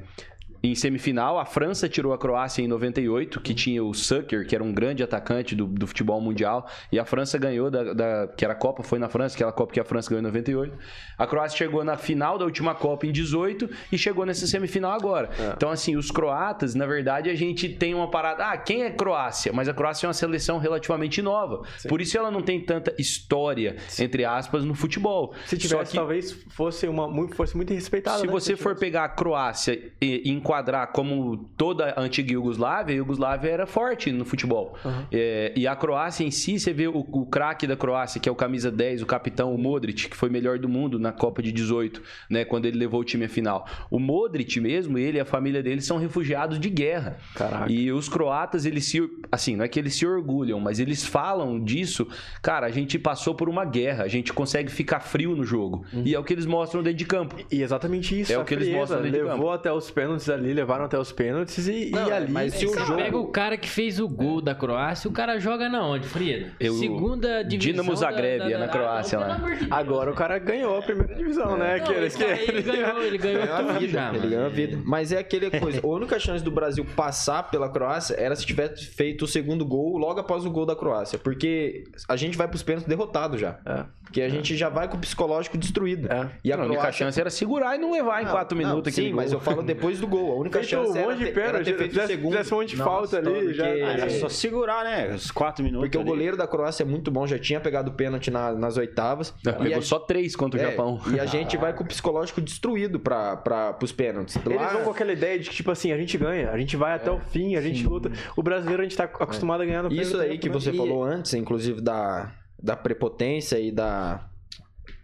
em 0.62 0.74
semifinal, 0.74 1.38
a 1.38 1.44
França 1.44 1.88
tirou 1.88 2.12
a 2.12 2.18
Croácia 2.18 2.62
em 2.62 2.68
98, 2.68 3.40
que 3.40 3.54
tinha 3.54 3.82
o 3.82 3.94
Sucker, 3.94 4.46
que 4.46 4.54
era 4.54 4.64
um 4.64 4.72
grande 4.72 5.02
atacante 5.02 5.54
do, 5.54 5.66
do 5.66 5.86
futebol 5.86 6.20
mundial, 6.20 6.68
e 6.90 6.98
a 6.98 7.04
França 7.04 7.38
ganhou 7.38 7.70
da, 7.70 7.94
da, 7.94 8.28
que 8.28 8.44
era 8.44 8.54
a 8.54 8.56
Copa, 8.56 8.82
foi 8.82 8.98
na 8.98 9.08
França, 9.08 9.36
aquela 9.36 9.52
Copa 9.52 9.72
que 9.72 9.80
a 9.80 9.84
França 9.84 10.10
ganhou 10.10 10.20
em 10.20 10.26
98. 10.26 10.76
A 11.16 11.26
Croácia 11.26 11.58
chegou 11.58 11.84
na 11.84 11.96
final 11.96 12.38
da 12.38 12.44
última 12.44 12.74
Copa 12.74 13.06
em 13.06 13.12
18 13.12 13.68
e 13.92 13.98
chegou 13.98 14.26
nessa 14.26 14.46
semifinal 14.46 14.92
agora. 14.92 15.30
É. 15.38 15.52
Então, 15.56 15.70
assim, 15.70 15.96
os 15.96 16.10
croatas, 16.10 16.74
na 16.74 16.86
verdade, 16.86 17.30
a 17.30 17.34
gente 17.34 17.68
tem 17.68 17.94
uma 17.94 18.10
parada. 18.10 18.46
Ah, 18.46 18.56
quem 18.56 18.82
é 18.82 18.90
Croácia? 18.90 19.52
Mas 19.52 19.68
a 19.68 19.74
Croácia 19.74 20.06
é 20.06 20.08
uma 20.08 20.14
seleção 20.14 20.58
relativamente 20.58 21.22
nova. 21.22 21.62
Sim. 21.78 21.88
Por 21.88 22.00
isso 22.00 22.16
ela 22.16 22.30
não 22.30 22.42
tem 22.42 22.60
tanta 22.60 22.94
história, 22.98 23.76
Sim. 23.88 24.04
entre 24.04 24.24
aspas, 24.24 24.64
no 24.64 24.74
futebol. 24.74 25.34
Se 25.46 25.56
tivesse, 25.56 25.92
que, 25.92 25.96
talvez 25.96 26.32
fosse, 26.48 26.86
uma, 26.86 27.28
fosse 27.28 27.56
muito 27.56 27.72
respeitada. 27.72 28.18
Se 28.18 28.26
né? 28.26 28.32
você 28.32 28.56
for 28.56 28.76
pegar 28.76 29.04
a 29.04 29.08
Croácia 29.08 29.92
e, 30.00 30.22
e 30.24 30.30
enquadrar 30.48 30.86
como 30.92 31.36
toda 31.58 31.90
a 31.90 32.00
antiga 32.00 32.32
Iugoslávia, 32.32 32.94
a 32.94 32.96
Iugoslávia 32.96 33.50
era 33.50 33.66
forte 33.66 34.10
no 34.10 34.24
futebol. 34.24 34.78
Uhum. 34.82 35.04
É, 35.12 35.52
e 35.54 35.66
a 35.66 35.76
Croácia 35.76 36.24
em 36.24 36.30
si, 36.30 36.58
você 36.58 36.72
vê 36.72 36.88
o, 36.88 36.96
o 36.96 37.26
craque 37.26 37.66
da 37.66 37.76
Croácia, 37.76 38.18
que 38.18 38.28
é 38.28 38.32
o 38.32 38.34
camisa 38.34 38.70
10, 38.70 39.02
o 39.02 39.06
capitão, 39.06 39.54
o 39.54 39.58
Modric, 39.58 40.08
que 40.08 40.16
foi 40.16 40.30
melhor 40.30 40.58
do 40.58 40.68
mundo 40.68 40.98
na 40.98 41.12
Copa 41.12 41.42
de 41.42 41.52
18, 41.52 42.02
né, 42.30 42.46
quando 42.46 42.64
ele 42.64 42.78
levou 42.78 43.00
o 43.00 43.04
time 43.04 43.26
à 43.26 43.28
final. 43.28 43.66
O 43.90 43.98
Modric 43.98 44.58
mesmo, 44.58 44.96
ele 44.96 45.18
e 45.18 45.20
a 45.20 45.24
família 45.24 45.62
dele 45.62 45.82
são 45.82 45.98
refugiados 45.98 46.58
de 46.58 46.70
guerra. 46.70 47.18
Caraca. 47.34 47.70
E 47.70 47.92
os 47.92 48.08
croatas, 48.08 48.64
eles 48.64 48.86
se, 48.86 49.06
assim, 49.30 49.54
não 49.54 49.64
é 49.64 49.68
que 49.68 49.78
eles 49.78 49.96
se 49.96 50.06
orgulham, 50.06 50.58
mas 50.58 50.80
eles 50.80 51.04
falam 51.04 51.62
disso, 51.62 52.08
cara, 52.40 52.66
a 52.66 52.70
gente 52.70 52.98
passou 52.98 53.34
por 53.34 53.50
uma 53.50 53.66
guerra, 53.66 54.04
a 54.04 54.08
gente 54.08 54.32
consegue 54.32 54.70
ficar 54.70 55.00
frio 55.00 55.36
no 55.36 55.44
jogo. 55.44 55.84
Uhum. 55.92 56.04
E 56.06 56.14
é 56.14 56.18
o 56.18 56.24
que 56.24 56.32
eles 56.32 56.46
mostram 56.46 56.82
dentro 56.82 56.98
de 56.98 57.04
campo. 57.04 57.36
E 57.50 57.62
exatamente 57.62 58.18
isso. 58.18 58.32
É 58.32 58.38
o 58.38 58.44
que 58.44 58.54
frieza, 58.54 58.70
eles 58.70 58.78
mostram 58.78 59.02
dentro 59.02 59.18
levou 59.18 59.32
de 59.32 59.40
campo. 59.40 59.52
até 59.52 59.72
os 59.72 59.90
pênaltis 59.90 60.28
ali, 60.38 60.52
levaram 60.52 60.84
até 60.84 60.98
os 60.98 61.12
pênaltis 61.12 61.66
e, 61.66 61.90
não, 61.90 62.08
e 62.08 62.12
ali. 62.12 62.32
Mas 62.32 62.54
se 62.54 62.66
o 62.66 62.78
jogo. 62.78 62.96
Pega 62.96 63.16
o 63.16 63.28
cara 63.28 63.56
que 63.56 63.68
fez 63.68 64.00
o 64.00 64.08
gol 64.08 64.40
da 64.40 64.54
Croácia, 64.54 65.08
o 65.08 65.12
cara 65.12 65.38
joga 65.38 65.68
na 65.68 65.84
onde, 65.86 66.08
Frida? 66.08 66.52
Eu... 66.58 66.74
Segunda 66.74 67.42
divisão. 67.42 67.72
Dinamo 67.72 67.96
Zagreb, 67.96 68.38
da, 68.38 68.44
da, 68.44 68.50
da, 68.50 68.58
na 68.58 68.68
Croácia 68.68 69.18
lá. 69.18 69.40
Agora 69.70 70.10
o 70.10 70.14
cara 70.14 70.38
ganhou 70.38 70.78
a 70.78 70.82
primeira 70.82 71.14
divisão, 71.14 71.56
né? 71.56 71.78
Não, 71.78 71.84
que, 71.84 71.92
ele, 71.92 72.10
que... 72.10 72.22
ele 72.22 72.62
ganhou, 72.62 73.02
ele 73.02 73.18
ganhou, 73.18 73.42
ganhou 73.42 73.58
tudo 73.58 73.70
a 73.70 73.78
vida, 73.78 73.92
já. 73.92 74.14
Ele 74.14 74.28
ganhou 74.28 74.46
a 74.46 74.48
vida. 74.48 74.78
Mas 74.84 75.12
é 75.12 75.18
aquele 75.18 75.50
coisa. 75.50 75.80
A 75.82 75.86
única 75.86 76.18
chance 76.18 76.42
do 76.42 76.50
Brasil 76.50 76.84
passar 76.96 77.44
pela 77.50 77.68
Croácia 77.68 78.14
era 78.18 78.34
se 78.34 78.44
tivesse 78.44 78.86
feito 78.86 79.24
o 79.24 79.28
segundo 79.28 79.64
gol 79.64 79.96
logo 79.96 80.20
após 80.20 80.44
o 80.44 80.50
gol 80.50 80.66
da 80.66 80.76
Croácia. 80.76 81.18
Porque 81.18 81.84
a 82.08 82.16
gente 82.16 82.36
vai 82.36 82.48
pros 82.48 82.62
pênaltis 82.62 82.88
derrotado 82.88 83.36
já. 83.36 83.58
É. 83.64 83.84
Porque 84.02 84.20
a 84.20 84.26
é. 84.26 84.30
gente 84.30 84.56
já 84.56 84.68
vai 84.68 84.88
com 84.88 84.96
o 84.96 85.00
psicológico 85.00 85.58
destruído. 85.58 86.10
É. 86.10 86.30
E 86.42 86.52
a, 86.52 86.56
não, 86.56 86.64
Croácia... 86.64 86.64
a 86.64 86.82
única 86.82 86.92
chance 86.92 87.20
era 87.20 87.30
segurar 87.30 87.76
e 87.76 87.78
não 87.78 87.92
levar 87.92 88.22
em 88.22 88.24
não, 88.24 88.32
quatro 88.32 88.56
minutos 88.56 88.94
Sim, 88.94 89.12
mas 89.12 89.32
eu 89.32 89.40
falo 89.40 89.62
depois 89.62 90.00
do 90.00 90.06
gol. 90.06 90.27
A 90.32 90.40
única 90.40 90.58
feito 90.60 90.70
chance 90.70 90.92
um 90.92 90.96
era, 90.96 91.16
ter, 91.16 91.38
era 91.38 91.64
ter 91.64 91.76
feito 91.76 91.98
o 91.98 92.06
segundo. 92.06 92.32
Fizesse 92.32 92.54
um 92.54 92.58
monte 92.58 92.70
de 92.70 92.76
falta 92.76 93.18
ali. 93.18 93.54
Já... 93.54 93.66
Era 93.66 94.10
só 94.10 94.28
segurar, 94.28 94.84
né? 94.84 95.14
Os 95.14 95.30
quatro 95.30 95.64
minutos. 95.64 95.86
Porque 95.86 95.98
ali. 95.98 96.06
o 96.06 96.10
goleiro 96.10 96.36
da 96.36 96.46
Croácia 96.46 96.82
é 96.82 96.86
muito 96.86 97.10
bom, 97.10 97.26
já 97.26 97.38
tinha 97.38 97.60
pegado 97.60 97.90
o 97.90 97.94
pênalti 97.94 98.30
na, 98.30 98.52
nas 98.52 98.76
oitavas. 98.76 99.34
Já 99.42 99.52
pegou 99.52 99.78
a... 99.78 99.82
só 99.82 99.98
três 99.98 100.34
contra 100.36 100.60
o 100.60 100.62
é, 100.62 100.70
Japão. 100.70 101.00
E 101.14 101.20
a 101.20 101.26
gente 101.26 101.56
vai 101.56 101.72
com 101.72 101.84
o 101.84 101.86
psicológico 101.86 102.40
destruído 102.40 102.98
para 102.98 103.36
para 103.36 103.76
os 103.82 103.92
pênaltis. 103.92 104.36
Lá... 104.36 104.54
Eles 104.54 104.72
vão 104.72 104.84
com 104.84 104.90
aquela 104.90 105.12
ideia 105.12 105.38
de 105.38 105.48
que, 105.48 105.56
tipo 105.56 105.70
assim, 105.70 105.92
a 105.92 105.96
gente 105.96 106.16
ganha, 106.16 106.50
a 106.50 106.58
gente 106.58 106.76
vai 106.76 106.94
até 106.94 107.10
o 107.10 107.18
fim, 107.18 107.56
a 107.56 107.60
gente 107.60 107.80
Sim. 107.82 107.88
luta. 107.88 108.10
O 108.36 108.42
brasileiro 108.42 108.82
a 108.82 108.84
gente 108.84 108.96
tá 108.96 109.04
acostumado 109.04 109.62
a 109.62 109.66
ganhar 109.66 109.82
no 109.82 109.92
Isso 109.92 110.18
aí 110.18 110.38
que 110.38 110.48
você 110.48 110.70
né? 110.70 110.76
falou 110.76 111.02
antes, 111.02 111.34
inclusive 111.34 111.80
da, 111.80 112.32
da 112.62 112.76
prepotência 112.76 113.58
e 113.58 113.70
da 113.70 114.28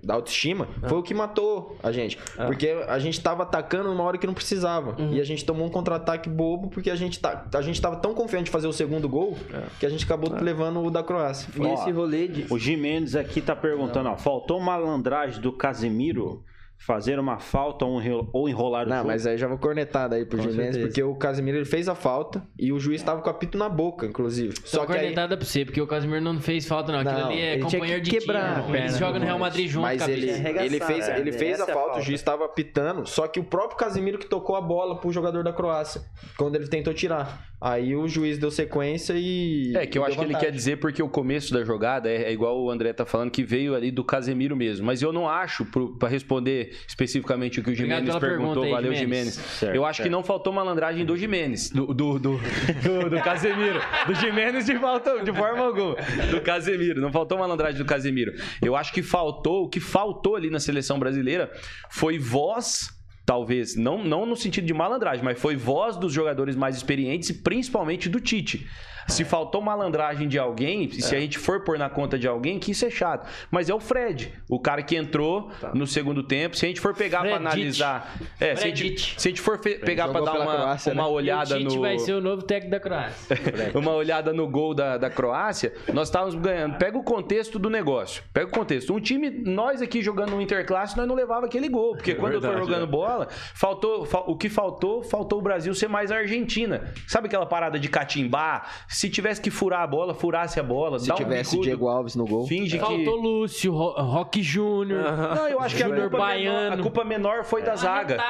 da 0.05 0.15
autoestima, 0.15 0.69
ah. 0.83 0.89
foi 0.89 0.99
o 0.99 1.03
que 1.03 1.15
matou 1.15 1.77
a 1.83 1.91
gente. 1.93 2.19
Ah. 2.39 2.47
Porque 2.47 2.69
a 2.89 2.99
gente 2.99 3.21
tava 3.21 3.43
atacando 3.43 3.89
numa 3.89 4.03
hora 4.03 4.19
que 4.19 4.27
não 4.27 4.35
precisava. 4.35 4.95
Uhum. 5.01 5.13
E 5.13 5.21
a 5.21 5.25
gente 5.25 5.45
tomou 5.45 5.67
um 5.67 5.71
contra-ataque 5.71 6.29
bobo 6.29 6.69
porque 6.69 6.91
a 6.91 6.97
gente, 6.97 7.19
tá, 7.19 7.47
a 7.55 7.63
gente 7.63 7.81
tava 7.81 7.97
tão 7.97 8.15
confiante 8.15 8.45
de 8.45 8.51
fazer 8.51 8.67
o 8.67 8.73
segundo 8.73 9.09
gol 9.09 9.37
é. 9.53 9.63
que 9.81 9.87
a 9.87 9.89
gente 9.89 10.05
acabou 10.05 10.37
é. 10.37 10.41
levando 10.41 10.83
o 10.83 10.91
da 10.91 11.03
Croácia. 11.03 11.49
E 11.57 11.67
esse 11.67 11.91
rolê 11.91 12.29
de... 12.29 12.47
O 12.51 12.59
Jimenez 12.59 13.17
aqui 13.17 13.41
tá 13.41 13.57
perguntando, 13.57 14.09
ó, 14.09 14.17
faltou 14.17 14.61
malandragem 14.61 15.41
do 15.41 15.53
Casemiro 15.53 16.43
fazer 16.85 17.19
uma 17.19 17.39
falta 17.39 17.85
ou 17.87 18.47
enrolar 18.49 18.87
o 18.87 18.89
Não, 18.91 18.97
jogo. 18.97 19.09
mas 19.09 19.27
aí 19.27 19.39
já 19.39 19.49
vou 19.49 19.57
cornetar 19.57 20.07
daí 20.07 20.27
pro 20.27 20.41
Jimenez, 20.41 20.77
porque 20.77 21.03
o 21.03 21.15
Casimiro 21.15 21.57
ele 21.57 21.65
fez 21.65 21.89
a 21.89 21.95
falta 21.95 22.43
e 22.59 22.73
o 22.73 22.79
juiz 22.79 23.01
estava 23.01 23.23
com 23.23 23.29
o 23.29 23.31
apito 23.31 23.57
na 23.57 23.71
boca, 23.71 24.05
inclusive. 24.05 24.55
Só, 24.65 24.81
Só 24.81 24.87
cornetada 24.87 25.35
aí... 25.35 25.39
pra 25.39 25.47
você, 25.47 25.65
porque 25.65 25.81
o 25.81 25.87
Casimiro 25.87 26.21
não 26.21 26.39
fez 26.41 26.67
falta 26.69 26.93
não, 26.93 26.99
aquilo 26.99 27.19
não, 27.19 27.27
ali 27.31 27.41
é 27.41 27.59
companheiro 27.59 28.03
de 28.03 28.11
quebrar 28.11 28.67
time. 28.67 28.79
Eles 28.79 28.99
jogam 28.99 29.19
no 29.19 29.25
Real 29.25 29.39
Madrid 29.39 29.67
junto, 29.67 29.83
Mas 29.83 30.07
ele, 30.07 30.29
ele 30.29 30.79
fez, 30.79 31.09
ele 31.09 31.33
fez 31.33 31.61
a, 31.61 31.67
falta, 31.67 31.73
a 31.73 31.75
falta, 31.75 31.99
o 32.01 32.03
juiz 32.03 32.21
estava 32.21 32.45
apitando, 32.45 33.07
só 33.07 33.27
que 33.27 33.41
o 33.41 33.45
próprio 33.45 33.79
Casimiro 33.79 34.19
que 34.19 34.27
tocou 34.27 34.55
a 34.55 34.61
bola 34.61 35.01
pro 35.01 35.11
jogador 35.11 35.43
da 35.43 35.53
Croácia, 35.55 36.03
quando 36.37 36.57
ele 36.57 36.69
tentou 36.69 36.93
tirar. 36.93 37.54
Aí 37.65 37.97
o 37.97 38.07
juiz 38.07 38.37
deu 38.37 38.51
sequência 38.51 39.15
e. 39.17 39.75
É, 39.75 39.87
que 39.87 39.97
eu 39.97 40.05
acho 40.05 40.17
vantagem. 40.17 40.37
que 40.37 40.45
ele 40.45 40.51
quer 40.51 40.55
dizer 40.55 40.77
porque 40.77 41.03
o 41.03 41.09
começo 41.09 41.51
da 41.51 41.65
jogada 41.65 42.11
é, 42.11 42.25
é, 42.25 42.33
igual 42.33 42.63
o 42.63 42.71
André 42.71 42.93
tá 42.93 43.07
falando, 43.07 43.31
que 43.31 43.43
veio 43.43 43.75
ali 43.75 43.91
do 43.91 44.05
Casemiro 44.05 44.55
mesmo. 44.55 44.85
Mas 44.85 45.01
eu 45.01 45.15
não 45.15 45.27
acho, 45.27 45.65
para 45.99 46.07
responder 46.11 46.77
especificamente 46.87 47.61
o 47.61 47.65
que 47.65 47.71
o 47.71 47.75
Jimenez 47.75 48.17
perguntou, 48.17 48.65
aí, 48.65 48.71
valeu 48.71 48.95
Jimenez. 48.95 49.33
Certo, 49.33 49.75
eu 49.75 49.87
acho 49.87 49.97
certo. 49.97 50.09
que 50.11 50.13
não 50.13 50.23
faltou 50.23 50.53
malandragem 50.53 51.07
do 51.07 51.17
Jimenez, 51.17 51.71
do, 51.71 51.87
do, 51.87 52.19
do, 52.19 52.39
do, 52.83 53.09
do 53.09 53.23
Casemiro. 53.23 53.81
Do 54.07 54.15
Jimenez 54.15 54.67
de, 54.67 54.79
falta, 54.79 55.25
de 55.25 55.33
forma 55.33 55.65
alguma. 55.65 55.97
Do 56.31 56.43
Casemiro. 56.43 57.01
Não 57.01 57.11
faltou 57.11 57.39
malandragem 57.39 57.79
do 57.79 57.87
Casemiro. 57.87 58.35
Eu 58.61 58.77
acho 58.77 58.93
que 58.93 59.03
faltou, 59.03 59.65
o 59.65 59.69
que 59.71 59.81
faltou 59.81 60.37
ali 60.37 60.51
na 60.51 60.61
seleção 60.61 60.99
brasileira 60.99 61.51
foi 61.89 62.19
voz 62.19 62.94
talvez, 63.25 63.77
não, 63.77 64.05
não 64.05 64.27
no 64.27 64.37
sentido 64.37 64.67
de 64.67 64.75
malandragem, 64.75 65.25
mas 65.25 65.41
foi 65.41 65.57
voz 65.57 65.97
dos 65.97 66.13
jogadores 66.13 66.55
mais 66.57 66.77
experientes 66.77 67.31
e 67.31 67.35
principalmente 67.35 68.09
do 68.09 68.21
Tite. 68.21 68.67
Se 69.09 69.25
faltou 69.25 69.61
malandragem 69.61 70.29
de 70.29 70.39
alguém, 70.39 70.87
é. 70.87 71.01
se 71.01 71.15
a 71.15 71.21
gente 71.21 71.39
for 71.39 71.63
pôr 71.63 71.79
na 71.79 71.89
conta 71.89 72.19
de 72.19 72.27
alguém, 72.27 72.59
que 72.59 72.71
isso 72.71 72.85
é 72.85 72.91
chato. 72.91 73.29
Mas 73.51 73.69
é 73.69 73.75
o 73.75 73.81
Fred, 73.81 74.33
o 74.49 74.59
cara 74.59 74.83
que 74.83 74.97
entrou 74.97 75.51
tá. 75.61 75.73
no 75.75 75.87
segundo 75.87 76.23
tempo. 76.23 76.57
Se 76.57 76.65
a 76.65 76.69
gente 76.69 76.81
for 76.81 76.95
pegar 76.95 77.21
para 77.21 77.37
analisar. 77.37 78.17
É, 78.41 78.57
se 78.57 78.67
a, 78.67 78.75
gente, 78.75 79.21
se 79.21 79.29
a 79.29 79.31
gente 79.31 79.41
for 79.41 79.59
pegar 79.59 80.09
para 80.09 80.25
dar 80.25 80.41
uma, 80.41 80.55
Croácia, 80.55 80.93
uma 80.93 81.05
né? 81.05 81.09
olhada 81.09 81.59
no. 81.59 81.81
vai 81.81 81.99
ser 81.99 82.13
o 82.15 82.21
novo 82.21 82.43
técnico 82.43 82.71
da 82.71 82.81
Croácia. 82.81 83.37
uma 83.75 83.93
olhada 83.93 84.33
no 84.33 84.49
gol 84.49 84.75
da, 84.75 84.97
da 84.97 85.11
Croácia, 85.11 85.73
nós 85.93 86.09
estávamos 86.09 86.35
ganhando. 86.35 86.77
Pega 86.77 86.97
o 86.97 87.03
contexto 87.03 87.59
do 87.59 87.69
negócio. 87.69 88.23
Pega 88.33 88.47
o 88.47 88.51
contexto. 88.51 88.95
Um 88.95 89.01
time, 89.01 89.31
nós 89.31 89.83
aqui 89.83 90.03
jogando 90.03 90.31
no 90.31 90.41
Interclasse, 90.41 90.97
nós 90.97 91.07
não 91.07 91.15
levava 91.15 91.47
aquele 91.47 91.69
gol. 91.69 91.93
Porque 91.95 92.13
é 92.13 92.15
quando 92.15 92.33
verdade, 92.33 92.55
eu 92.55 92.61
tô 92.61 92.67
jogando 92.67 92.85
é. 92.85 92.87
bola, 92.87 93.29
faltou. 93.55 94.07
O 94.27 94.37
que 94.37 94.49
faltou, 94.49 95.03
faltou 95.03 95.39
o 95.39 95.43
Brasil 95.43 95.75
ser 95.75 95.89
mais 95.89 96.11
Argentina. 96.11 96.93
Sabe 97.07 97.27
aquela 97.27 97.47
parada 97.47 97.79
de 97.79 97.89
catimbar? 97.89 98.69
Se 98.95 99.11
tivesse 99.11 99.41
que 99.41 99.51
furar 99.51 99.83
a 99.83 99.87
bola, 99.87 100.15
furasse 100.15 100.61
a 100.61 100.63
bola. 100.63 100.99
Se 100.99 101.13
tivesse 101.15 101.59
um 101.59 101.61
Diego 101.61 101.89
Alves 101.89 102.15
no 102.15 102.25
gol. 102.25 102.47
Finge 102.47 102.79
Faltou 102.79 103.21
que... 103.21 103.27
Lúcio, 103.27 103.73
Rock 103.73 104.43
Júnior. 104.43 105.03
Não, 105.35 105.49
eu 105.49 105.61
acho 105.61 105.77
que 105.77 105.83
a 105.83 105.89
culpa, 105.89 106.19
Baiano. 106.19 106.61
Menor, 106.61 106.79
a 106.79 106.83
culpa 106.83 107.05
menor 107.05 107.45
foi 107.45 107.63
da 107.63 107.73
é. 107.73 107.77
zaga. 107.77 108.23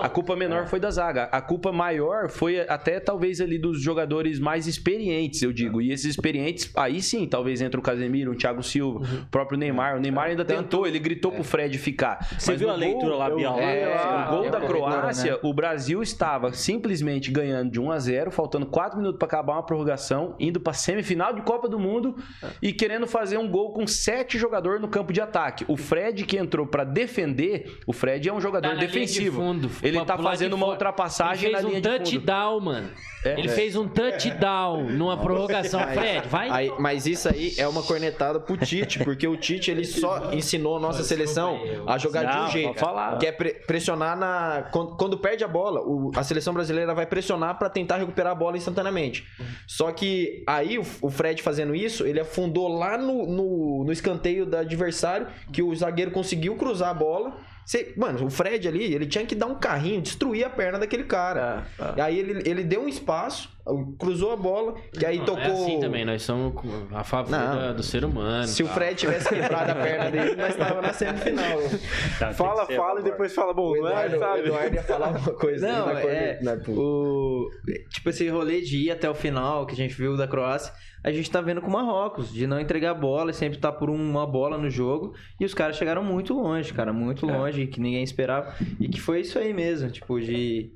a 0.00 0.08
culpa 0.08 0.36
menor 0.36 0.62
é. 0.62 0.66
foi 0.66 0.78
da 0.78 0.90
zaga. 0.90 1.24
A 1.24 1.40
culpa 1.40 1.72
maior 1.72 2.28
foi 2.28 2.60
até 2.60 3.00
talvez 3.00 3.40
ali 3.40 3.58
dos 3.58 3.80
jogadores 3.80 4.38
mais 4.38 4.66
experientes, 4.66 5.42
eu 5.42 5.52
digo. 5.52 5.80
E 5.80 5.90
esses 5.90 6.06
experientes, 6.06 6.70
aí 6.76 7.02
sim, 7.02 7.26
talvez 7.26 7.60
entre 7.60 7.78
o 7.78 7.82
Casemiro, 7.82 8.32
o 8.32 8.36
Thiago 8.36 8.62
Silva, 8.62 9.00
uhum. 9.00 9.22
o 9.22 9.26
próprio 9.30 9.58
Neymar. 9.58 9.96
O 9.96 10.00
Neymar 10.00 10.26
ainda 10.26 10.44
Tanto... 10.44 10.62
tentou, 10.62 10.86
ele 10.86 10.98
gritou 10.98 11.32
é. 11.32 11.34
pro 11.34 11.44
Fred 11.44 11.76
ficar. 11.78 12.28
Você 12.38 12.52
Mas 12.52 12.60
viu 12.60 12.70
a 12.70 12.74
leitura 12.74 13.10
gol, 13.10 13.18
lá, 13.18 13.30
Bial? 13.30 13.58
É, 13.58 14.26
gol 14.30 14.50
da 14.50 14.60
Croácia, 14.60 15.32
né? 15.32 15.38
o 15.42 15.52
Brasil 15.52 16.02
estava 16.02 16.52
simplesmente 16.52 17.30
ganhando 17.30 17.70
de 17.70 17.80
1 17.80 17.90
a 17.90 17.98
0 17.98 18.30
faltando 18.30 18.66
4 18.66 18.98
minutos 18.98 19.18
para 19.18 19.26
acabar 19.26 19.54
uma 19.54 19.62
prorrogação, 19.62 20.11
indo 20.38 20.60
para 20.60 20.72
semifinal 20.72 21.32
de 21.32 21.42
Copa 21.42 21.68
do 21.68 21.78
Mundo 21.78 22.16
e 22.60 22.72
querendo 22.72 23.06
fazer 23.06 23.38
um 23.38 23.48
gol 23.48 23.72
com 23.72 23.86
sete 23.86 24.38
jogadores 24.38 24.80
no 24.80 24.88
campo 24.88 25.12
de 25.12 25.20
ataque. 25.20 25.64
O 25.68 25.76
Fred 25.76 26.24
que 26.24 26.36
entrou 26.36 26.66
para 26.66 26.84
defender, 26.84 27.78
o 27.86 27.92
Fred 27.92 28.28
é 28.28 28.32
um 28.32 28.40
jogador 28.40 28.70
tá 28.70 28.74
defensivo. 28.74 29.40
De 29.40 29.46
fundo, 29.46 29.70
ele 29.82 30.04
tá 30.04 30.18
fazendo 30.18 30.54
uma 30.54 30.66
ultrapassagem 30.66 31.52
na 31.52 31.60
linha 31.60 31.78
um 31.78 31.80
de 31.80 31.88
fundo. 31.88 31.98
touchdown, 31.98 32.60
mano. 32.60 32.90
É, 33.24 33.38
ele 33.38 33.48
é. 33.48 33.52
fez 33.52 33.76
um 33.76 33.86
touchdown 33.86 34.84
numa 34.90 35.16
prorrogação. 35.16 35.80
Fred, 35.92 36.28
vai. 36.28 36.50
Aí, 36.50 36.72
mas 36.78 37.06
isso 37.06 37.28
aí 37.28 37.54
é 37.56 37.66
uma 37.66 37.82
cornetada 37.82 38.40
pro 38.40 38.56
Tite, 38.56 38.98
porque 39.04 39.26
o 39.26 39.36
Tite 39.36 39.70
ele 39.70 39.84
só 39.84 40.32
ensinou 40.32 40.76
a 40.76 40.80
nossa 40.80 41.04
seleção 41.04 41.60
a 41.86 41.98
jogar 41.98 42.24
de 42.24 42.38
um 42.38 42.48
jeito. 42.48 42.78
Falar. 42.78 43.18
Que 43.18 43.26
é 43.26 43.32
pressionar 43.32 44.16
na. 44.16 44.68
Quando, 44.72 44.96
quando, 44.96 45.18
perde 45.18 45.44
a 45.44 45.48
bola, 45.48 45.80
o, 45.80 46.10
a 46.16 46.22
seleção 46.22 46.52
brasileira 46.52 46.94
vai 46.94 47.06
pressionar 47.06 47.58
para 47.58 47.68
tentar 47.68 47.98
recuperar 47.98 48.32
a 48.32 48.34
bola 48.34 48.56
instantaneamente. 48.56 49.24
Só 49.66 49.92
que 49.92 50.42
aí 50.46 50.78
o, 50.78 50.84
o 51.00 51.10
Fred 51.10 51.42
fazendo 51.42 51.74
isso, 51.74 52.06
ele 52.06 52.20
afundou 52.20 52.68
lá 52.68 52.98
no, 52.98 53.26
no, 53.26 53.84
no 53.84 53.92
escanteio 53.92 54.46
do 54.46 54.56
adversário, 54.56 55.26
que 55.52 55.62
o 55.62 55.74
zagueiro 55.74 56.10
conseguiu 56.10 56.56
cruzar 56.56 56.90
a 56.90 56.94
bola 56.94 57.36
você, 57.64 57.92
mano, 57.96 58.26
o 58.26 58.30
Fred 58.30 58.66
ali, 58.66 58.94
ele 58.94 59.06
tinha 59.06 59.24
que 59.24 59.34
dar 59.34 59.46
um 59.46 59.54
carrinho, 59.54 60.00
destruir 60.00 60.44
a 60.44 60.50
perna 60.50 60.78
daquele 60.78 61.04
cara. 61.04 61.66
É. 61.78 61.98
E 61.98 62.00
aí 62.00 62.18
ele, 62.18 62.48
ele 62.48 62.64
deu 62.64 62.82
um 62.82 62.88
espaço, 62.88 63.50
cruzou 63.98 64.32
a 64.32 64.36
bola, 64.36 64.74
que 64.92 65.04
aí 65.04 65.18
não, 65.18 65.24
tocou. 65.24 65.42
É 65.42 65.52
assim 65.52 65.80
também, 65.80 66.04
nós 66.04 66.22
somos 66.22 66.54
a 66.92 67.04
favor 67.04 67.30
não, 67.30 67.74
do 67.74 67.82
ser 67.82 68.04
humano. 68.04 68.46
Se 68.46 68.62
o 68.62 68.66
Fred 68.66 68.96
tivesse 68.96 69.28
quebrado 69.28 69.70
a 69.70 69.74
perna 69.74 70.10
dele, 70.10 70.34
nós 70.40 70.50
estávamos 70.50 70.82
na 70.82 70.92
semifinal. 70.92 71.58
Tá, 72.18 72.32
fala, 72.32 72.66
fala 72.66 73.00
e 73.00 73.04
depois 73.04 73.34
fala, 73.34 73.54
bom, 73.54 73.70
o 73.70 73.76
Eduardo, 73.76 74.18
não, 74.18 74.32
o 74.32 74.36
Eduardo 74.36 74.74
ia 74.74 74.82
falar 74.82 75.10
uma 75.10 75.32
coisa. 75.34 75.66
Não, 75.66 75.90
é, 75.90 76.40
o, 76.68 77.48
tipo 77.90 78.10
esse 78.10 78.28
rolê 78.28 78.60
de 78.60 78.86
ir 78.86 78.90
até 78.90 79.08
o 79.08 79.14
final 79.14 79.66
que 79.66 79.72
a 79.72 79.76
gente 79.76 79.94
viu 79.94 80.16
da 80.16 80.26
Croácia 80.26 80.72
a 81.04 81.10
gente 81.10 81.30
tá 81.30 81.40
vendo 81.40 81.60
com 81.60 81.66
o 81.66 81.72
Marrocos, 81.72 82.32
de 82.32 82.46
não 82.46 82.60
entregar 82.60 82.94
bola 82.94 83.32
e 83.32 83.34
sempre 83.34 83.58
tá 83.58 83.72
por 83.72 83.90
uma 83.90 84.24
bola 84.24 84.56
no 84.56 84.70
jogo. 84.70 85.14
E 85.40 85.44
os 85.44 85.52
caras 85.52 85.76
chegaram 85.76 86.04
muito 86.04 86.32
longe, 86.32 86.72
cara, 86.72 86.92
muito 86.92 87.28
é. 87.28 87.36
longe, 87.36 87.66
que 87.66 87.80
ninguém 87.80 88.04
esperava. 88.04 88.54
E 88.78 88.88
que 88.88 89.00
foi 89.00 89.20
isso 89.20 89.36
aí 89.38 89.52
mesmo, 89.52 89.90
tipo, 89.90 90.20
de 90.20 90.70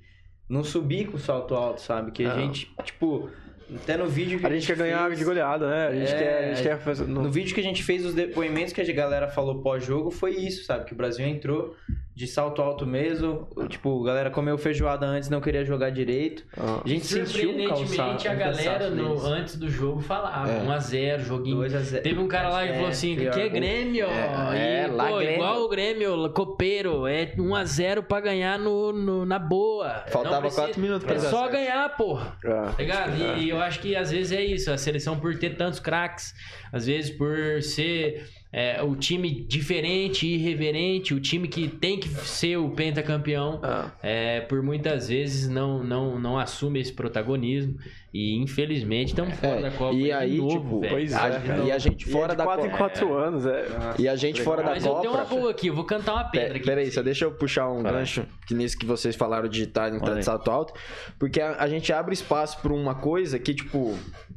não 0.49 0.63
subir 0.63 1.09
com 1.09 1.17
o 1.17 1.21
salto 1.21 1.55
alto, 1.55 1.81
sabe? 1.81 2.13
Que 2.13 2.25
a 2.25 2.35
gente, 2.35 2.73
tipo, 2.85 3.29
até 3.75 3.97
no 3.97 4.07
vídeo 4.07 4.39
que 4.39 4.47
a, 4.47 4.49
a 4.49 4.53
gente, 4.53 4.67
quer 4.67 4.77
fez... 4.77 4.91
ganhar 4.91 5.11
de 5.15 5.25
goleada, 5.25 5.69
né? 5.69 5.87
A 5.89 5.95
gente 5.95 6.13
é, 6.13 6.19
quer, 6.19 6.39
a 6.39 6.55
gente 6.55 6.63
quer 6.63 6.79
fazer... 6.79 7.07
no... 7.07 7.23
no 7.23 7.31
vídeo 7.31 7.55
que 7.55 7.61
a 7.61 7.65
gente 7.65 7.83
fez 7.83 8.05
os 8.05 8.15
depoimentos 8.15 8.73
que 8.73 8.81
a 8.81 8.93
galera 8.93 9.29
falou 9.29 9.61
pós-jogo 9.63 10.11
foi 10.11 10.37
isso, 10.37 10.65
sabe? 10.65 10.85
Que 10.85 10.93
o 10.93 10.97
Brasil 10.97 11.27
entrou 11.27 11.75
de 12.17 12.27
salto 12.27 12.63
alto 12.63 12.87
mesmo. 12.87 13.47
Tipo, 13.69 14.03
a 14.03 14.07
galera 14.07 14.31
comeu 14.31 14.57
feijoada 14.57 15.05
antes, 15.05 15.29
não 15.29 15.39
queria 15.39 15.63
jogar 15.67 15.91
direito. 15.91 16.47
Ah. 16.57 16.81
A 16.83 16.89
gente 16.89 17.05
sentiu 17.05 17.51
um 17.51 17.69
calçado, 17.69 18.27
a 18.27 18.35
galera 18.35 18.89
no, 18.89 19.21
antes 19.27 19.57
do 19.57 19.69
jogo 19.69 20.01
falava 20.01 20.51
é. 20.51 20.65
1x0, 20.65 21.19
joguinho. 21.21 21.59
2x0. 21.59 22.01
Teve 22.01 22.19
um 22.19 22.27
cara 22.27 22.49
lá 22.49 22.65
que 22.65 22.71
é, 22.71 22.75
falou 22.75 22.89
assim, 22.89 23.17
que 23.17 23.27
é 23.27 23.49
Grêmio, 23.51 24.07
é, 24.07 24.55
e, 24.55 24.59
é, 24.59 24.87
lá 24.91 25.09
pô, 25.09 25.19
Grêmio. 25.19 25.35
igual 25.35 25.63
o 25.63 25.69
Grêmio, 25.69 26.31
copeiro, 26.31 27.07
é 27.07 27.27
1x0 27.37 28.03
pra 28.05 28.21
ganhar 28.21 28.59
no, 28.59 28.95
no, 28.95 29.27
na 29.27 29.39
boa. 29.39 30.05
Faltava 30.09 30.51
4 30.51 30.81
minutos 30.81 31.05
pra 31.05 31.17
É 31.17 31.19
só 31.19 31.47
ganhar, 31.49 31.87
porra. 31.99 32.35
É. 32.43 32.87
Tá 32.87 33.09
E, 33.09 33.45
e 33.45 33.51
eu 33.51 33.61
acho 33.61 33.79
que 33.79 33.95
às 33.95 34.11
vezes 34.11 34.33
é 34.33 34.43
isso, 34.43 34.71
a 34.71 34.79
seleção 34.79 35.21
por 35.21 35.39
ter 35.39 35.55
tantos 35.55 35.81
craques, 35.81 36.33
às 36.73 36.87
vezes 36.87 37.11
por 37.11 37.63
ser 37.63 38.27
é, 38.53 38.83
o 38.83 38.97
time 38.97 39.31
diferente, 39.31 40.27
irreverente, 40.27 41.13
o 41.13 41.21
time 41.21 41.49
que 41.49 41.69
tem 41.69 41.99
que 41.99 42.09
ser 42.09 42.57
o 42.57 42.71
pentacampeão, 42.71 43.61
ah. 43.63 43.91
é, 44.03 44.41
por 44.41 44.63
muitas 44.63 45.09
vezes 45.09 45.49
não, 45.49 45.83
não, 45.83 46.19
não 46.19 46.39
assume 46.39 46.81
esse 46.81 46.93
protagonismo. 46.93 47.77
E 48.15 48.35
infelizmente 48.37 49.09
estamos 49.09 49.35
fora 49.35 49.59
é, 49.59 49.63
da 49.63 49.71
Copa. 49.71 49.95
E 49.95 50.11
aí, 50.11 50.39
novo, 50.39 50.81
tipo, 50.81 50.81
pois 50.89 51.13
é. 51.13 51.67
E 51.67 51.71
a 51.71 51.77
gente 51.77 52.07
fora 52.07 52.33
e 52.33 52.35
é 52.35 52.37
da 52.37 52.45
4 52.45 52.67
em 52.67 52.71
4 52.71 53.07
é. 53.07 53.27
anos, 53.27 53.45
é. 53.45 53.67
E 53.99 54.09
a 54.09 54.17
gente 54.17 54.41
fora 54.41 54.63
da 54.63 54.69
Copa. 54.69 54.75
Mas 54.75 54.87
eu 54.87 55.01
tenho 55.01 55.13
uma 55.13 55.25
boa 55.27 55.51
aqui, 55.51 55.67
eu 55.67 55.75
vou 55.75 55.85
cantar 55.85 56.15
uma 56.15 56.25
pedra 56.25 56.57
aqui. 56.57 56.65
Peraí, 56.65 56.91
só 56.91 57.03
deixa 57.03 57.27
eu 57.27 57.33
puxar 57.33 57.69
um 57.69 57.83
gancho 57.83 58.25
que 58.47 58.55
nisso 58.55 58.79
que 58.79 58.87
vocês 58.87 59.15
falaram 59.15 59.49
de 59.49 59.65
estar 59.65 59.93
em 59.93 60.23
salto 60.23 60.51
alto. 60.51 60.73
Porque 61.19 61.43
a, 61.43 61.57
a 61.63 61.69
gente 61.69 61.93
abre 61.93 62.15
espaço 62.15 62.59
para 62.63 62.73
uma 62.73 62.95
coisa 62.95 63.39
que, 63.39 63.53
tipo, 63.53 63.95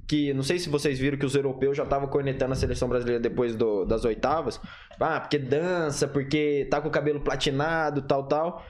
que 0.10 0.34
não 0.34 0.42
sei 0.42 0.58
se 0.58 0.70
vocês 0.70 0.98
viram 0.98 1.20
que 1.20 1.26
os 1.26 1.36
europeus 1.36 1.78
já 1.78 1.84
estavam 1.84 2.08
cornetando 2.08 2.54
a 2.54 2.56
seleção 2.56 2.90
brasileira 2.90 3.22
depois 3.22 3.56
do, 3.56 3.86
das 3.86 4.04
oitavas. 4.06 4.60
Ah, 5.00 5.20
porque 5.20 5.38
dança, 5.38 6.08
porque 6.08 6.68
tá 6.68 6.82
com 6.82 6.88
o 6.88 6.92
cabelo 6.92 7.20
platinado, 7.20 8.02
tal, 8.02 8.24
tal. 8.24 8.66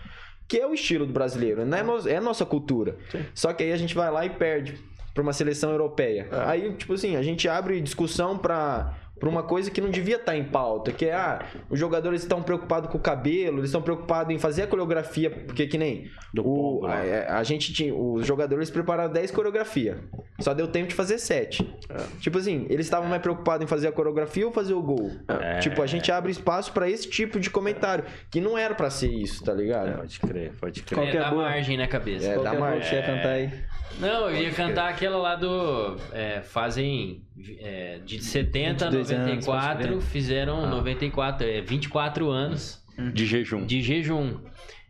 Que 0.49 0.57
é 0.57 0.67
o 0.67 0.73
estilo 0.73 1.05
do 1.05 1.13
brasileiro, 1.13 1.65
né? 1.65 1.81
É 2.07 2.17
a 2.17 2.21
nossa 2.21 2.45
cultura. 2.45 2.97
Sim. 3.09 3.25
Só 3.33 3.53
que 3.53 3.63
aí 3.63 3.71
a 3.71 3.77
gente 3.77 3.95
vai 3.95 4.11
lá 4.11 4.25
e 4.25 4.31
perde 4.31 4.83
para 5.13 5.23
uma 5.23 5.31
seleção 5.31 5.71
europeia. 5.71 6.27
É. 6.29 6.43
Aí, 6.45 6.73
tipo 6.73 6.93
assim, 6.93 7.15
a 7.15 7.23
gente 7.23 7.47
abre 7.47 7.79
discussão 7.79 8.37
para 8.37 8.97
para 9.19 9.29
uma 9.29 9.43
coisa 9.43 9.69
que 9.69 9.81
não 9.81 9.89
devia 9.89 10.15
estar 10.15 10.31
tá 10.31 10.37
em 10.37 10.43
pauta, 10.43 10.91
que 10.91 11.05
é, 11.05 11.13
ah, 11.13 11.45
os 11.69 11.79
jogadores 11.79 12.21
estão 12.21 12.41
preocupados 12.41 12.89
com 12.89 12.97
o 12.97 13.01
cabelo, 13.01 13.57
eles 13.57 13.69
estão 13.69 13.81
preocupados 13.81 14.33
em 14.33 14.39
fazer 14.39 14.63
a 14.63 14.67
coreografia, 14.67 15.29
porque 15.29 15.67
que 15.67 15.77
nem 15.77 16.09
o, 16.37 16.85
a, 16.85 17.05
é, 17.05 17.27
a, 17.27 17.43
gente 17.43 17.73
tinha, 17.73 17.93
os 17.93 18.25
jogadores 18.25 18.69
prepararam 18.69 19.11
10 19.11 19.31
coreografia, 19.31 19.97
só 20.39 20.53
deu 20.53 20.67
tempo 20.67 20.87
de 20.87 20.95
fazer 20.95 21.17
7. 21.17 21.67
É. 21.89 21.95
Tipo 22.19 22.37
assim, 22.37 22.65
eles 22.69 22.85
estavam 22.85 23.09
mais 23.09 23.21
preocupados 23.21 23.63
em 23.63 23.67
fazer 23.67 23.87
a 23.87 23.91
coreografia 23.91 24.45
ou 24.45 24.51
fazer 24.51 24.73
o 24.73 24.81
gol. 24.81 25.11
É. 25.27 25.59
Tipo, 25.59 25.81
a 25.81 25.87
gente 25.87 26.11
abre 26.11 26.31
espaço 26.31 26.71
para 26.71 26.89
esse 26.89 27.09
tipo 27.09 27.39
de 27.39 27.49
comentário, 27.49 28.05
que 28.31 28.39
não 28.39 28.57
era 28.57 28.73
para 28.73 28.89
ser 28.89 29.09
isso, 29.09 29.43
tá 29.43 29.53
ligado? 29.53 29.97
pode 29.97 30.19
crer, 30.19 30.53
pode 30.59 30.81
crer. 30.83 30.97
Qual 30.97 31.07
é, 31.07 31.19
dá 31.19 31.31
margem 31.31 31.77
na 31.77 31.87
cabeça. 31.87 32.27
É, 32.27 32.37
dá 32.41 32.53
margem. 32.53 32.83
Você 32.83 32.95
ia 32.95 33.03
cantar 33.03 33.29
aí? 33.29 33.51
Não, 33.99 34.29
eu 34.29 34.43
ia 34.43 34.51
cantar 34.51 34.89
aquela 34.89 35.17
lá 35.17 35.35
do. 35.35 35.97
É, 36.13 36.41
fazem. 36.41 37.21
É, 37.59 37.99
de 38.05 38.21
70 38.23 38.87
a 38.87 38.91
94, 38.91 39.87
anos, 39.87 40.05
fizeram 40.05 40.65
ah. 40.65 40.69
94, 40.69 41.47
é, 41.47 41.61
24 41.61 42.29
anos. 42.29 42.83
De 43.13 43.25
jejum. 43.25 43.65
De 43.65 43.81
jejum. 43.81 44.37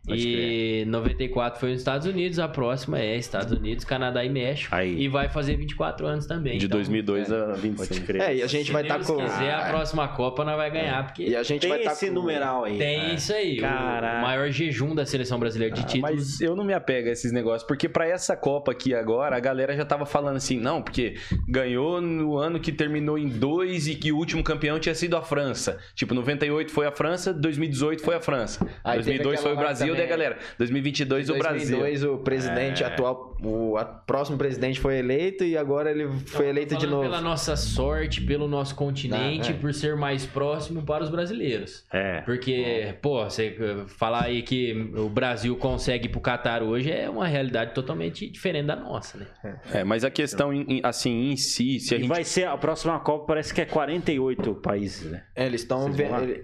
Pode 0.06 0.26
e 0.26 0.32
crer. 0.32 0.86
94 0.86 1.60
foi 1.60 1.70
nos 1.70 1.80
Estados 1.80 2.06
Unidos, 2.06 2.38
a 2.38 2.48
próxima 2.48 2.98
é 2.98 3.16
Estados 3.16 3.52
Unidos, 3.52 3.84
Canadá 3.84 4.24
e 4.24 4.30
México. 4.30 4.74
Aí. 4.74 5.02
E 5.02 5.08
vai 5.08 5.28
fazer 5.28 5.56
24 5.56 6.06
anos 6.06 6.26
também. 6.26 6.58
De 6.58 6.66
então, 6.66 6.78
2002 6.78 7.30
é, 7.30 7.34
a 7.34 7.52
25. 7.52 8.12
É, 8.12 8.36
e 8.36 8.42
a 8.42 8.46
gente 8.46 8.66
Se 8.66 8.72
vai 8.72 8.82
estar 8.82 8.98
tá 8.98 9.04
com. 9.04 9.18
Se 9.18 9.32
quiser, 9.32 9.54
a 9.54 9.68
próxima 9.68 10.08
Copa 10.08 10.44
nós 10.44 10.56
vai 10.56 10.70
ganhar. 10.70 11.04
Porque 11.04 11.24
e 11.24 11.36
a 11.36 11.42
gente 11.42 11.62
tem 11.62 11.70
vai 11.70 11.80
tá 11.80 11.92
esse 11.92 12.08
com... 12.08 12.14
numeral 12.14 12.64
aí. 12.64 12.78
Tem 12.78 13.10
é. 13.10 13.14
isso 13.14 13.32
aí. 13.32 13.58
Caraca. 13.58 14.18
O 14.18 14.22
maior 14.22 14.50
jejum 14.50 14.94
da 14.94 15.04
seleção 15.04 15.38
brasileira 15.38 15.74
de 15.74 15.82
ah, 15.82 15.84
títulos. 15.84 16.16
Mas 16.16 16.40
eu 16.40 16.56
não 16.56 16.64
me 16.64 16.72
apego 16.72 17.08
a 17.08 17.12
esses 17.12 17.32
negócios, 17.32 17.66
porque 17.66 17.88
para 17.88 18.06
essa 18.08 18.36
Copa 18.36 18.72
aqui 18.72 18.94
agora, 18.94 19.36
a 19.36 19.40
galera 19.40 19.76
já 19.76 19.84
tava 19.84 20.06
falando 20.06 20.36
assim, 20.36 20.58
não, 20.58 20.82
porque 20.82 21.14
ganhou 21.46 22.00
no 22.00 22.36
ano 22.36 22.58
que 22.58 22.72
terminou 22.72 23.18
em 23.18 23.28
dois 23.28 23.86
e 23.86 23.94
que 23.94 24.12
o 24.12 24.16
último 24.16 24.42
campeão 24.42 24.78
tinha 24.78 24.94
sido 24.94 25.16
a 25.16 25.22
França. 25.22 25.78
Tipo, 25.94 26.14
98 26.14 26.72
foi 26.72 26.86
a 26.86 26.92
França, 26.92 27.32
2018 27.32 28.02
foi 28.02 28.14
a 28.16 28.20
França. 28.20 28.66
Aí 28.82 28.96
2002 28.96 29.42
foi 29.42 29.52
o 29.52 29.56
Brasil, 29.56 29.89
daí 29.96 30.06
galera. 30.06 30.38
2022 30.58 31.30
o 31.30 31.38
Brasil. 31.38 31.78
2002 31.78 32.04
o 32.04 32.18
presidente 32.18 32.82
é. 32.82 32.86
atual, 32.86 33.36
o 33.42 33.76
próximo 34.06 34.36
presidente 34.36 34.80
foi 34.80 34.98
eleito 34.98 35.44
e 35.44 35.56
agora 35.56 35.90
ele 35.90 36.08
foi 36.26 36.48
eleito 36.48 36.76
de 36.76 36.86
novo. 36.86 37.02
Pela 37.02 37.20
nossa 37.20 37.56
sorte, 37.56 38.20
pelo 38.20 38.48
nosso 38.48 38.74
continente, 38.74 39.52
ah, 39.52 39.54
é. 39.54 39.58
por 39.58 39.72
ser 39.72 39.96
mais 39.96 40.26
próximo 40.26 40.82
para 40.82 41.04
os 41.04 41.10
brasileiros. 41.10 41.84
É. 41.92 42.20
Porque, 42.22 42.94
pô, 43.00 43.24
você 43.24 43.56
falar 43.86 44.24
aí 44.24 44.42
que 44.42 44.92
o 44.96 45.08
Brasil 45.08 45.56
consegue 45.56 46.06
ir 46.06 46.10
pro 46.10 46.20
Catar 46.20 46.62
hoje 46.62 46.90
é 46.90 47.08
uma 47.08 47.26
realidade 47.26 47.74
totalmente 47.74 48.28
diferente 48.28 48.66
da 48.66 48.76
nossa, 48.76 49.18
né? 49.18 49.26
É, 49.72 49.84
mas 49.84 50.04
a 50.04 50.10
questão 50.10 50.50
assim 50.82 51.30
em 51.30 51.36
si, 51.36 51.78
se 51.80 51.94
a 51.94 51.98
e 51.98 52.00
gente... 52.00 52.08
vai 52.08 52.24
ser 52.24 52.46
a 52.46 52.56
próxima 52.56 52.98
Copa 53.00 53.26
parece 53.26 53.52
que 53.52 53.60
é 53.60 53.64
48 53.64 54.54
países, 54.56 55.10
né? 55.10 55.22
É, 55.34 55.46
eles 55.46 55.62
estão 55.62 55.88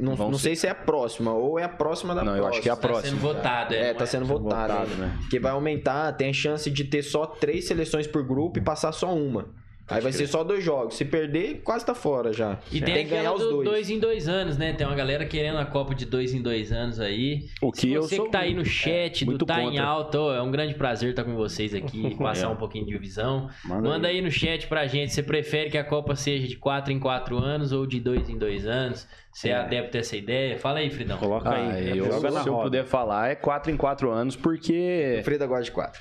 não, 0.01 0.17
não 0.17 0.39
sei 0.39 0.57
se 0.57 0.67
é 0.67 0.71
a 0.71 0.75
próxima 0.75 1.33
ou 1.33 1.59
é 1.59 1.65
a 1.65 1.69
próxima 1.69 2.15
da 2.15 2.23
não, 2.23 2.33
próxima. 2.33 2.47
eu 2.47 2.49
acho 2.49 2.63
que 2.63 2.69
é 2.69 2.73
a 2.73 2.77
próxima. 2.77 3.19
Tá 3.37 3.67
sendo 3.67 3.67
votado, 3.67 3.75
é. 3.75 3.91
É, 3.91 3.95
tá 3.95 4.07
sendo 4.07 4.27
votado, 4.27 4.73
votado 4.73 4.95
né? 4.97 5.19
Que 5.31 5.39
vai 5.39 5.53
aumentar, 5.53 6.13
tem 6.13 6.31
a 6.31 6.33
chance 6.33 6.71
de 6.71 6.85
ter 6.85 7.03
só 7.03 7.27
três 7.27 7.67
seleções 7.67 8.07
por 8.07 8.23
grupo 8.25 8.59
e 8.59 8.63
passar 8.63 8.93
só 8.93 9.15
uma. 9.15 9.47
Aí 9.89 10.01
vai 10.01 10.13
ser 10.13 10.27
só 10.27 10.43
dois 10.43 10.65
jogos. 10.65 10.97
Se 10.97 11.05
perder, 11.05 11.61
quase 11.63 11.87
tá 11.87 11.95
fora 11.95 12.33
já. 12.33 12.59
E 12.73 12.81
tem, 12.81 12.95
tem 12.95 13.05
que 13.05 13.11
ganhar 13.11 13.33
os 13.33 13.43
do 13.43 13.51
dois. 13.51 13.69
dois 13.69 13.91
em 13.91 14.01
dois 14.01 14.29
anos, 14.29 14.59
né? 14.59 14.73
Tem 14.73 14.87
uma 14.87 14.97
galera 14.97 15.25
querendo 15.25 15.59
a 15.59 15.65
Copa 15.65 15.95
de 15.95 16.05
dois 16.05 16.35
em 16.35 16.43
dois 16.43 16.73
anos 16.73 16.99
aí. 16.99 17.47
O 17.63 17.71
que 17.71 17.81
Se 17.83 17.97
você 17.97 18.19
eu 18.19 18.25
que 18.25 18.31
tá 18.31 18.41
aí 18.41 18.55
no 18.55 18.65
chat, 18.65 19.23
é, 19.23 19.27
do 19.27 19.47
Tá 19.47 19.61
contra. 19.61 19.75
em 19.75 19.79
Alta, 19.79 20.19
é 20.19 20.43
um 20.43 20.51
grande 20.51 20.75
prazer 20.75 21.11
estar 21.11 21.23
com 21.23 21.37
vocês 21.37 21.73
aqui, 21.73 22.15
passar 22.19 22.47
é. 22.47 22.49
um 22.49 22.57
pouquinho 22.57 22.85
de 22.85 22.99
visão. 22.99 23.49
Manda, 23.65 23.89
Manda 23.89 24.09
aí. 24.09 24.17
aí. 24.17 24.23
no 24.23 24.31
chat 24.31 24.67
pra 24.67 24.87
gente, 24.87 25.13
você 25.13 25.23
prefere 25.23 25.71
que 25.71 25.79
a 25.79 25.85
Copa 25.85 26.17
seja 26.17 26.49
de 26.49 26.57
quatro 26.57 26.93
em 26.93 26.99
quatro 26.99 27.39
anos 27.39 27.71
ou 27.73 27.87
de 27.87 28.01
dois 28.01 28.29
em 28.29 28.37
dois 28.37 28.67
anos? 28.67 29.07
Você 29.33 29.51
é, 29.51 29.53
é 29.53 29.57
adepto 29.57 29.97
a 29.99 30.01
essa 30.01 30.17
ideia? 30.17 30.59
Fala 30.59 30.79
aí, 30.79 30.91
Fridão. 30.91 31.19
Coloca 31.19 31.51
ah, 31.51 31.75
aí. 31.75 31.97
Eu, 31.97 32.11
se 32.43 32.49
eu 32.49 32.59
puder 32.59 32.85
falar, 32.85 33.31
é 33.31 33.35
quatro 33.35 33.71
em 33.71 33.77
quatro 33.77 34.11
anos, 34.11 34.35
porque... 34.35 35.19
O 35.21 35.25
Frida 35.25 35.47
gosta 35.47 35.65
de 35.65 35.73
quatro. 35.73 36.01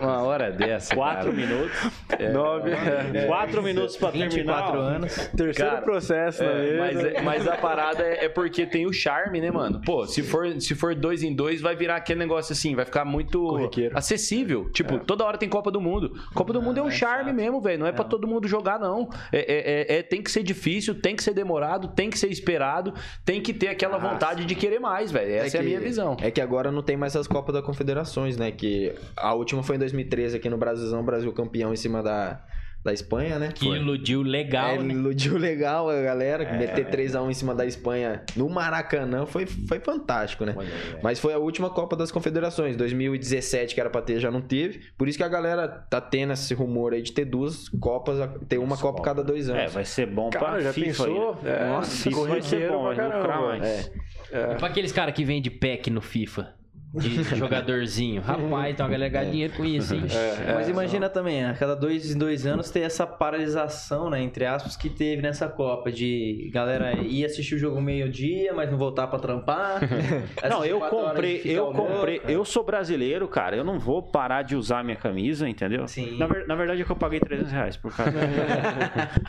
Uma 0.00 0.22
hora 0.22 0.50
dessa. 0.50 0.94
Quatro 0.94 1.30
cara. 1.30 1.36
minutos. 1.36 1.78
É, 2.18 2.32
Nove. 2.32 2.70
É, 2.70 3.26
quatro 3.26 3.62
minutos 3.62 3.96
pra 3.96 4.10
terminar. 4.10 4.62
Quatro 4.62 4.80
anos. 4.80 5.14
Terceiro 5.14 5.70
cara, 5.70 5.82
processo, 5.82 6.42
é, 6.42 6.78
mas, 6.78 7.04
é, 7.04 7.22
mas, 7.22 7.48
a 7.48 7.56
parada 7.56 8.02
é, 8.02 8.24
é, 8.24 8.28
porque 8.28 8.66
tem 8.66 8.86
o 8.86 8.92
charme, 8.92 9.40
né, 9.40 9.50
mano? 9.50 9.80
Pô, 9.84 10.06
se 10.06 10.22
for, 10.22 10.60
se 10.60 10.74
for 10.74 10.94
dois 10.94 11.22
em 11.22 11.34
dois, 11.34 11.60
vai 11.60 11.76
virar 11.76 11.96
aquele 11.96 12.18
negócio 12.18 12.52
assim, 12.52 12.74
vai 12.74 12.84
ficar 12.84 13.04
muito 13.04 13.40
Corriqueiro. 13.40 13.96
acessível. 13.96 14.70
Tipo, 14.70 14.96
é. 14.96 14.98
toda 14.98 15.24
hora 15.24 15.38
tem 15.38 15.48
Copa 15.48 15.70
do 15.70 15.80
Mundo. 15.80 16.12
Copa 16.34 16.52
do 16.52 16.60
Mundo 16.60 16.78
é 16.78 16.82
um 16.82 16.90
charme 16.90 17.32
mesmo, 17.32 17.60
velho. 17.60 17.78
Não 17.78 17.86
é, 17.86 17.90
é 17.90 17.92
pra 17.92 18.04
todo 18.04 18.26
mundo 18.26 18.48
jogar, 18.48 18.78
não. 18.78 19.08
É, 19.32 20.02
tem 20.02 20.22
que 20.22 20.30
ser 20.30 20.42
difícil, 20.42 21.00
tem 21.00 21.14
que 21.14 21.22
ser 21.22 21.34
demorado, 21.34 21.88
tem 21.88 22.10
que 22.10 22.18
ser 22.18 22.30
esperado, 22.30 22.92
tem 23.24 23.40
que 23.40 23.52
ter 23.52 23.68
aquela 23.68 23.96
ah, 23.96 23.98
vontade 23.98 24.44
de 24.44 24.54
querer 24.54 24.80
mais, 24.80 25.12
velho. 25.12 25.32
Essa 25.32 25.46
é, 25.46 25.50
que, 25.50 25.58
a 25.58 25.62
minha 25.62 25.80
visão. 25.80 26.16
É 26.20 26.30
que 26.30 26.40
agora 26.40 26.70
não 26.70 26.82
tem 26.82 26.96
mais 26.96 27.14
as 27.16 27.26
Copas 27.26 27.54
da 27.54 27.62
Confederações, 28.00 28.36
né? 28.36 28.50
Que 28.50 28.94
a 29.16 29.34
última 29.34 29.62
foi 29.62 29.76
em 29.76 29.78
2013 29.78 30.36
aqui 30.36 30.48
no 30.48 30.56
Brasilzão, 30.56 31.04
Brasil 31.04 31.32
campeão 31.32 31.72
em 31.72 31.76
cima 31.76 32.02
da, 32.02 32.40
da 32.82 32.92
Espanha, 32.92 33.38
né? 33.38 33.52
Que 33.54 33.66
Foi. 33.66 33.76
iludiu 33.76 34.22
legal. 34.22 34.70
É, 34.70 34.78
né? 34.78 34.94
Iludiu 34.94 35.36
legal 35.36 35.88
a 35.88 36.00
galera. 36.00 36.44
É. 36.44 36.58
Meter 36.58 36.90
3x1 36.90 37.30
em 37.30 37.34
cima 37.34 37.54
da 37.54 37.66
Espanha 37.66 38.22
no 38.36 38.48
Maracanã 38.48 39.26
foi, 39.26 39.46
foi 39.46 39.80
fantástico, 39.80 40.44
né? 40.44 40.54
É. 40.58 41.00
Mas 41.02 41.18
foi 41.18 41.32
a 41.34 41.38
última 41.38 41.70
Copa 41.70 41.94
das 41.94 42.10
Confederações. 42.10 42.76
2017, 42.76 43.74
que 43.74 43.80
era 43.80 43.90
pra 43.90 44.02
ter, 44.02 44.18
já 44.18 44.30
não 44.30 44.40
teve. 44.40 44.80
Por 44.96 45.08
isso 45.08 45.18
que 45.18 45.24
a 45.24 45.28
galera 45.28 45.68
tá 45.68 46.00
tendo 46.00 46.32
esse 46.32 46.54
rumor 46.54 46.92
aí 46.94 47.02
de 47.02 47.12
ter 47.12 47.24
duas 47.24 47.68
Copas, 47.68 48.18
ter 48.48 48.58
uma 48.58 48.76
Copa, 48.76 48.98
Copa 48.98 49.02
cada 49.02 49.24
dois 49.24 49.48
anos. 49.48 49.62
É, 49.62 49.66
vai 49.68 49.84
ser 49.84 50.06
bom 50.06 50.30
Cara, 50.30 50.46
pra 50.46 50.60
já 50.60 50.72
FIFA 50.72 50.86
pensou? 50.86 51.38
Aí, 51.42 51.44
né? 51.44 51.68
Nossa, 51.68 52.10
FIFA 52.10 52.26
vai 52.26 52.42
ser 52.42 52.70
bom, 52.70 52.94
vai 52.94 53.16
lucrar 53.16 53.40
mais. 53.42 53.62
É. 53.62 53.92
É. 54.32 54.52
E 54.52 54.54
pra 54.56 54.68
aqueles 54.68 54.92
caras 54.92 55.14
que 55.14 55.24
vende 55.24 55.50
pack 55.50 55.90
no 55.90 56.00
FIFA? 56.00 56.59
De 56.94 57.22
jogadorzinho. 57.36 58.20
Rapaz, 58.20 58.72
então 58.72 58.86
a 58.86 58.88
galera 58.88 59.10
ganha 59.10 59.30
dinheiro 59.30 59.52
com 59.54 59.64
isso, 59.64 59.94
hein? 59.94 60.02
É, 60.10 60.50
é, 60.50 60.54
Mas 60.54 60.68
imagina 60.68 61.08
também, 61.08 61.44
a 61.44 61.54
cada 61.54 61.74
dois 61.74 62.14
em 62.14 62.18
dois 62.18 62.44
anos 62.44 62.70
ter 62.70 62.80
essa 62.80 63.06
paralisação, 63.06 64.10
né, 64.10 64.20
entre 64.20 64.44
aspas, 64.44 64.76
que 64.76 64.88
teve 64.90 65.22
nessa 65.22 65.48
Copa, 65.48 65.90
de 65.90 66.50
galera 66.52 66.94
ir 67.00 67.24
assistir 67.24 67.54
o 67.54 67.58
jogo 67.58 67.80
meio-dia, 67.80 68.52
mas 68.52 68.70
não 68.70 68.78
voltar 68.78 69.06
pra 69.06 69.18
trampar. 69.18 69.80
não, 70.48 70.64
eu 70.64 70.80
comprei, 70.80 71.42
eu 71.44 71.72
comprei, 71.72 72.20
eu 72.26 72.44
sou 72.44 72.64
brasileiro, 72.64 73.28
cara, 73.28 73.56
eu 73.56 73.64
não 73.64 73.78
vou 73.78 74.02
parar 74.02 74.42
de 74.42 74.56
usar 74.56 74.82
minha 74.82 74.96
camisa, 74.96 75.48
entendeu? 75.48 75.86
Sim. 75.86 76.18
Na, 76.18 76.26
na 76.46 76.54
verdade 76.54 76.82
é 76.82 76.84
que 76.84 76.90
eu 76.90 76.96
paguei 76.96 77.20
300 77.20 77.52
reais 77.52 77.76
por 77.76 77.94
causa. 77.94 78.12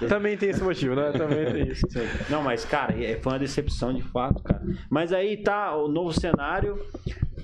Também 0.08 0.38
tem 0.38 0.50
esse 0.50 0.64
motivo, 0.64 0.96
né? 0.96 1.12
Também 1.12 1.46
tem 1.52 1.68
isso. 1.70 1.86
Não, 2.30 2.42
mas, 2.42 2.66
cara, 2.66 2.94
é, 3.04 3.18
foi 3.18 3.34
uma 3.34 3.40
decepção 3.40 3.94
de 3.94 4.02
fato, 4.02 4.42
cara. 4.44 4.62
Mas 4.90 5.14
aí 5.14 5.38
tá 5.38 5.76
o 5.76 5.88
novo 5.88 6.14
cenário. 6.14 6.80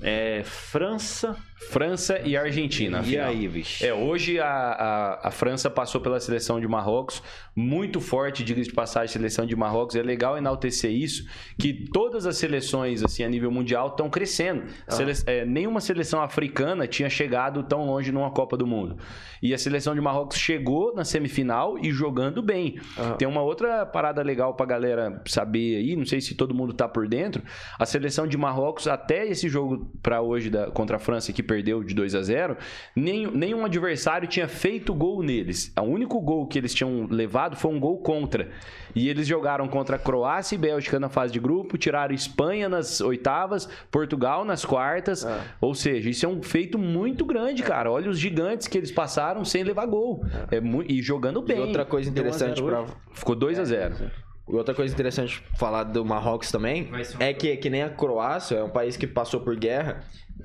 É, 0.02 0.42
França. 0.44 1.36
França 1.58 2.20
e 2.20 2.36
Argentina. 2.36 3.02
E 3.04 3.18
aí, 3.18 3.48
bicho? 3.48 3.84
É, 3.84 3.92
hoje 3.92 4.38
a, 4.38 4.46
a, 4.46 5.28
a, 5.28 5.30
França 5.30 5.68
passou 5.68 6.00
pela 6.00 6.20
seleção 6.20 6.60
de 6.60 6.68
Marrocos, 6.68 7.20
muito 7.54 8.00
forte, 8.00 8.44
diga-se 8.44 8.68
de 8.68 8.74
passagem, 8.74 9.06
a 9.06 9.12
seleção 9.12 9.44
de 9.44 9.56
Marrocos. 9.56 9.96
É 9.96 10.02
legal 10.02 10.38
enaltecer 10.38 10.92
isso, 10.92 11.26
que 11.58 11.74
todas 11.92 12.26
as 12.26 12.36
seleções, 12.36 13.02
assim, 13.02 13.24
a 13.24 13.28
nível 13.28 13.50
mundial, 13.50 13.88
estão 13.88 14.08
crescendo. 14.08 14.64
Ah. 14.86 14.92
Sele, 14.92 15.12
é, 15.26 15.44
nenhuma 15.44 15.80
seleção 15.80 16.22
africana 16.22 16.86
tinha 16.86 17.10
chegado 17.10 17.64
tão 17.64 17.84
longe 17.86 18.12
numa 18.12 18.30
Copa 18.30 18.56
do 18.56 18.66
Mundo. 18.66 18.96
E 19.42 19.52
a 19.52 19.58
seleção 19.58 19.94
de 19.94 20.00
Marrocos 20.00 20.38
chegou 20.38 20.94
na 20.94 21.04
semifinal 21.04 21.76
e 21.76 21.90
jogando 21.90 22.40
bem. 22.40 22.80
Ah. 22.96 23.14
Tem 23.14 23.26
uma 23.26 23.42
outra 23.42 23.84
parada 23.84 24.22
legal 24.22 24.54
pra 24.54 24.64
galera 24.64 25.20
saber 25.26 25.76
aí, 25.76 25.96
não 25.96 26.06
sei 26.06 26.20
se 26.20 26.36
todo 26.36 26.54
mundo 26.54 26.72
tá 26.72 26.88
por 26.88 27.08
dentro. 27.08 27.42
A 27.78 27.84
seleção 27.84 28.28
de 28.28 28.38
Marrocos, 28.38 28.86
até 28.86 29.26
esse 29.26 29.48
jogo 29.48 29.87
para 30.02 30.20
hoje 30.20 30.50
da, 30.50 30.70
contra 30.70 30.96
a 30.96 30.98
França, 30.98 31.32
que 31.32 31.42
perdeu 31.42 31.82
de 31.82 31.94
2 31.94 32.14
a 32.14 32.22
0 32.22 32.56
nem, 32.94 33.26
nenhum 33.26 33.64
adversário 33.64 34.28
tinha 34.28 34.48
feito 34.48 34.94
gol 34.94 35.22
neles. 35.22 35.72
O 35.78 35.82
único 35.82 36.20
gol 36.20 36.46
que 36.46 36.58
eles 36.58 36.74
tinham 36.74 37.06
levado 37.10 37.56
foi 37.56 37.70
um 37.72 37.80
gol 37.80 37.98
contra. 37.98 38.48
E 38.94 39.08
eles 39.08 39.26
jogaram 39.26 39.68
contra 39.68 39.96
a 39.96 39.98
Croácia 39.98 40.54
e 40.54 40.58
Bélgica 40.58 40.98
na 40.98 41.08
fase 41.08 41.32
de 41.32 41.40
grupo, 41.40 41.76
tiraram 41.76 42.14
Espanha 42.14 42.68
nas 42.68 43.00
oitavas, 43.00 43.68
Portugal 43.90 44.44
nas 44.44 44.64
quartas. 44.64 45.24
Ah. 45.24 45.44
Ou 45.60 45.74
seja, 45.74 46.08
isso 46.10 46.24
é 46.26 46.28
um 46.28 46.42
feito 46.42 46.78
muito 46.78 47.24
grande, 47.24 47.62
cara. 47.62 47.90
Olha 47.90 48.10
os 48.10 48.18
gigantes 48.18 48.66
que 48.66 48.78
eles 48.78 48.90
passaram 48.90 49.44
sem 49.44 49.62
levar 49.62 49.86
gol. 49.86 50.24
É, 50.50 50.56
é 50.56 50.62
e 50.88 51.02
jogando 51.02 51.42
bem. 51.42 51.58
E 51.58 51.60
outra 51.60 51.84
coisa 51.84 52.08
interessante 52.08 52.62
para 52.62 52.86
Ficou 53.12 53.34
2 53.34 53.58
a 53.58 53.64
0 53.64 54.27
Outra 54.48 54.74
coisa 54.74 54.92
interessante 54.94 55.42
falar 55.58 55.84
do 55.84 56.04
Marrocos 56.04 56.50
também 56.50 56.90
é 57.20 57.34
que, 57.34 57.56
que 57.56 57.68
nem 57.68 57.82
a 57.82 57.90
Croácia 57.90 58.56
é 58.56 58.64
um 58.64 58.70
país 58.70 58.96
que 58.96 59.06
passou 59.06 59.40
por 59.40 59.54
guerra 59.56 60.00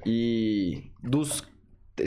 e 0.05 0.91
dos 1.01 1.41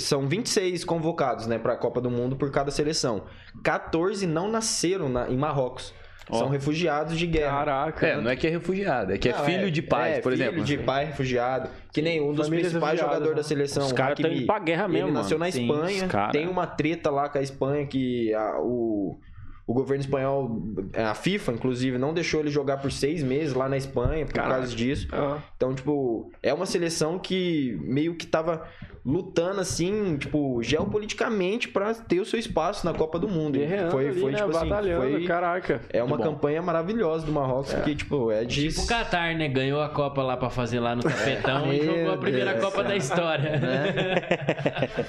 são 0.00 0.26
26 0.26 0.84
convocados, 0.84 1.46
né, 1.46 1.58
para 1.58 1.74
a 1.74 1.76
Copa 1.76 2.00
do 2.00 2.10
Mundo 2.10 2.36
por 2.36 2.50
cada 2.50 2.70
seleção. 2.70 3.24
14 3.62 4.26
não 4.26 4.50
nasceram 4.50 5.08
na, 5.08 5.30
em 5.30 5.36
Marrocos. 5.36 5.94
Oh. 6.28 6.38
São 6.38 6.48
refugiados 6.48 7.16
de 7.16 7.24
guerra. 7.24 7.58
Caraca. 7.58 8.06
É, 8.06 8.20
não 8.20 8.28
é 8.28 8.34
que 8.34 8.48
é 8.48 8.50
refugiado, 8.50 9.12
é 9.12 9.18
que 9.18 9.28
é 9.28 9.32
não, 9.32 9.38
é 9.38 9.44
filho 9.44 9.68
é, 9.68 9.70
de 9.70 9.80
pai, 9.80 10.14
é, 10.14 10.20
por 10.20 10.32
filho 10.32 10.42
exemplo. 10.42 10.64
Filho 10.64 10.78
de 10.78 10.84
pai 10.84 11.04
refugiado. 11.04 11.70
Que 11.92 12.02
nem 12.02 12.20
um 12.20 12.32
dos 12.32 12.48
principais 12.48 12.98
jogadores 12.98 13.30
da 13.30 13.36
né? 13.36 13.42
seleção. 13.44 13.86
Os 13.86 13.92
caras 13.92 14.18
estão 14.18 14.32
indo 14.32 14.44
pra 14.44 14.58
guerra 14.58 14.88
mesmo. 14.88 15.08
Ele 15.08 15.14
nasceu 15.14 15.38
mano. 15.38 15.52
na 15.52 15.60
Espanha. 15.60 16.10
Sim, 16.10 16.32
tem 16.32 16.48
uma 16.48 16.66
treta 16.66 17.10
lá 17.10 17.28
com 17.28 17.38
a 17.38 17.42
Espanha 17.42 17.86
que 17.86 18.34
a, 18.34 18.58
o 18.58 19.20
o 19.66 19.74
governo 19.74 20.00
espanhol, 20.00 20.62
é, 20.92 21.02
a 21.02 21.14
FIFA, 21.14 21.52
inclusive, 21.52 21.98
não 21.98 22.14
deixou 22.14 22.38
ele 22.38 22.50
jogar 22.50 22.76
por 22.76 22.92
seis 22.92 23.22
meses 23.22 23.52
lá 23.52 23.68
na 23.68 23.76
Espanha 23.76 24.24
por 24.24 24.32
Caraca. 24.32 24.60
causa 24.60 24.74
disso. 24.74 25.08
Uhum. 25.12 25.38
Então, 25.56 25.74
tipo, 25.74 26.30
é 26.40 26.54
uma 26.54 26.66
seleção 26.66 27.18
que 27.18 27.76
meio 27.82 28.14
que 28.14 28.26
tava 28.26 28.68
lutando 29.04 29.60
assim, 29.60 30.16
tipo, 30.16 30.60
geopoliticamente 30.62 31.68
para 31.68 31.94
ter 31.94 32.18
o 32.18 32.24
seu 32.24 32.40
espaço 32.40 32.84
na 32.84 32.92
Copa 32.92 33.20
do 33.20 33.28
Mundo. 33.28 33.56
Guerreando 33.56 33.92
foi, 33.92 34.12
foi 34.12 34.32
né? 34.32 34.38
tipo 34.38 34.56
assim, 34.56 34.68
foi, 34.96 35.24
caraca. 35.24 35.80
É 35.90 36.02
uma 36.02 36.18
campanha 36.18 36.60
maravilhosa 36.60 37.24
do 37.24 37.30
Marrocos, 37.32 37.72
é. 37.72 37.80
que 37.82 37.94
tipo, 37.94 38.32
é 38.32 38.44
de 38.44 38.68
Tipo 38.68 38.82
o 38.82 38.86
Qatar, 38.86 39.36
né, 39.36 39.48
ganhou 39.48 39.80
a 39.80 39.88
Copa 39.88 40.22
lá 40.22 40.36
para 40.36 40.50
fazer 40.50 40.80
lá 40.80 40.96
no 40.96 41.02
tapetão 41.02 41.72
e 41.72 41.84
jogou 41.84 42.14
a 42.14 42.16
primeira 42.18 42.52
Deus 42.52 42.64
Copa 42.64 42.82
da 42.82 42.96
história. 42.96 43.48
É. 43.48 45.04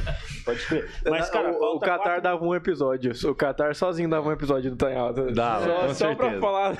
Pode 0.45 0.65
crer. 0.65 0.89
Mas 1.09 1.29
cara, 1.29 1.51
o, 1.51 1.75
o 1.75 1.79
Qatar 1.79 1.99
quatro... 1.99 2.21
dava 2.21 2.45
um 2.45 2.53
episódio. 2.53 3.11
O 3.29 3.35
Qatar 3.35 3.73
sozinho 3.73 4.09
dava 4.09 4.29
um 4.29 4.31
episódio 4.31 4.46
do 4.47 4.75
Tanhado. 4.75 5.31
Dava, 5.31 5.65
só, 5.65 5.87
com 5.87 5.93
só 5.93 6.15
para 6.15 6.39
falar. 6.39 6.77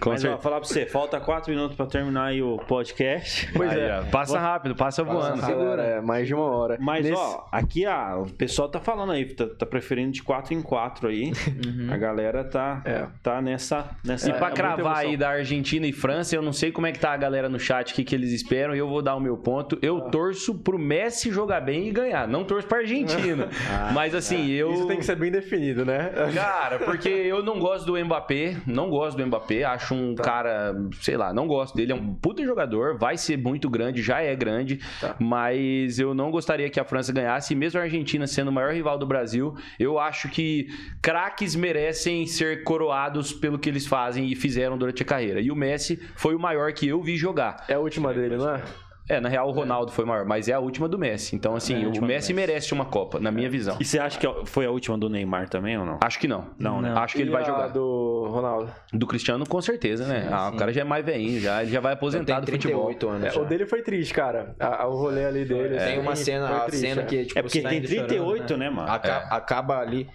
Com 0.00 0.10
Mas, 0.10 0.24
ó, 0.24 0.38
falar 0.38 0.60
para 0.60 0.68
você, 0.68 0.86
falta 0.86 1.20
quatro 1.20 1.52
minutos 1.52 1.76
para 1.76 1.86
terminar 1.86 2.26
aí 2.26 2.42
o 2.42 2.56
podcast. 2.58 3.50
Pois 3.52 3.70
aí, 3.70 3.80
é. 3.80 4.02
Passa 4.10 4.38
rápido, 4.38 4.74
passa, 4.74 5.04
passa 5.04 5.18
voando. 5.18 5.44
Segura, 5.44 5.82
é, 5.82 6.00
mais 6.00 6.26
de 6.26 6.34
uma 6.34 6.44
hora. 6.44 6.76
Mas, 6.80 7.04
Nesse... 7.04 7.20
ó, 7.20 7.46
aqui 7.50 7.84
a, 7.86 8.16
o 8.16 8.32
pessoal 8.32 8.68
tá 8.68 8.80
falando 8.80 9.12
aí, 9.12 9.26
tá, 9.26 9.46
tá 9.46 9.66
preferindo 9.66 10.12
de 10.12 10.22
4 10.22 10.54
em 10.54 10.62
4 10.62 11.08
aí. 11.08 11.32
Uhum. 11.66 11.88
A 11.90 11.96
galera 11.96 12.44
tá, 12.44 12.82
é. 12.84 13.06
tá 13.22 13.40
nessa, 13.40 13.90
nessa. 14.04 14.30
E 14.30 14.32
pra 14.32 14.48
é, 14.48 14.52
cravar 14.52 14.98
aí 14.98 15.16
da 15.16 15.30
Argentina 15.30 15.86
e 15.86 15.92
França, 15.92 16.34
eu 16.34 16.42
não 16.42 16.52
sei 16.52 16.70
como 16.72 16.86
é 16.86 16.92
que 16.92 16.98
tá 16.98 17.12
a 17.12 17.16
galera 17.16 17.48
no 17.48 17.58
chat, 17.58 17.92
o 17.92 17.94
que, 17.94 18.04
que 18.04 18.14
eles 18.14 18.32
esperam, 18.32 18.74
e 18.74 18.78
eu 18.78 18.88
vou 18.88 19.02
dar 19.02 19.14
o 19.14 19.20
meu 19.20 19.36
ponto. 19.36 19.78
Eu 19.82 19.98
ah. 19.98 20.10
torço 20.10 20.54
pro 20.54 20.78
Messi 20.78 21.30
jogar 21.30 21.60
bem 21.60 21.88
e 21.88 21.90
ganhar. 21.90 22.26
Não 22.28 22.44
torço 22.44 22.66
pra 22.66 22.78
Argentina. 22.78 23.48
ah, 23.70 23.90
Mas 23.92 24.14
assim, 24.14 24.52
é. 24.52 24.54
eu. 24.54 24.72
Isso 24.72 24.86
tem 24.86 24.98
que 24.98 25.04
ser 25.04 25.16
bem 25.16 25.30
definido, 25.30 25.84
né? 25.84 26.10
Cara, 26.34 26.78
porque 26.78 27.07
eu 27.08 27.42
não 27.42 27.58
gosto 27.58 27.86
do 27.86 28.04
Mbappé, 28.04 28.56
não 28.66 28.90
gosto 28.90 29.16
do 29.16 29.26
Mbappé, 29.26 29.64
acho 29.64 29.94
um 29.94 30.14
tá. 30.14 30.22
cara, 30.22 30.74
sei 31.00 31.16
lá, 31.16 31.32
não 31.32 31.46
gosto 31.46 31.74
dele, 31.74 31.92
é 31.92 31.94
um 31.94 32.14
puta 32.14 32.44
jogador, 32.44 32.98
vai 32.98 33.16
ser 33.16 33.38
muito 33.38 33.70
grande, 33.70 34.02
já 34.02 34.20
é 34.20 34.34
grande, 34.34 34.80
tá. 35.00 35.16
mas 35.18 35.98
eu 35.98 36.14
não 36.14 36.30
gostaria 36.30 36.58
gostaria 36.58 36.70
que 36.70 36.80
a 36.80 36.84
França 36.84 37.12
ganhasse, 37.12 37.52
e 37.52 37.56
mesmo 37.56 37.78
a 37.78 37.82
Argentina 37.84 38.26
sendo 38.26 38.48
o 38.48 38.52
maior 38.52 38.72
rival 38.72 38.98
do 38.98 39.06
Brasil, 39.06 39.54
eu 39.78 39.98
acho 39.98 40.28
que 40.28 40.66
craques 41.00 41.54
merecem 41.54 42.26
ser 42.26 42.64
coroados 42.64 43.32
pelo 43.32 43.58
que 43.58 43.68
eles 43.68 43.86
fazem 43.86 44.30
e 44.30 44.34
fizeram 44.34 44.76
durante 44.76 45.02
a 45.02 45.06
carreira. 45.06 45.40
E 45.40 45.50
o 45.50 45.56
Messi 45.56 46.00
foi 46.16 46.34
o 46.34 46.38
maior 46.38 46.72
que 46.72 46.88
eu 46.88 47.02
vi 47.02 47.16
jogar. 47.16 47.64
É 47.68 47.74
a 47.74 47.78
última 47.78 48.12
dele, 48.12 48.36
não 48.36 48.54
é? 48.54 48.62
É, 49.08 49.20
na 49.20 49.28
real 49.28 49.48
o 49.48 49.52
Ronaldo 49.52 49.90
é. 49.90 49.94
foi 49.94 50.04
maior, 50.04 50.24
mas 50.24 50.48
é 50.48 50.52
a 50.52 50.60
última 50.60 50.88
do 50.88 50.98
Messi. 50.98 51.34
Então, 51.34 51.56
assim, 51.56 51.84
é, 51.84 51.86
o 51.86 52.04
Messi, 52.04 52.34
merece 52.34 52.72
uma 52.74 52.84
Copa, 52.84 53.18
na 53.18 53.30
minha 53.30 53.46
é. 53.46 53.50
visão. 53.50 53.76
E 53.80 53.84
você 53.84 53.98
acha 53.98 54.18
que 54.18 54.26
foi 54.46 54.66
a 54.66 54.70
última 54.70 54.98
do 54.98 55.08
Neymar 55.08 55.48
também 55.48 55.78
ou 55.78 55.84
não? 55.84 55.98
Acho 56.02 56.18
que 56.18 56.28
não. 56.28 56.46
Não, 56.58 56.80
né? 56.80 56.92
Acho 56.96 57.14
que 57.14 57.20
e 57.20 57.22
ele 57.22 57.30
vai 57.30 57.44
jogar. 57.44 57.68
do 57.68 58.28
Ronaldo? 58.30 58.70
Do 58.92 59.06
Cristiano, 59.06 59.46
com 59.46 59.60
certeza, 59.60 60.06
né? 60.06 60.22
Sim, 60.22 60.28
ah, 60.32 60.48
sim. 60.48 60.56
O 60.56 60.58
cara 60.58 60.72
já 60.72 60.80
é 60.82 60.84
mais 60.84 61.04
velhinho, 61.04 61.40
já, 61.40 61.62
ele 61.62 61.70
já 61.70 61.80
vai 61.80 61.94
aposentar 61.94 62.40
do 62.40 62.50
futebol. 62.50 62.88
Anos 63.08 63.36
é, 63.36 63.38
o 63.38 63.44
dele 63.44 63.66
foi 63.66 63.82
triste, 63.82 64.12
cara. 64.12 64.54
A, 64.58 64.86
o 64.86 64.96
rolê 64.96 65.24
ali 65.24 65.44
dele. 65.44 65.76
Tem 65.78 65.98
uma 65.98 66.16
cena, 66.16 66.64
a 66.64 66.70
cena 66.70 67.02
que, 67.02 67.26
tipo, 67.26 67.38
É 67.38 67.42
porque 67.42 67.58
ele 67.58 67.68
tem 67.68 67.82
38, 67.82 68.18
chorando, 68.18 68.58
né? 68.58 68.68
né, 68.68 68.70
mano? 68.70 68.90
Acaba, 68.90 69.26
acaba 69.34 69.78
ali 69.78 70.08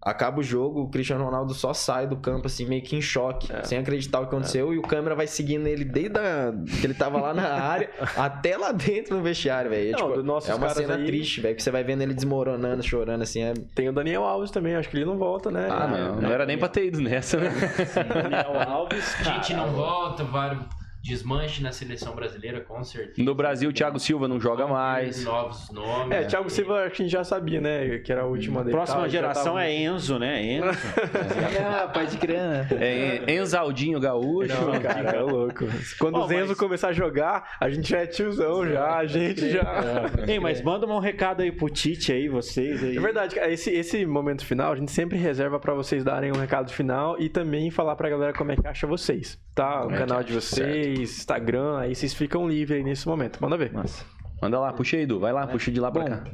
Acaba 0.00 0.40
o 0.40 0.42
jogo, 0.42 0.82
o 0.82 0.88
Cristiano 0.88 1.24
Ronaldo 1.24 1.54
só 1.54 1.74
sai 1.74 2.06
do 2.06 2.16
campo, 2.16 2.46
assim, 2.46 2.66
meio 2.66 2.82
que 2.82 2.96
em 2.96 3.00
choque, 3.00 3.52
é. 3.52 3.62
sem 3.64 3.78
acreditar 3.78 4.20
o 4.20 4.22
que 4.22 4.34
aconteceu, 4.34 4.70
é. 4.70 4.74
e 4.76 4.78
o 4.78 4.82
câmera 4.82 5.14
vai 5.14 5.26
seguindo 5.26 5.66
ele 5.66 5.84
desde 5.84 6.18
a... 6.18 6.52
que 6.80 6.86
ele 6.86 6.94
tava 6.94 7.20
lá 7.20 7.34
na 7.34 7.48
área 7.48 7.90
até 8.16 8.56
lá 8.56 8.72
dentro 8.72 9.16
no 9.16 9.22
vestiário, 9.22 9.70
velho. 9.70 9.90
É, 9.90 9.96
tipo, 9.96 10.14
é 10.50 10.54
uma 10.54 10.70
cena 10.70 10.94
aí... 10.94 11.04
triste, 11.04 11.40
velho, 11.40 11.56
que 11.56 11.62
você 11.62 11.70
vai 11.70 11.82
vendo 11.82 12.02
ele 12.02 12.14
desmoronando, 12.14 12.82
chorando, 12.82 13.22
assim. 13.22 13.42
É... 13.42 13.54
Tem 13.74 13.88
o 13.88 13.92
Daniel 13.92 14.24
Alves 14.24 14.50
também, 14.50 14.76
acho 14.76 14.88
que 14.88 14.96
ele 14.96 15.04
não 15.04 15.18
volta, 15.18 15.50
né? 15.50 15.68
Ah, 15.70 15.86
não, 15.86 16.14
não, 16.14 16.22
não 16.22 16.30
era 16.30 16.46
nem 16.46 16.56
pra 16.56 16.68
ter 16.68 16.86
ido 16.86 17.00
nessa, 17.00 17.38
né? 17.38 17.50
Sim, 17.50 18.08
Daniel 18.08 18.60
Alves. 18.70 19.16
Gente 19.22 19.54
não 19.54 19.72
volta, 19.72 20.24
vários 20.24 20.77
desmanche 21.08 21.62
na 21.62 21.72
seleção 21.72 22.14
brasileira, 22.14 22.60
com 22.60 22.84
certeza. 22.84 23.22
No 23.22 23.34
Brasil, 23.34 23.70
o 23.70 23.72
Thiago 23.72 23.98
Silva 23.98 24.28
não 24.28 24.38
joga 24.38 24.66
mais. 24.66 25.24
Novos 25.24 25.70
nomes. 25.70 26.16
É, 26.16 26.24
Thiago 26.24 26.50
Silva 26.50 26.82
a 26.82 26.88
gente 26.88 27.08
já 27.08 27.24
sabia, 27.24 27.60
né? 27.60 27.98
Que 27.98 28.12
era 28.12 28.22
a 28.22 28.26
última 28.26 28.62
dele. 28.62 28.76
Próxima 28.76 29.02
tá, 29.02 29.08
geração 29.08 29.54
tava... 29.54 29.64
é 29.64 29.74
Enzo, 29.74 30.18
né? 30.18 30.42
Enzo. 30.42 30.68
ah, 31.66 31.88
pai 31.88 32.06
de 32.06 32.16
grana. 32.18 32.68
É 32.78 33.34
Enzaldinho 33.34 33.98
Gaúcho. 33.98 34.54
Não, 34.54 34.80
cara, 34.80 35.10
é 35.10 35.20
louco. 35.20 35.64
Quando 35.98 36.16
oh, 36.16 36.26
o 36.26 36.32
Enzo 36.32 36.48
mas... 36.48 36.58
começar 36.58 36.88
a 36.88 36.92
jogar, 36.92 37.56
a 37.58 37.70
gente 37.70 37.88
já 37.88 38.00
é 38.00 38.06
tiozão 38.06 38.68
já, 38.68 38.96
a 38.96 39.06
gente 39.06 39.50
já... 39.50 39.62
É, 40.26 40.32
Ei, 40.32 40.40
mas 40.40 40.60
manda 40.60 40.86
um 40.86 40.98
recado 40.98 41.42
aí 41.42 41.50
pro 41.50 41.68
Tite 41.68 42.12
aí, 42.12 42.28
vocês 42.28 42.82
aí. 42.82 42.96
É 42.96 43.00
verdade, 43.00 43.38
esse, 43.38 43.70
esse 43.70 44.04
momento 44.04 44.44
final, 44.44 44.72
a 44.72 44.76
gente 44.76 44.90
sempre 44.90 45.16
reserva 45.16 45.58
pra 45.58 45.74
vocês 45.74 46.04
darem 46.04 46.30
um 46.32 46.38
recado 46.38 46.72
final 46.72 47.18
e 47.18 47.28
também 47.28 47.70
falar 47.70 47.96
pra 47.96 48.08
galera 48.08 48.32
como 48.32 48.52
é 48.52 48.56
que 48.56 48.66
acha 48.66 48.86
vocês, 48.86 49.38
tá? 49.54 49.86
O 49.86 49.92
é, 49.92 49.98
canal 49.98 50.22
de 50.22 50.32
vocês, 50.32 50.97
Instagram, 51.02 51.78
aí 51.78 51.94
vocês 51.94 52.14
ficam 52.14 52.48
livres 52.48 52.78
aí 52.78 52.84
nesse 52.84 53.06
momento. 53.06 53.40
Manda 53.40 53.56
ver. 53.56 53.72
Nossa. 53.72 54.04
Manda 54.40 54.58
lá, 54.58 54.72
puxa 54.72 54.96
aí, 54.96 55.02
Edu. 55.02 55.18
Vai 55.18 55.32
lá, 55.32 55.42
é. 55.42 55.46
puxa 55.46 55.70
de 55.70 55.80
lá 55.80 55.90
pra 55.90 56.02
Bom, 56.02 56.08
cá. 56.10 56.24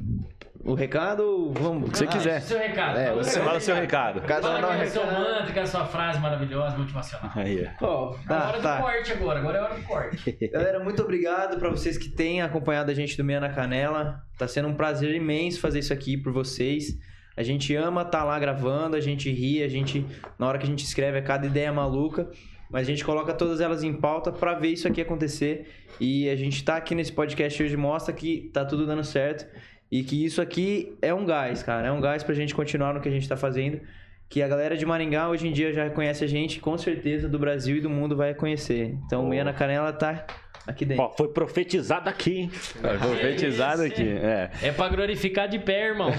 O 0.64 0.72
recado, 0.72 1.52
vamos. 1.52 1.88
O 1.88 1.92
que 1.92 1.98
você 1.98 2.04
ah, 2.04 2.08
quiser. 2.08 2.40
Seu 2.40 2.58
recado. 2.58 2.98
É, 2.98 3.12
você 3.12 3.38
fala 3.40 3.58
o 3.58 3.60
seu 3.60 3.74
recado. 3.74 4.22
Cada 4.22 4.48
fala 4.48 4.76
que 4.76 4.82
é 4.82 4.86
seu 4.86 5.04
mantra, 5.04 5.52
que 5.52 5.58
é 5.58 5.62
a 5.62 5.66
sua 5.66 5.84
frase 5.84 6.18
maravilhosa, 6.18 6.76
motivacional. 6.78 7.30
Aí. 7.34 7.68
Oh, 7.82 8.16
tá, 8.26 8.48
hora 8.48 8.60
tá. 8.60 8.76
do 8.76 8.82
corte 8.82 9.12
agora, 9.12 9.38
agora 9.40 9.58
é 9.58 9.62
hora 9.62 9.74
do 9.74 9.82
corte. 9.82 10.38
Galera, 10.50 10.82
muito 10.82 11.02
obrigado 11.02 11.58
para 11.58 11.68
vocês 11.68 11.98
que 11.98 12.08
têm 12.08 12.40
acompanhado 12.40 12.90
a 12.90 12.94
gente 12.94 13.14
do 13.14 13.22
Meia 13.22 13.40
na 13.40 13.50
Canela. 13.50 14.22
Tá 14.38 14.48
sendo 14.48 14.68
um 14.68 14.74
prazer 14.74 15.14
imenso 15.14 15.60
fazer 15.60 15.80
isso 15.80 15.92
aqui 15.92 16.16
por 16.16 16.32
vocês. 16.32 16.98
A 17.36 17.42
gente 17.42 17.74
ama 17.74 18.00
estar 18.00 18.18
tá 18.18 18.24
lá 18.24 18.38
gravando, 18.38 18.96
a 18.96 19.00
gente 19.00 19.30
ri, 19.30 19.62
a 19.62 19.68
gente, 19.68 20.06
na 20.38 20.46
hora 20.46 20.56
que 20.56 20.64
a 20.64 20.68
gente 20.68 20.84
escreve, 20.84 21.18
é 21.18 21.22
cada 21.22 21.46
ideia 21.46 21.70
maluca. 21.72 22.30
Mas 22.74 22.88
a 22.88 22.90
gente 22.90 23.04
coloca 23.04 23.32
todas 23.32 23.60
elas 23.60 23.84
em 23.84 23.92
pauta 23.92 24.32
para 24.32 24.52
ver 24.54 24.70
isso 24.70 24.88
aqui 24.88 25.00
acontecer. 25.00 25.68
E 26.00 26.28
a 26.28 26.34
gente 26.34 26.64
tá 26.64 26.74
aqui 26.74 26.92
nesse 26.92 27.12
podcast 27.12 27.62
hoje 27.62 27.76
mostra 27.76 28.12
que 28.12 28.50
tá 28.52 28.64
tudo 28.64 28.84
dando 28.84 29.04
certo. 29.04 29.46
E 29.92 30.02
que 30.02 30.24
isso 30.24 30.42
aqui 30.42 30.98
é 31.00 31.14
um 31.14 31.24
gás, 31.24 31.62
cara. 31.62 31.86
É 31.86 31.92
um 31.92 32.00
gás 32.00 32.24
pra 32.24 32.34
gente 32.34 32.52
continuar 32.52 32.92
no 32.92 33.00
que 33.00 33.08
a 33.08 33.12
gente 33.12 33.28
tá 33.28 33.36
fazendo. 33.36 33.80
Que 34.28 34.42
a 34.42 34.48
galera 34.48 34.76
de 34.76 34.84
Maringá 34.84 35.28
hoje 35.28 35.46
em 35.46 35.52
dia 35.52 35.72
já 35.72 35.88
conhece 35.88 36.24
a 36.24 36.26
gente, 36.26 36.58
com 36.58 36.76
certeza 36.76 37.28
do 37.28 37.38
Brasil 37.38 37.76
e 37.76 37.80
do 37.80 37.88
mundo 37.88 38.16
vai 38.16 38.34
conhecer. 38.34 38.98
Então, 39.06 39.24
oh. 39.24 39.28
Meia 39.28 39.44
na 39.44 39.52
Canela 39.52 39.92
tá 39.92 40.26
aqui 40.66 40.84
dentro. 40.84 41.04
Ó, 41.04 41.10
foi 41.10 41.28
profetizado 41.28 42.08
aqui, 42.08 42.38
hein? 42.38 42.48
Foi 42.50 42.98
profetizado 42.98 43.82
é 43.82 43.86
aqui. 43.86 44.02
É. 44.02 44.50
é 44.62 44.72
pra 44.72 44.88
glorificar 44.88 45.48
de 45.48 45.58
pé, 45.58 45.88
irmão. 45.88 46.10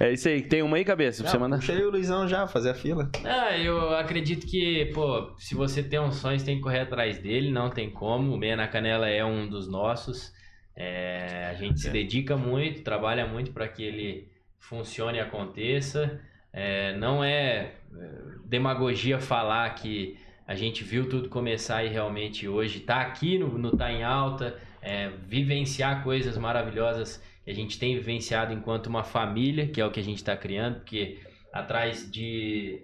é 0.00 0.12
isso 0.12 0.28
aí. 0.28 0.42
Tem 0.42 0.62
uma 0.62 0.76
aí, 0.76 0.84
cabeça, 0.84 1.22
pra 1.22 1.32
Não, 1.32 1.38
você 1.38 1.38
mandar? 1.38 1.56
Puxei 1.56 1.84
o 1.84 1.90
Luizão 1.90 2.28
já, 2.28 2.46
fazer 2.46 2.70
a 2.70 2.74
fila. 2.74 3.10
Ah, 3.24 3.56
eu 3.56 3.94
acredito 3.94 4.46
que, 4.46 4.86
pô, 4.94 5.34
se 5.38 5.54
você 5.54 5.82
tem 5.82 6.00
um 6.00 6.10
sonho, 6.10 6.38
você 6.38 6.46
tem 6.46 6.56
que 6.56 6.62
correr 6.62 6.80
atrás 6.80 7.18
dele, 7.18 7.50
não 7.50 7.70
tem 7.70 7.90
como. 7.90 8.34
O 8.34 8.38
Meia 8.38 8.56
na 8.56 8.68
Canela 8.68 9.08
é 9.08 9.24
um 9.24 9.48
dos 9.48 9.68
nossos. 9.68 10.32
É, 10.76 11.48
a 11.50 11.54
gente 11.54 11.80
se 11.80 11.90
dedica 11.90 12.36
muito, 12.36 12.82
trabalha 12.82 13.26
muito 13.26 13.52
para 13.52 13.68
que 13.68 13.82
ele 13.82 14.28
funcione 14.58 15.18
e 15.18 15.20
aconteça. 15.20 16.20
É, 16.52 16.96
não 16.96 17.22
é, 17.22 17.72
é 17.96 18.10
demagogia 18.44 19.18
falar 19.20 19.68
que 19.74 20.16
a 20.46 20.54
gente 20.54 20.84
viu 20.84 21.08
tudo 21.08 21.28
começar 21.28 21.84
e 21.84 21.88
realmente 21.88 22.46
hoje 22.46 22.78
está 22.78 23.00
aqui 23.00 23.38
no, 23.38 23.58
no 23.58 23.76
Tá 23.76 23.90
em 23.92 24.02
Alta, 24.02 24.58
é, 24.82 25.08
vivenciar 25.26 26.02
coisas 26.02 26.36
maravilhosas 26.36 27.22
que 27.44 27.50
a 27.50 27.54
gente 27.54 27.78
tem 27.78 27.94
vivenciado 27.94 28.52
enquanto 28.52 28.86
uma 28.86 29.04
família, 29.04 29.66
que 29.68 29.80
é 29.80 29.86
o 29.86 29.90
que 29.90 30.00
a 30.00 30.04
gente 30.04 30.18
está 30.18 30.36
criando, 30.36 30.76
porque 30.76 31.20
atrás 31.52 32.10
de 32.10 32.82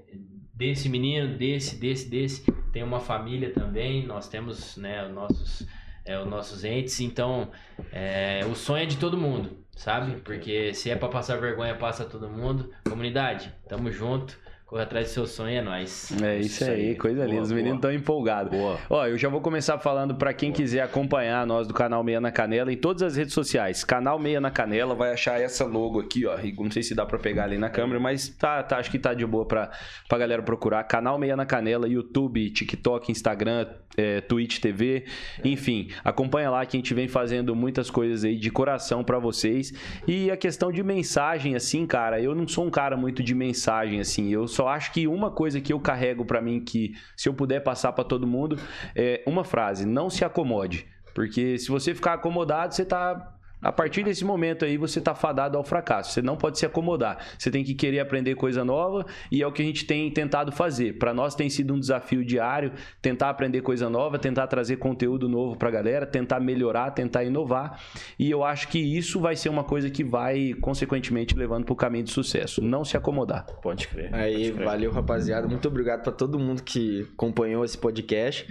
desse 0.55 0.91
menino, 0.91 1.39
desse, 1.39 1.77
desse, 1.77 2.09
desse, 2.11 2.45
tem 2.71 2.83
uma 2.83 3.01
família 3.01 3.51
também, 3.51 4.07
nós 4.07 4.29
temos 4.29 4.77
né, 4.77 5.09
nossos 5.09 5.67
é, 6.05 6.19
os 6.19 6.27
nossos 6.27 6.65
entes. 6.65 7.01
Então, 7.01 7.51
é, 7.93 8.45
o 8.51 8.55
sonho 8.55 8.83
é 8.83 8.87
de 8.87 8.97
todo 8.97 9.17
mundo, 9.17 9.65
sabe? 9.77 10.21
Porque 10.21 10.75
se 10.75 10.91
é 10.91 10.97
para 10.97 11.09
passar 11.09 11.41
vergonha, 11.41 11.75
passa 11.75 12.05
todo 12.05 12.29
mundo. 12.29 12.71
Comunidade, 12.89 13.53
tamo 13.69 13.91
junto. 13.91 14.39
Corre 14.71 14.85
atrás 14.85 15.09
do 15.09 15.11
seu 15.11 15.27
sonho, 15.27 15.59
é 15.59 15.61
nóis. 15.61 16.13
É 16.23 16.39
isso, 16.39 16.63
isso 16.63 16.71
aí, 16.71 16.91
aí, 16.91 16.95
coisa 16.95 17.27
linda. 17.27 17.43
Os 17.43 17.51
meninos 17.51 17.79
estão 17.79 17.93
empolgados. 17.93 18.57
Boa. 18.57 18.79
Ó, 18.89 19.05
eu 19.05 19.19
já 19.19 19.29
vou 19.29 19.41
começar 19.41 19.77
falando 19.79 20.15
para 20.15 20.33
quem 20.33 20.51
boa. 20.51 20.63
quiser 20.63 20.83
acompanhar 20.83 21.45
nós 21.45 21.67
do 21.67 21.75
canal 21.75 22.05
Meia 22.05 22.21
na 22.21 22.31
Canela 22.31 22.73
em 22.73 22.77
todas 22.77 23.03
as 23.03 23.17
redes 23.17 23.35
sociais. 23.35 23.83
Canal 23.83 24.17
Meia 24.17 24.41
na 24.41 24.49
Canela, 24.49 24.95
vai 24.95 25.13
achar 25.13 25.41
essa 25.41 25.65
logo 25.65 25.99
aqui, 25.99 26.25
ó. 26.25 26.39
Não 26.57 26.71
sei 26.71 26.85
se 26.85 26.95
dá 26.95 27.05
para 27.05 27.19
pegar 27.19 27.47
ali 27.47 27.59
na 27.59 27.69
câmera, 27.69 27.99
mas 27.99 28.29
tá, 28.29 28.63
tá, 28.63 28.77
acho 28.79 28.93
que 28.93 28.99
tá 29.01 29.13
de 29.13 29.27
boa 29.27 29.45
pra, 29.45 29.73
pra 30.09 30.19
galera 30.19 30.41
procurar. 30.41 30.85
Canal 30.85 31.19
Meia 31.19 31.35
na 31.35 31.45
Canela, 31.45 31.89
YouTube, 31.89 32.49
TikTok, 32.51 33.11
Instagram, 33.11 33.67
é, 33.97 34.21
Twitch 34.21 34.61
TV, 34.61 35.05
enfim, 35.45 35.89
acompanha 36.05 36.51
lá 36.51 36.65
que 36.65 36.77
a 36.77 36.79
gente 36.79 36.95
vem 36.95 37.09
fazendo 37.09 37.55
muitas 37.55 37.91
coisas 37.91 38.25
aí 38.25 38.37
de 38.37 38.51
coração 38.51 39.03
para 39.03 39.19
vocês. 39.19 39.73
E 40.07 40.31
a 40.31 40.37
questão 40.37 40.71
de 40.71 40.83
mensagem, 40.83 41.55
assim, 41.55 41.87
cara, 41.87 42.21
eu 42.21 42.35
não 42.35 42.47
sou 42.47 42.65
um 42.65 42.71
cara 42.71 42.97
muito 42.97 43.23
de 43.23 43.35
mensagem, 43.35 44.01
assim, 44.01 44.33
eu 44.33 44.47
só 44.47 44.60
só 44.61 44.69
acho 44.69 44.93
que 44.93 45.09
uma 45.09 45.31
coisa 45.31 45.59
que 45.59 45.73
eu 45.73 45.81
carrego 45.81 46.23
para 46.23 46.39
mim 46.39 46.61
que 46.61 46.93
se 47.17 47.31
eu 47.31 47.33
puder 47.33 47.61
passar 47.61 47.93
para 47.93 48.05
todo 48.05 48.27
mundo 48.27 48.59
é 48.95 49.23
uma 49.25 49.43
frase: 49.43 49.87
não 49.87 50.11
se 50.11 50.23
acomode. 50.23 50.87
Porque 51.15 51.57
se 51.57 51.69
você 51.69 51.95
ficar 51.95 52.13
acomodado, 52.13 52.75
você 52.75 52.85
tá 52.85 53.40
a 53.63 53.73
partir 53.73 54.03
desse 54.05 54.25
momento 54.25 54.65
aí 54.65 54.77
você 54.77 54.99
está 54.99 55.15
fadado 55.15 55.57
ao 55.57 55.65
fracasso. 55.65 56.13
Você 56.13 56.23
não 56.23 56.37
pode 56.37 56.59
se 56.59 56.67
acomodar. 56.67 57.19
Você 57.39 57.51
tem 57.51 57.63
que 57.65 57.75
querer 57.75 58.01
aprender 58.01 58.35
coisa 58.35 58.65
nova 58.65 59.05
e 59.31 59.43
é 59.43 59.47
o 59.47 59.53
que 59.53 59.63
a 59.63 59.65
gente 59.65 59.85
tem 59.85 60.11
tentado 60.11 60.53
fazer. 60.53 60.99
Para 60.99 61.13
nós 61.13 61.35
tem 61.35 61.49
sido 61.51 61.75
um 61.75 61.81
desafio 61.81 62.25
diário 62.25 62.73
tentar 63.01 63.31
aprender 63.31 63.61
coisa 63.63 63.89
nova, 63.89 64.19
tentar 64.19 64.47
trazer 64.47 64.77
conteúdo 64.77 65.29
novo 65.29 65.57
para 65.57 65.69
a 65.69 65.73
galera, 65.73 66.07
tentar 66.07 66.41
melhorar, 66.41 66.91
tentar 66.93 67.25
inovar. 67.25 67.81
E 68.19 68.31
eu 68.31 68.45
acho 68.45 68.69
que 68.69 68.79
isso 68.79 69.21
vai 69.21 69.37
ser 69.37 69.49
uma 69.49 69.65
coisa 69.65 69.91
que 69.91 70.03
vai 70.03 70.55
consequentemente 70.61 71.37
levando 71.37 71.65
para 71.65 71.73
o 71.73 71.77
caminho 71.77 72.05
de 72.05 72.11
sucesso. 72.11 72.63
Não 72.63 72.85
se 72.85 72.97
acomodar. 72.97 73.47
Pode 73.63 73.89
crer. 73.89 74.15
Aí, 74.15 74.35
pode 74.35 74.53
crer. 74.53 74.65
valeu, 74.65 74.91
rapaziada. 74.91 75.47
Muito 75.47 75.69
obrigado 75.69 76.03
para 76.03 76.13
todo 76.13 76.39
mundo 76.39 76.63
que 76.63 77.09
acompanhou 77.13 77.65
esse 77.65 77.77
podcast. 77.77 78.47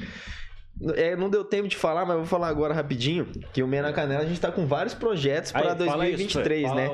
É, 0.96 1.16
não 1.16 1.30
deu 1.30 1.44
tempo 1.44 1.68
de 1.68 1.76
falar, 1.76 2.06
mas 2.06 2.16
vou 2.16 2.26
falar 2.26 2.48
agora 2.48 2.74
rapidinho. 2.74 3.28
Que 3.52 3.62
o 3.62 3.68
Meia 3.68 3.84
na 3.84 3.94
Canela 3.94 4.24
a 4.24 4.26
gente 4.26 4.40
tá 4.40 4.52
com 4.52 4.66
vários 4.66 4.94
projetos 4.94 5.52
para 5.52 5.74
2023, 5.74 6.66
isso, 6.66 6.76
né? 6.76 6.90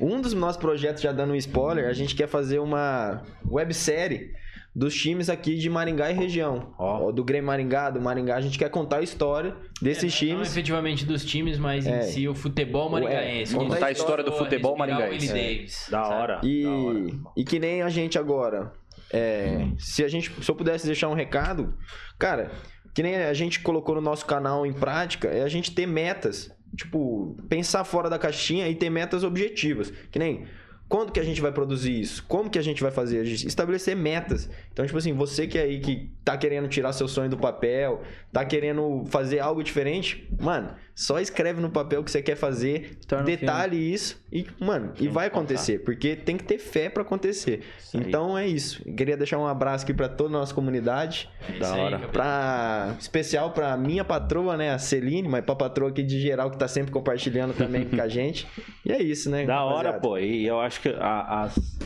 Um 0.00 0.20
dos 0.20 0.34
nossos 0.34 0.60
projetos, 0.60 1.02
já 1.02 1.12
dando 1.12 1.32
um 1.32 1.36
spoiler, 1.36 1.88
a 1.88 1.92
gente 1.92 2.14
quer 2.14 2.26
fazer 2.28 2.58
uma 2.58 3.22
websérie 3.50 4.32
dos 4.74 4.94
times 4.94 5.28
aqui 5.28 5.54
de 5.56 5.68
Maringá 5.68 6.10
e 6.10 6.14
região. 6.14 6.74
Oh. 6.78 7.12
Do 7.12 7.22
Grêmio 7.22 7.46
Maringá, 7.46 7.90
do 7.90 8.00
Maringá, 8.00 8.36
a 8.36 8.40
gente 8.40 8.58
quer 8.58 8.70
contar 8.70 8.98
a 8.98 9.02
história 9.02 9.54
desses 9.80 10.12
é, 10.14 10.16
times. 10.16 10.34
Não 10.34 10.42
efetivamente 10.42 11.04
dos 11.04 11.24
times, 11.24 11.58
mas 11.58 11.86
é. 11.86 11.98
em 11.98 12.02
si 12.02 12.28
o 12.28 12.34
futebol 12.34 12.88
maringaense. 12.88 13.54
É, 13.54 13.56
vamos 13.56 13.74
contar 13.74 13.86
a 13.86 13.92
história 13.92 14.24
do 14.24 14.32
futebol 14.32 14.76
maringaense. 14.76 15.30
É. 15.30 15.32
Davis, 15.32 15.88
da 15.90 16.08
hora. 16.08 16.40
E, 16.42 16.62
da 16.62 16.70
hora. 16.70 17.06
e 17.36 17.44
que 17.44 17.58
nem 17.58 17.82
a 17.82 17.88
gente 17.88 18.18
agora. 18.18 18.72
É, 19.12 19.68
se 19.78 20.02
a 20.02 20.08
gente, 20.08 20.32
se 20.42 20.50
eu 20.50 20.54
pudesse 20.54 20.86
deixar 20.86 21.08
um 21.08 21.14
recado, 21.14 21.74
cara, 22.18 22.50
que 22.94 23.02
nem 23.02 23.16
a 23.16 23.34
gente 23.34 23.60
colocou 23.60 23.94
no 23.94 24.00
nosso 24.00 24.26
canal 24.26 24.66
em 24.66 24.72
prática, 24.72 25.28
é 25.28 25.42
a 25.42 25.48
gente 25.48 25.74
ter 25.74 25.86
metas. 25.86 26.50
Tipo, 26.76 27.36
pensar 27.48 27.84
fora 27.84 28.08
da 28.08 28.18
caixinha 28.18 28.68
e 28.68 28.74
ter 28.74 28.90
metas 28.90 29.24
objetivas. 29.24 29.92
Que 30.10 30.18
nem 30.18 30.46
quando 30.92 31.10
que 31.10 31.18
a 31.18 31.24
gente 31.24 31.40
vai 31.40 31.50
produzir 31.50 31.98
isso? 31.98 32.22
Como 32.28 32.50
que 32.50 32.58
a 32.58 32.62
gente 32.62 32.82
vai 32.82 32.92
fazer? 32.92 33.24
Estabelecer 33.24 33.96
metas. 33.96 34.50
Então, 34.70 34.84
tipo 34.84 34.98
assim, 34.98 35.14
você 35.14 35.46
que 35.46 35.56
é 35.56 35.62
aí 35.62 35.80
que 35.80 36.10
tá 36.22 36.36
querendo 36.36 36.68
tirar 36.68 36.92
seu 36.92 37.08
sonho 37.08 37.30
do 37.30 37.38
papel, 37.38 38.02
tá 38.30 38.44
querendo 38.44 39.02
fazer 39.06 39.38
algo 39.38 39.62
diferente, 39.62 40.28
mano, 40.38 40.74
só 40.94 41.18
escreve 41.18 41.60
no 41.60 41.70
papel 41.70 42.00
o 42.00 42.04
que 42.04 42.10
você 42.10 42.20
quer 42.20 42.36
fazer, 42.36 42.98
detalhe 43.24 43.76
isso 43.76 44.22
e, 44.30 44.46
mano, 44.60 44.92
e 45.00 45.08
vai 45.08 45.28
acontecer, 45.28 45.78
porque 45.78 46.14
tem 46.14 46.36
que 46.36 46.44
ter 46.44 46.58
fé 46.58 46.90
para 46.90 47.02
acontecer. 47.02 47.62
então 47.94 48.36
é 48.36 48.46
isso. 48.46 48.84
Queria 48.94 49.16
deixar 49.16 49.38
um 49.38 49.46
abraço 49.46 49.84
aqui 49.84 49.94
para 49.94 50.08
toda 50.08 50.36
a 50.36 50.40
nossa 50.40 50.54
comunidade. 50.54 51.30
É 51.48 51.58
da 51.58 51.74
hora. 51.74 51.96
Aí, 51.96 52.06
pra, 52.08 52.94
especial 53.00 53.52
para 53.52 53.74
minha 53.76 54.04
patroa, 54.04 54.56
né, 54.56 54.70
a 54.70 54.78
Celine, 54.78 55.28
mas 55.28 55.44
pra 55.44 55.54
patroa 55.56 55.88
aqui 55.88 56.02
de 56.02 56.20
geral 56.20 56.50
que 56.50 56.58
tá 56.58 56.68
sempre 56.68 56.92
compartilhando 56.92 57.54
também 57.54 57.86
com 57.86 58.00
a 58.00 58.08
gente. 58.08 58.46
E 58.84 58.92
é 58.92 59.02
isso, 59.02 59.30
né? 59.30 59.46
Da 59.46 59.54
rapaziada. 59.54 59.88
hora, 59.88 60.00
pô. 60.00 60.18
E 60.18 60.46
eu 60.46 60.60
acho 60.60 60.80
que 60.82 60.88
a, 60.88 61.42
as, 61.42 61.78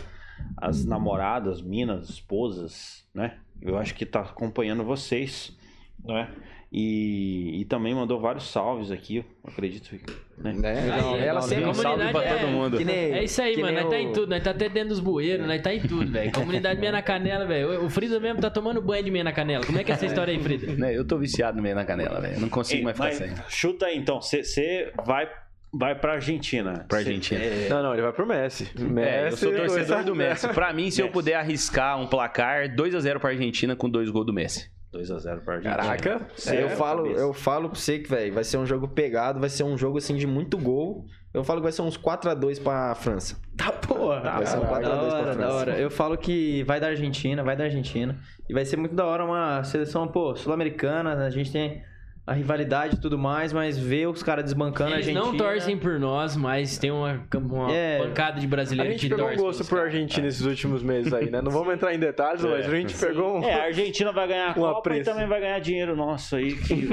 as 0.57 0.85
namoradas, 0.85 1.61
minas, 1.61 2.09
esposas, 2.09 3.07
né? 3.15 3.39
Eu 3.61 3.77
acho 3.77 3.95
que 3.95 4.07
tá 4.07 4.21
acompanhando 4.21 4.83
vocês, 4.83 5.57
né? 6.05 6.31
E, 6.73 7.61
e 7.61 7.65
também 7.65 7.95
mandou 7.95 8.21
vários 8.21 8.51
salves 8.51 8.91
aqui, 8.91 9.25
acredito. 9.45 9.95
Né? 10.37 10.53
É, 10.63 11.01
não, 11.01 11.17
ela 11.17 11.41
sempre 11.41 11.67
um 11.67 11.75
salve 11.75 12.11
pra 12.11 12.25
é, 12.25 12.39
todo 12.39 12.51
mundo. 12.51 12.85
Nem, 12.85 12.95
é 12.95 13.25
isso 13.25 13.41
aí, 13.41 13.57
mano. 13.57 13.73
Nós 13.73 13.87
o... 13.87 13.91
tá 13.91 13.99
em 13.99 14.13
tudo, 14.13 14.29
nós 14.29 14.43
tá 14.43 14.51
até 14.51 14.69
dentro 14.69 14.89
dos 14.91 15.01
bueiros, 15.01 15.47
nós 15.47 15.63
tá 15.63 15.73
em 15.73 15.81
tudo, 15.81 16.11
velho. 16.11 16.33
Comunidade 16.33 16.81
meia 16.81 16.93
na 16.93 17.03
canela, 17.03 17.47
velho. 17.47 17.85
O 17.85 17.89
Frida 17.89 18.19
mesmo 18.19 18.41
tá 18.41 18.51
tomando 18.51 18.83
banho 18.83 19.05
de 19.05 19.11
meia 19.11 19.25
na 19.25 19.33
canela. 19.33 19.65
Como 19.65 19.79
é 19.79 19.85
que 19.85 19.93
é 19.93 19.95
essa 19.95 20.07
história 20.07 20.35
aí, 20.35 20.41
Frida? 20.41 20.93
Eu 20.93 21.07
tô 21.07 21.17
viciado 21.17 21.57
no 21.57 21.63
meia 21.63 21.75
na 21.75 21.85
canela, 21.85 22.21
velho. 22.21 22.41
Não 22.41 22.49
consigo 22.49 22.81
Ei, 22.81 22.85
mais 22.85 22.97
ficar 22.97 23.13
sem. 23.13 23.35
Chuta 23.49 23.87
aí 23.87 23.97
então, 23.97 24.21
você 24.21 24.93
vai 25.05 25.31
vai 25.73 25.95
pra 25.95 26.15
Argentina. 26.15 26.85
Pra 26.89 26.99
Argentina. 26.99 27.43
É... 27.43 27.69
Não, 27.69 27.83
não, 27.83 27.93
ele 27.93 28.03
vai 28.03 28.13
pro 28.13 28.27
Messi. 28.27 28.71
Messi 28.79 29.09
é, 29.09 29.29
eu 29.29 29.37
sou 29.37 29.53
torcedor 29.53 30.05
do 30.05 30.15
Messi. 30.15 30.49
Pra 30.49 30.73
mim, 30.73 30.91
se 30.91 30.99
Messi. 30.99 31.01
eu 31.03 31.09
puder 31.11 31.35
arriscar 31.35 31.99
um 32.01 32.07
placar, 32.07 32.69
2x0 32.75 33.19
pra 33.19 33.31
Argentina 33.31 33.77
com 33.77 33.89
dois 33.89 34.11
gols 34.11 34.27
do 34.27 34.33
Messi. 34.33 34.71
2x0 34.95 35.41
pra 35.45 35.55
Argentina. 35.55 35.77
Caraca. 35.77 36.27
É, 36.47 36.63
eu, 36.63 36.71
falo, 36.71 37.07
eu 37.09 37.33
falo 37.35 37.69
pra 37.69 37.79
você 37.79 37.99
que, 37.99 38.09
velho, 38.09 38.33
vai 38.33 38.45
ser 38.45 38.57
um 38.57 38.65
jogo 38.67 38.89
pegado, 38.89 39.39
vai 39.41 39.49
ser 39.49 39.65
um 39.65 39.77
jogo, 39.77 39.99
assim, 39.99 40.17
de 40.17 40.27
muito 40.27 40.57
gol. 40.57 41.05
Eu 41.35 41.45
falo 41.45 41.61
que 41.61 41.65
vai 41.65 41.73
ser 41.73 41.83
uns 41.83 41.99
4x2 41.99 42.63
pra 42.63 42.95
França. 42.95 43.37
Tá, 43.59 43.71
porra. 43.71 44.21
Vai 44.21 44.47
ser 44.47 44.57
um 44.57 44.63
4x2 44.63 44.81
Da 44.81 44.81
pra 44.81 45.03
hora, 45.03 45.23
França. 45.23 45.39
da 45.39 45.55
hora. 45.55 45.79
Eu 45.79 45.91
falo 45.91 46.17
que 46.17 46.63
vai 46.63 46.81
da 46.81 46.87
Argentina, 46.87 47.45
vai 47.45 47.55
da 47.55 47.65
Argentina. 47.65 48.19
E 48.49 48.55
vai 48.55 48.65
ser 48.65 48.79
muito 48.79 48.95
da 48.95 49.05
hora 49.05 49.23
uma 49.23 49.63
seleção, 49.63 50.09
pô, 50.09 50.35
sul-americana. 50.35 51.13
A 51.27 51.29
gente 51.29 51.53
tem 51.53 51.83
a 52.27 52.33
rivalidade 52.33 52.97
e 52.97 52.99
tudo 53.01 53.17
mais, 53.17 53.53
mas 53.53 53.79
ver 53.79 54.09
os 54.09 54.21
caras 54.23 54.45
desbancando 54.45 54.91
a 54.91 54.97
Eles 54.97 55.07
Argentina. 55.09 55.33
não 55.33 55.37
torcem 55.39 55.77
por 55.79 56.01
nós, 56.01 56.37
mas 56.37 56.77
tem 56.77 56.91
uma, 56.91 57.23
uma 57.37 57.73
É. 57.73 57.99
pancada 57.99 58.41
de 58.41 58.47
A 58.47 58.49
brasileiros 58.51 58.93
gente 58.95 59.03
que 59.03 59.09
pegou 59.15 59.25
um 59.27 59.29
torcem 59.29 59.45
gosto 59.47 59.69
por. 59.69 59.79
Argentina 59.79 60.27
esses 60.27 60.45
últimos 60.45 60.83
meses 60.83 61.13
aí, 61.13 61.31
né? 61.31 61.41
Não 61.41 61.53
vamos 61.53 61.73
entrar 61.73 61.95
em 61.95 61.99
detalhes, 62.01 62.43
mas 62.43 62.67
a 62.67 62.71
gente 62.77 62.95
pegou 62.97 63.39
um. 63.39 63.45
É, 63.45 63.55
a 63.55 63.65
Argentina 63.67 64.11
vai 64.13 64.27
ganhar 64.27 64.51
a 64.51 64.55
Copa 64.55 64.79
apreço. 64.81 65.03
e 65.03 65.05
também 65.05 65.29
vai 65.29 65.41
ganhar 65.41 65.59
dinheiro 65.61 65.95
nosso 65.95 66.35
aí. 66.35 66.57
Que 66.57 66.89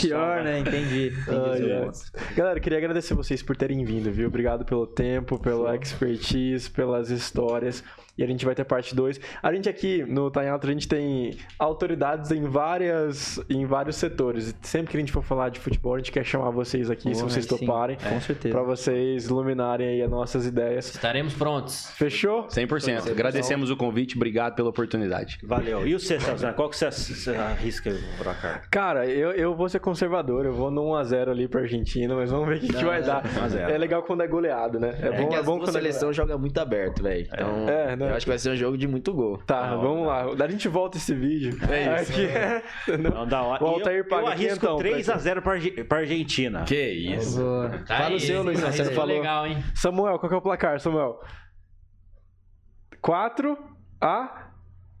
Pior, 0.00 0.42
né? 0.44 0.60
Entendi. 0.60 1.12
Entendi. 1.12 2.00
Galera, 2.36 2.60
queria 2.60 2.78
agradecer 2.78 3.14
vocês 3.14 3.42
por 3.42 3.56
terem 3.56 3.84
vindo, 3.84 4.10
viu? 4.12 4.28
Obrigado 4.28 4.64
pelo 4.64 4.86
tempo, 4.86 5.38
pela 5.38 5.74
expertise, 5.76 6.70
pelas 6.70 7.10
histórias. 7.10 7.82
E 8.18 8.22
a 8.24 8.26
gente 8.26 8.44
vai 8.44 8.54
ter 8.54 8.64
parte 8.64 8.94
2. 8.94 9.20
A 9.42 9.52
gente 9.52 9.68
aqui 9.68 10.02
no 10.04 10.30
Tá 10.30 10.44
em 10.44 10.48
Alto, 10.48 10.66
a 10.66 10.70
gente 10.70 10.88
tem 10.88 11.36
autoridades 11.58 12.30
em 12.30 12.44
várias 12.44 13.38
em 13.50 13.64
vários 13.66 13.96
setores. 13.96 14.54
Sempre 14.62 14.90
que 14.92 14.96
a 14.96 15.00
gente 15.00 15.12
for 15.12 15.22
falar 15.22 15.48
de 15.50 15.60
futebol, 15.60 15.94
a 15.94 15.98
gente 15.98 16.12
quer 16.12 16.24
chamar 16.24 16.50
vocês 16.50 16.90
aqui, 16.90 17.14
se 17.14 17.20
Porra, 17.20 17.30
vocês 17.30 17.44
sim. 17.44 17.56
toparem, 17.56 17.96
Com 17.96 18.20
certeza. 18.20 18.54
pra 18.54 18.62
vocês 18.64 19.26
iluminarem 19.26 19.88
aí 19.88 20.02
as 20.02 20.10
nossas 20.10 20.46
ideias. 20.46 20.94
Estaremos 20.94 21.34
prontos. 21.34 21.90
Fechou? 21.96 22.44
100%. 22.48 23.10
Agradecemos 23.10 23.70
o 23.70 23.76
convite, 23.76 24.16
obrigado 24.16 24.54
pela 24.54 24.70
oportunidade. 24.70 25.38
Valeu. 25.42 25.86
E 25.86 25.94
o 25.94 26.00
você, 26.00 26.18
Celso? 26.20 26.46
Qual 26.54 26.68
que 26.70 26.76
você, 26.76 26.90
você 26.90 27.30
arrisca 27.36 27.94
pra 28.18 28.34
cá? 28.34 28.62
Cara, 28.70 29.06
eu, 29.06 29.32
eu 29.32 29.54
vou 29.54 29.68
ser 29.68 29.80
conservador, 29.80 30.46
eu 30.46 30.52
vou 30.52 30.70
no 30.70 30.82
1x0 30.92 31.28
ali 31.30 31.48
pra 31.48 31.60
Argentina, 31.62 32.14
mas 32.14 32.30
vamos 32.30 32.48
ver 32.48 32.56
o 32.56 32.60
que, 32.60 32.68
que 32.72 32.84
vai 32.84 33.02
dar. 33.02 33.22
1 33.38 33.44
a 33.44 33.48
0. 33.48 33.70
É 33.72 33.78
legal 33.78 34.02
quando 34.02 34.22
é 34.22 34.26
goleado, 34.26 34.78
né? 34.80 34.94
É, 35.00 35.06
É, 35.08 35.10
bom, 35.22 35.28
que 35.28 35.34
é 35.34 35.42
bom 35.42 35.58
quando 35.58 35.68
é 35.68 35.72
seleção 35.72 36.12
joga 36.12 36.38
muito 36.38 36.58
aberto, 36.58 37.02
velho. 37.02 37.26
Então, 37.32 37.68
É, 37.68 37.96
né? 37.96 38.05
Eu 38.08 38.14
acho 38.16 38.24
que 38.26 38.30
vai 38.30 38.38
ser 38.38 38.50
um 38.50 38.56
jogo 38.56 38.76
de 38.78 38.86
muito 38.88 39.12
gol. 39.12 39.38
Tá, 39.46 39.62
Da 39.70 39.76
vamos 39.76 40.06
lá. 40.06 40.24
A 40.44 40.48
gente 40.48 40.68
volta 40.68 40.96
esse 40.96 41.14
vídeo. 41.14 41.56
É 41.70 42.02
isso. 42.02 42.12
Aqui, 42.12 42.98
Não, 42.98 43.26
da 43.26 43.42
hora. 43.42 43.62
O 43.62 43.66
Altair 43.66 43.98
eu, 43.98 44.04
paga 44.08 44.22
eu 44.22 44.26
arrisco 44.28 44.60
quinhentão 44.66 44.78
pra 44.78 44.88
3x0 44.90 45.40
pra, 45.42 45.52
Arge- 45.52 45.84
pra 45.84 45.98
Argentina. 45.98 46.64
Que 46.64 46.88
isso. 46.90 47.40
Tá 47.86 47.96
Fala 47.96 48.08
aí, 48.10 48.16
o 48.16 48.20
seu, 48.20 48.42
Luizão, 48.42 48.70
você 48.72 48.84
foi 48.84 48.94
falou. 48.94 49.16
legal, 49.16 49.46
hein? 49.46 49.62
Samuel, 49.74 50.18
qual 50.18 50.28
que 50.28 50.34
é 50.34 50.38
o 50.38 50.42
placar, 50.42 50.78
Samuel? 50.80 51.20
4 53.00 53.56
a 54.00 54.50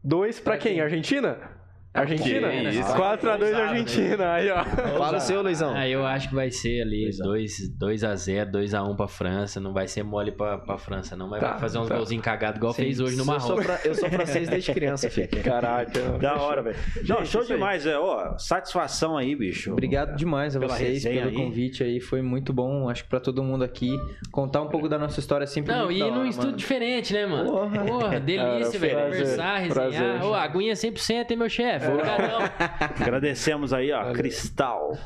2 0.04 0.40
pra 0.40 0.56
quem? 0.58 0.80
Argentina? 0.80 1.55
Argentina? 2.00 2.48
Que 2.50 2.68
isso. 2.68 2.92
4x2 2.94 3.54
Argentina. 3.54 4.32
Aí, 4.32 4.50
ó. 4.50 4.64
Fala 4.64 5.16
o 5.16 5.20
seu, 5.20 5.42
Luizão. 5.42 5.74
Ah, 5.74 5.88
eu 5.88 6.04
acho 6.06 6.28
que 6.28 6.34
vai 6.34 6.50
ser 6.50 6.82
ali 6.82 7.10
2x0, 7.10 8.50
2x1 8.50 8.96
pra 8.96 9.08
França. 9.08 9.60
Não 9.60 9.72
vai 9.72 9.86
ser 9.88 10.02
mole 10.02 10.32
pra, 10.32 10.58
pra 10.58 10.78
França, 10.78 11.16
não. 11.16 11.28
Mas 11.28 11.40
Tá, 11.40 11.50
vai 11.52 11.58
fazer 11.60 11.78
uns 11.78 11.88
tá. 11.88 11.96
golzinhos 11.96 12.24
cagados, 12.24 12.58
igual 12.58 12.72
Sim. 12.72 12.82
fez 12.82 13.00
hoje 13.00 13.16
no 13.16 13.22
eu, 13.22 13.40
sou 13.40 13.56
Marrocos. 13.56 13.84
eu 13.84 13.94
sou 13.94 14.08
francês 14.08 14.48
desde 14.48 14.72
criança, 14.72 15.08
filho. 15.10 15.28
Caraca. 15.42 16.00
Da 16.18 16.36
hora, 16.40 16.62
velho. 16.62 16.76
Não, 17.08 17.18
Gente, 17.18 17.28
show 17.28 17.44
demais, 17.44 17.86
é. 17.86 17.98
Ó, 17.98 18.36
satisfação 18.38 19.16
aí, 19.16 19.34
bicho. 19.34 19.72
Obrigado 19.72 20.16
demais 20.16 20.56
a 20.56 20.60
Pela 20.60 20.74
vocês 20.76 21.02
pelo 21.04 21.28
aí. 21.28 21.34
convite 21.34 21.82
aí. 21.82 22.00
Foi 22.00 22.22
muito 22.22 22.52
bom, 22.52 22.88
acho 22.88 23.04
que 23.04 23.10
pra 23.10 23.20
todo 23.20 23.42
mundo 23.42 23.64
aqui. 23.64 23.90
Contar 24.30 24.62
um 24.62 24.68
pouco 24.68 24.88
da 24.88 24.98
nossa 24.98 25.20
história 25.20 25.44
é 25.44 25.46
sempre 25.46 25.72
Não, 25.74 25.86
muito 25.86 25.98
e 25.98 26.10
num 26.10 26.26
estúdio 26.26 26.46
mano. 26.50 26.56
diferente, 26.58 27.12
né, 27.12 27.26
mano? 27.26 27.50
Porra. 27.50 27.84
Porra, 27.84 28.20
delícia, 28.20 28.78
velho. 28.78 28.96
Conversar, 29.06 29.56
resenhar. 29.58 30.24
Ô, 30.24 30.34
aguinha 30.34 30.74
100%, 30.74 31.30
hein, 31.30 31.36
meu 31.36 31.48
chefe? 31.48 31.85
Agradecemos 33.00 33.72
aí, 33.72 33.92
ó, 33.92 34.12
Cristal. 34.12 34.96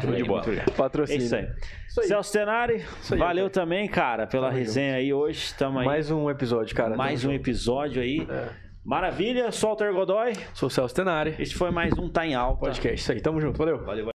Tudo 0.00 0.16
de 0.16 0.24
boa. 0.24 0.42
É 0.46 0.70
Patrocínio. 0.70 1.22
isso 1.22 1.36
aí. 1.36 1.48
Isso 1.88 2.00
aí. 2.00 2.08
Celso 2.08 2.32
Tenari, 2.32 2.84
aí, 3.10 3.18
valeu 3.18 3.48
também, 3.50 3.88
cara, 3.88 4.26
pela 4.26 4.50
resenha 4.50 4.96
aí 4.96 5.12
hoje. 5.12 5.38
Estamos 5.38 5.80
aí. 5.80 5.86
Mais 5.86 6.10
um 6.10 6.28
episódio, 6.30 6.74
cara. 6.74 6.96
mais 6.96 7.20
Tamo 7.22 7.32
um 7.32 7.36
junto. 7.36 7.42
episódio 7.48 8.02
aí. 8.02 8.26
Maravilha, 8.84 9.50
solta 9.50 9.88
o 9.90 9.94
Godoy. 9.94 10.32
Sou 10.52 10.66
o 10.66 10.70
Celso 10.70 10.94
Tenari. 10.94 11.34
Este 11.38 11.54
foi 11.54 11.70
mais 11.70 11.92
um 11.98 12.08
Tá 12.08 12.26
em 12.26 12.34
Alta. 12.34 12.60
Podcast. 12.60 13.00
Isso 13.00 13.12
aí, 13.12 13.20
tamo 13.20 13.40
junto. 13.40 13.56
Valeu. 13.56 13.82
Valeu. 13.84 14.13